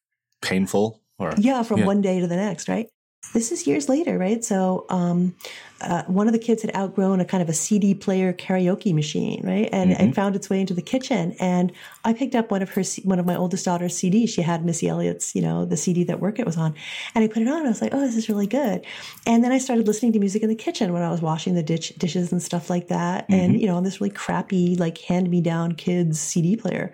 painful 0.41 1.01
or 1.19 1.33
yeah, 1.37 1.63
from 1.63 1.79
Yeah. 1.79 1.85
one 1.85 2.01
day 2.01 2.19
to 2.19 2.27
the 2.27 2.35
next, 2.35 2.67
right? 2.69 2.89
This 3.33 3.51
is 3.51 3.65
years 3.65 3.87
later, 3.87 4.17
right? 4.17 4.43
So, 4.43 4.85
um, 4.89 5.35
uh, 5.79 6.03
one 6.03 6.27
of 6.27 6.33
the 6.33 6.39
kids 6.39 6.61
had 6.61 6.75
outgrown 6.75 7.19
a 7.21 7.25
kind 7.25 7.41
of 7.41 7.49
a 7.49 7.53
CD 7.53 7.95
player 7.95 8.33
karaoke 8.33 8.93
machine, 8.93 9.41
right? 9.43 9.67
And 9.71 9.89
Mm-hmm. 9.91 10.09
it 10.09 10.15
found 10.15 10.35
its 10.35 10.49
way 10.49 10.59
into 10.59 10.73
the 10.73 10.81
kitchen. 10.81 11.35
And 11.39 11.71
I 12.03 12.13
picked 12.13 12.35
up 12.35 12.51
one 12.51 12.61
of 12.61 12.69
her, 12.71 12.83
one 13.03 13.19
of 13.19 13.25
my 13.25 13.35
oldest 13.35 13.65
daughter's 13.65 13.95
CDs. 13.95 14.29
She 14.29 14.41
had 14.41 14.63
Missy 14.65 14.87
Elliott's, 14.87 15.33
you 15.35 15.41
know, 15.41 15.65
the 15.65 15.77
CD 15.77 16.03
that 16.05 16.19
Work 16.19 16.39
It 16.39 16.45
was 16.45 16.57
on. 16.57 16.75
And 17.15 17.23
I 17.23 17.27
put 17.27 17.41
it 17.41 17.47
on. 17.47 17.57
And 17.59 17.65
I 17.67 17.69
was 17.69 17.81
like, 17.81 17.93
oh, 17.93 17.99
this 18.01 18.15
is 18.15 18.27
really 18.29 18.47
good. 18.47 18.85
And 19.25 19.43
then 19.43 19.51
I 19.51 19.57
started 19.59 19.87
listening 19.87 20.11
to 20.13 20.19
music 20.19 20.43
in 20.43 20.49
the 20.49 20.55
kitchen 20.55 20.91
when 20.93 21.01
I 21.01 21.09
was 21.09 21.21
washing 21.21 21.55
the 21.55 21.63
ditch, 21.63 21.95
dishes 21.97 22.31
and 22.31 22.43
stuff 22.43 22.69
like 22.69 22.89
that. 22.89 23.25
And, 23.29 23.59
you 23.59 23.65
know, 23.67 23.75
on 23.75 23.83
this 23.83 24.01
really 24.01 24.13
crappy, 24.13 24.75
like 24.75 24.97
hand 24.99 25.29
me 25.31 25.41
down 25.41 25.73
kids 25.73 26.19
CD 26.19 26.57
player. 26.57 26.93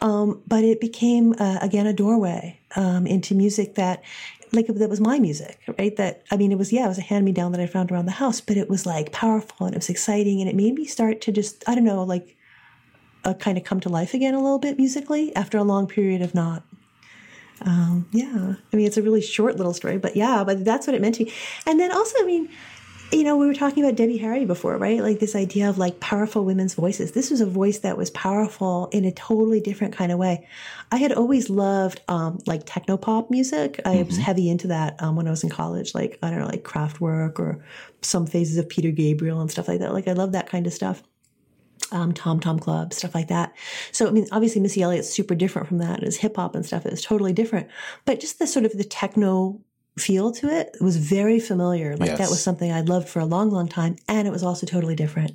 Um, 0.00 0.42
but 0.46 0.64
it 0.64 0.80
became, 0.80 1.34
uh, 1.38 1.58
again, 1.60 1.86
a 1.86 1.92
doorway 1.92 2.58
um, 2.74 3.06
into 3.06 3.34
music 3.34 3.74
that, 3.76 4.02
like, 4.52 4.66
that 4.66 4.88
was 4.88 5.00
my 5.00 5.18
music, 5.18 5.60
right? 5.78 5.96
That, 5.96 6.22
I 6.30 6.36
mean, 6.36 6.52
it 6.52 6.58
was, 6.58 6.72
yeah, 6.72 6.84
it 6.86 6.88
was 6.88 6.98
a 6.98 7.02
hand 7.02 7.24
me 7.24 7.32
down 7.32 7.52
that 7.52 7.60
I 7.60 7.66
found 7.66 7.90
around 7.90 8.06
the 8.06 8.12
house, 8.12 8.40
but 8.40 8.56
it 8.56 8.68
was 8.68 8.86
like 8.86 9.12
powerful 9.12 9.66
and 9.66 9.74
it 9.74 9.78
was 9.78 9.90
exciting 9.90 10.40
and 10.40 10.48
it 10.48 10.56
made 10.56 10.74
me 10.74 10.84
start 10.84 11.20
to 11.22 11.32
just, 11.32 11.62
I 11.68 11.74
don't 11.74 11.84
know, 11.84 12.02
like, 12.02 12.36
uh, 13.24 13.34
kind 13.34 13.58
of 13.58 13.64
come 13.64 13.80
to 13.80 13.88
life 13.88 14.14
again 14.14 14.34
a 14.34 14.42
little 14.42 14.58
bit 14.58 14.78
musically 14.78 15.34
after 15.34 15.58
a 15.58 15.64
long 15.64 15.86
period 15.86 16.22
of 16.22 16.34
not. 16.34 16.62
Um, 17.62 18.08
yeah, 18.12 18.54
I 18.72 18.76
mean, 18.76 18.86
it's 18.86 18.96
a 18.96 19.02
really 19.02 19.20
short 19.20 19.56
little 19.56 19.74
story, 19.74 19.98
but 19.98 20.14
yeah, 20.14 20.44
but 20.44 20.64
that's 20.64 20.86
what 20.86 20.94
it 20.94 21.02
meant 21.02 21.16
to 21.16 21.24
me. 21.24 21.32
And 21.66 21.80
then 21.80 21.90
also, 21.90 22.16
I 22.20 22.24
mean, 22.24 22.48
you 23.10 23.24
know, 23.24 23.36
we 23.36 23.46
were 23.46 23.54
talking 23.54 23.82
about 23.82 23.96
Debbie 23.96 24.18
Harry 24.18 24.44
before, 24.44 24.76
right? 24.76 25.00
Like 25.00 25.18
this 25.18 25.34
idea 25.34 25.70
of 25.70 25.78
like 25.78 25.98
powerful 25.98 26.44
women's 26.44 26.74
voices. 26.74 27.12
This 27.12 27.30
was 27.30 27.40
a 27.40 27.46
voice 27.46 27.78
that 27.78 27.96
was 27.96 28.10
powerful 28.10 28.88
in 28.92 29.04
a 29.06 29.12
totally 29.12 29.60
different 29.60 29.96
kind 29.96 30.12
of 30.12 30.18
way. 30.18 30.46
I 30.92 30.98
had 30.98 31.12
always 31.12 31.48
loved 31.48 32.02
um, 32.08 32.38
like 32.46 32.62
techno 32.66 32.98
pop 32.98 33.30
music. 33.30 33.80
I 33.86 34.02
was 34.02 34.18
heavy 34.18 34.50
into 34.50 34.68
that 34.68 35.02
um, 35.02 35.16
when 35.16 35.26
I 35.26 35.30
was 35.30 35.42
in 35.42 35.48
college. 35.48 35.94
Like 35.94 36.18
I 36.22 36.28
don't 36.30 36.40
know, 36.40 36.46
like 36.46 36.64
Kraftwerk 36.64 37.38
or 37.38 37.64
some 38.02 38.26
phases 38.26 38.58
of 38.58 38.68
Peter 38.68 38.90
Gabriel 38.90 39.40
and 39.40 39.50
stuff 39.50 39.68
like 39.68 39.80
that. 39.80 39.94
Like 39.94 40.08
I 40.08 40.12
love 40.12 40.32
that 40.32 40.50
kind 40.50 40.66
of 40.66 40.72
stuff. 40.74 41.02
Um, 41.90 42.12
Tom 42.12 42.40
Tom 42.40 42.58
Club, 42.58 42.92
stuff 42.92 43.14
like 43.14 43.28
that. 43.28 43.54
So 43.90 44.06
I 44.06 44.10
mean, 44.10 44.26
obviously 44.32 44.60
Missy 44.60 44.82
Elliott's 44.82 45.08
super 45.08 45.34
different 45.34 45.68
from 45.68 45.78
that. 45.78 46.02
It's 46.02 46.16
hip 46.16 46.36
hop 46.36 46.54
and 46.54 46.66
stuff. 46.66 46.84
It's 46.84 47.02
totally 47.02 47.32
different. 47.32 47.68
But 48.04 48.20
just 48.20 48.38
the 48.38 48.46
sort 48.46 48.66
of 48.66 48.72
the 48.72 48.84
techno 48.84 49.60
feel 49.98 50.32
to 50.32 50.48
it 50.48 50.76
was 50.80 50.96
very 50.96 51.40
familiar. 51.40 51.96
Like 51.96 52.16
that 52.16 52.30
was 52.30 52.42
something 52.42 52.72
I 52.72 52.80
loved 52.80 53.08
for 53.08 53.20
a 53.20 53.24
long, 53.24 53.50
long 53.50 53.68
time. 53.68 53.96
And 54.08 54.26
it 54.26 54.30
was 54.30 54.42
also 54.42 54.66
totally 54.66 54.94
different. 54.94 55.32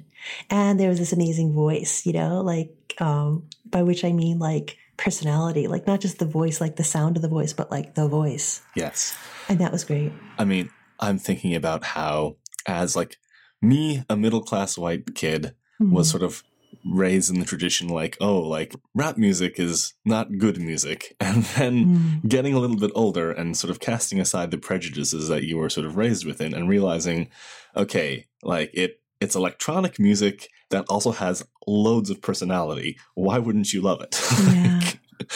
And 0.50 0.80
there 0.80 0.90
was 0.90 1.00
this 1.00 1.14
amazing 1.14 1.54
voice, 1.54 2.06
you 2.06 2.14
know, 2.14 2.42
like, 2.42 2.72
um, 3.00 3.48
by 3.66 3.84
which 3.84 4.06
I 4.06 4.12
mean 4.12 4.40
like 4.40 4.78
personality, 4.98 5.68
like 5.68 5.88
not 5.88 6.00
just 6.00 6.20
the 6.20 6.26
voice, 6.26 6.62
like 6.62 6.76
the 6.76 6.84
sound 6.84 7.16
of 7.16 7.22
the 7.22 7.28
voice, 7.28 7.54
but 7.54 7.72
like 7.72 7.96
the 7.96 8.08
voice. 8.08 8.62
Yes. 8.76 9.16
And 9.50 9.60
that 9.60 9.72
was 9.72 9.84
great. 9.84 10.14
I 10.38 10.46
mean, 10.46 10.70
I'm 11.00 11.18
thinking 11.18 11.56
about 11.56 11.84
how, 11.84 12.38
as 12.66 12.96
like 12.96 13.18
me, 13.62 14.04
a 14.10 14.16
middle 14.16 14.42
class 14.42 14.78
white 14.78 15.16
kid, 15.16 15.56
was 15.80 16.10
sort 16.10 16.24
of 16.24 16.44
raised 16.86 17.32
in 17.32 17.40
the 17.40 17.46
tradition 17.46 17.88
like, 17.88 18.18
oh, 18.20 18.40
like 18.40 18.76
rap 18.94 19.18
music 19.18 19.60
is 19.60 19.94
not 20.06 20.38
good 20.38 20.60
music. 20.60 21.16
And 21.24 21.44
then 21.44 21.84
hmm. 21.84 22.28
getting 22.28 22.54
a 22.54 22.60
little 22.60 22.78
bit 22.78 22.92
older 22.94 23.32
and 23.32 23.58
sort 23.58 23.72
of 23.72 23.80
casting 23.80 24.20
aside 24.20 24.52
the 24.52 24.58
prejudices 24.58 25.30
that 25.30 25.44
you 25.44 25.58
were 25.58 25.70
sort 25.70 25.86
of 25.86 25.96
raised 25.96 26.26
within 26.26 26.54
and 26.54 26.70
realizing, 26.70 27.30
okay, 27.76 28.26
like 28.44 28.72
it, 28.74 29.02
it's 29.20 29.36
electronic 29.36 30.00
music 30.00 30.50
that 30.70 30.86
also 30.90 31.12
has 31.12 31.46
loads 31.66 32.10
of 32.10 32.22
personality. 32.22 32.98
Why 33.16 33.40
wouldn't 33.40 33.74
you 33.74 33.82
love 33.82 34.02
it? 34.02 34.20
Yeah. 34.54 34.82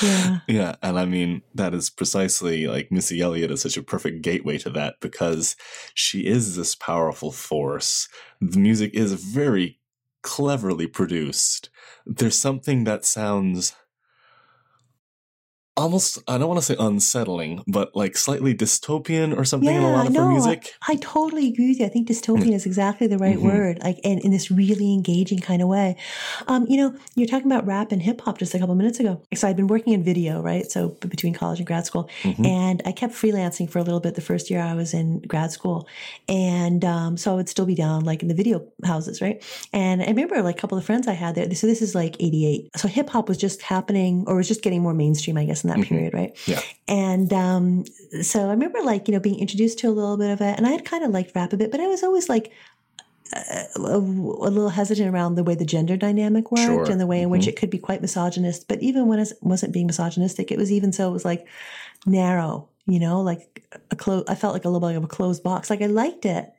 Yeah. 0.02 0.40
Yeah, 0.48 0.76
and 0.82 0.98
I 1.00 1.06
mean 1.06 1.42
that 1.56 1.74
is 1.74 1.90
precisely 1.90 2.68
like 2.68 2.92
Missy 2.92 3.22
Elliott 3.22 3.52
is 3.52 3.62
such 3.62 3.78
a 3.78 3.84
perfect 3.84 4.22
gateway 4.22 4.58
to 4.60 4.70
that 4.72 4.96
because 5.02 5.56
she 5.94 6.26
is 6.26 6.56
this 6.56 6.76
powerful 6.76 7.32
force. 7.32 8.08
The 8.42 8.60
music 8.60 8.94
is 8.94 9.14
very 9.14 9.80
cleverly 10.28 10.88
produced. 10.88 11.70
There's 12.06 12.38
something 12.38 12.84
that 12.84 13.06
sounds 13.06 13.74
almost 15.78 16.18
I 16.28 16.38
don't 16.38 16.48
want 16.48 16.60
to 16.60 16.66
say 16.66 16.76
unsettling, 16.80 17.64
but 17.68 17.96
like 17.96 18.18
slightly 18.18 18.54
dystopian 18.54 19.38
or 19.38 19.46
something 19.46 19.70
in 19.74 19.82
a 19.84 19.92
lot 19.92 20.08
of 20.08 20.14
no, 20.14 20.24
her 20.26 20.30
music. 20.32 20.74
I, 20.88 20.94
I 20.94 20.96
totally 20.98 21.48
agree 21.48 21.70
with 21.70 21.80
you. 21.80 21.86
I 21.86 21.90
think 21.90 22.08
dystopian 22.10 22.54
is 22.54 22.66
exactly 22.66 23.08
the 23.08 23.18
right 23.18 23.38
Mhm. 23.38 23.44
word, 23.44 23.80
like, 23.84 24.00
and 24.04 24.20
in 24.22 24.32
this 24.32 24.50
really 24.52 24.92
engaging 24.94 25.40
kind 25.40 25.62
of 25.62 25.68
way. 25.68 25.96
Um, 26.48 26.66
you 26.68 26.78
know, 26.78 26.94
you're 27.16 27.28
talking 27.28 27.46
about 27.52 27.66
rap 27.66 27.92
and 27.92 28.02
hip 28.02 28.20
hop 28.22 28.40
just 28.40 28.54
a 28.56 28.60
couple 28.60 28.76
minutes 28.76 29.00
ago. 29.00 29.22
So 29.36 29.48
I'd 29.48 29.56
been 29.56 29.68
working 29.68 29.94
in 29.94 30.04
video, 30.04 30.42
right? 30.42 30.70
So 30.70 30.90
between 31.08 31.34
college 31.34 31.60
and 31.60 31.68
grad 31.68 31.86
school, 31.86 32.10
Mhm. 32.24 32.46
and 32.46 32.82
I 32.86 32.92
kept 32.92 33.14
freelancing 33.14 33.70
for 33.70 33.80
a 33.80 33.84
little 33.84 34.00
bit 34.00 34.16
the 34.16 34.22
first 34.22 34.50
year 34.50 34.62
I 34.62 34.74
was 34.74 34.94
in 34.94 35.20
grad 35.22 35.52
school, 35.52 35.88
and 36.28 36.84
um, 36.84 37.18
so 37.18 37.32
I 37.32 37.36
would 37.36 37.50
still 37.50 37.66
be 37.66 37.76
down 37.76 38.04
like 38.04 38.22
in 38.22 38.28
the 38.28 38.34
video 38.36 38.64
houses, 38.84 39.22
right? 39.22 39.44
And 39.74 40.02
I 40.02 40.08
remember 40.08 40.42
like 40.42 40.58
a 40.58 40.60
couple 40.60 40.78
of 40.78 40.84
friends 40.86 41.08
I 41.08 41.14
had 41.14 41.36
there. 41.36 41.54
So 41.56 41.68
this 41.68 41.82
is 41.82 41.94
like 41.96 42.16
'88. 42.20 42.70
So 42.78 42.88
hip 42.88 43.10
hop 43.10 43.30
was 43.30 43.38
just 43.38 43.62
happening, 43.62 44.24
or 44.28 44.36
was 44.36 44.48
just 44.48 44.62
getting 44.64 44.82
more 44.82 44.94
mainstream, 44.94 45.38
I 45.38 45.46
guess, 45.46 45.64
in 45.68 45.74
that 45.76 45.86
Mhm. 45.86 45.90
period, 45.90 46.14
right? 46.14 46.36
Yeah. 46.48 46.62
And 46.88 47.32
um, 47.34 47.84
so 48.22 48.46
I 48.48 48.52
remember 48.52 48.82
like, 48.82 49.08
you 49.08 49.14
know, 49.14 49.20
being 49.20 49.40
introduced 49.40 49.80
to 49.80 49.88
a 49.88 49.92
little 49.92 50.18
bit 50.18 50.32
of 50.32 50.42
it. 50.42 50.58
And 50.58 50.66
I 50.66 50.72
had 50.72 50.86
kind 50.86 51.04
of 51.04 51.12
liked 51.12 51.36
rap 51.36 51.54
a 51.54 51.58
bit, 51.58 51.72
but 51.72 51.80
I 51.80 51.88
was 51.88 52.04
always 52.04 52.30
like 52.30 52.52
uh, 53.36 53.64
a, 53.76 53.98
a 53.98 54.00
little 54.00 54.70
hesitant 54.70 55.14
around 55.14 55.36
the 55.36 55.44
way 55.44 55.54
the 55.56 55.66
gender 55.66 55.98
dynamic 55.98 56.50
worked 56.52 56.64
Sure. 56.64 56.90
and 56.92 57.00
the 57.02 57.06
way 57.08 57.22
in 57.22 57.30
which 57.30 57.44
Mhm. 57.44 57.50
it 57.50 57.56
could 57.58 57.70
be 57.70 57.78
quite 57.78 58.02
misogynist. 58.02 58.68
But 58.70 58.82
even 58.82 59.08
when 59.08 59.20
it 59.20 59.34
wasn't 59.42 59.74
being 59.74 59.88
misogynistic, 59.88 60.52
it 60.52 60.58
was 60.58 60.72
even 60.72 60.94
so, 60.94 61.10
it 61.10 61.14
was 61.14 61.26
like 61.26 61.46
narrow, 62.06 62.70
you 62.86 63.00
know, 63.00 63.22
like 63.22 63.68
a 63.92 63.96
close, 63.98 64.24
I 64.30 64.36
felt 64.36 64.54
like 64.54 64.64
a 64.66 64.70
little 64.70 64.88
bit 64.88 64.96
of 64.98 65.04
a 65.04 65.08
closed 65.08 65.44
box. 65.44 65.70
Like 65.70 65.82
I 65.82 65.88
liked 65.88 66.26
it 66.26 66.52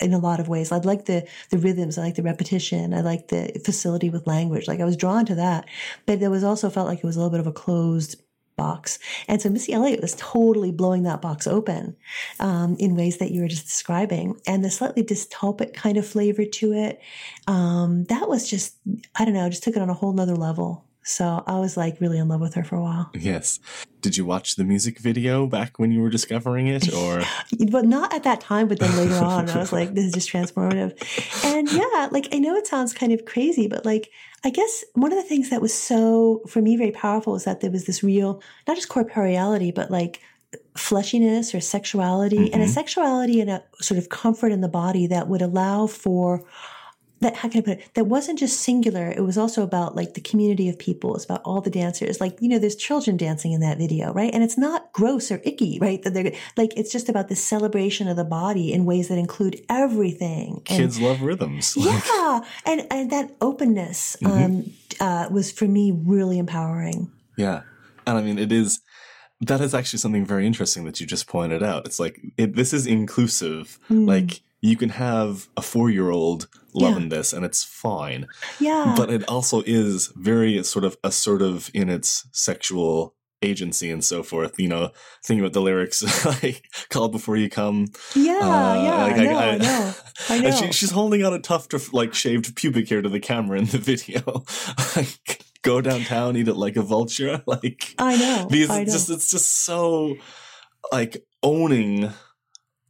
in 0.00 0.14
a 0.14 0.18
lot 0.18 0.40
of 0.40 0.48
ways. 0.48 0.72
I 0.72 0.78
liked 0.78 1.06
the 1.06 1.26
the 1.50 1.58
rhythms. 1.58 1.98
I 1.98 2.02
liked 2.02 2.16
the 2.16 2.22
repetition. 2.22 2.94
I 2.94 3.02
liked 3.02 3.28
the 3.28 3.60
facility 3.64 4.08
with 4.10 4.26
language. 4.26 4.66
Like 4.66 4.80
I 4.80 4.84
was 4.84 4.96
drawn 4.96 5.26
to 5.26 5.34
that, 5.36 5.66
but 6.06 6.18
there 6.18 6.30
was 6.30 6.42
also 6.42 6.70
felt 6.70 6.88
like 6.88 6.98
it 7.00 7.04
was 7.04 7.16
a 7.16 7.18
little 7.20 7.30
bit 7.30 7.40
of 7.40 7.46
a 7.46 7.52
closed 7.52 8.16
box. 8.56 8.98
And 9.28 9.40
so 9.40 9.48
Missy 9.48 9.72
Elliott 9.72 10.00
was 10.00 10.14
totally 10.16 10.72
blowing 10.72 11.02
that 11.04 11.22
box 11.22 11.46
open 11.46 11.96
um, 12.40 12.76
in 12.78 12.96
ways 12.96 13.18
that 13.18 13.30
you 13.30 13.42
were 13.42 13.48
just 13.48 13.66
describing, 13.66 14.40
and 14.46 14.64
the 14.64 14.70
slightly 14.70 15.04
dystopic 15.04 15.74
kind 15.74 15.98
of 15.98 16.06
flavor 16.06 16.44
to 16.44 16.72
it. 16.72 17.00
Um, 17.46 18.04
that 18.04 18.28
was 18.28 18.48
just 18.48 18.76
I 19.18 19.24
don't 19.24 19.34
know, 19.34 19.48
just 19.48 19.62
took 19.62 19.76
it 19.76 19.82
on 19.82 19.90
a 19.90 19.94
whole 19.94 20.12
nother 20.12 20.36
level. 20.36 20.85
So 21.06 21.44
I 21.46 21.58
was 21.60 21.76
like 21.76 22.00
really 22.00 22.18
in 22.18 22.26
love 22.28 22.40
with 22.40 22.54
her 22.54 22.64
for 22.64 22.74
a 22.76 22.82
while. 22.82 23.10
Yes. 23.14 23.60
Did 24.00 24.16
you 24.16 24.24
watch 24.24 24.56
the 24.56 24.64
music 24.64 24.98
video 24.98 25.46
back 25.46 25.78
when 25.78 25.92
you 25.92 26.00
were 26.00 26.10
discovering 26.10 26.66
it 26.66 26.92
or 26.92 27.22
but 27.70 27.84
not 27.84 28.12
at 28.12 28.24
that 28.24 28.40
time, 28.40 28.66
but 28.66 28.80
then 28.80 28.94
later 28.96 29.24
on, 29.24 29.48
I 29.48 29.58
was 29.58 29.72
like, 29.72 29.94
this 29.94 30.04
is 30.06 30.12
just 30.14 30.28
transformative. 30.30 30.92
And 31.44 31.70
yeah, 31.70 32.08
like 32.10 32.28
I 32.32 32.38
know 32.38 32.56
it 32.56 32.66
sounds 32.66 32.92
kind 32.92 33.12
of 33.12 33.24
crazy, 33.24 33.68
but 33.68 33.84
like 33.86 34.10
I 34.44 34.50
guess 34.50 34.84
one 34.94 35.12
of 35.12 35.16
the 35.18 35.28
things 35.28 35.50
that 35.50 35.62
was 35.62 35.72
so 35.72 36.42
for 36.48 36.60
me 36.60 36.76
very 36.76 36.90
powerful 36.92 37.34
was 37.34 37.44
that 37.44 37.60
there 37.60 37.70
was 37.70 37.84
this 37.84 38.02
real, 38.02 38.42
not 38.66 38.76
just 38.76 38.88
corporeality, 38.88 39.72
but 39.72 39.90
like 39.90 40.20
fleshiness 40.74 41.54
or 41.54 41.60
sexuality 41.60 42.52
and 42.52 42.62
a 42.62 42.66
Mhm. 42.66 42.70
sexuality 42.70 43.40
and 43.40 43.50
a 43.50 43.62
sort 43.80 43.98
of 43.98 44.08
comfort 44.08 44.50
in 44.52 44.60
the 44.60 44.68
body 44.68 45.06
that 45.06 45.28
would 45.28 45.42
allow 45.42 45.86
for 45.86 46.44
that 47.20 47.36
how 47.36 47.48
can 47.48 47.62
I 47.62 47.64
put 47.64 47.78
it? 47.78 47.94
That 47.94 48.06
wasn't 48.06 48.38
just 48.38 48.60
singular. 48.60 49.10
It 49.10 49.22
was 49.22 49.38
also 49.38 49.62
about 49.62 49.96
like 49.96 50.14
the 50.14 50.20
community 50.20 50.68
of 50.68 50.78
people. 50.78 51.14
It's 51.14 51.24
about 51.24 51.42
all 51.44 51.60
the 51.60 51.70
dancers. 51.70 52.20
Like 52.20 52.36
you 52.40 52.48
know, 52.48 52.58
there's 52.58 52.76
children 52.76 53.16
dancing 53.16 53.52
in 53.52 53.60
that 53.60 53.78
video, 53.78 54.12
right? 54.12 54.32
And 54.34 54.42
it's 54.42 54.58
not 54.58 54.92
gross 54.92 55.30
or 55.30 55.40
icky, 55.44 55.78
right? 55.80 56.02
That 56.02 56.14
they're 56.14 56.32
like 56.56 56.76
it's 56.76 56.92
just 56.92 57.08
about 57.08 57.28
the 57.28 57.36
celebration 57.36 58.08
of 58.08 58.16
the 58.16 58.24
body 58.24 58.72
in 58.72 58.84
ways 58.84 59.08
that 59.08 59.18
include 59.18 59.60
everything. 59.68 60.56
And- 60.56 60.78
kids 60.78 61.00
love 61.00 61.22
rhythms? 61.22 61.74
yeah, 61.78 62.40
and 62.64 62.86
and 62.90 63.10
that 63.10 63.34
openness 63.40 64.16
Mm-hmm. 64.22 64.44
um, 64.44 64.72
uh, 65.00 65.28
was 65.30 65.50
for 65.52 65.66
me 65.66 65.92
really 65.92 66.38
empowering. 66.38 67.10
Yeah. 67.36 67.62
And 68.06 68.18
I 68.18 68.22
mean, 68.22 68.38
it 68.38 68.52
is, 68.52 68.80
that 69.40 69.60
is 69.60 69.74
actually 69.74 69.98
something 69.98 70.24
very 70.24 70.46
interesting 70.46 70.84
that 70.84 71.00
you 71.00 71.06
just 71.06 71.26
pointed 71.26 71.62
out. 71.62 71.86
It's 71.86 72.00
like, 72.00 72.20
it, 72.36 72.54
this 72.56 72.72
is 72.72 72.86
inclusive. 72.86 73.78
Mm. 73.90 74.06
Like, 74.06 74.40
you 74.60 74.76
can 74.76 74.88
have 74.90 75.48
a 75.56 75.62
four 75.62 75.90
year 75.90 76.10
old 76.10 76.48
Yeah. 76.74 76.88
loving 76.88 77.08
this 77.08 77.32
and 77.32 77.44
it's 77.44 77.62
fine. 77.64 78.26
Yeah, 78.60 78.94
But 78.96 79.10
it 79.10 79.24
also 79.28 79.62
is 79.66 80.12
very 80.16 80.62
sort 80.64 80.84
of 80.84 80.96
assertive 81.04 81.70
in 81.74 81.88
its 81.88 82.26
sexual 82.32 83.14
agency 83.42 83.90
and 83.90 84.02
so 84.04 84.22
forth. 84.22 84.58
You 84.58 84.68
know, 84.68 84.90
thinking 85.24 85.40
about 85.44 85.52
the 85.52 85.60
lyrics, 85.60 86.02
like, 86.42 86.62
call 86.90 87.08
before 87.08 87.36
you 87.36 87.48
come. 87.50 87.86
yeah, 88.14 88.32
Uh, 88.40 88.82
yeah. 88.82 89.02
like, 89.04 89.16
I 89.18 89.24
know, 89.24 89.38
I, 89.38 89.56
know, 89.58 89.94
I 90.30 90.38
know. 90.40 90.48
And 90.48 90.56
she, 90.56 90.72
she's 90.72 90.90
holding 90.90 91.22
out 91.22 91.32
a 91.34 91.38
tuft 91.38 91.74
of 91.74 91.92
like 91.92 92.14
shaved 92.14 92.56
pubic 92.56 92.88
hair 92.88 93.02
to 93.02 93.08
the 93.08 93.20
camera 93.20 93.58
in 93.58 93.66
the 93.66 93.78
video. 93.92 94.44
like, 94.96 95.44
go 95.62 95.80
downtown, 95.80 96.36
eat 96.36 96.48
it 96.48 96.56
like 96.56 96.76
a 96.76 96.82
vulture. 96.82 97.42
Like, 97.46 97.94
I 97.98 98.16
know. 98.16 98.48
these 98.50 98.70
I 98.70 98.84
know. 98.84 98.92
just 98.92 99.10
it's 99.10 99.30
just 99.30 99.48
so 99.64 100.16
like 100.92 101.24
owning 101.42 102.10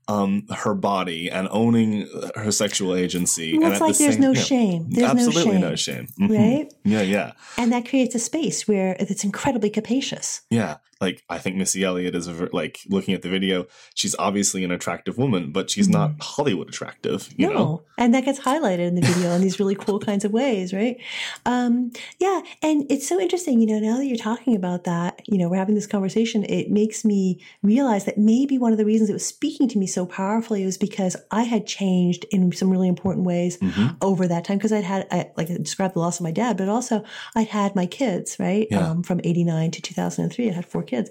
um 0.08 0.44
her 0.50 0.74
body 0.74 1.30
and 1.30 1.48
owning 1.50 2.08
her 2.36 2.52
sexual 2.52 2.94
agency 2.94 3.58
Well, 3.58 3.64
and 3.66 3.72
it's 3.72 3.80
like 3.80 3.96
the 3.96 4.04
there's 4.04 4.14
same 4.14 4.22
no 4.22 4.32
yeah, 4.32 4.40
shame. 4.42 4.86
There's 4.90 5.10
absolutely 5.10 5.58
no 5.58 5.74
shame, 5.74 6.06
Mhm. 6.20 6.30
right? 6.38 6.72
yeah 6.84 7.02
yeah 7.02 7.32
And 7.58 7.72
that 7.72 7.88
creates 7.88 8.14
a 8.14 8.18
space 8.20 8.68
where 8.68 8.96
it's 9.00 9.24
incredibly 9.24 9.70
capacious. 9.70 10.42
yeah 10.50 10.76
like 11.00 11.22
i 11.28 11.38
think 11.38 11.56
missy 11.56 11.82
elliott 11.82 12.14
is 12.14 12.26
a, 12.28 12.48
like 12.52 12.80
looking 12.88 13.14
at 13.14 13.22
the 13.22 13.28
video 13.28 13.66
she's 13.94 14.14
obviously 14.18 14.64
an 14.64 14.70
attractive 14.70 15.18
woman 15.18 15.52
but 15.52 15.70
she's 15.70 15.88
not 15.88 16.12
hollywood 16.20 16.68
attractive 16.68 17.32
you 17.36 17.46
no, 17.46 17.52
know 17.52 17.82
and 17.98 18.14
that 18.14 18.24
gets 18.24 18.40
highlighted 18.40 18.86
in 18.86 18.94
the 18.94 19.00
video 19.02 19.32
in 19.32 19.40
these 19.40 19.58
really 19.58 19.74
cool 19.74 19.98
kinds 19.98 20.24
of 20.24 20.32
ways, 20.32 20.72
right? 20.74 20.98
Um, 21.44 21.92
yeah, 22.18 22.42
and 22.62 22.84
it's 22.90 23.08
so 23.08 23.18
interesting, 23.20 23.60
you 23.60 23.66
know. 23.66 23.78
Now 23.78 23.96
that 23.96 24.04
you're 24.06 24.18
talking 24.18 24.54
about 24.54 24.84
that, 24.84 25.22
you 25.26 25.38
know, 25.38 25.48
we're 25.48 25.56
having 25.56 25.74
this 25.74 25.86
conversation. 25.86 26.44
It 26.44 26.70
makes 26.70 27.04
me 27.04 27.40
realize 27.62 28.04
that 28.04 28.18
maybe 28.18 28.58
one 28.58 28.72
of 28.72 28.78
the 28.78 28.84
reasons 28.84 29.08
it 29.08 29.14
was 29.14 29.24
speaking 29.24 29.66
to 29.68 29.78
me 29.78 29.86
so 29.86 30.04
powerfully 30.04 30.64
was 30.64 30.76
because 30.76 31.16
I 31.30 31.44
had 31.44 31.66
changed 31.66 32.26
in 32.30 32.52
some 32.52 32.70
really 32.70 32.88
important 32.88 33.24
ways 33.26 33.56
Mhm. 33.58 33.96
over 34.02 34.28
that 34.28 34.44
time. 34.44 34.58
Because 34.58 34.72
I'd 34.72 34.84
had, 34.84 35.06
I, 35.10 35.30
like, 35.36 35.50
I 35.50 35.56
described 35.56 35.94
the 35.94 36.00
loss 36.00 36.20
of 36.20 36.24
my 36.24 36.32
dad, 36.32 36.56
but 36.58 36.68
also 36.68 37.02
I'd 37.34 37.48
had 37.48 37.74
my 37.74 37.86
kids, 37.86 38.36
right? 38.38 38.66
Yeah. 38.70 38.90
Um, 38.90 39.02
from 39.02 39.20
'89 39.24 39.70
to 39.70 39.80
2003, 39.82 40.50
I 40.50 40.52
had 40.52 40.66
four 40.66 40.82
kids, 40.86 41.10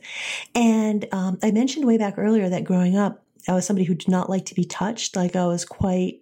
and 0.53 1.07
um, 1.11 1.37
I 1.43 1.51
mentioned 1.51 1.85
way 1.85 1.97
back 1.97 2.15
earlier 2.17 2.49
that 2.49 2.63
growing 2.63 2.97
up, 2.97 3.23
I 3.47 3.53
was 3.53 3.65
somebody 3.65 3.85
who 3.85 3.93
did 3.95 4.09
not 4.09 4.29
like 4.29 4.45
to 4.45 4.55
be 4.55 4.65
touched. 4.65 5.15
Like 5.15 5.35
I 5.35 5.45
was 5.45 5.65
quite 5.65 6.21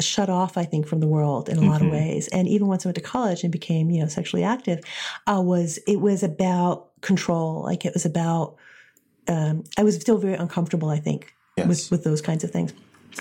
shut 0.00 0.28
off, 0.28 0.58
I 0.58 0.64
think, 0.64 0.86
from 0.86 1.00
the 1.00 1.06
world 1.06 1.48
in 1.48 1.58
a 1.58 1.64
lot 1.64 1.80
of 1.80 1.86
Mhm. 1.88 1.92
ways. 1.92 2.28
And 2.28 2.48
even 2.48 2.66
once 2.66 2.84
I 2.84 2.88
went 2.88 2.96
to 2.96 3.00
college 3.02 3.44
and 3.44 3.52
became, 3.52 3.90
you 3.90 4.00
know, 4.02 4.08
sexually 4.08 4.42
active, 4.42 4.80
I 5.26 5.38
was, 5.38 5.78
it 5.86 6.00
was 6.00 6.22
about 6.24 6.90
control. 7.02 7.62
Like 7.62 7.84
it 7.84 7.94
was 7.94 8.04
about, 8.04 8.56
um, 9.28 9.62
I 9.78 9.84
was 9.84 9.94
still 9.96 10.18
very 10.18 10.34
uncomfortable, 10.34 10.90
I 10.90 10.98
think, 10.98 11.32
Yes. 11.56 11.68
with, 11.68 11.90
with 11.90 12.04
those 12.04 12.20
kinds 12.20 12.42
of 12.44 12.50
things. 12.50 12.72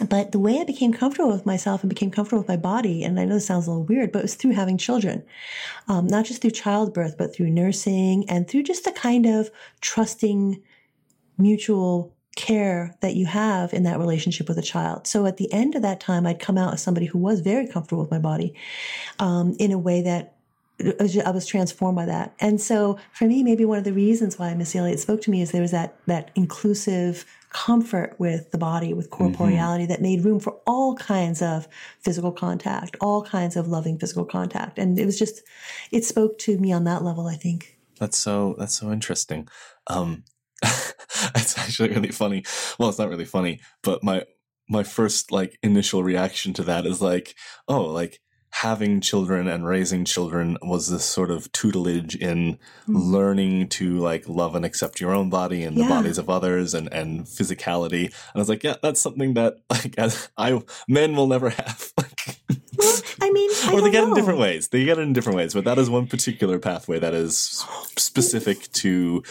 But 0.09 0.31
the 0.31 0.39
way 0.39 0.59
I 0.59 0.63
became 0.65 0.91
comfortable 0.91 1.31
with 1.31 1.45
myself 1.45 1.81
and 1.81 1.89
became 1.89 2.11
comfortable 2.11 2.39
with 2.39 2.49
my 2.49 2.57
body, 2.57 3.03
and 3.03 3.19
I 3.19 3.25
know 3.25 3.35
this 3.35 3.45
sounds 3.45 3.67
a 3.67 3.71
little 3.71 3.85
weird, 3.85 4.11
but 4.11 4.19
it 4.19 4.23
was 4.23 4.35
through 4.35 4.51
having 4.51 4.77
children, 4.77 5.23
um, 5.87 6.07
not 6.07 6.25
just 6.25 6.41
through 6.41 6.51
childbirth, 6.51 7.17
but 7.17 7.33
through 7.33 7.49
nursing 7.49 8.29
and 8.29 8.47
through 8.47 8.63
just 8.63 8.83
the 8.83 8.91
kind 8.91 9.25
of 9.25 9.49
trusting 9.81 10.61
mutual 11.37 12.13
care 12.35 12.95
that 12.99 13.15
you 13.15 13.25
have 13.25 13.73
in 13.73 13.83
that 13.83 13.99
relationship 13.99 14.49
with 14.49 14.57
a 14.57 14.61
child. 14.61 15.07
So 15.07 15.25
at 15.25 15.37
the 15.37 15.51
end 15.53 15.75
of 15.75 15.81
that 15.83 16.01
time, 16.01 16.27
I'd 16.27 16.39
come 16.39 16.57
out 16.57 16.73
as 16.73 16.81
somebody 16.81 17.05
who 17.05 17.17
was 17.17 17.39
very 17.39 17.67
comfortable 17.67 18.01
with 18.01 18.11
my 18.11 18.19
body 18.19 18.53
um, 19.19 19.55
in 19.59 19.71
a 19.71 19.77
way 19.77 20.01
that 20.01 20.34
I 20.79 21.31
was- 21.31 21.45
transformed 21.45 21.95
by 21.95 22.05
that. 22.05 22.33
And 22.39 22.59
so 22.59 22.97
for 23.13 23.25
me, 23.25 23.43
maybe 23.43 23.65
one 23.65 23.77
of 23.77 23.83
the 23.83 23.93
reasons 23.93 24.37
why 24.37 24.53
Missy 24.53 24.79
Elliott 24.79 24.99
spoke 24.99 25.21
to 25.21 25.31
me 25.31 25.41
is 25.41 25.51
there 25.51 25.61
was 25.61 25.71
that, 25.71 25.95
that 26.07 26.31
inclusive 26.35 27.25
comfort 27.49 28.15
with 28.19 28.51
the 28.51 28.57
body, 28.57 28.93
with 28.93 29.09
corporeality 29.09 29.87
that 29.87 30.01
made 30.01 30.25
room 30.25 30.39
for 30.41 30.59
all 30.67 30.95
kinds 30.95 31.41
of 31.41 31.67
physical 32.01 32.31
contact, 32.31 32.97
all 32.99 33.23
kinds 33.23 33.55
of 33.55 33.69
loving 33.69 33.97
physical 33.97 34.25
contact. 34.25 34.77
And 34.77 34.99
it 34.99 35.05
was 35.05 35.17
just, 35.17 35.41
it 35.91 36.03
spoke 36.03 36.37
to 36.39 36.57
me 36.57 36.73
on 36.73 36.83
that 36.83 37.03
level, 37.03 37.27
I 37.27 37.35
think. 37.35 37.77
That's 37.99 38.17
so 38.17 38.55
that's 38.57 38.77
so 38.77 38.91
interesting. 38.91 39.47
Um, 39.87 40.23
it's 40.63 41.57
actually 41.57 41.89
really 41.89 42.11
funny. 42.11 42.43
Well, 42.77 42.89
it's 42.89 42.99
not 42.99 43.09
really 43.09 43.25
funny, 43.25 43.61
but 43.83 44.03
my 44.03 44.25
my 44.67 44.83
first 44.83 45.31
like 45.31 45.57
initial 45.63 46.03
reaction 46.03 46.53
to 46.53 46.63
that 46.63 46.85
is 46.85 47.01
like, 47.01 47.35
oh, 47.67 47.85
like 47.85 48.19
having 48.61 49.01
children 49.01 49.49
and 49.49 49.67
raising 49.67 50.05
children 50.05 50.57
was 50.61 50.89
this 50.89 51.03
sort 51.03 51.29
of 51.29 51.51
tutelage 51.51 52.15
in 52.15 52.53
mm. 52.53 52.57
learning 52.87 53.67
to 53.67 53.97
like 53.97 54.29
love 54.29 54.55
and 54.55 54.63
accept 54.63 55.01
your 55.01 55.13
own 55.13 55.29
body 55.29 55.61
and 55.63 55.75
the 55.75 55.83
bodies 55.83 56.17
of 56.17 56.29
others 56.29 56.73
and 56.73 56.91
and 56.93 57.25
physicality. 57.25 58.05
And 58.05 58.35
I 58.35 58.39
was 58.39 58.47
like, 58.47 58.63
yeah, 58.63 58.75
that's 58.81 59.01
something 59.01 59.33
that 59.33 59.57
like 59.69 59.95
as 59.97 60.29
I 60.37 60.61
men 60.87 61.17
will 61.17 61.27
never 61.27 61.49
have. 61.49 61.93
Well, 62.77 63.01
I 63.21 63.31
mean, 63.31 63.49
I 63.65 63.71
or 63.73 63.81
they 63.81 63.91
get 63.91 64.03
it 64.03 64.07
in 64.09 64.13
different 64.13 64.39
ways. 64.39 64.67
They 64.69 64.83
get 64.85 64.97
it 64.97 65.01
in 65.01 65.13
different 65.13 65.37
ways, 65.37 65.53
but 65.53 65.63
that 65.65 65.77
is 65.77 65.89
one 65.89 66.07
particular 66.07 66.59
pathway 66.59 66.99
that 66.99 67.13
is 67.13 67.63
specific 67.97 68.71
to 68.73 69.23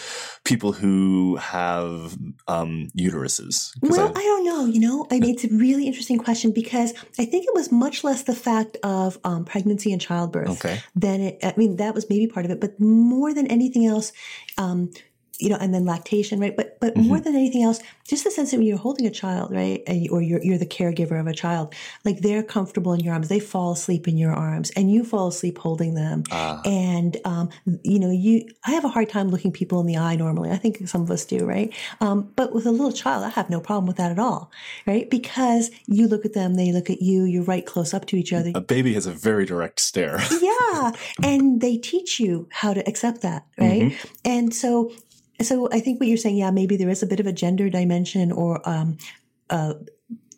people 0.45 0.72
who 0.72 1.36
have 1.36 2.16
um, 2.49 2.90
uteruses. 2.99 3.72
Well, 3.82 4.09
I- 4.09 4.20
I 4.20 4.22
don't 4.22 4.45
know. 4.45 4.64
You 4.66 4.80
know, 4.80 5.07
I 5.11 5.18
mean, 5.20 5.34
it's 5.34 5.45
a 5.45 5.49
really 5.49 5.86
interesting 5.86 6.18
question 6.18 6.51
because 6.53 6.92
I 7.18 7.24
think 7.24 7.45
it 7.47 7.55
was 7.55 7.70
much 7.70 8.05
less 8.05 8.22
the 8.22 8.34
fact 8.34 8.76
of 8.82 9.18
um, 9.24 9.45
pregnancy 9.45 9.92
and 9.92 10.01
childbirth 10.01 10.49
Okay. 10.64 10.80
than 10.95 11.20
it. 11.20 11.38
I 11.42 11.55
mean, 11.57 11.76
that 11.76 11.95
was 11.95 12.09
maybe 12.09 12.26
part 12.26 12.45
of 12.47 12.51
it, 12.53 12.61
but 12.61 12.78
more 12.80 13.32
than 13.34 13.47
anything 13.49 13.86
else, 13.86 14.12
um, 14.59 14.90
you 15.39 15.49
know, 15.49 15.57
and 15.61 15.72
then 15.74 15.85
lactation, 15.85 16.39
right? 16.41 16.57
But 16.57 16.78
but 16.80 16.97
more 16.97 17.16
Mm-hmm. 17.16 17.24
than 17.24 17.35
anything 17.35 17.62
else, 17.62 17.80
just 18.07 18.24
the 18.24 18.30
sense 18.30 18.51
that 18.51 18.59
when 18.59 18.66
you're 18.66 18.76
holding 18.78 19.07
a 19.07 19.11
child, 19.11 19.51
right, 19.51 19.82
and, 19.87 20.09
or 20.11 20.22
you're 20.22 20.43
you're 20.43 20.59
the 20.59 20.66
caregiver 20.66 21.18
of 21.18 21.26
a 21.26 21.32
child, 21.32 21.74
like 22.05 22.20
they're 22.20 22.43
comfortable 22.43 22.93
in 22.93 23.01
your 23.01 23.14
arms, 23.14 23.28
they 23.28 23.41
fall 23.41 23.72
asleep 23.72 24.07
in 24.09 24.16
your 24.18 24.32
arms, 24.32 24.70
and 24.76 24.93
you 24.93 25.05
fall 25.05 25.28
asleep 25.28 25.59
holding 25.59 25.95
them, 25.95 26.22
Ah. 26.30 26.61
and 26.64 27.16
um, 27.24 27.49
you 27.82 27.99
know, 27.99 28.11
you. 28.11 28.49
I 28.66 28.72
have 28.72 28.85
a 28.85 28.89
hard 28.89 29.09
time 29.09 29.28
looking 29.28 29.53
people 29.53 29.80
in 29.80 29.87
the 29.87 29.97
eye 29.97 30.16
normally. 30.16 30.51
I 30.51 30.57
think 30.57 30.87
some 30.89 31.03
of 31.03 31.11
us 31.11 31.24
do, 31.24 31.45
right? 31.45 31.72
Um, 32.01 32.30
but 32.37 32.53
with 32.55 32.66
a 32.66 32.70
little 32.70 32.93
child, 32.93 33.24
I 33.24 33.28
have 33.30 33.51
no 33.51 33.61
problem 33.61 33.87
with 33.87 33.97
that 33.97 34.12
at 34.12 34.18
all, 34.18 34.51
right? 34.87 35.09
Because 35.11 35.70
you 35.87 36.07
look 36.09 36.24
at 36.24 36.32
them, 36.35 36.55
they 36.55 36.72
look 36.72 36.91
at 36.91 37.03
you, 37.03 37.24
you're 37.24 37.43
right 37.45 37.64
close 37.66 37.93
up 37.95 38.07
to 38.07 38.16
each 38.16 38.32
other. 38.32 38.53
a 38.55 38.61
baby 38.61 38.95
has 38.95 39.07
a 39.07 39.12
very 39.12 39.45
direct 39.47 39.80
stare. 39.80 40.20
yeah 40.41 40.93
and 41.22 41.61
they 41.61 41.76
teach 41.76 42.20
you 42.20 42.49
how 42.51 42.72
to 42.74 42.87
accept 42.89 43.22
that 43.22 43.47
right 43.59 43.93
and 44.24 44.55
so 44.55 44.93
so 45.45 45.68
i 45.72 45.80
think 45.80 46.01
what 46.01 46.09
you're 46.09 46.16
saying 46.16 46.36
yeah 46.36 46.51
maybe 46.51 46.76
there 46.76 46.88
is 46.88 47.03
a 47.03 47.07
bit 47.07 47.20
of 47.20 47.26
a 47.26 47.32
gender 47.32 47.68
dimension 47.68 48.32
or 48.32 48.66
um 48.68 48.97
uh 49.51 49.74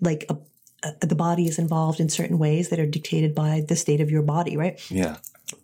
like 0.00 0.26
a, 0.28 0.36
a, 0.82 1.06
the 1.06 1.14
body 1.14 1.46
is 1.46 1.58
involved 1.58 2.00
in 2.00 2.08
certain 2.08 2.38
ways 2.38 2.68
that 2.68 2.78
are 2.78 2.86
dictated 2.86 3.34
by 3.34 3.64
the 3.68 3.76
state 3.76 4.00
of 4.00 4.10
your 4.10 4.22
body 4.22 4.56
right 4.56 4.90
yeah. 4.90 5.16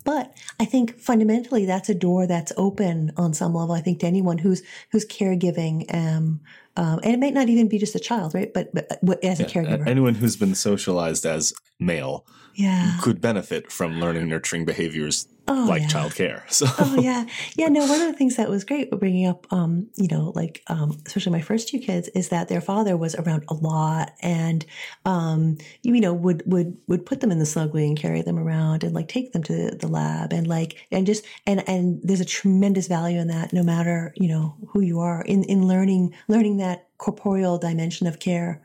but 0.04 0.32
I 0.60 0.64
think 0.64 0.96
fundamentally 0.98 1.64
that's 1.64 1.88
a 1.88 1.94
door 1.94 2.26
that's 2.26 2.52
open 2.56 3.10
on 3.16 3.34
some 3.34 3.52
level. 3.52 3.74
I 3.74 3.80
think 3.80 3.98
to 4.00 4.06
anyone 4.06 4.38
who's 4.38 4.62
who's 4.92 5.04
caregiving, 5.04 5.92
um, 5.92 6.40
um, 6.76 7.00
and 7.02 7.12
it 7.12 7.18
might 7.18 7.34
not 7.34 7.48
even 7.48 7.66
be 7.66 7.78
just 7.78 7.96
a 7.96 7.98
child, 7.98 8.32
right? 8.32 8.52
But, 8.54 8.72
but 8.72 8.86
uh, 8.92 9.16
as 9.24 9.40
a 9.40 9.44
A- 9.44 9.48
caregiver, 9.48 9.86
Anyone 9.86 10.14
who's 10.14 10.36
been 10.36 10.54
socialized 10.54 11.26
as 11.26 11.52
male 11.80 12.24
yeah. 12.54 12.96
could 13.02 13.20
benefit 13.20 13.72
from 13.72 14.00
learning 14.00 14.28
nurturing 14.28 14.64
behaviors 14.64 15.26
Oh, 15.48 15.66
like 15.68 15.82
yeah. 15.82 15.88
childcare. 15.88 16.42
So 16.52 16.66
oh 16.78 17.00
yeah 17.00 17.24
yeah 17.56 17.68
no 17.68 17.86
one 17.86 18.00
of 18.00 18.06
the 18.06 18.12
things 18.12 18.36
that 18.36 18.50
was 18.50 18.62
great 18.64 18.90
bringing 18.90 19.26
up 19.26 19.46
um 19.52 19.88
you 19.96 20.06
know 20.06 20.32
like 20.34 20.62
um 20.68 21.00
especially 21.06 21.32
my 21.32 21.40
first 21.40 21.68
two 21.68 21.78
kids 21.78 22.08
is 22.08 22.28
that 22.28 22.48
their 22.48 22.60
father 22.60 22.96
was 22.96 23.14
around 23.14 23.44
a 23.48 23.54
lot 23.54 24.12
and 24.20 24.64
um 25.06 25.56
you 25.82 25.98
know 26.00 26.12
would 26.12 26.42
would 26.46 26.76
would 26.88 27.06
put 27.06 27.20
them 27.20 27.30
in 27.30 27.38
the 27.38 27.46
snugly 27.46 27.86
and 27.86 27.98
carry 27.98 28.22
them 28.22 28.38
around 28.38 28.84
and 28.84 28.94
like 28.94 29.08
take 29.08 29.32
them 29.32 29.42
to 29.44 29.70
the 29.70 29.88
lab 29.88 30.32
and 30.32 30.46
like 30.46 30.86
and 30.92 31.06
just 31.06 31.24
and 31.46 31.66
and 31.68 32.00
there's 32.02 32.20
a 32.20 32.24
tremendous 32.24 32.86
value 32.86 33.18
in 33.18 33.28
that 33.28 33.52
no 33.52 33.62
matter 33.62 34.12
you 34.16 34.28
know 34.28 34.54
who 34.68 34.80
you 34.80 35.00
are 35.00 35.22
in 35.22 35.42
in 35.44 35.66
learning 35.66 36.14
learning 36.28 36.58
that 36.58 36.88
corporeal 36.98 37.58
dimension 37.58 38.06
of 38.06 38.20
care 38.20 38.62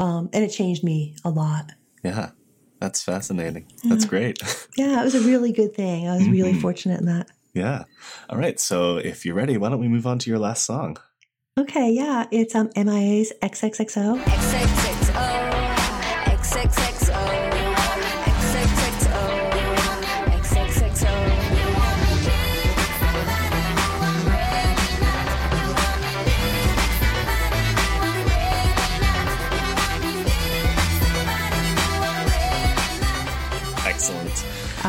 um 0.00 0.28
and 0.32 0.44
it 0.44 0.48
changed 0.48 0.82
me 0.82 1.14
a 1.24 1.30
lot 1.30 1.70
yeah, 2.02 2.30
that's 2.80 3.02
fascinating. 3.02 3.66
That's 3.84 4.04
great. 4.04 4.38
yeah 4.76 5.00
it 5.00 5.04
was 5.04 5.14
a 5.14 5.20
really 5.20 5.52
good 5.52 5.74
thing 5.74 6.08
i 6.08 6.14
was 6.14 6.28
really 6.28 6.54
fortunate 6.54 7.00
in 7.00 7.06
that 7.06 7.28
yeah. 7.54 7.84
All 8.30 8.38
right. 8.38 8.60
So 8.60 8.98
if 8.98 9.24
you're 9.26 9.34
ready, 9.34 9.56
why 9.56 9.68
don't 9.68 9.80
we 9.80 9.88
move 9.88 10.06
on 10.06 10.18
to 10.20 10.30
your 10.30 10.38
last 10.38 10.64
song? 10.64 10.96
okay 11.58 11.90
yeah 11.90 12.24
it's 12.30 12.54
um 12.54 12.70
mia's 12.76 13.32
XXXO, 13.42 14.22
XXXO, 14.22 15.48
XXXO, 16.26 16.87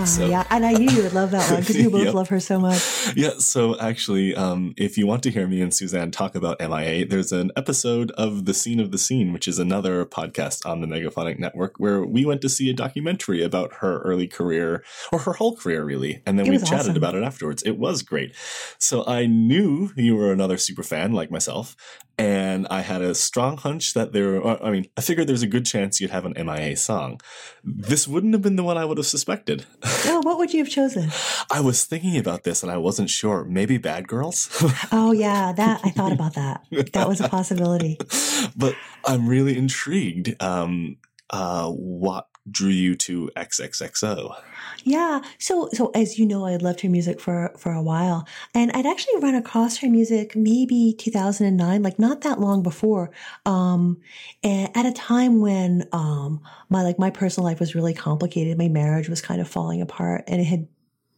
So- 0.09 0.25
yeah, 0.27 0.43
and 0.49 0.65
I 0.65 0.73
knew 0.73 0.89
you 0.89 1.03
would 1.03 1.13
love 1.13 1.31
that 1.31 1.49
one 1.51 1.59
because 1.59 1.77
you 1.77 1.89
both 1.91 2.05
Yep. 2.05 2.13
love 2.15 2.29
her 2.29 2.39
so 2.39 2.59
much. 2.59 3.15
Yeah, 3.15 3.33
so 3.37 3.79
actually, 3.79 4.35
um, 4.35 4.73
if 4.75 4.97
you 4.97 5.05
want 5.05 5.21
to 5.23 5.31
hear 5.31 5.45
me 5.47 5.61
and 5.61 5.71
Suzanne 5.73 6.09
talk 6.11 6.33
about 6.35 6.59
MIA, 6.59 7.05
there's 7.05 7.31
an 7.31 7.51
episode 7.55 8.09
of 8.11 8.45
The 8.45 8.53
Scene 8.53 8.79
of 8.79 8.91
the 8.91 8.97
Scene, 8.97 9.33
which 9.33 9.47
is 9.47 9.59
another 9.59 10.05
podcast 10.05 10.65
on 10.65 10.81
the 10.81 10.87
Megaphonic 10.87 11.37
Network, 11.37 11.75
where 11.77 12.03
we 12.03 12.25
went 12.25 12.41
to 12.41 12.49
see 12.49 12.69
a 12.69 12.73
documentary 12.73 13.43
about 13.43 13.75
her 13.75 13.99
early 13.99 14.27
career, 14.27 14.83
or 15.11 15.19
her 15.19 15.33
whole 15.33 15.55
career, 15.55 15.83
really. 15.83 16.23
And 16.25 16.39
then 16.39 16.47
It 16.47 16.49
we 16.51 16.57
chatted 16.57 16.79
awesome. 16.79 16.95
about 16.97 17.15
it 17.15 17.23
afterwards. 17.23 17.61
It 17.63 17.77
was 17.77 18.01
great. 18.01 18.35
So 18.79 19.05
I 19.05 19.27
knew 19.27 19.91
you 19.95 20.15
were 20.15 20.31
another 20.33 20.57
super 20.57 20.83
fan 20.83 21.13
like 21.13 21.29
myself, 21.29 21.75
and 22.17 22.67
I 22.69 22.81
had 22.81 23.01
a 23.01 23.15
strong 23.15 23.57
hunch 23.57 23.93
that 23.93 24.11
there. 24.11 24.45
I 24.45 24.71
mean, 24.71 24.87
I 24.97 25.01
figured 25.01 25.27
there's 25.27 25.41
a 25.43 25.47
good 25.47 25.65
chance 25.65 26.01
you'd 26.01 26.09
have 26.11 26.25
an 26.25 26.33
MIA 26.35 26.75
song. 26.75 27.21
This 27.63 28.07
wouldn't 28.07 28.33
have 28.33 28.41
been 28.41 28.55
the 28.57 28.63
one 28.63 28.77
I 28.77 28.83
would 28.85 28.97
have 28.97 29.07
suspected. 29.07 29.65
Oh, 30.05 30.21
what 30.23 30.37
would 30.37 30.53
you 30.53 30.59
have 30.59 30.69
chosen? 30.69 31.11
I 31.51 31.61
was 31.61 31.85
thinking 31.85 32.17
about 32.17 32.43
this 32.43 32.63
and 32.63 32.71
I 32.71 32.77
wasn't 32.77 33.09
sure. 33.09 33.43
Maybe 33.45 33.77
Bad 33.77 34.07
Girls? 34.07 34.49
Oh, 34.91 35.11
yeah, 35.11 35.51
that 35.53 35.81
I 35.83 35.89
thought 35.89 36.11
about 36.11 36.33
that. 36.33 36.63
That 36.93 37.07
was 37.07 37.21
a 37.21 37.29
possibility. 37.29 37.97
but 38.55 38.75
I'm 39.05 39.27
really 39.27 39.57
intrigued. 39.57 40.41
Um, 40.41 40.97
uh, 41.29 41.69
what 41.69 42.27
drew 42.49 42.69
you 42.69 42.95
to 42.95 43.29
XXXO? 43.35 44.35
Yeah. 44.83 45.21
So, 45.37 45.69
so 45.73 45.91
as 45.95 46.17
you 46.19 46.25
know, 46.25 46.45
I 46.45 46.51
had 46.51 46.61
loved 46.61 46.81
her 46.81 46.89
music 46.89 47.19
for 47.19 47.53
for 47.57 47.71
a 47.71 47.81
while, 47.81 48.27
and 48.53 48.71
I'd 48.73 48.85
actually 48.85 49.19
run 49.21 49.35
across 49.35 49.77
her 49.77 49.89
music 49.89 50.35
maybe 50.35 50.95
2009, 50.97 51.81
like 51.83 51.99
not 51.99 52.21
that 52.21 52.39
long 52.39 52.63
before, 52.63 53.11
um, 53.45 53.99
at 54.43 54.85
a 54.85 54.91
time 54.93 55.41
when 55.41 55.87
um, 55.91 56.41
my 56.69 56.83
like 56.83 56.99
my 56.99 57.09
personal 57.09 57.45
life 57.47 57.59
was 57.59 57.75
really 57.75 57.93
complicated. 57.93 58.57
My 58.57 58.67
marriage 58.69 59.09
was 59.09 59.21
kind 59.21 59.41
of 59.41 59.47
falling 59.47 59.81
apart, 59.81 60.23
and 60.27 60.41
it 60.41 60.45
had 60.45 60.67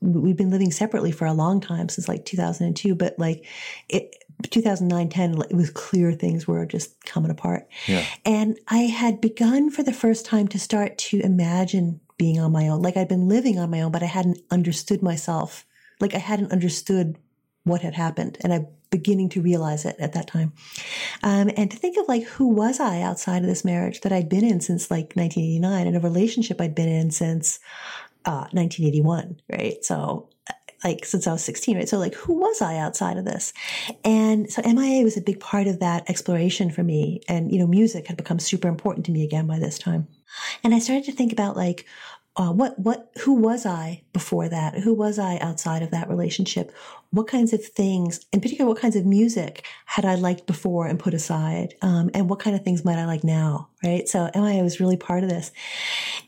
we'd 0.01 0.38
been 0.38 0.49
living 0.49 0.72
separately 0.72 1.12
for 1.12 1.26
a 1.28 1.34
long 1.34 1.62
time 1.62 1.88
since 1.88 2.07
like 2.07 2.26
2002, 2.26 2.95
but 2.95 3.18
like 3.20 3.45
it. 3.89 4.16
2009 4.49 5.09
10 5.09 5.39
it 5.51 5.55
was 5.55 5.70
clear 5.70 6.14
things 6.14 6.47
were 6.47 6.66
just 6.66 6.99
coming 7.05 7.30
apart 7.30 7.68
Yeah. 7.88 8.03
and 8.26 8.57
I 8.68 8.80
had 8.80 9.22
begun 9.22 9.70
for 9.70 9.84
the 9.84 9.93
first 9.93 10.26
time 10.26 10.47
to 10.47 10.57
start 10.57 10.97
to 10.97 11.20
imagine 11.20 11.99
being 12.22 12.39
on 12.39 12.51
my 12.51 12.67
own. 12.67 12.84
Like 12.84 12.97
I'd 12.97 13.07
been 13.07 13.28
living 13.28 13.57
on 13.57 13.72
my 13.72 13.82
own, 13.82 13.91
but 13.91 14.03
I 14.03 14.05
hadn't 14.05 14.38
understood 14.51 15.01
myself. 15.01 15.65
Like 15.99 16.13
I 16.13 16.19
hadn't 16.19 16.51
understood 16.51 17.17
what 17.63 17.82
had 17.82 17.95
happened. 17.95 18.38
And 18.43 18.53
I'm 18.53 18.67
beginning 18.91 19.30
to 19.30 19.41
realize 19.41 19.86
it 19.86 19.95
at 19.97 20.13
that 20.13 20.28
time. 20.28 20.53
Um, 21.24 21.49
and 21.57 21.72
to 21.72 21.78
think 21.78 21.97
of 21.97 22.07
like, 22.07 22.22
who 22.26 22.49
was 22.49 22.80
I 22.80 23.01
outside 23.01 23.41
of 23.41 23.47
this 23.47 23.65
marriage 23.65 24.01
that 24.01 24.11
I'd 24.11 24.30
been 24.30 24.43
in 24.43 24.59
since 24.59 24.91
like 24.91 25.15
1989 25.15 25.88
and 25.88 25.97
a 25.97 25.99
relationship 25.99 26.61
I'd 26.61 26.76
been 26.76 26.89
in 26.89 27.09
since 27.09 27.59
uh, 28.26 28.45
1981, 28.51 29.41
right? 29.49 29.84
So 29.84 30.30
like 30.84 31.05
since 31.05 31.26
I 31.26 31.32
was 31.32 31.43
16, 31.43 31.78
right? 31.78 31.89
So 31.89 31.97
like, 31.97 32.13
who 32.13 32.34
was 32.34 32.61
I 32.61 32.78
outside 32.78 33.17
of 33.17 33.26
this? 33.26 33.51
And 34.03 34.51
so 34.51 34.61
MIA 34.61 35.03
was 35.03 35.17
a 35.17 35.22
big 35.22 35.39
part 35.39 35.65
of 35.65 35.80
that 35.80 36.07
exploration 36.07 36.69
for 36.69 36.84
me. 36.84 37.22
And, 37.28 37.51
you 37.51 37.57
know, 37.57 37.67
music 37.67 38.05
had 38.05 38.17
become 38.17 38.38
super 38.38 38.67
important 38.67 39.07
to 39.07 39.11
me 39.11 39.24
again 39.24 39.47
by 39.47 39.57
this 39.57 39.80
time. 39.80 40.07
And 40.63 40.74
I 40.74 40.80
started 40.80 41.05
to 41.05 41.11
think 41.11 41.32
about 41.32 41.57
like, 41.57 41.86
uh, 42.36 42.51
what, 42.51 42.79
what, 42.79 43.11
who 43.21 43.34
was 43.34 43.65
I 43.65 44.03
before 44.13 44.47
that? 44.49 44.79
Who 44.79 44.93
was 44.93 45.19
I 45.19 45.38
outside 45.39 45.84
of 45.84 45.91
that 45.91 46.09
relationship? 46.09 46.71
What 47.12 47.28
kinds 47.28 47.53
of 47.53 47.64
things, 47.64 48.26
in 48.32 48.41
particular, 48.41 48.68
what 48.70 48.80
kinds 48.80 48.95
of 48.95 49.05
music 49.05 49.66
had 49.86 50.05
I 50.05 50.16
liked 50.16 50.47
before 50.47 50.88
and 50.88 50.97
put 50.97 51.14
aside? 51.14 51.76
Um, 51.82 52.09
and 52.14 52.30
what 52.30 52.39
kind 52.39 52.55
of 52.55 52.64
things 52.64 52.86
might 52.86 52.97
I 52.97 53.05
like 53.05 53.24
now? 53.24 53.68
Right. 53.84 54.07
So 54.07 54.30
MIA 54.36 54.64
was 54.64 54.80
really 54.80 54.95
part 54.95 55.24
of 55.24 55.30
this. 55.30 55.51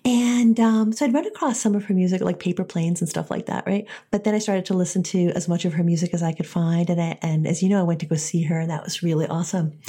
And 0.05 0.59
um, 0.59 0.91
so 0.91 1.05
I'd 1.05 1.13
run 1.13 1.27
across 1.27 1.59
some 1.59 1.75
of 1.75 1.85
her 1.85 1.93
music, 1.93 2.21
like 2.21 2.39
Paper 2.39 2.63
Planes 2.63 2.99
and 2.99 3.09
stuff 3.09 3.29
like 3.29 3.45
that, 3.45 3.65
right? 3.67 3.85
But 4.11 4.23
then 4.23 4.33
I 4.33 4.39
started 4.39 4.65
to 4.65 4.73
listen 4.73 5.03
to 5.03 5.29
as 5.35 5.47
much 5.47 5.63
of 5.63 5.73
her 5.73 5.83
music 5.83 6.13
as 6.13 6.23
I 6.23 6.33
could 6.33 6.47
find. 6.47 6.89
And, 6.89 6.99
I, 6.99 7.17
and 7.21 7.47
as 7.47 7.61
you 7.61 7.69
know, 7.69 7.79
I 7.79 7.83
went 7.83 7.99
to 7.99 8.05
go 8.05 8.15
see 8.15 8.43
her, 8.43 8.59
and 8.59 8.69
that 8.69 8.83
was 8.83 9.03
really 9.03 9.27
awesome. 9.27 9.79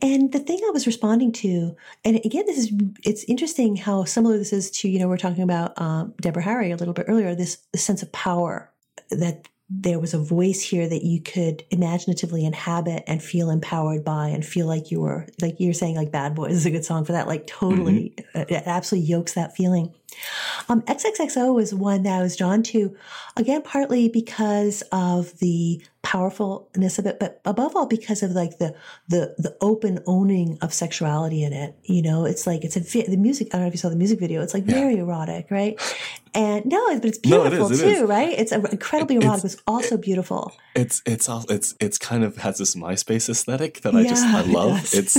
And 0.00 0.32
the 0.32 0.38
thing 0.38 0.58
I 0.66 0.70
was 0.70 0.86
responding 0.86 1.32
to, 1.32 1.76
and 2.04 2.16
again, 2.24 2.46
this 2.46 2.58
is, 2.58 2.72
it's 3.04 3.24
interesting 3.24 3.76
how 3.76 4.04
similar 4.04 4.38
this 4.38 4.52
is 4.52 4.70
to, 4.72 4.88
you 4.88 4.98
know, 4.98 5.06
we're 5.06 5.18
talking 5.18 5.44
about 5.44 5.80
um, 5.80 6.14
Deborah 6.20 6.42
Harry 6.42 6.70
a 6.70 6.76
little 6.76 6.94
bit 6.94 7.06
earlier, 7.08 7.34
this, 7.34 7.58
this 7.72 7.84
sense 7.84 8.02
of 8.02 8.10
power 8.12 8.72
that 9.10 9.48
there 9.68 9.98
was 9.98 10.14
a 10.14 10.18
voice 10.18 10.62
here 10.62 10.88
that 10.88 11.02
you 11.04 11.20
could 11.20 11.64
imaginatively 11.70 12.44
inhabit 12.44 13.02
and 13.08 13.22
feel 13.22 13.50
empowered 13.50 14.04
by 14.04 14.28
and 14.28 14.44
feel 14.44 14.66
like 14.66 14.92
you 14.92 15.00
were 15.00 15.26
like 15.42 15.56
you're 15.58 15.74
saying 15.74 15.96
like 15.96 16.12
bad 16.12 16.36
boys 16.36 16.52
is 16.52 16.66
a 16.66 16.70
good 16.70 16.84
song 16.84 17.04
for 17.04 17.12
that. 17.12 17.26
Like 17.26 17.46
totally 17.48 18.14
uh, 18.34 18.44
it 18.48 18.62
absolutely 18.66 19.08
yokes 19.08 19.34
that 19.34 19.56
feeling. 19.56 19.92
Um, 20.68 20.82
XXXO 20.82 21.60
is 21.60 21.74
one 21.74 22.04
that 22.04 22.18
I 22.18 22.22
was 22.22 22.36
drawn 22.36 22.62
to, 22.64 22.96
again, 23.36 23.62
partly 23.62 24.08
because 24.08 24.82
of 24.92 25.38
the 25.38 25.82
powerfulness 26.06 26.98
of 27.00 27.06
it, 27.06 27.18
but 27.18 27.40
above 27.44 27.74
all 27.76 27.86
because 27.86 28.22
of 28.22 28.30
like 28.42 28.58
the 28.58 28.74
the 29.08 29.34
the 29.38 29.56
open 29.60 29.98
owning 30.06 30.58
of 30.62 30.72
sexuality 30.72 31.42
in 31.42 31.52
it. 31.52 31.74
You 31.82 32.02
know, 32.02 32.24
it's 32.24 32.46
like 32.46 32.62
it's 32.64 32.76
a 32.76 32.80
the 32.80 33.16
music. 33.16 33.48
I 33.48 33.52
don't 33.58 33.62
know 33.62 33.66
if 33.68 33.74
you 33.74 33.78
saw 33.78 33.88
the 33.88 33.96
music 34.04 34.20
video. 34.20 34.40
It's 34.42 34.54
like 34.54 34.64
very 34.64 34.96
erotic, 34.98 35.50
right? 35.50 35.74
And 36.34 36.66
no, 36.66 36.80
but 37.00 37.04
it's 37.06 37.18
No, 37.24 37.44
it 37.44 37.50
beautiful 37.50 37.72
is, 37.72 37.80
too, 37.80 37.86
it 37.88 37.92
is. 37.92 38.02
right? 38.02 38.34
It's 38.38 38.52
incredibly 38.52 39.16
It- 39.16 39.24
erotic. 39.24 39.44
it's- 39.44 39.54
It's 39.54 39.62
also 39.66 39.96
beautiful. 39.96 40.52
It's 40.74 41.02
it's 41.06 41.28
all 41.30 41.44
it's 41.48 41.74
it's 41.80 41.98
kind 41.98 42.22
of 42.24 42.36
has 42.46 42.58
this 42.58 42.74
MySpace 42.76 43.28
aesthetic 43.30 43.80
that 43.82 43.94
I 43.94 44.02
just 44.12 44.24
I 44.26 44.42
love. 44.42 44.80
does. 44.80 44.94
It's 45.00 45.16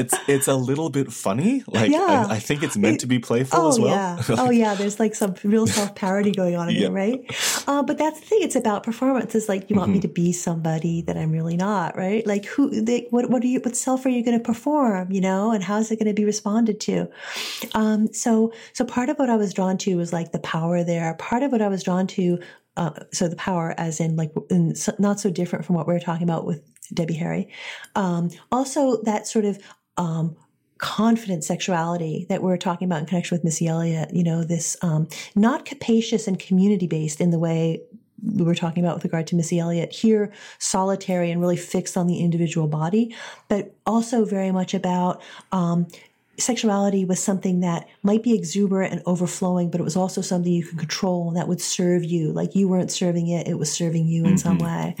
it's 0.00 0.14
it's 0.34 0.48
a 0.48 0.54
little 0.70 0.88
bit 0.98 1.12
funny. 1.12 1.62
Like 1.66 1.90
Yeah. 1.90 2.26
I, 2.30 2.36
I 2.36 2.38
think 2.38 2.62
it's 2.62 2.76
meant 2.84 3.00
to 3.00 3.06
be 3.06 3.18
playful 3.18 3.60
Oh 3.60 3.68
as 3.68 3.78
well. 3.78 3.94
yeah, 3.94 4.22
oh 4.44 4.50
yeah. 4.62 4.72
There's 4.74 4.98
like 4.98 5.14
some 5.14 5.34
real 5.44 5.66
self 5.66 5.90
parody 5.94 6.32
going 6.32 6.56
on 6.60 6.66
in 6.70 6.74
Yeah. 6.76 6.80
there, 6.88 6.92
right? 6.92 7.18
Uh, 7.68 7.82
but 7.88 7.98
that's 7.98 8.18
the 8.20 8.26
thing. 8.30 8.40
It's 8.48 8.56
about 8.56 8.82
performance. 8.82 9.34
It's 9.38 9.48
like 9.52 9.68
you 9.68 9.76
want 9.76 9.88
Mm-hmm. 9.88 9.94
me 9.96 10.07
to 10.07 10.07
be 10.08 10.32
somebody 10.32 11.02
that 11.02 11.16
I'm 11.16 11.32
really 11.32 11.56
not, 11.56 11.96
right? 11.96 12.26
Like 12.26 12.44
who? 12.46 12.82
They, 12.82 13.06
what? 13.10 13.30
What 13.30 13.42
are 13.42 13.46
you? 13.46 13.60
What 13.60 13.76
self 13.76 14.04
are 14.06 14.10
you 14.10 14.24
going 14.24 14.38
to 14.38 14.44
perform? 14.44 15.12
You 15.12 15.20
know, 15.20 15.52
and 15.52 15.62
how 15.62 15.78
is 15.78 15.90
it 15.90 15.96
going 15.96 16.08
to 16.08 16.14
be 16.14 16.24
responded 16.24 16.80
to? 16.80 17.08
Um, 17.74 18.12
so, 18.12 18.52
so 18.72 18.84
part 18.84 19.08
of 19.08 19.18
what 19.18 19.30
I 19.30 19.36
was 19.36 19.54
drawn 19.54 19.78
to 19.78 19.96
was 19.96 20.12
like 20.12 20.32
the 20.32 20.38
power 20.40 20.84
there. 20.84 21.14
Part 21.14 21.42
of 21.42 21.52
what 21.52 21.62
I 21.62 21.68
was 21.68 21.82
drawn 21.82 22.06
to. 22.08 22.38
Uh, 22.76 22.90
so 23.12 23.26
the 23.26 23.34
power, 23.34 23.74
as 23.76 23.98
in 23.98 24.14
like, 24.14 24.32
in, 24.50 24.72
so- 24.76 24.94
not 25.00 25.18
so 25.18 25.30
different 25.30 25.64
from 25.64 25.74
what 25.74 25.88
we 25.88 25.92
were 25.92 25.98
talking 25.98 26.22
about 26.22 26.46
with 26.46 26.62
Debbie 26.94 27.14
Harry. 27.14 27.48
Um, 27.96 28.30
also, 28.52 29.02
that 29.02 29.26
sort 29.26 29.44
of 29.44 29.58
um, 29.96 30.36
confident 30.78 31.44
sexuality 31.44 32.24
that 32.28 32.42
we're 32.42 32.56
talking 32.56 32.86
about 32.86 33.00
in 33.00 33.06
connection 33.06 33.34
with 33.34 33.44
Missy 33.44 33.66
Elliott. 33.66 34.14
You 34.14 34.24
know, 34.24 34.44
this 34.44 34.76
um, 34.82 35.08
not 35.34 35.64
capacious 35.64 36.26
and 36.26 36.38
community 36.38 36.86
based 36.86 37.20
in 37.20 37.30
the 37.30 37.38
way 37.38 37.82
we 38.22 38.44
were 38.44 38.54
talking 38.54 38.84
about 38.84 38.96
with 38.96 39.04
regard 39.04 39.26
to 39.28 39.36
Missy 39.36 39.58
Elliott. 39.58 39.92
Here, 39.92 40.32
solitary 40.58 41.30
and 41.30 41.40
really 41.40 41.56
fixed 41.56 41.96
on 41.96 42.06
the 42.06 42.18
individual 42.20 42.68
body, 42.68 43.14
but 43.48 43.74
also 43.86 44.24
very 44.24 44.50
much 44.50 44.74
about. 44.74 45.22
Um, 45.52 45.86
Sexuality 46.38 47.04
was 47.04 47.22
something 47.22 47.60
that 47.60 47.88
might 48.02 48.22
be 48.22 48.34
exuberant 48.34 48.92
and 48.92 49.02
overflowing, 49.06 49.70
but 49.70 49.80
it 49.80 49.84
was 49.84 49.96
also 49.96 50.20
something 50.20 50.52
you 50.52 50.64
could 50.64 50.78
control 50.78 51.32
that 51.32 51.48
would 51.48 51.60
serve 51.60 52.04
you. 52.04 52.32
Like 52.32 52.54
you 52.54 52.68
weren't 52.68 52.90
serving 52.92 53.28
it, 53.28 53.48
it 53.48 53.58
was 53.58 53.72
serving 53.72 54.06
you 54.06 54.24
in 54.24 54.38
some 54.38 54.58
way. 54.58 54.94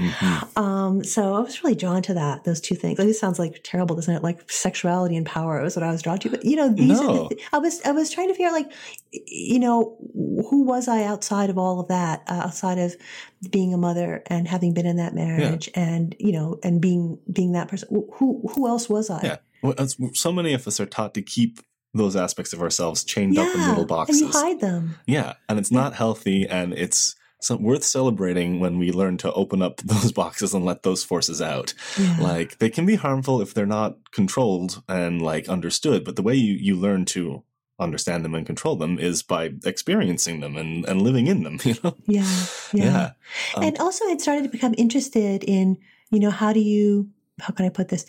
Um, 0.56 1.04
so 1.04 1.34
I 1.34 1.40
was 1.40 1.62
really 1.62 1.76
drawn 1.76 2.02
to 2.02 2.14
that, 2.14 2.44
those 2.44 2.60
two 2.60 2.74
things. 2.74 2.98
Like, 2.98 3.08
This 3.08 3.20
sounds 3.20 3.38
like 3.38 3.60
terrible, 3.62 3.94
doesn't 3.96 4.14
it? 4.14 4.22
Like 4.22 4.50
sexuality 4.50 5.16
and 5.16 5.24
power 5.26 5.62
was 5.62 5.76
what 5.76 5.82
I 5.84 5.90
was 5.90 6.02
drawn 6.02 6.18
to. 6.20 6.30
But 6.30 6.44
you 6.44 6.56
know, 6.56 6.68
these 6.68 6.98
are 7.00 7.04
No. 7.04 7.28
the, 7.28 7.34
th- 7.36 7.48
I 7.52 7.58
was 7.58 7.80
I 7.84 7.92
was 7.92 8.10
trying 8.10 8.28
to 8.28 8.34
figure 8.34 8.48
out 8.48 8.52
like, 8.52 8.72
you 9.12 9.58
know, 9.58 9.96
who 10.50 10.64
was 10.64 10.88
I 10.88 11.04
outside 11.04 11.50
of 11.50 11.58
all 11.58 11.80
of 11.80 11.88
that, 11.88 12.22
uh, 12.28 12.42
outside 12.46 12.78
of 12.78 12.96
being 13.50 13.72
a 13.72 13.78
mother 13.78 14.22
and 14.26 14.48
having 14.48 14.74
been 14.74 14.86
in 14.86 14.96
that 14.96 15.14
marriage 15.14 15.70
and 15.74 16.16
you 16.18 16.32
know 16.32 16.58
and 16.64 16.80
being 16.80 17.18
being 17.32 17.52
that 17.52 17.68
person. 17.68 17.88
Who 18.14 18.42
who 18.54 18.66
else 18.66 18.88
was 18.88 19.08
I? 19.10 19.20
Yeah. 19.22 19.36
So 20.14 20.32
many 20.32 20.54
of 20.54 20.66
us 20.66 20.80
are 20.80 20.86
taught 20.86 21.14
to 21.14 21.22
keep 21.22 21.60
those 21.94 22.16
aspects 22.16 22.52
of 22.52 22.60
ourselves 22.62 23.04
chained 23.04 23.38
up 23.38 23.54
in 23.54 23.66
little 23.66 23.86
boxes. 23.86 24.20
and 24.20 24.32
you 24.32 24.40
hide 24.40 24.60
them. 24.60 24.96
Yeah, 25.06 25.34
and 25.48 25.58
it's 25.58 25.72
not 25.72 25.94
healthy, 25.94 26.46
and 26.46 26.72
it's 26.74 27.14
worth 27.50 27.84
celebrating 27.84 28.60
when 28.60 28.78
we 28.78 28.90
learn 28.92 29.16
to 29.18 29.32
open 29.32 29.62
up 29.62 29.76
those 29.84 30.12
boxes 30.12 30.54
and 30.54 30.64
let 30.64 30.82
those 30.82 31.04
forces 31.04 31.40
out. 31.40 31.74
Yeah. 31.98 32.16
Like 32.20 32.58
they 32.58 32.70
can 32.70 32.86
be 32.86 32.96
harmful 32.96 33.40
if 33.40 33.54
they're 33.54 33.66
not 33.66 33.96
controlled 34.12 34.82
and 34.88 35.22
like 35.22 35.48
understood, 35.48 36.04
but 36.04 36.16
the 36.16 36.22
way 36.22 36.34
you 36.34 36.54
you 36.54 36.74
learn 36.76 37.04
to 37.06 37.42
understand 37.80 38.24
them 38.24 38.34
and 38.34 38.44
control 38.44 38.74
them 38.74 38.98
is 38.98 39.22
by 39.22 39.52
experiencing 39.64 40.40
them 40.40 40.56
and 40.56 40.84
and 40.86 41.00
living 41.00 41.26
in 41.26 41.44
them. 41.44 41.58
You 41.64 41.76
know. 41.84 41.96
yeah, 42.06 42.46
yeah. 42.72 42.84
Yeah. 42.84 43.10
Um, 43.54 43.62
and 43.62 43.78
also 43.78 44.04
I'd 44.06 44.20
started 44.20 44.42
to 44.42 44.50
become 44.50 44.74
interested 44.76 45.44
in, 45.44 45.78
you 46.10 46.18
know, 46.20 46.30
how 46.30 46.52
do 46.52 46.60
you, 46.60 47.08
how 47.40 47.54
can 47.54 47.66
I 47.66 47.68
put 47.68 47.88
this? 47.88 48.04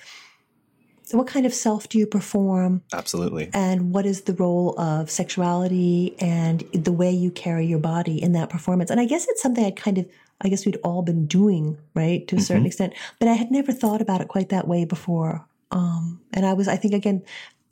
What 1.11 1.27
kind 1.27 1.45
of 1.45 1.53
self 1.53 1.89
do 1.89 1.97
you 1.97 2.05
perform 2.05 2.83
Absolutely. 2.93 3.49
and 3.53 3.93
what 3.93 4.05
is 4.05 4.21
the 4.21 4.33
role 4.33 4.79
of 4.79 5.09
sexuality 5.09 6.15
and 6.19 6.61
the 6.73 6.91
way 6.91 7.11
you 7.11 7.31
carry 7.31 7.65
your 7.65 7.79
body 7.79 8.21
in 8.21 8.33
that 8.33 8.49
performance? 8.49 8.89
And 8.89 8.99
I 8.99 9.05
guess 9.05 9.27
it's 9.27 9.41
something 9.41 9.63
I 9.63 9.71
kind 9.71 9.97
of, 9.97 10.09
I 10.41 10.49
guess 10.49 10.65
we'd 10.65 10.77
all 10.83 11.01
been 11.01 11.25
doing, 11.25 11.77
right, 11.93 12.27
to 12.27 12.35
a 12.35 12.41
certain 12.41 12.65
extent, 12.65 12.93
but 13.19 13.27
I 13.27 13.33
had 13.33 13.51
never 13.51 13.71
thought 13.71 14.01
about 14.01 14.21
it 14.21 14.27
quite 14.27 14.49
that 14.49 14.67
way 14.67 14.85
before. 14.85 15.45
Um, 15.71 16.21
and 16.33 16.45
I 16.45 16.53
was, 16.53 16.67
I 16.67 16.75
think 16.75 16.93
again, 16.93 17.23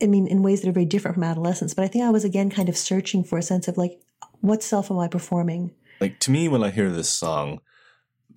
I 0.01 0.05
mean, 0.05 0.27
in 0.27 0.43
ways 0.43 0.61
that 0.61 0.69
are 0.69 0.73
very 0.73 0.85
different 0.85 1.15
from 1.15 1.23
adolescence, 1.23 1.73
but 1.73 1.83
I 1.83 1.87
think 1.87 2.03
I 2.05 2.09
was 2.09 2.23
again 2.23 2.49
kind 2.49 2.69
of 2.69 2.77
searching 2.77 3.23
for 3.23 3.37
a 3.37 3.43
sense 3.43 3.67
of 3.67 3.77
like, 3.77 3.99
what 4.41 4.61
self 4.61 4.91
am 4.91 4.99
I 4.99 5.07
performing? 5.07 5.73
like 5.99 6.19
to 6.19 6.31
me 6.31 6.47
when 6.47 6.63
I 6.63 6.69
hear 6.69 6.91
this 6.91 7.09
song, 7.09 7.61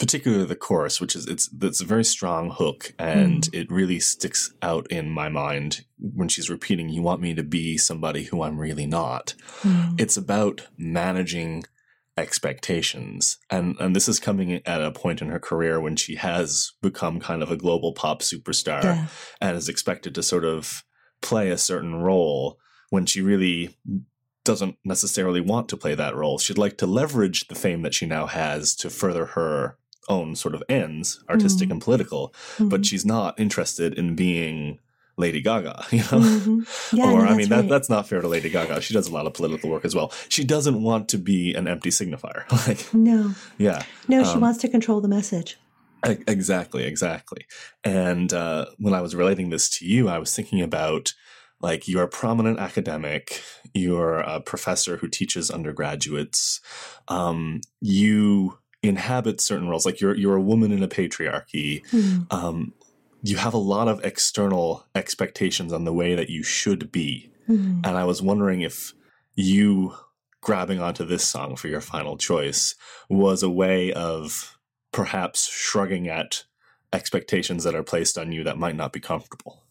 particularly 0.01 0.47
the 0.47 0.57
chorus, 0.57 0.99
which 0.99 1.15
is 1.15 1.27
it's 1.27 1.51
it's 1.61 1.83
a 1.83 1.85
very 1.85 2.05
strong 2.05 2.51
hook 2.51 2.95
and 2.99 3.43
mm. 3.43 3.55
it 3.55 3.71
really 3.71 4.01
sticks 4.01 4.53
out 4.63 4.91
in 4.91 5.11
my 5.11 5.29
mind 5.29 5.85
when 5.99 6.27
she's 6.27 6.51
repeating, 6.51 6.89
"You 6.89 7.03
want 7.03 7.21
me 7.21 7.35
to 7.35 7.45
be 7.45 7.77
somebody 7.77 8.25
who 8.25 8.43
I'm 8.43 8.59
really 8.59 8.87
not." 8.87 9.35
Mm. 9.61 10.01
It's 10.01 10.17
about 10.17 10.67
managing 10.79 11.65
expectations, 12.17 13.37
and 13.51 13.77
and 13.79 13.95
this 13.95 14.09
is 14.09 14.19
coming 14.19 14.63
at 14.67 14.83
a 14.83 14.91
point 14.91 15.21
in 15.21 15.29
her 15.29 15.39
career 15.39 15.79
when 15.79 15.97
she 15.97 16.17
has 16.17 16.73
become 16.81 17.21
kind 17.21 17.43
of 17.43 17.51
a 17.53 17.57
global 17.57 17.93
pop 17.93 18.23
superstar 18.23 18.83
Yeah. 18.83 19.07
and 19.39 19.57
is 19.57 19.69
expected 19.69 20.15
to 20.15 20.23
sort 20.23 20.47
of 20.47 20.83
play 21.21 21.51
a 21.51 21.59
certain 21.59 21.97
role 21.97 22.59
when 22.89 23.05
she 23.05 23.21
really 23.21 23.77
doesn't 24.45 24.77
necessarily 24.83 25.43
want 25.43 25.69
to 25.69 25.77
play 25.77 25.95
that 25.95 26.17
role. 26.17 26.39
She'd 26.39 26.57
like 26.57 26.79
to 26.79 26.87
leverage 26.87 27.49
the 27.49 27.55
fame 27.55 27.83
that 27.83 27.93
she 27.93 28.07
now 28.07 28.27
has 28.27 28.75
to 28.77 28.89
further 28.89 29.27
her 29.27 29.77
own 30.09 30.35
sort 30.35 30.55
of 30.55 30.63
ends, 30.69 31.23
artistic 31.29 31.69
Mhm. 31.69 31.73
and 31.73 31.83
political, 31.83 32.35
but 32.59 32.85
she's 32.87 33.05
not 33.05 33.39
interested 33.39 33.95
in 33.95 34.15
being 34.17 34.79
Lady 35.17 35.41
Gaga, 35.43 35.85
you 35.91 35.99
know? 35.99 36.21
Mhm. 36.21 36.93
Yeah, 36.93 37.11
or 37.13 37.25
no, 37.25 37.31
I 37.31 37.37
mean 37.37 37.49
that 37.51 37.61
right. 37.61 37.69
that's 37.69 37.91
not 37.91 38.09
fair 38.09 38.21
to 38.23 38.29
Lady 38.29 38.49
Gaga. 38.49 38.81
She 38.81 38.95
does 38.95 39.07
a 39.09 39.13
lot 39.13 39.27
of 39.27 39.35
political 39.35 39.69
work 39.69 39.85
as 39.85 39.95
well. 39.95 40.13
She 40.31 40.45
doesn't 40.45 40.83
want 40.83 41.09
to 41.11 41.19
be 41.19 41.53
an 41.55 41.69
empty 41.69 41.91
signifier. 41.91 42.51
like 42.67 42.93
no, 42.95 43.35
yeah. 43.59 43.83
no, 44.09 44.25
she 44.25 44.31
Um, 44.31 44.41
wants 44.41 44.59
to 44.61 44.69
control 44.69 45.01
the 45.03 45.09
message. 45.09 45.59
Exactly, 46.27 46.85
exactly. 46.85 47.45
And 47.85 48.33
uh, 48.33 48.67
when 48.79 48.95
I 48.95 49.03
was 49.03 49.15
relating 49.15 49.51
this 49.51 49.69
to 49.79 49.87
you, 49.87 50.09
I 50.09 50.19
was 50.19 50.35
thinking 50.35 50.63
about 50.63 51.13
like 51.61 51.87
you're 51.87 52.05
a 52.05 52.09
prominent 52.09 52.59
academic, 52.59 53.43
you're 53.75 54.21
a 54.21 54.41
professor 54.41 54.97
who 54.97 55.09
teaches 55.09 55.51
undergraduates, 55.51 56.61
um, 57.09 57.61
you 57.83 58.57
inhabit 58.83 59.41
certain 59.41 59.69
roles, 59.69 59.85
like 59.87 60.01
you're 60.01 60.17
you're 60.17 60.37
a 60.37 60.41
woman 60.43 60.73
in 60.73 60.83
a 60.83 60.89
patriarchy. 60.89 61.85
Mhm. 61.91 62.33
Um, 62.33 62.73
you 63.23 63.37
have 63.37 63.53
a 63.55 63.59
lot 63.59 63.89
of 63.89 64.03
external 64.05 64.87
expectations 64.95 65.73
on 65.73 65.85
the 65.85 65.93
way 65.93 66.15
that 66.15 66.31
you 66.31 66.43
should 66.43 66.91
be, 66.91 67.31
Mhm. 67.49 67.87
and 67.87 67.99
I 67.99 68.05
was 68.05 68.23
wondering 68.23 68.63
if 68.63 68.95
you 69.35 69.95
grabbing 70.41 70.81
onto 70.81 71.05
this 71.05 71.23
song 71.25 71.55
for 71.57 71.69
your 71.69 71.83
final 71.83 72.17
choice 72.17 72.75
was 73.11 73.43
a 73.43 73.51
way 73.51 73.93
of 73.93 74.57
perhaps 74.91 75.47
shrugging 75.51 76.09
at 76.09 76.45
expectations 76.95 77.63
that 77.65 77.75
are 77.75 77.83
placed 77.83 78.17
on 78.19 78.33
you 78.33 78.43
that 78.45 78.59
might 78.59 78.75
not 78.75 78.93
be 78.93 79.01
comfortable. 79.01 79.63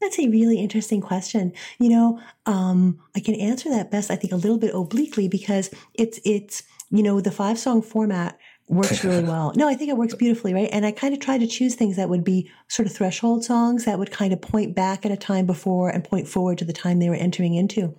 That's 0.00 0.18
a 0.18 0.28
really 0.28 0.58
interesting 0.58 1.00
question. 1.00 1.52
You 1.78 1.88
know, 1.90 2.20
um, 2.46 2.98
I 3.16 3.20
can 3.20 3.34
answer 3.34 3.68
that 3.70 3.90
best, 3.90 4.10
I 4.10 4.16
think, 4.16 4.32
a 4.32 4.36
little 4.36 4.58
bit 4.58 4.74
obliquely 4.74 5.28
because 5.28 5.70
it's 5.94 6.20
it's 6.24 6.62
you 6.90 7.02
know 7.02 7.20
the 7.20 7.30
five 7.30 7.58
song 7.58 7.82
format 7.82 8.38
works 8.72 9.04
really 9.04 9.24
well. 9.32 9.52
No, 9.54 9.68
I 9.68 9.74
think 9.74 9.90
it 9.90 9.96
works 9.96 10.14
beautifully, 10.14 10.54
right? 10.54 10.68
And 10.72 10.84
I 10.86 10.92
kind 10.92 11.14
of 11.14 11.20
try 11.20 11.38
to 11.38 11.46
choose 11.46 11.74
things 11.74 11.96
that 11.96 12.08
would 12.08 12.24
be 12.24 12.50
sort 12.68 12.86
of 12.86 12.94
threshold 12.94 13.44
songs 13.44 13.84
that 13.84 13.98
would 13.98 14.10
kind 14.10 14.32
of 14.32 14.40
point 14.40 14.74
back 14.74 15.04
at 15.04 15.12
a 15.12 15.16
time 15.16 15.46
before 15.46 15.90
and 15.90 16.02
point 16.02 16.28
forward 16.28 16.58
to 16.58 16.64
the 16.64 16.72
time 16.72 16.98
they 16.98 17.08
were 17.08 17.14
entering 17.14 17.54
into. 17.54 17.94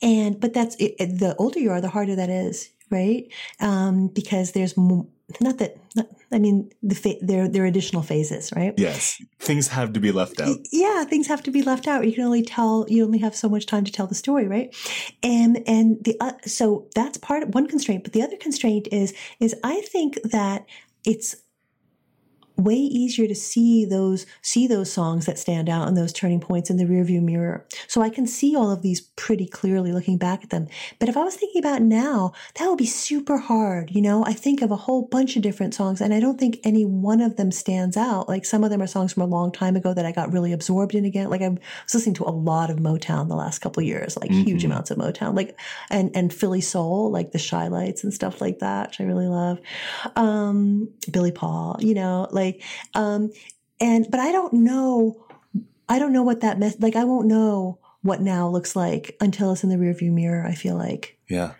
And 0.00 0.40
but 0.40 0.54
that's 0.54 0.76
it, 0.78 0.96
the 0.98 1.34
older 1.38 1.58
you 1.58 1.70
are, 1.70 1.80
the 1.80 1.88
harder 1.88 2.16
that 2.16 2.30
is, 2.30 2.70
right? 2.90 3.26
Um, 3.60 4.08
because 4.08 4.52
there's 4.52 4.76
more, 4.76 5.06
not 5.40 5.58
that 5.58 5.76
not, 5.96 6.06
I 6.32 6.38
mean 6.38 6.70
the 6.82 6.94
fa- 6.94 7.16
there 7.20 7.48
there 7.48 7.62
are 7.64 7.66
additional 7.66 8.02
phases, 8.02 8.52
right? 8.56 8.74
Yes, 8.76 9.20
things 9.38 9.68
have 9.68 9.92
to 9.92 10.00
be 10.00 10.12
left 10.12 10.40
out. 10.40 10.56
yeah 10.72 11.04
things 11.04 11.26
have 11.26 11.42
to 11.42 11.50
be 11.50 11.62
left 11.62 11.86
out 11.86 12.06
you 12.06 12.12
can 12.12 12.24
only 12.24 12.42
tell 12.42 12.86
you 12.88 13.04
only 13.04 13.18
have 13.18 13.34
so 13.34 13.48
much 13.48 13.66
time 13.66 13.84
to 13.84 13.92
tell 13.92 14.06
the 14.06 14.14
story 14.14 14.46
right 14.46 14.74
and 15.22 15.62
and 15.66 16.02
the 16.04 16.16
uh, 16.20 16.32
so 16.46 16.86
that's 16.94 17.18
part 17.18 17.42
of 17.42 17.54
one 17.54 17.66
constraint 17.66 18.02
but 18.04 18.12
the 18.12 18.22
other 18.22 18.36
constraint 18.36 18.88
is 18.92 19.12
is 19.40 19.54
i 19.64 19.80
think 19.92 20.18
that 20.24 20.64
it's 21.04 21.36
way 22.56 22.74
easier 22.74 23.26
to 23.26 23.34
see 23.34 23.84
those 23.84 24.26
see 24.42 24.66
those 24.66 24.92
songs 24.92 25.26
that 25.26 25.38
stand 25.38 25.68
out 25.68 25.88
and 25.88 25.96
those 25.96 26.12
turning 26.12 26.40
points 26.40 26.70
in 26.70 26.76
the 26.76 26.84
rearview 26.84 27.22
mirror. 27.22 27.66
So 27.88 28.02
i 28.02 28.10
can 28.10 28.26
see 28.26 28.54
all 28.54 28.70
of 28.70 28.82
these 28.82 29.00
pretty 29.00 29.46
clearly 29.46 29.92
looking 29.92 30.18
back 30.18 30.44
at 30.44 30.50
them. 30.50 30.68
But 30.98 31.08
if 31.08 31.16
i 31.16 31.24
was 31.24 31.36
thinking 31.36 31.60
about 31.60 31.82
now 31.82 32.32
that 32.56 32.68
would 32.68 32.78
be 32.78 32.86
super 32.86 33.38
hard 33.38 33.90
you 33.90 34.02
know? 34.02 34.24
I 34.24 34.32
think 34.32 34.62
of 34.62 34.70
a 34.70 34.76
whole 34.76 35.02
bunch 35.02 35.36
of 35.36 35.42
different 35.42 35.74
songs 35.74 36.00
and 36.00 36.12
i 36.12 36.20
don't 36.20 36.38
think 36.38 36.58
any 36.64 36.84
one 36.84 37.20
of 37.20 37.36
them 37.36 37.50
stands 37.50 37.96
out. 37.96 38.28
Like 38.28 38.44
some 38.44 38.64
of 38.64 38.70
them 38.70 38.82
are 38.82 38.86
songs 38.86 39.12
from 39.12 39.22
a 39.22 39.26
long 39.26 39.52
time 39.52 39.76
ago 39.76 39.94
that 39.94 40.06
i 40.06 40.12
got 40.12 40.32
really 40.32 40.52
absorbed 40.52 40.94
in 40.94 41.04
again. 41.04 41.30
Like 41.30 41.42
i 41.42 41.48
was 41.48 41.58
listening 41.94 42.14
to 42.16 42.24
a 42.24 42.30
lot 42.30 42.70
of 42.70 42.78
motown 42.78 43.28
the 43.28 43.36
last 43.36 43.60
couple 43.60 43.80
of 43.80 43.86
years 43.86 44.16
like 44.16 44.30
huge 44.30 44.64
amounts 44.64 44.90
of 44.90 44.98
motown. 44.98 45.34
Like 45.34 45.58
and 45.90 46.10
and 46.14 46.32
philly 46.32 46.60
soul 46.60 47.10
like 47.10 47.32
the 47.32 47.38
Chi-Lites 47.38 48.04
and 48.04 48.12
stuff 48.12 48.40
like 48.40 48.58
that 48.58 48.88
which 48.88 49.00
i 49.00 49.04
really 49.04 49.28
love. 49.28 49.58
Um 50.16 50.88
billy 51.10 51.32
paul 51.32 51.76
you 51.80 51.94
know? 51.94 52.28
Like 52.30 52.41
um 52.94 53.30
and 53.80 54.06
but 54.10 54.20
i 54.20 54.30
don't 54.32 54.52
know 54.52 55.24
i 55.88 55.98
don't 55.98 56.12
know 56.12 56.22
what 56.22 56.40
that 56.40 56.58
mess 56.58 56.76
like 56.80 56.96
i 56.96 57.04
won't 57.04 57.26
know 57.26 57.78
what 58.02 58.20
now 58.20 58.48
looks 58.48 58.74
like 58.76 59.16
until 59.20 59.52
it's 59.52 59.62
in 59.64 59.70
the 59.70 59.76
rearview 59.76 60.10
mirror 60.12 60.44
i 60.46 60.54
feel 60.54 60.76
like 60.76 61.18
Yeah. 61.28 61.52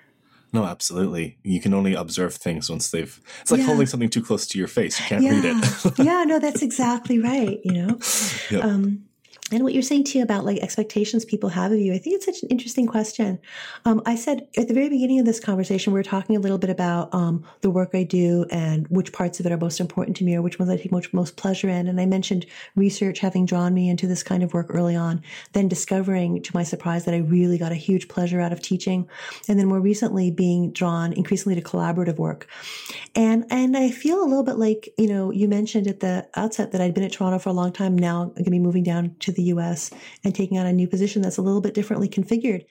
No, 0.54 0.64
absolutely. 0.64 1.38
You 1.42 1.62
can 1.62 1.72
only 1.72 1.94
observe 1.94 2.34
things 2.34 2.68
once 2.68 2.90
they've. 2.90 3.18
It's 3.40 3.50
like 3.50 3.60
Yeah. 3.60 3.68
holding 3.68 3.86
something 3.86 4.10
too 4.10 4.20
close 4.22 4.46
to 4.48 4.58
your 4.58 4.68
face. 4.68 5.00
You 5.00 5.06
can't 5.06 5.24
read 5.24 5.46
it. 5.46 5.98
yeah, 5.98 6.24
no, 6.26 6.38
that's 6.38 6.60
exactly 6.60 7.18
right. 7.18 7.58
You 7.64 7.72
know, 7.72 7.98
Yep. 8.50 8.62
um, 8.62 9.04
and 9.52 9.64
what 9.64 9.74
you're 9.74 9.82
saying 9.82 10.04
too 10.04 10.22
about 10.22 10.44
like 10.44 10.58
expectations 10.58 11.24
people 11.24 11.50
have 11.50 11.72
of 11.72 11.78
you, 11.78 11.92
I 11.92 11.98
think 11.98 12.16
it's 12.16 12.24
such 12.24 12.42
an 12.42 12.48
interesting 12.48 12.86
question. 12.86 13.38
Um, 13.84 14.00
I 14.06 14.16
said 14.16 14.48
at 14.56 14.68
the 14.68 14.74
very 14.74 14.88
beginning 14.88 15.20
of 15.20 15.26
this 15.26 15.40
conversation, 15.40 15.92
we 15.92 15.98
were 15.98 16.04
talking 16.04 16.36
a 16.36 16.40
little 16.40 16.58
bit 16.58 16.70
about 16.70 17.12
um, 17.14 17.44
the 17.60 17.70
work 17.70 17.90
I 17.94 18.02
do 18.02 18.46
and 18.50 18.88
which 18.88 19.12
parts 19.12 19.40
of 19.40 19.46
it 19.46 19.52
are 19.52 19.58
most 19.58 19.80
important 19.80 20.16
to 20.18 20.24
me 20.24 20.34
or 20.34 20.42
which 20.42 20.58
ones 20.58 20.70
I 20.70 20.76
take 20.76 20.90
most, 20.90 21.12
most 21.12 21.36
pleasure 21.36 21.68
in. 21.68 21.86
And 21.86 22.00
I 22.00 22.06
mentioned 22.06 22.46
research 22.76 23.18
having 23.18 23.44
drawn 23.44 23.74
me 23.74 23.88
into 23.90 24.06
this 24.06 24.22
kind 24.22 24.42
of 24.42 24.54
work 24.54 24.66
early 24.70 24.96
on, 24.96 25.22
then 25.52 25.68
discovering 25.68 26.42
to 26.42 26.50
my 26.54 26.62
surprise 26.62 27.04
that 27.04 27.14
I 27.14 27.18
really 27.18 27.58
got 27.58 27.72
a 27.72 27.76
huge 27.76 28.08
pleasure 28.08 28.40
out 28.40 28.52
of 28.52 28.62
teaching. 28.62 29.08
And 29.48 29.58
then 29.58 29.68
more 29.68 29.80
recently 29.80 30.30
being 30.30 30.72
drawn 30.72 31.12
increasingly 31.12 31.60
to 31.60 31.66
collaborative 31.66 32.16
work. 32.16 32.48
And 33.14 33.44
and 33.50 33.76
I 33.76 33.90
feel 33.90 34.22
a 34.22 34.24
little 34.24 34.44
bit 34.44 34.56
like, 34.56 34.88
you 34.96 35.08
know, 35.08 35.30
you 35.30 35.48
mentioned 35.48 35.86
at 35.86 36.00
the 36.00 36.26
outset 36.36 36.72
that 36.72 36.80
I'd 36.80 36.94
been 36.94 37.04
at 37.04 37.12
Toronto 37.12 37.38
for 37.38 37.50
a 37.50 37.52
long 37.52 37.72
time. 37.72 37.96
Now 37.96 38.22
I'm 38.22 38.28
going 38.30 38.44
to 38.44 38.50
be 38.50 38.58
moving 38.58 38.82
down 38.82 39.14
to 39.20 39.32
the 39.32 39.41
US 39.44 39.90
and 40.24 40.34
taking 40.34 40.58
on 40.58 40.66
a 40.66 40.72
new 40.72 40.88
position 40.88 41.22
that's 41.22 41.38
a 41.38 41.42
little 41.42 41.60
bit 41.60 41.74
differently 41.74 42.08
configured. 42.08 42.64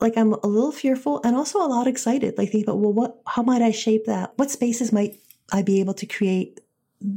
Like 0.00 0.16
I'm 0.16 0.32
a 0.32 0.46
little 0.46 0.72
fearful 0.72 1.20
and 1.24 1.36
also 1.36 1.58
a 1.60 1.68
lot 1.68 1.86
excited. 1.86 2.36
Like 2.36 2.50
thinking 2.50 2.64
about, 2.64 2.78
well, 2.78 2.92
what 2.92 3.20
how 3.26 3.42
might 3.42 3.62
I 3.62 3.70
shape 3.70 4.06
that? 4.06 4.32
What 4.36 4.50
spaces 4.50 4.92
might 4.92 5.20
I 5.52 5.62
be 5.62 5.80
able 5.80 5.94
to 5.94 6.06
create 6.06 6.60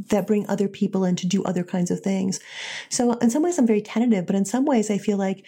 that 0.10 0.28
bring 0.28 0.47
other 0.49 0.68
people 0.68 1.05
in 1.05 1.16
to 1.16 1.28
do 1.28 1.43
other 1.43 1.64
kinds 1.64 1.91
of 1.91 2.01
things? 2.01 2.39
So 2.89 3.14
in 3.14 3.30
some 3.30 3.43
ways 3.43 3.58
I'm 3.58 3.68
very 3.68 3.82
tentative, 3.82 4.26
but 4.26 4.36
in 4.36 4.45
some 4.45 4.66
ways 4.66 4.91
I 4.91 4.97
feel 4.97 5.18
like 5.18 5.45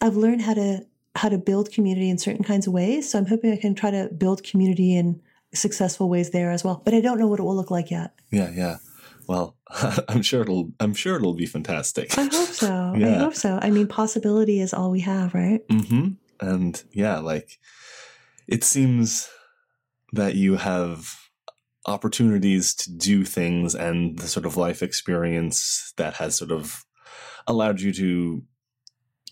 I've 0.00 0.16
learned 0.16 0.42
how 0.42 0.54
to 0.54 0.86
how 1.16 1.28
to 1.28 1.38
build 1.38 1.72
community 1.72 2.08
in 2.08 2.18
certain 2.18 2.44
kinds 2.44 2.66
of 2.66 2.72
ways. 2.72 3.10
So 3.10 3.18
I'm 3.18 3.26
hoping 3.26 3.52
I 3.52 3.56
can 3.56 3.74
try 3.74 3.90
to 3.90 4.08
build 4.16 4.42
community 4.42 4.96
in 4.96 5.20
successful 5.52 6.08
ways 6.08 6.30
there 6.30 6.50
as 6.50 6.64
well. 6.64 6.80
But 6.84 6.94
I 6.94 7.00
don't 7.00 7.18
know 7.18 7.26
what 7.26 7.40
it 7.40 7.42
will 7.42 7.56
look 7.56 7.70
like 7.70 7.90
yet. 7.90 8.14
yeah, 8.30 8.50
yeah. 8.54 8.76
Well, 9.26 9.56
I'm 10.08 10.22
sure 10.22 10.42
it'll. 10.42 10.72
I'm 10.80 10.94
sure 10.94 11.16
it'll 11.16 11.34
be 11.34 11.46
fantastic. 11.46 12.16
I 12.18 12.24
hope 12.24 12.48
so. 12.48 12.92
I 12.94 12.98
hope 13.18 13.34
so. 13.34 13.58
I 13.60 13.70
mean, 13.70 13.86
possibility 13.86 14.60
is 14.60 14.74
all 14.74 14.90
we 14.90 15.00
have, 15.00 15.34
right? 15.34 15.60
hmm 15.70 16.08
And 16.40 16.82
yeah, 16.92 17.18
like 17.18 17.58
it 18.48 18.64
seems 18.64 19.28
that 20.12 20.34
you 20.34 20.56
have 20.56 21.14
opportunities 21.86 22.74
to 22.74 22.92
do 22.92 23.24
things 23.24 23.74
and 23.74 24.18
the 24.18 24.28
sort 24.28 24.44
of 24.44 24.56
life 24.56 24.82
experience 24.82 25.92
that 25.96 26.14
has 26.14 26.34
sort 26.34 26.50
of 26.50 26.84
allowed 27.46 27.80
you 27.80 27.92
to 27.92 28.42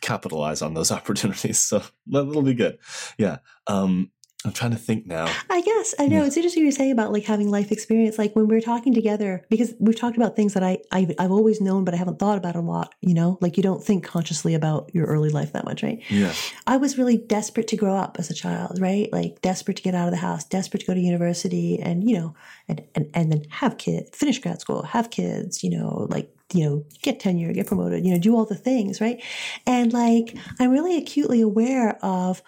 capitalize 0.01 0.63
on 0.63 0.75
those 0.75 0.91
opportunities. 0.99 1.59
So 1.59 1.83
that'll 2.07 2.43
be 2.43 2.55
good. 2.55 2.79
Yeah. 3.19 3.39
Um, 3.67 4.11
I'm 4.45 4.53
trying 4.53 4.71
to 4.71 4.77
think 4.77 5.05
now. 5.05 5.27
I 5.51 5.61
guess 5.63 5.97
I 5.99 6.07
know 6.07 6.21
Yeah. 6.21 6.27
it's 6.27 6.37
interesting 6.37 6.65
you 6.65 6.71
say 6.71 6.91
about 6.91 7.13
like 7.13 7.25
having 7.25 7.51
life 7.51 7.73
experience. 7.73 8.19
Like 8.19 8.37
when 8.37 8.47
we 8.47 8.55
were 8.55 8.61
talking 8.61 8.95
together, 8.95 9.45
because 9.51 9.75
we've 9.81 9.99
talked 9.99 10.17
about 10.17 10.37
things 10.37 10.55
that 10.55 10.63
I 10.63 10.79
I've, 10.93 11.11
I've 11.19 11.33
always 11.33 11.61
known, 11.61 11.85
but 11.85 11.93
I 11.93 11.97
haven't 11.97 12.21
thought 12.21 12.39
about 12.39 12.55
a 12.55 12.61
lot. 12.61 12.95
You 13.01 13.15
know, 13.15 13.39
like 13.41 13.57
you 13.57 13.65
don't 13.65 13.83
think 13.83 14.05
consciously 14.05 14.55
about 14.55 14.91
your 14.95 15.07
early 15.07 15.31
life 15.31 15.53
that 15.55 15.65
much, 15.65 15.83
right? 15.83 16.01
Yeah. 16.09 16.33
I 16.69 16.77
was 16.77 16.97
really 16.97 17.17
desperate 17.17 17.67
to 17.69 17.77
grow 17.77 17.97
up 17.97 18.17
as 18.21 18.31
a 18.31 18.35
child, 18.35 18.81
right? 18.81 19.13
Like 19.13 19.43
desperate 19.43 19.79
to 19.79 19.83
get 19.83 19.97
out 19.97 20.07
of 20.07 20.13
the 20.13 20.19
house, 20.19 20.45
desperate 20.45 20.81
to 20.81 20.87
go 20.87 20.95
to 20.95 21.01
university, 21.01 21.81
and 21.81 22.09
you 22.09 22.17
know, 22.17 22.35
and 22.69 22.85
and, 22.95 23.11
and 23.15 23.33
then 23.33 23.43
have 23.51 23.77
kids, 23.77 24.17
finish 24.17 24.39
grad 24.39 24.61
school, 24.61 24.83
have 24.83 25.11
kids, 25.11 25.65
you 25.65 25.71
know, 25.71 26.07
like 26.11 26.33
you 26.55 26.65
know, 26.65 26.85
get 27.03 27.19
tenure, 27.19 27.53
get 27.53 27.67
promoted, 27.67 28.07
you 28.07 28.13
know, 28.13 28.21
do 28.21 28.37
all 28.37 28.45
the 28.47 28.55
things, 28.55 29.01
right? 29.01 29.21
And 29.67 29.93
like 29.93 30.37
I'm 30.61 30.71
really 30.71 30.97
acutely 30.97 31.41
aware 31.41 31.99
of 32.05 32.41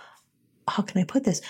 how 0.69 0.85
can 0.85 1.01
I 1.01 1.05
put 1.05 1.25
this? 1.25 1.41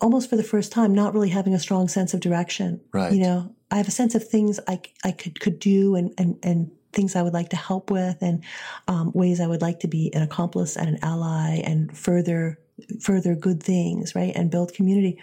Almost 0.00 0.28
for 0.28 0.36
the 0.36 0.42
first 0.42 0.72
time, 0.72 0.94
not 0.94 1.14
really 1.14 1.30
having 1.30 1.54
a 1.54 1.58
strong 1.58 1.88
sense 1.88 2.14
of 2.14 2.20
direction. 2.20 2.80
Right. 2.92 3.12
You 3.12 3.20
know, 3.20 3.54
I 3.70 3.76
have 3.76 3.88
a 3.88 3.92
sense 3.92 4.14
of 4.14 4.26
things 4.26 4.60
I, 4.68 4.80
I 5.04 5.12
could 5.12 5.40
could 5.40 5.58
do 5.58 5.94
and 5.94 6.12
and 6.18 6.38
and 6.42 6.70
things 6.92 7.14
I 7.14 7.22
would 7.22 7.34
like 7.34 7.50
to 7.50 7.56
help 7.56 7.90
with 7.90 8.22
and 8.22 8.42
um, 8.88 9.12
ways 9.12 9.40
I 9.40 9.46
would 9.46 9.60
like 9.60 9.80
to 9.80 9.88
be 9.88 10.10
an 10.14 10.22
accomplice 10.22 10.76
and 10.76 10.88
an 10.88 10.98
ally 11.02 11.60
and 11.64 11.96
further 11.96 12.58
further 13.00 13.34
good 13.34 13.62
things, 13.62 14.14
right? 14.14 14.34
And 14.34 14.50
build 14.50 14.74
community. 14.74 15.20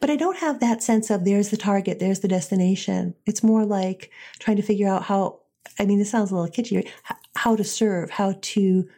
But 0.00 0.10
I 0.10 0.16
don't 0.16 0.38
have 0.38 0.60
that 0.60 0.82
sense 0.82 1.10
of 1.10 1.24
there's 1.24 1.50
the 1.50 1.56
target, 1.56 1.98
there's 1.98 2.20
the 2.20 2.28
destination. 2.28 3.14
It's 3.26 3.42
more 3.42 3.64
like 3.64 4.10
trying 4.38 4.56
to 4.56 4.62
figure 4.62 4.88
out 4.88 5.04
how 5.04 5.40
I 5.78 5.86
mean, 5.86 5.98
this 5.98 6.10
sounds 6.10 6.30
a 6.30 6.34
little 6.36 6.50
kitschy, 6.50 6.88
how 7.36 7.56
to 7.56 7.64
serve, 7.64 8.10
how 8.10 8.34
to 8.40 8.88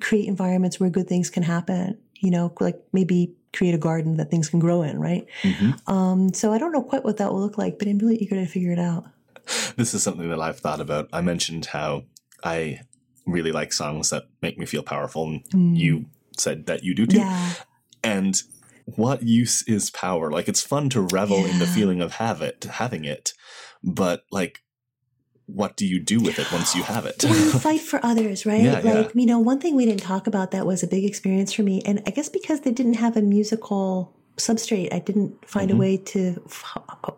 create 0.00 0.28
environments 0.28 0.78
where 0.78 0.90
good 0.90 1.08
things 1.08 1.30
can 1.30 1.42
happen, 1.42 1.98
you 2.16 2.30
know, 2.30 2.52
like 2.60 2.80
maybe 2.92 3.34
create 3.54 3.74
a 3.74 3.78
garden 3.78 4.16
that 4.18 4.30
things 4.30 4.48
can 4.48 4.58
grow 4.60 4.82
in, 4.82 4.98
right? 5.00 5.26
Mhm. 5.42 5.88
Um, 5.88 6.34
so 6.34 6.52
I 6.52 6.58
don't 6.58 6.72
know 6.72 6.82
quite 6.82 7.04
what 7.04 7.16
that 7.18 7.32
will 7.32 7.40
look 7.40 7.56
like, 7.58 7.78
but 7.78 7.88
I'm 7.88 7.98
really 7.98 8.16
eager 8.16 8.36
to 8.36 8.46
figure 8.46 8.72
it 8.72 8.78
out. 8.78 9.04
This 9.76 9.94
is 9.94 10.02
something 10.02 10.28
that 10.30 10.40
I've 10.40 10.58
thought 10.60 10.80
about. 10.80 11.08
I 11.12 11.20
mentioned 11.20 11.66
how 11.66 12.04
I 12.42 12.80
really 13.26 13.52
like 13.52 13.72
songs 13.72 14.10
that 14.10 14.24
make 14.42 14.58
me 14.58 14.66
feel 14.66 14.82
powerful, 14.82 15.24
and 15.26 15.44
Mm. 15.52 15.76
you 15.76 16.06
said 16.36 16.66
that 16.66 16.82
you 16.84 16.94
do 16.94 17.06
too. 17.06 17.18
Yeah. 17.18 17.52
And 18.02 18.42
what 18.86 19.22
use 19.22 19.62
is 19.66 19.90
power? 19.90 20.30
Like 20.30 20.48
it's 20.48 20.60
fun 20.62 20.90
to 20.90 21.00
revel 21.00 21.44
in 21.44 21.58
the 21.58 21.66
feeling 21.66 22.00
of 22.02 22.14
have 22.14 22.42
it, 22.42 22.64
having 22.64 23.04
it, 23.04 23.32
but 23.82 24.24
like, 24.30 24.60
what 25.46 25.76
do 25.76 25.86
you 25.86 26.00
do 26.00 26.20
with 26.20 26.38
it 26.38 26.50
once 26.50 26.74
you 26.74 26.82
have 26.82 27.04
it? 27.06 27.22
Well, 27.22 27.34
you 27.34 27.50
fight 27.52 27.80
for 27.80 28.04
others, 28.04 28.46
right? 28.46 28.62
Yeah, 28.62 28.80
yeah. 28.82 28.92
like, 28.94 29.14
you 29.14 29.26
know, 29.26 29.38
one 29.38 29.60
thing 29.60 29.76
we 29.76 29.84
didn't 29.84 30.00
talk 30.02 30.26
about 30.26 30.52
that 30.52 30.66
was 30.66 30.82
a 30.82 30.86
big 30.86 31.04
experience 31.04 31.52
for 31.52 31.62
me. 31.62 31.82
And 31.84 32.02
I 32.06 32.10
guess 32.10 32.28
because 32.28 32.62
they 32.62 32.72
didn't 32.72 32.94
have 32.94 33.16
a 33.16 33.22
musical 33.22 34.12
substrate, 34.36 34.92
I 34.92 35.00
didn't 35.00 35.46
find 35.46 35.70
Mm-hmm. 35.70 35.76
a 35.76 35.80
way 35.80 35.96
to, 35.98 36.42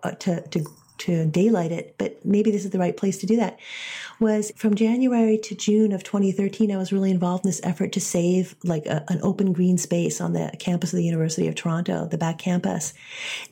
uh, 0.02 0.10
to, 0.10 0.40
to, 0.48 0.66
to 0.98 1.26
daylight 1.26 1.72
it, 1.72 1.94
but 1.98 2.24
maybe 2.24 2.50
this 2.50 2.64
is 2.64 2.70
the 2.70 2.78
right 2.78 2.96
place 2.96 3.18
to 3.18 3.26
do 3.26 3.36
that. 3.36 3.58
Was 4.18 4.50
from 4.56 4.74
January 4.74 5.38
to 5.44 5.54
June 5.54 5.92
of 5.92 6.02
2013, 6.02 6.72
I 6.72 6.78
was 6.78 6.90
really 6.92 7.10
involved 7.10 7.44
in 7.44 7.50
this 7.50 7.60
effort 7.62 7.92
to 7.92 8.00
save 8.00 8.56
like 8.64 8.86
a, 8.86 9.04
an 9.08 9.20
open 9.22 9.52
green 9.52 9.76
space 9.76 10.22
on 10.22 10.32
the 10.32 10.50
campus 10.58 10.92
of 10.92 10.96
the 10.96 11.04
University 11.04 11.48
of 11.48 11.54
Toronto, 11.54 12.06
the 12.06 12.16
back 12.16 12.38
campus. 12.38 12.94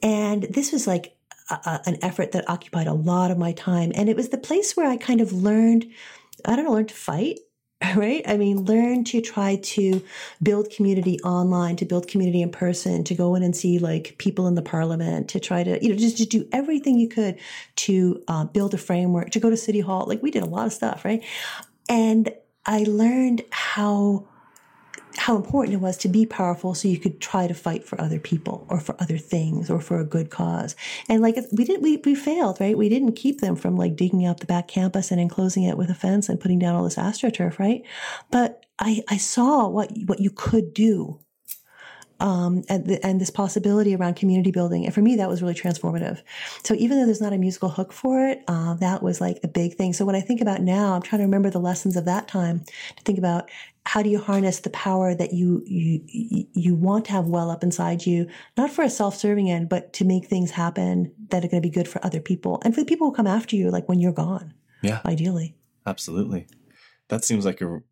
And 0.03 0.45
this 0.45 0.73
was 0.73 0.87
like 0.87 1.14
a, 1.51 1.81
an 1.87 1.99
effort 2.03 2.33
that 2.33 2.49
occupied 2.49 2.87
a 2.87 2.95
lot 2.95 3.31
of 3.31 3.39
my 3.39 3.53
time. 3.53 3.93
And 3.95 4.09
it 4.09 4.17
was 4.17 4.31
the 4.31 4.39
place 4.39 4.77
where 4.77 4.89
I 4.89 4.97
kind 4.97 5.21
of 5.21 5.33
learned, 5.33 5.87
I 6.45 6.57
don't 6.57 6.65
know, 6.65 6.73
learn 6.73 6.87
to 6.87 6.95
fight, 6.95 7.39
right? 7.97 8.23
I 8.27 8.37
mean, 8.37 8.65
learn 8.65 9.05
to 9.05 9.21
try 9.21 9.57
to 9.57 10.03
build 10.43 10.71
community 10.71 11.21
online, 11.21 11.77
to 11.77 11.85
build 11.85 12.09
community 12.09 12.43
in 12.43 12.51
person, 12.51 13.05
to 13.05 13.15
go 13.15 13.35
in 13.35 13.43
and 13.43 13.55
see 13.55 13.79
like 13.79 14.17
people 14.19 14.47
in 14.47 14.55
the 14.55 14.63
parliament, 14.63 15.29
to 15.31 15.41
try 15.41 15.63
to, 15.63 15.83
you 15.83 15.91
know, 15.91 15.97
just 15.97 16.19
to 16.19 16.25
do 16.25 16.49
everything 16.53 16.99
you 16.99 17.09
could 17.09 17.39
to 17.77 18.23
uh, 18.29 18.45
build 18.45 18.75
a 18.75 18.79
framework, 18.79 19.31
to 19.31 19.41
go 19.41 19.51
to 19.51 19.57
City 19.57 19.81
Hall. 19.81 20.07
Like 20.07 20.23
we 20.23 20.31
did 20.31 20.43
a 20.43 20.47
lot 20.47 20.67
of 20.67 20.73
stuff, 20.73 21.05
right? 21.05 21.23
And 21.89 22.33
I 22.67 22.85
learned 22.85 23.43
how 23.51 24.29
how 25.25 25.37
important 25.37 25.73
it 25.73 25.81
was 25.81 25.97
to 25.97 26.07
be 26.07 26.27
powerful 26.27 26.75
so 26.75 26.87
you 26.87 26.99
could 26.99 27.19
try 27.19 27.47
to 27.47 27.55
fight 27.55 27.83
for 27.83 27.99
other 27.99 28.21
people 28.21 28.67
or 28.69 28.79
for 28.79 28.95
other 29.01 29.17
things 29.17 29.71
or 29.71 29.81
for 29.81 29.99
a 29.99 30.05
good 30.05 30.29
cause. 30.29 30.77
And 31.09 31.23
like 31.23 31.37
we 31.51 31.65
didn't, 31.65 31.81
we, 31.81 31.97
we 31.97 32.15
failed, 32.15 32.61
right? 32.61 32.77
We 32.77 32.91
didn't 32.91 33.13
keep 33.13 33.41
them 33.41 33.57
from 33.57 33.75
like 33.75 33.97
digging 33.97 34.27
up 34.27 34.41
the 34.41 34.47
back 34.47 34.69
campus 34.69 35.11
and 35.11 35.19
enclosing 35.19 35.63
it 35.63 35.79
with 35.79 35.89
a 35.89 35.95
fence 35.95 36.29
and 36.29 36.39
putting 36.39 36.59
down 36.59 36.75
all 36.75 36.85
this 36.85 36.97
astroturf, 36.97 37.59
right? 37.59 37.83
But 38.31 38.67
I, 38.79 39.03
I 39.09 39.17
saw 39.17 39.67
what, 39.67 39.91
what 40.05 40.21
you 40.21 40.29
could 40.29 40.75
do 40.75 41.24
um, 42.21 42.63
and, 42.69 42.87
the, 42.87 43.05
and 43.05 43.21
this 43.21 43.31
possibility 43.31 43.95
around 43.95 44.15
community 44.15 44.51
building. 44.51 44.85
And 44.85 44.95
for 44.95 45.03
me, 45.03 45.17
that 45.17 45.29
was 45.29 45.43
really 45.43 45.55
transformative. 45.55 46.23
So 46.65 46.75
even 46.75 46.99
though 46.99 47.07
there's 47.07 47.21
not 47.21 47.33
a 47.33 47.39
musical 47.39 47.69
hook 47.69 47.93
for 47.93 48.27
it, 48.27 48.43
uh, 48.49 48.75
that 48.75 49.03
was 49.03 49.21
like 49.21 49.41
a 49.43 49.49
big 49.49 49.75
thing. 49.75 49.93
So 49.93 50.05
when 50.05 50.15
I 50.15 50.21
think 50.21 50.41
about 50.41 50.61
now, 50.61 50.95
I'm 50.95 51.03
trying 51.03 51.21
to 51.21 51.27
remember 51.27 51.51
the 51.51 51.61
lessons 51.61 51.97
of 51.97 52.05
that 52.05 52.29
time 52.29 52.65
to 52.97 53.03
think 53.05 53.19
about 53.19 53.51
how 53.87 54.03
do 54.03 54.09
you 54.09 54.19
harness 54.19 54.61
the 54.61 54.71
power 54.71 55.15
that 55.15 55.35
you 55.35 55.63
you 55.67 56.01
you 56.55 56.75
want 56.75 57.05
to 57.05 57.13
have 57.13 57.27
well 57.27 57.51
up 57.51 57.63
inside 57.63 58.07
you, 58.07 58.27
not 58.57 58.71
for 58.71 58.83
a 58.83 58.89
self-serving 58.89 59.51
end, 59.51 59.69
but 59.69 59.93
to 59.93 60.07
make 60.07 60.25
things 60.25 60.51
happen 60.51 61.13
that 61.29 61.45
are 61.45 61.49
going 61.49 61.63
to 61.63 61.69
be 61.69 61.73
good 61.73 61.87
for 61.87 62.03
other 62.03 62.21
people 62.21 62.63
and 62.65 62.75
for 62.75 62.81
the 62.81 62.87
people 62.87 63.09
who 63.09 63.15
come 63.15 63.27
after 63.27 63.57
you, 63.57 63.71
like 63.71 63.87
when 63.87 64.01
you're 64.01 64.13
gone. 64.13 64.55
Yeah. 64.85 65.01
ideally. 65.07 65.57
Absolutely. 65.87 66.47
That 67.09 67.25
seems 67.25 67.45
like 67.45 67.61
a 67.61 67.83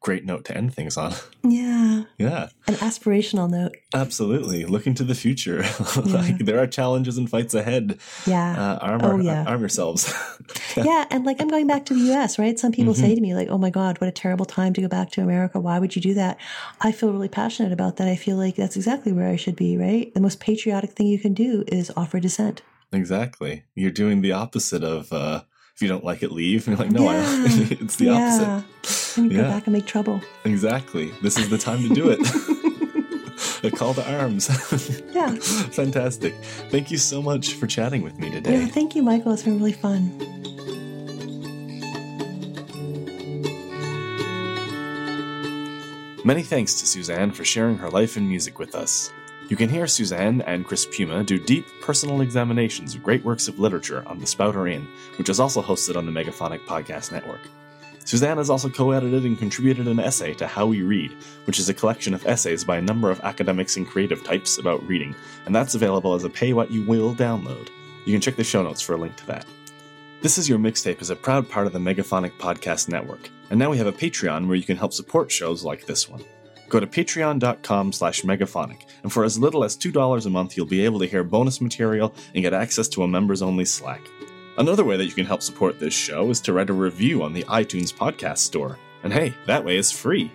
great 0.00 0.24
note 0.24 0.44
to 0.46 0.56
end 0.56 0.72
things 0.74 0.96
on. 0.96 1.12
Yeah, 1.44 2.04
yeah. 2.18 2.48
an 2.66 2.74
aspirational 2.74 3.48
note. 3.50 3.74
Absolutely. 3.94 4.64
Looking 4.66 4.92
to 4.94 5.04
the 5.04 5.14
future. 5.14 5.64
like 6.04 6.38
there 6.38 6.58
are 6.60 6.66
challenges 6.66 7.16
and 7.16 7.28
fights 7.30 7.54
ahead. 7.54 7.98
Yeah. 8.26 8.52
Uh, 8.52 8.78
arm, 8.86 9.00
Oh, 9.02 9.10
our- 9.12 9.20
yeah. 9.22 9.44
arm 9.46 9.60
yourselves. 9.60 10.12
yeah, 10.76 11.06
and 11.10 11.24
like 11.24 11.40
I'm 11.40 11.48
going 11.48 11.66
back 11.66 11.86
to 11.86 11.94
the 11.94 12.12
US, 12.12 12.38
right? 12.38 12.58
Some 12.58 12.72
people 12.72 12.92
Mm-hmm. 12.92 13.02
say 13.02 13.14
to 13.14 13.20
me, 13.20 13.34
like, 13.34 13.48
oh 13.48 13.56
my 13.58 13.70
God, 13.70 13.98
what 14.00 14.08
a 14.08 14.12
terrible 14.12 14.44
time 14.44 14.74
to 14.74 14.80
go 14.82 14.88
back 14.88 15.10
to 15.12 15.22
America. 15.22 15.58
Why 15.58 15.78
would 15.78 15.96
you 15.96 16.02
do 16.02 16.14
that? 16.14 16.36
I 16.82 16.92
feel 16.92 17.12
really 17.12 17.28
passionate 17.28 17.72
about 17.72 17.96
that. 17.96 18.08
I 18.08 18.16
feel 18.16 18.36
like 18.36 18.56
that's 18.56 18.76
exactly 18.76 19.12
where 19.12 19.28
I 19.28 19.36
should 19.36 19.56
be, 19.56 19.76
right? 19.78 20.12
The 20.12 20.20
most 20.20 20.38
patriotic 20.40 20.90
thing 20.92 21.06
you 21.06 21.18
can 21.18 21.32
do 21.34 21.64
is 21.68 21.90
offer 21.96 22.20
dissent. 22.20 22.60
exactly. 22.92 23.64
You're 23.74 23.90
doing 23.90 24.20
the 24.20 24.32
opposite 24.32 24.84
of 24.84 25.12
uh, 25.12 25.42
if 25.78 25.82
you 25.82 25.86
don't 25.86 26.02
like 26.02 26.24
it, 26.24 26.32
leave. 26.32 26.66
And 26.66 26.76
you're 26.76 26.84
like, 26.88 26.92
no, 26.92 27.06
I, 27.06 27.14
Yeah. 27.18 27.66
it's 27.80 27.94
the 27.94 28.06
yeah. 28.06 28.62
opposite. 28.82 29.16
And 29.16 29.30
you 29.30 29.38
Yeah. 29.38 29.44
go 29.44 29.50
back 29.50 29.66
and 29.68 29.72
make 29.74 29.86
trouble. 29.86 30.20
Exactly. 30.44 31.12
This 31.22 31.38
is 31.38 31.50
the 31.50 31.56
time 31.58 31.84
to 31.86 31.94
do 31.94 32.08
it. 32.10 32.18
a 33.62 33.70
call 33.76 33.94
to 33.94 34.12
arms. 34.18 34.48
Yeah. 35.14 35.36
Fantastic. 35.36 36.34
Thank 36.72 36.90
you 36.90 36.98
so 36.98 37.22
much 37.22 37.52
for 37.52 37.68
chatting 37.68 38.02
with 38.02 38.18
me 38.18 38.28
today. 38.28 38.58
Yeah. 38.62 38.66
Thank 38.66 38.96
you, 38.96 39.04
Michael. 39.04 39.32
It's 39.34 39.44
been 39.44 39.58
really 39.58 39.72
fun. 39.72 40.18
Many 46.24 46.42
thanks 46.42 46.74
to 46.80 46.86
Suzanne 46.86 47.30
for 47.30 47.44
sharing 47.44 47.78
her 47.78 47.88
life 47.88 48.16
and 48.16 48.28
music 48.28 48.58
with 48.58 48.74
us. 48.74 49.10
You 49.48 49.56
can 49.56 49.70
hear 49.70 49.86
Suzanne 49.86 50.42
and 50.42 50.66
Chris 50.66 50.84
Piuma 50.84 51.24
do 51.24 51.38
deep 51.38 51.64
personal 51.80 52.20
examinations 52.20 52.94
of 52.94 53.02
great 53.02 53.24
works 53.24 53.48
of 53.48 53.58
literature 53.58 54.02
on 54.06 54.18
The 54.18 54.26
Spouter 54.26 54.68
Inn, 54.68 54.86
which 55.16 55.30
is 55.30 55.40
also 55.40 55.62
hosted 55.62 55.96
on 55.96 56.04
the 56.04 56.12
Megaphonic 56.12 56.60
Podcast 56.66 57.12
Network. 57.12 57.40
Suzanne 58.04 58.36
has 58.36 58.50
also 58.50 58.68
co 58.68 58.90
edited 58.90 59.24
and 59.24 59.38
contributed 59.38 59.88
an 59.88 60.00
essay 60.00 60.34
to 60.34 60.46
How 60.46 60.66
We 60.66 60.82
Read, 60.82 61.12
which 61.46 61.58
is 61.58 61.70
a 61.70 61.74
collection 61.74 62.12
of 62.12 62.26
essays 62.26 62.62
by 62.62 62.76
a 62.76 62.82
number 62.82 63.10
of 63.10 63.20
academics 63.20 63.78
and 63.78 63.88
creative 63.88 64.22
types 64.22 64.58
about 64.58 64.86
reading, 64.86 65.14
and 65.46 65.54
that's 65.54 65.74
available 65.74 66.12
as 66.12 66.24
a 66.24 66.30
pay 66.30 66.52
what 66.52 66.70
you 66.70 66.82
will 66.84 67.14
download. 67.14 67.70
You 68.04 68.12
can 68.12 68.20
check 68.20 68.36
the 68.36 68.44
show 68.44 68.62
notes 68.62 68.82
for 68.82 68.96
a 68.96 68.98
link 68.98 69.16
to 69.16 69.26
that. 69.28 69.46
This 70.20 70.36
is 70.36 70.46
Your 70.46 70.58
Mixtape 70.58 71.00
is 71.00 71.08
a 71.08 71.16
proud 71.16 71.48
part 71.48 71.66
of 71.66 71.72
the 71.72 71.78
Megaphonic 71.78 72.36
Podcast 72.38 72.90
Network, 72.90 73.30
and 73.48 73.58
now 73.58 73.70
we 73.70 73.78
have 73.78 73.86
a 73.86 73.92
Patreon 73.92 74.46
where 74.46 74.56
you 74.56 74.64
can 74.64 74.76
help 74.76 74.92
support 74.92 75.32
shows 75.32 75.64
like 75.64 75.86
this 75.86 76.06
one. 76.06 76.22
Go 76.68 76.80
to 76.80 76.86
patreon.com 76.86 77.92
slash 77.92 78.22
megaphonic, 78.22 78.86
and 79.02 79.12
for 79.12 79.24
as 79.24 79.38
little 79.38 79.64
as 79.64 79.76
$2 79.76 80.26
a 80.26 80.30
month, 80.30 80.56
you'll 80.56 80.66
be 80.66 80.84
able 80.84 80.98
to 80.98 81.06
hear 81.06 81.24
bonus 81.24 81.60
material 81.60 82.14
and 82.34 82.42
get 82.42 82.52
access 82.52 82.88
to 82.88 83.02
a 83.02 83.08
members 83.08 83.40
only 83.40 83.64
Slack. 83.64 84.02
Another 84.58 84.84
way 84.84 84.96
that 84.96 85.06
you 85.06 85.12
can 85.12 85.24
help 85.24 85.42
support 85.42 85.78
this 85.78 85.94
show 85.94 86.28
is 86.30 86.40
to 86.40 86.52
write 86.52 86.68
a 86.68 86.74
review 86.74 87.22
on 87.22 87.32
the 87.32 87.44
iTunes 87.44 87.94
Podcast 87.94 88.38
Store. 88.38 88.78
And 89.02 89.12
hey, 89.12 89.32
that 89.46 89.64
way 89.64 89.78
it's 89.78 89.92
free. 89.92 90.32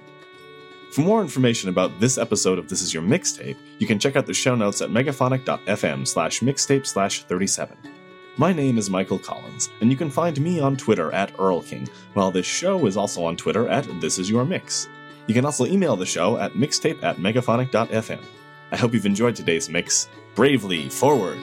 For 0.91 1.01
more 1.01 1.21
information 1.21 1.69
about 1.69 1.99
this 1.99 2.17
episode 2.17 2.57
of 2.57 2.69
This 2.69 2.81
Is 2.81 2.93
Your 2.93 3.03
Mixtape, 3.03 3.57
you 3.79 3.87
can 3.87 3.99
check 3.99 4.15
out 4.15 4.25
the 4.25 4.33
show 4.33 4.55
notes 4.55 4.81
at 4.81 4.89
megaphonic.fm 4.89 6.07
slash 6.07 6.39
mixtape 6.39 6.87
slash 6.87 7.23
37. 7.23 7.77
My 8.37 8.53
name 8.53 8.77
is 8.77 8.89
Michael 8.89 9.19
Collins, 9.19 9.69
and 9.81 9.91
you 9.91 9.97
can 9.97 10.09
find 10.09 10.39
me 10.39 10.59
on 10.59 10.77
Twitter 10.77 11.11
at 11.11 11.33
EarlKing, 11.33 11.89
while 12.13 12.31
this 12.31 12.45
show 12.45 12.85
is 12.85 12.97
also 12.97 13.25
on 13.25 13.35
Twitter 13.37 13.67
at 13.67 13.87
This 14.01 14.17
Is 14.17 14.29
Your 14.29 14.45
Mix. 14.45 14.87
You 15.27 15.33
can 15.33 15.45
also 15.45 15.65
email 15.65 15.95
the 15.95 16.05
show 16.05 16.37
at 16.37 16.53
mixtape 16.53 17.01
at 17.03 17.17
megaphonic.fm. 17.17 18.23
I 18.71 18.75
hope 18.75 18.93
you've 18.93 19.05
enjoyed 19.05 19.35
today's 19.35 19.69
mix. 19.69 20.09
Bravely 20.35 20.89
forward! 20.89 21.39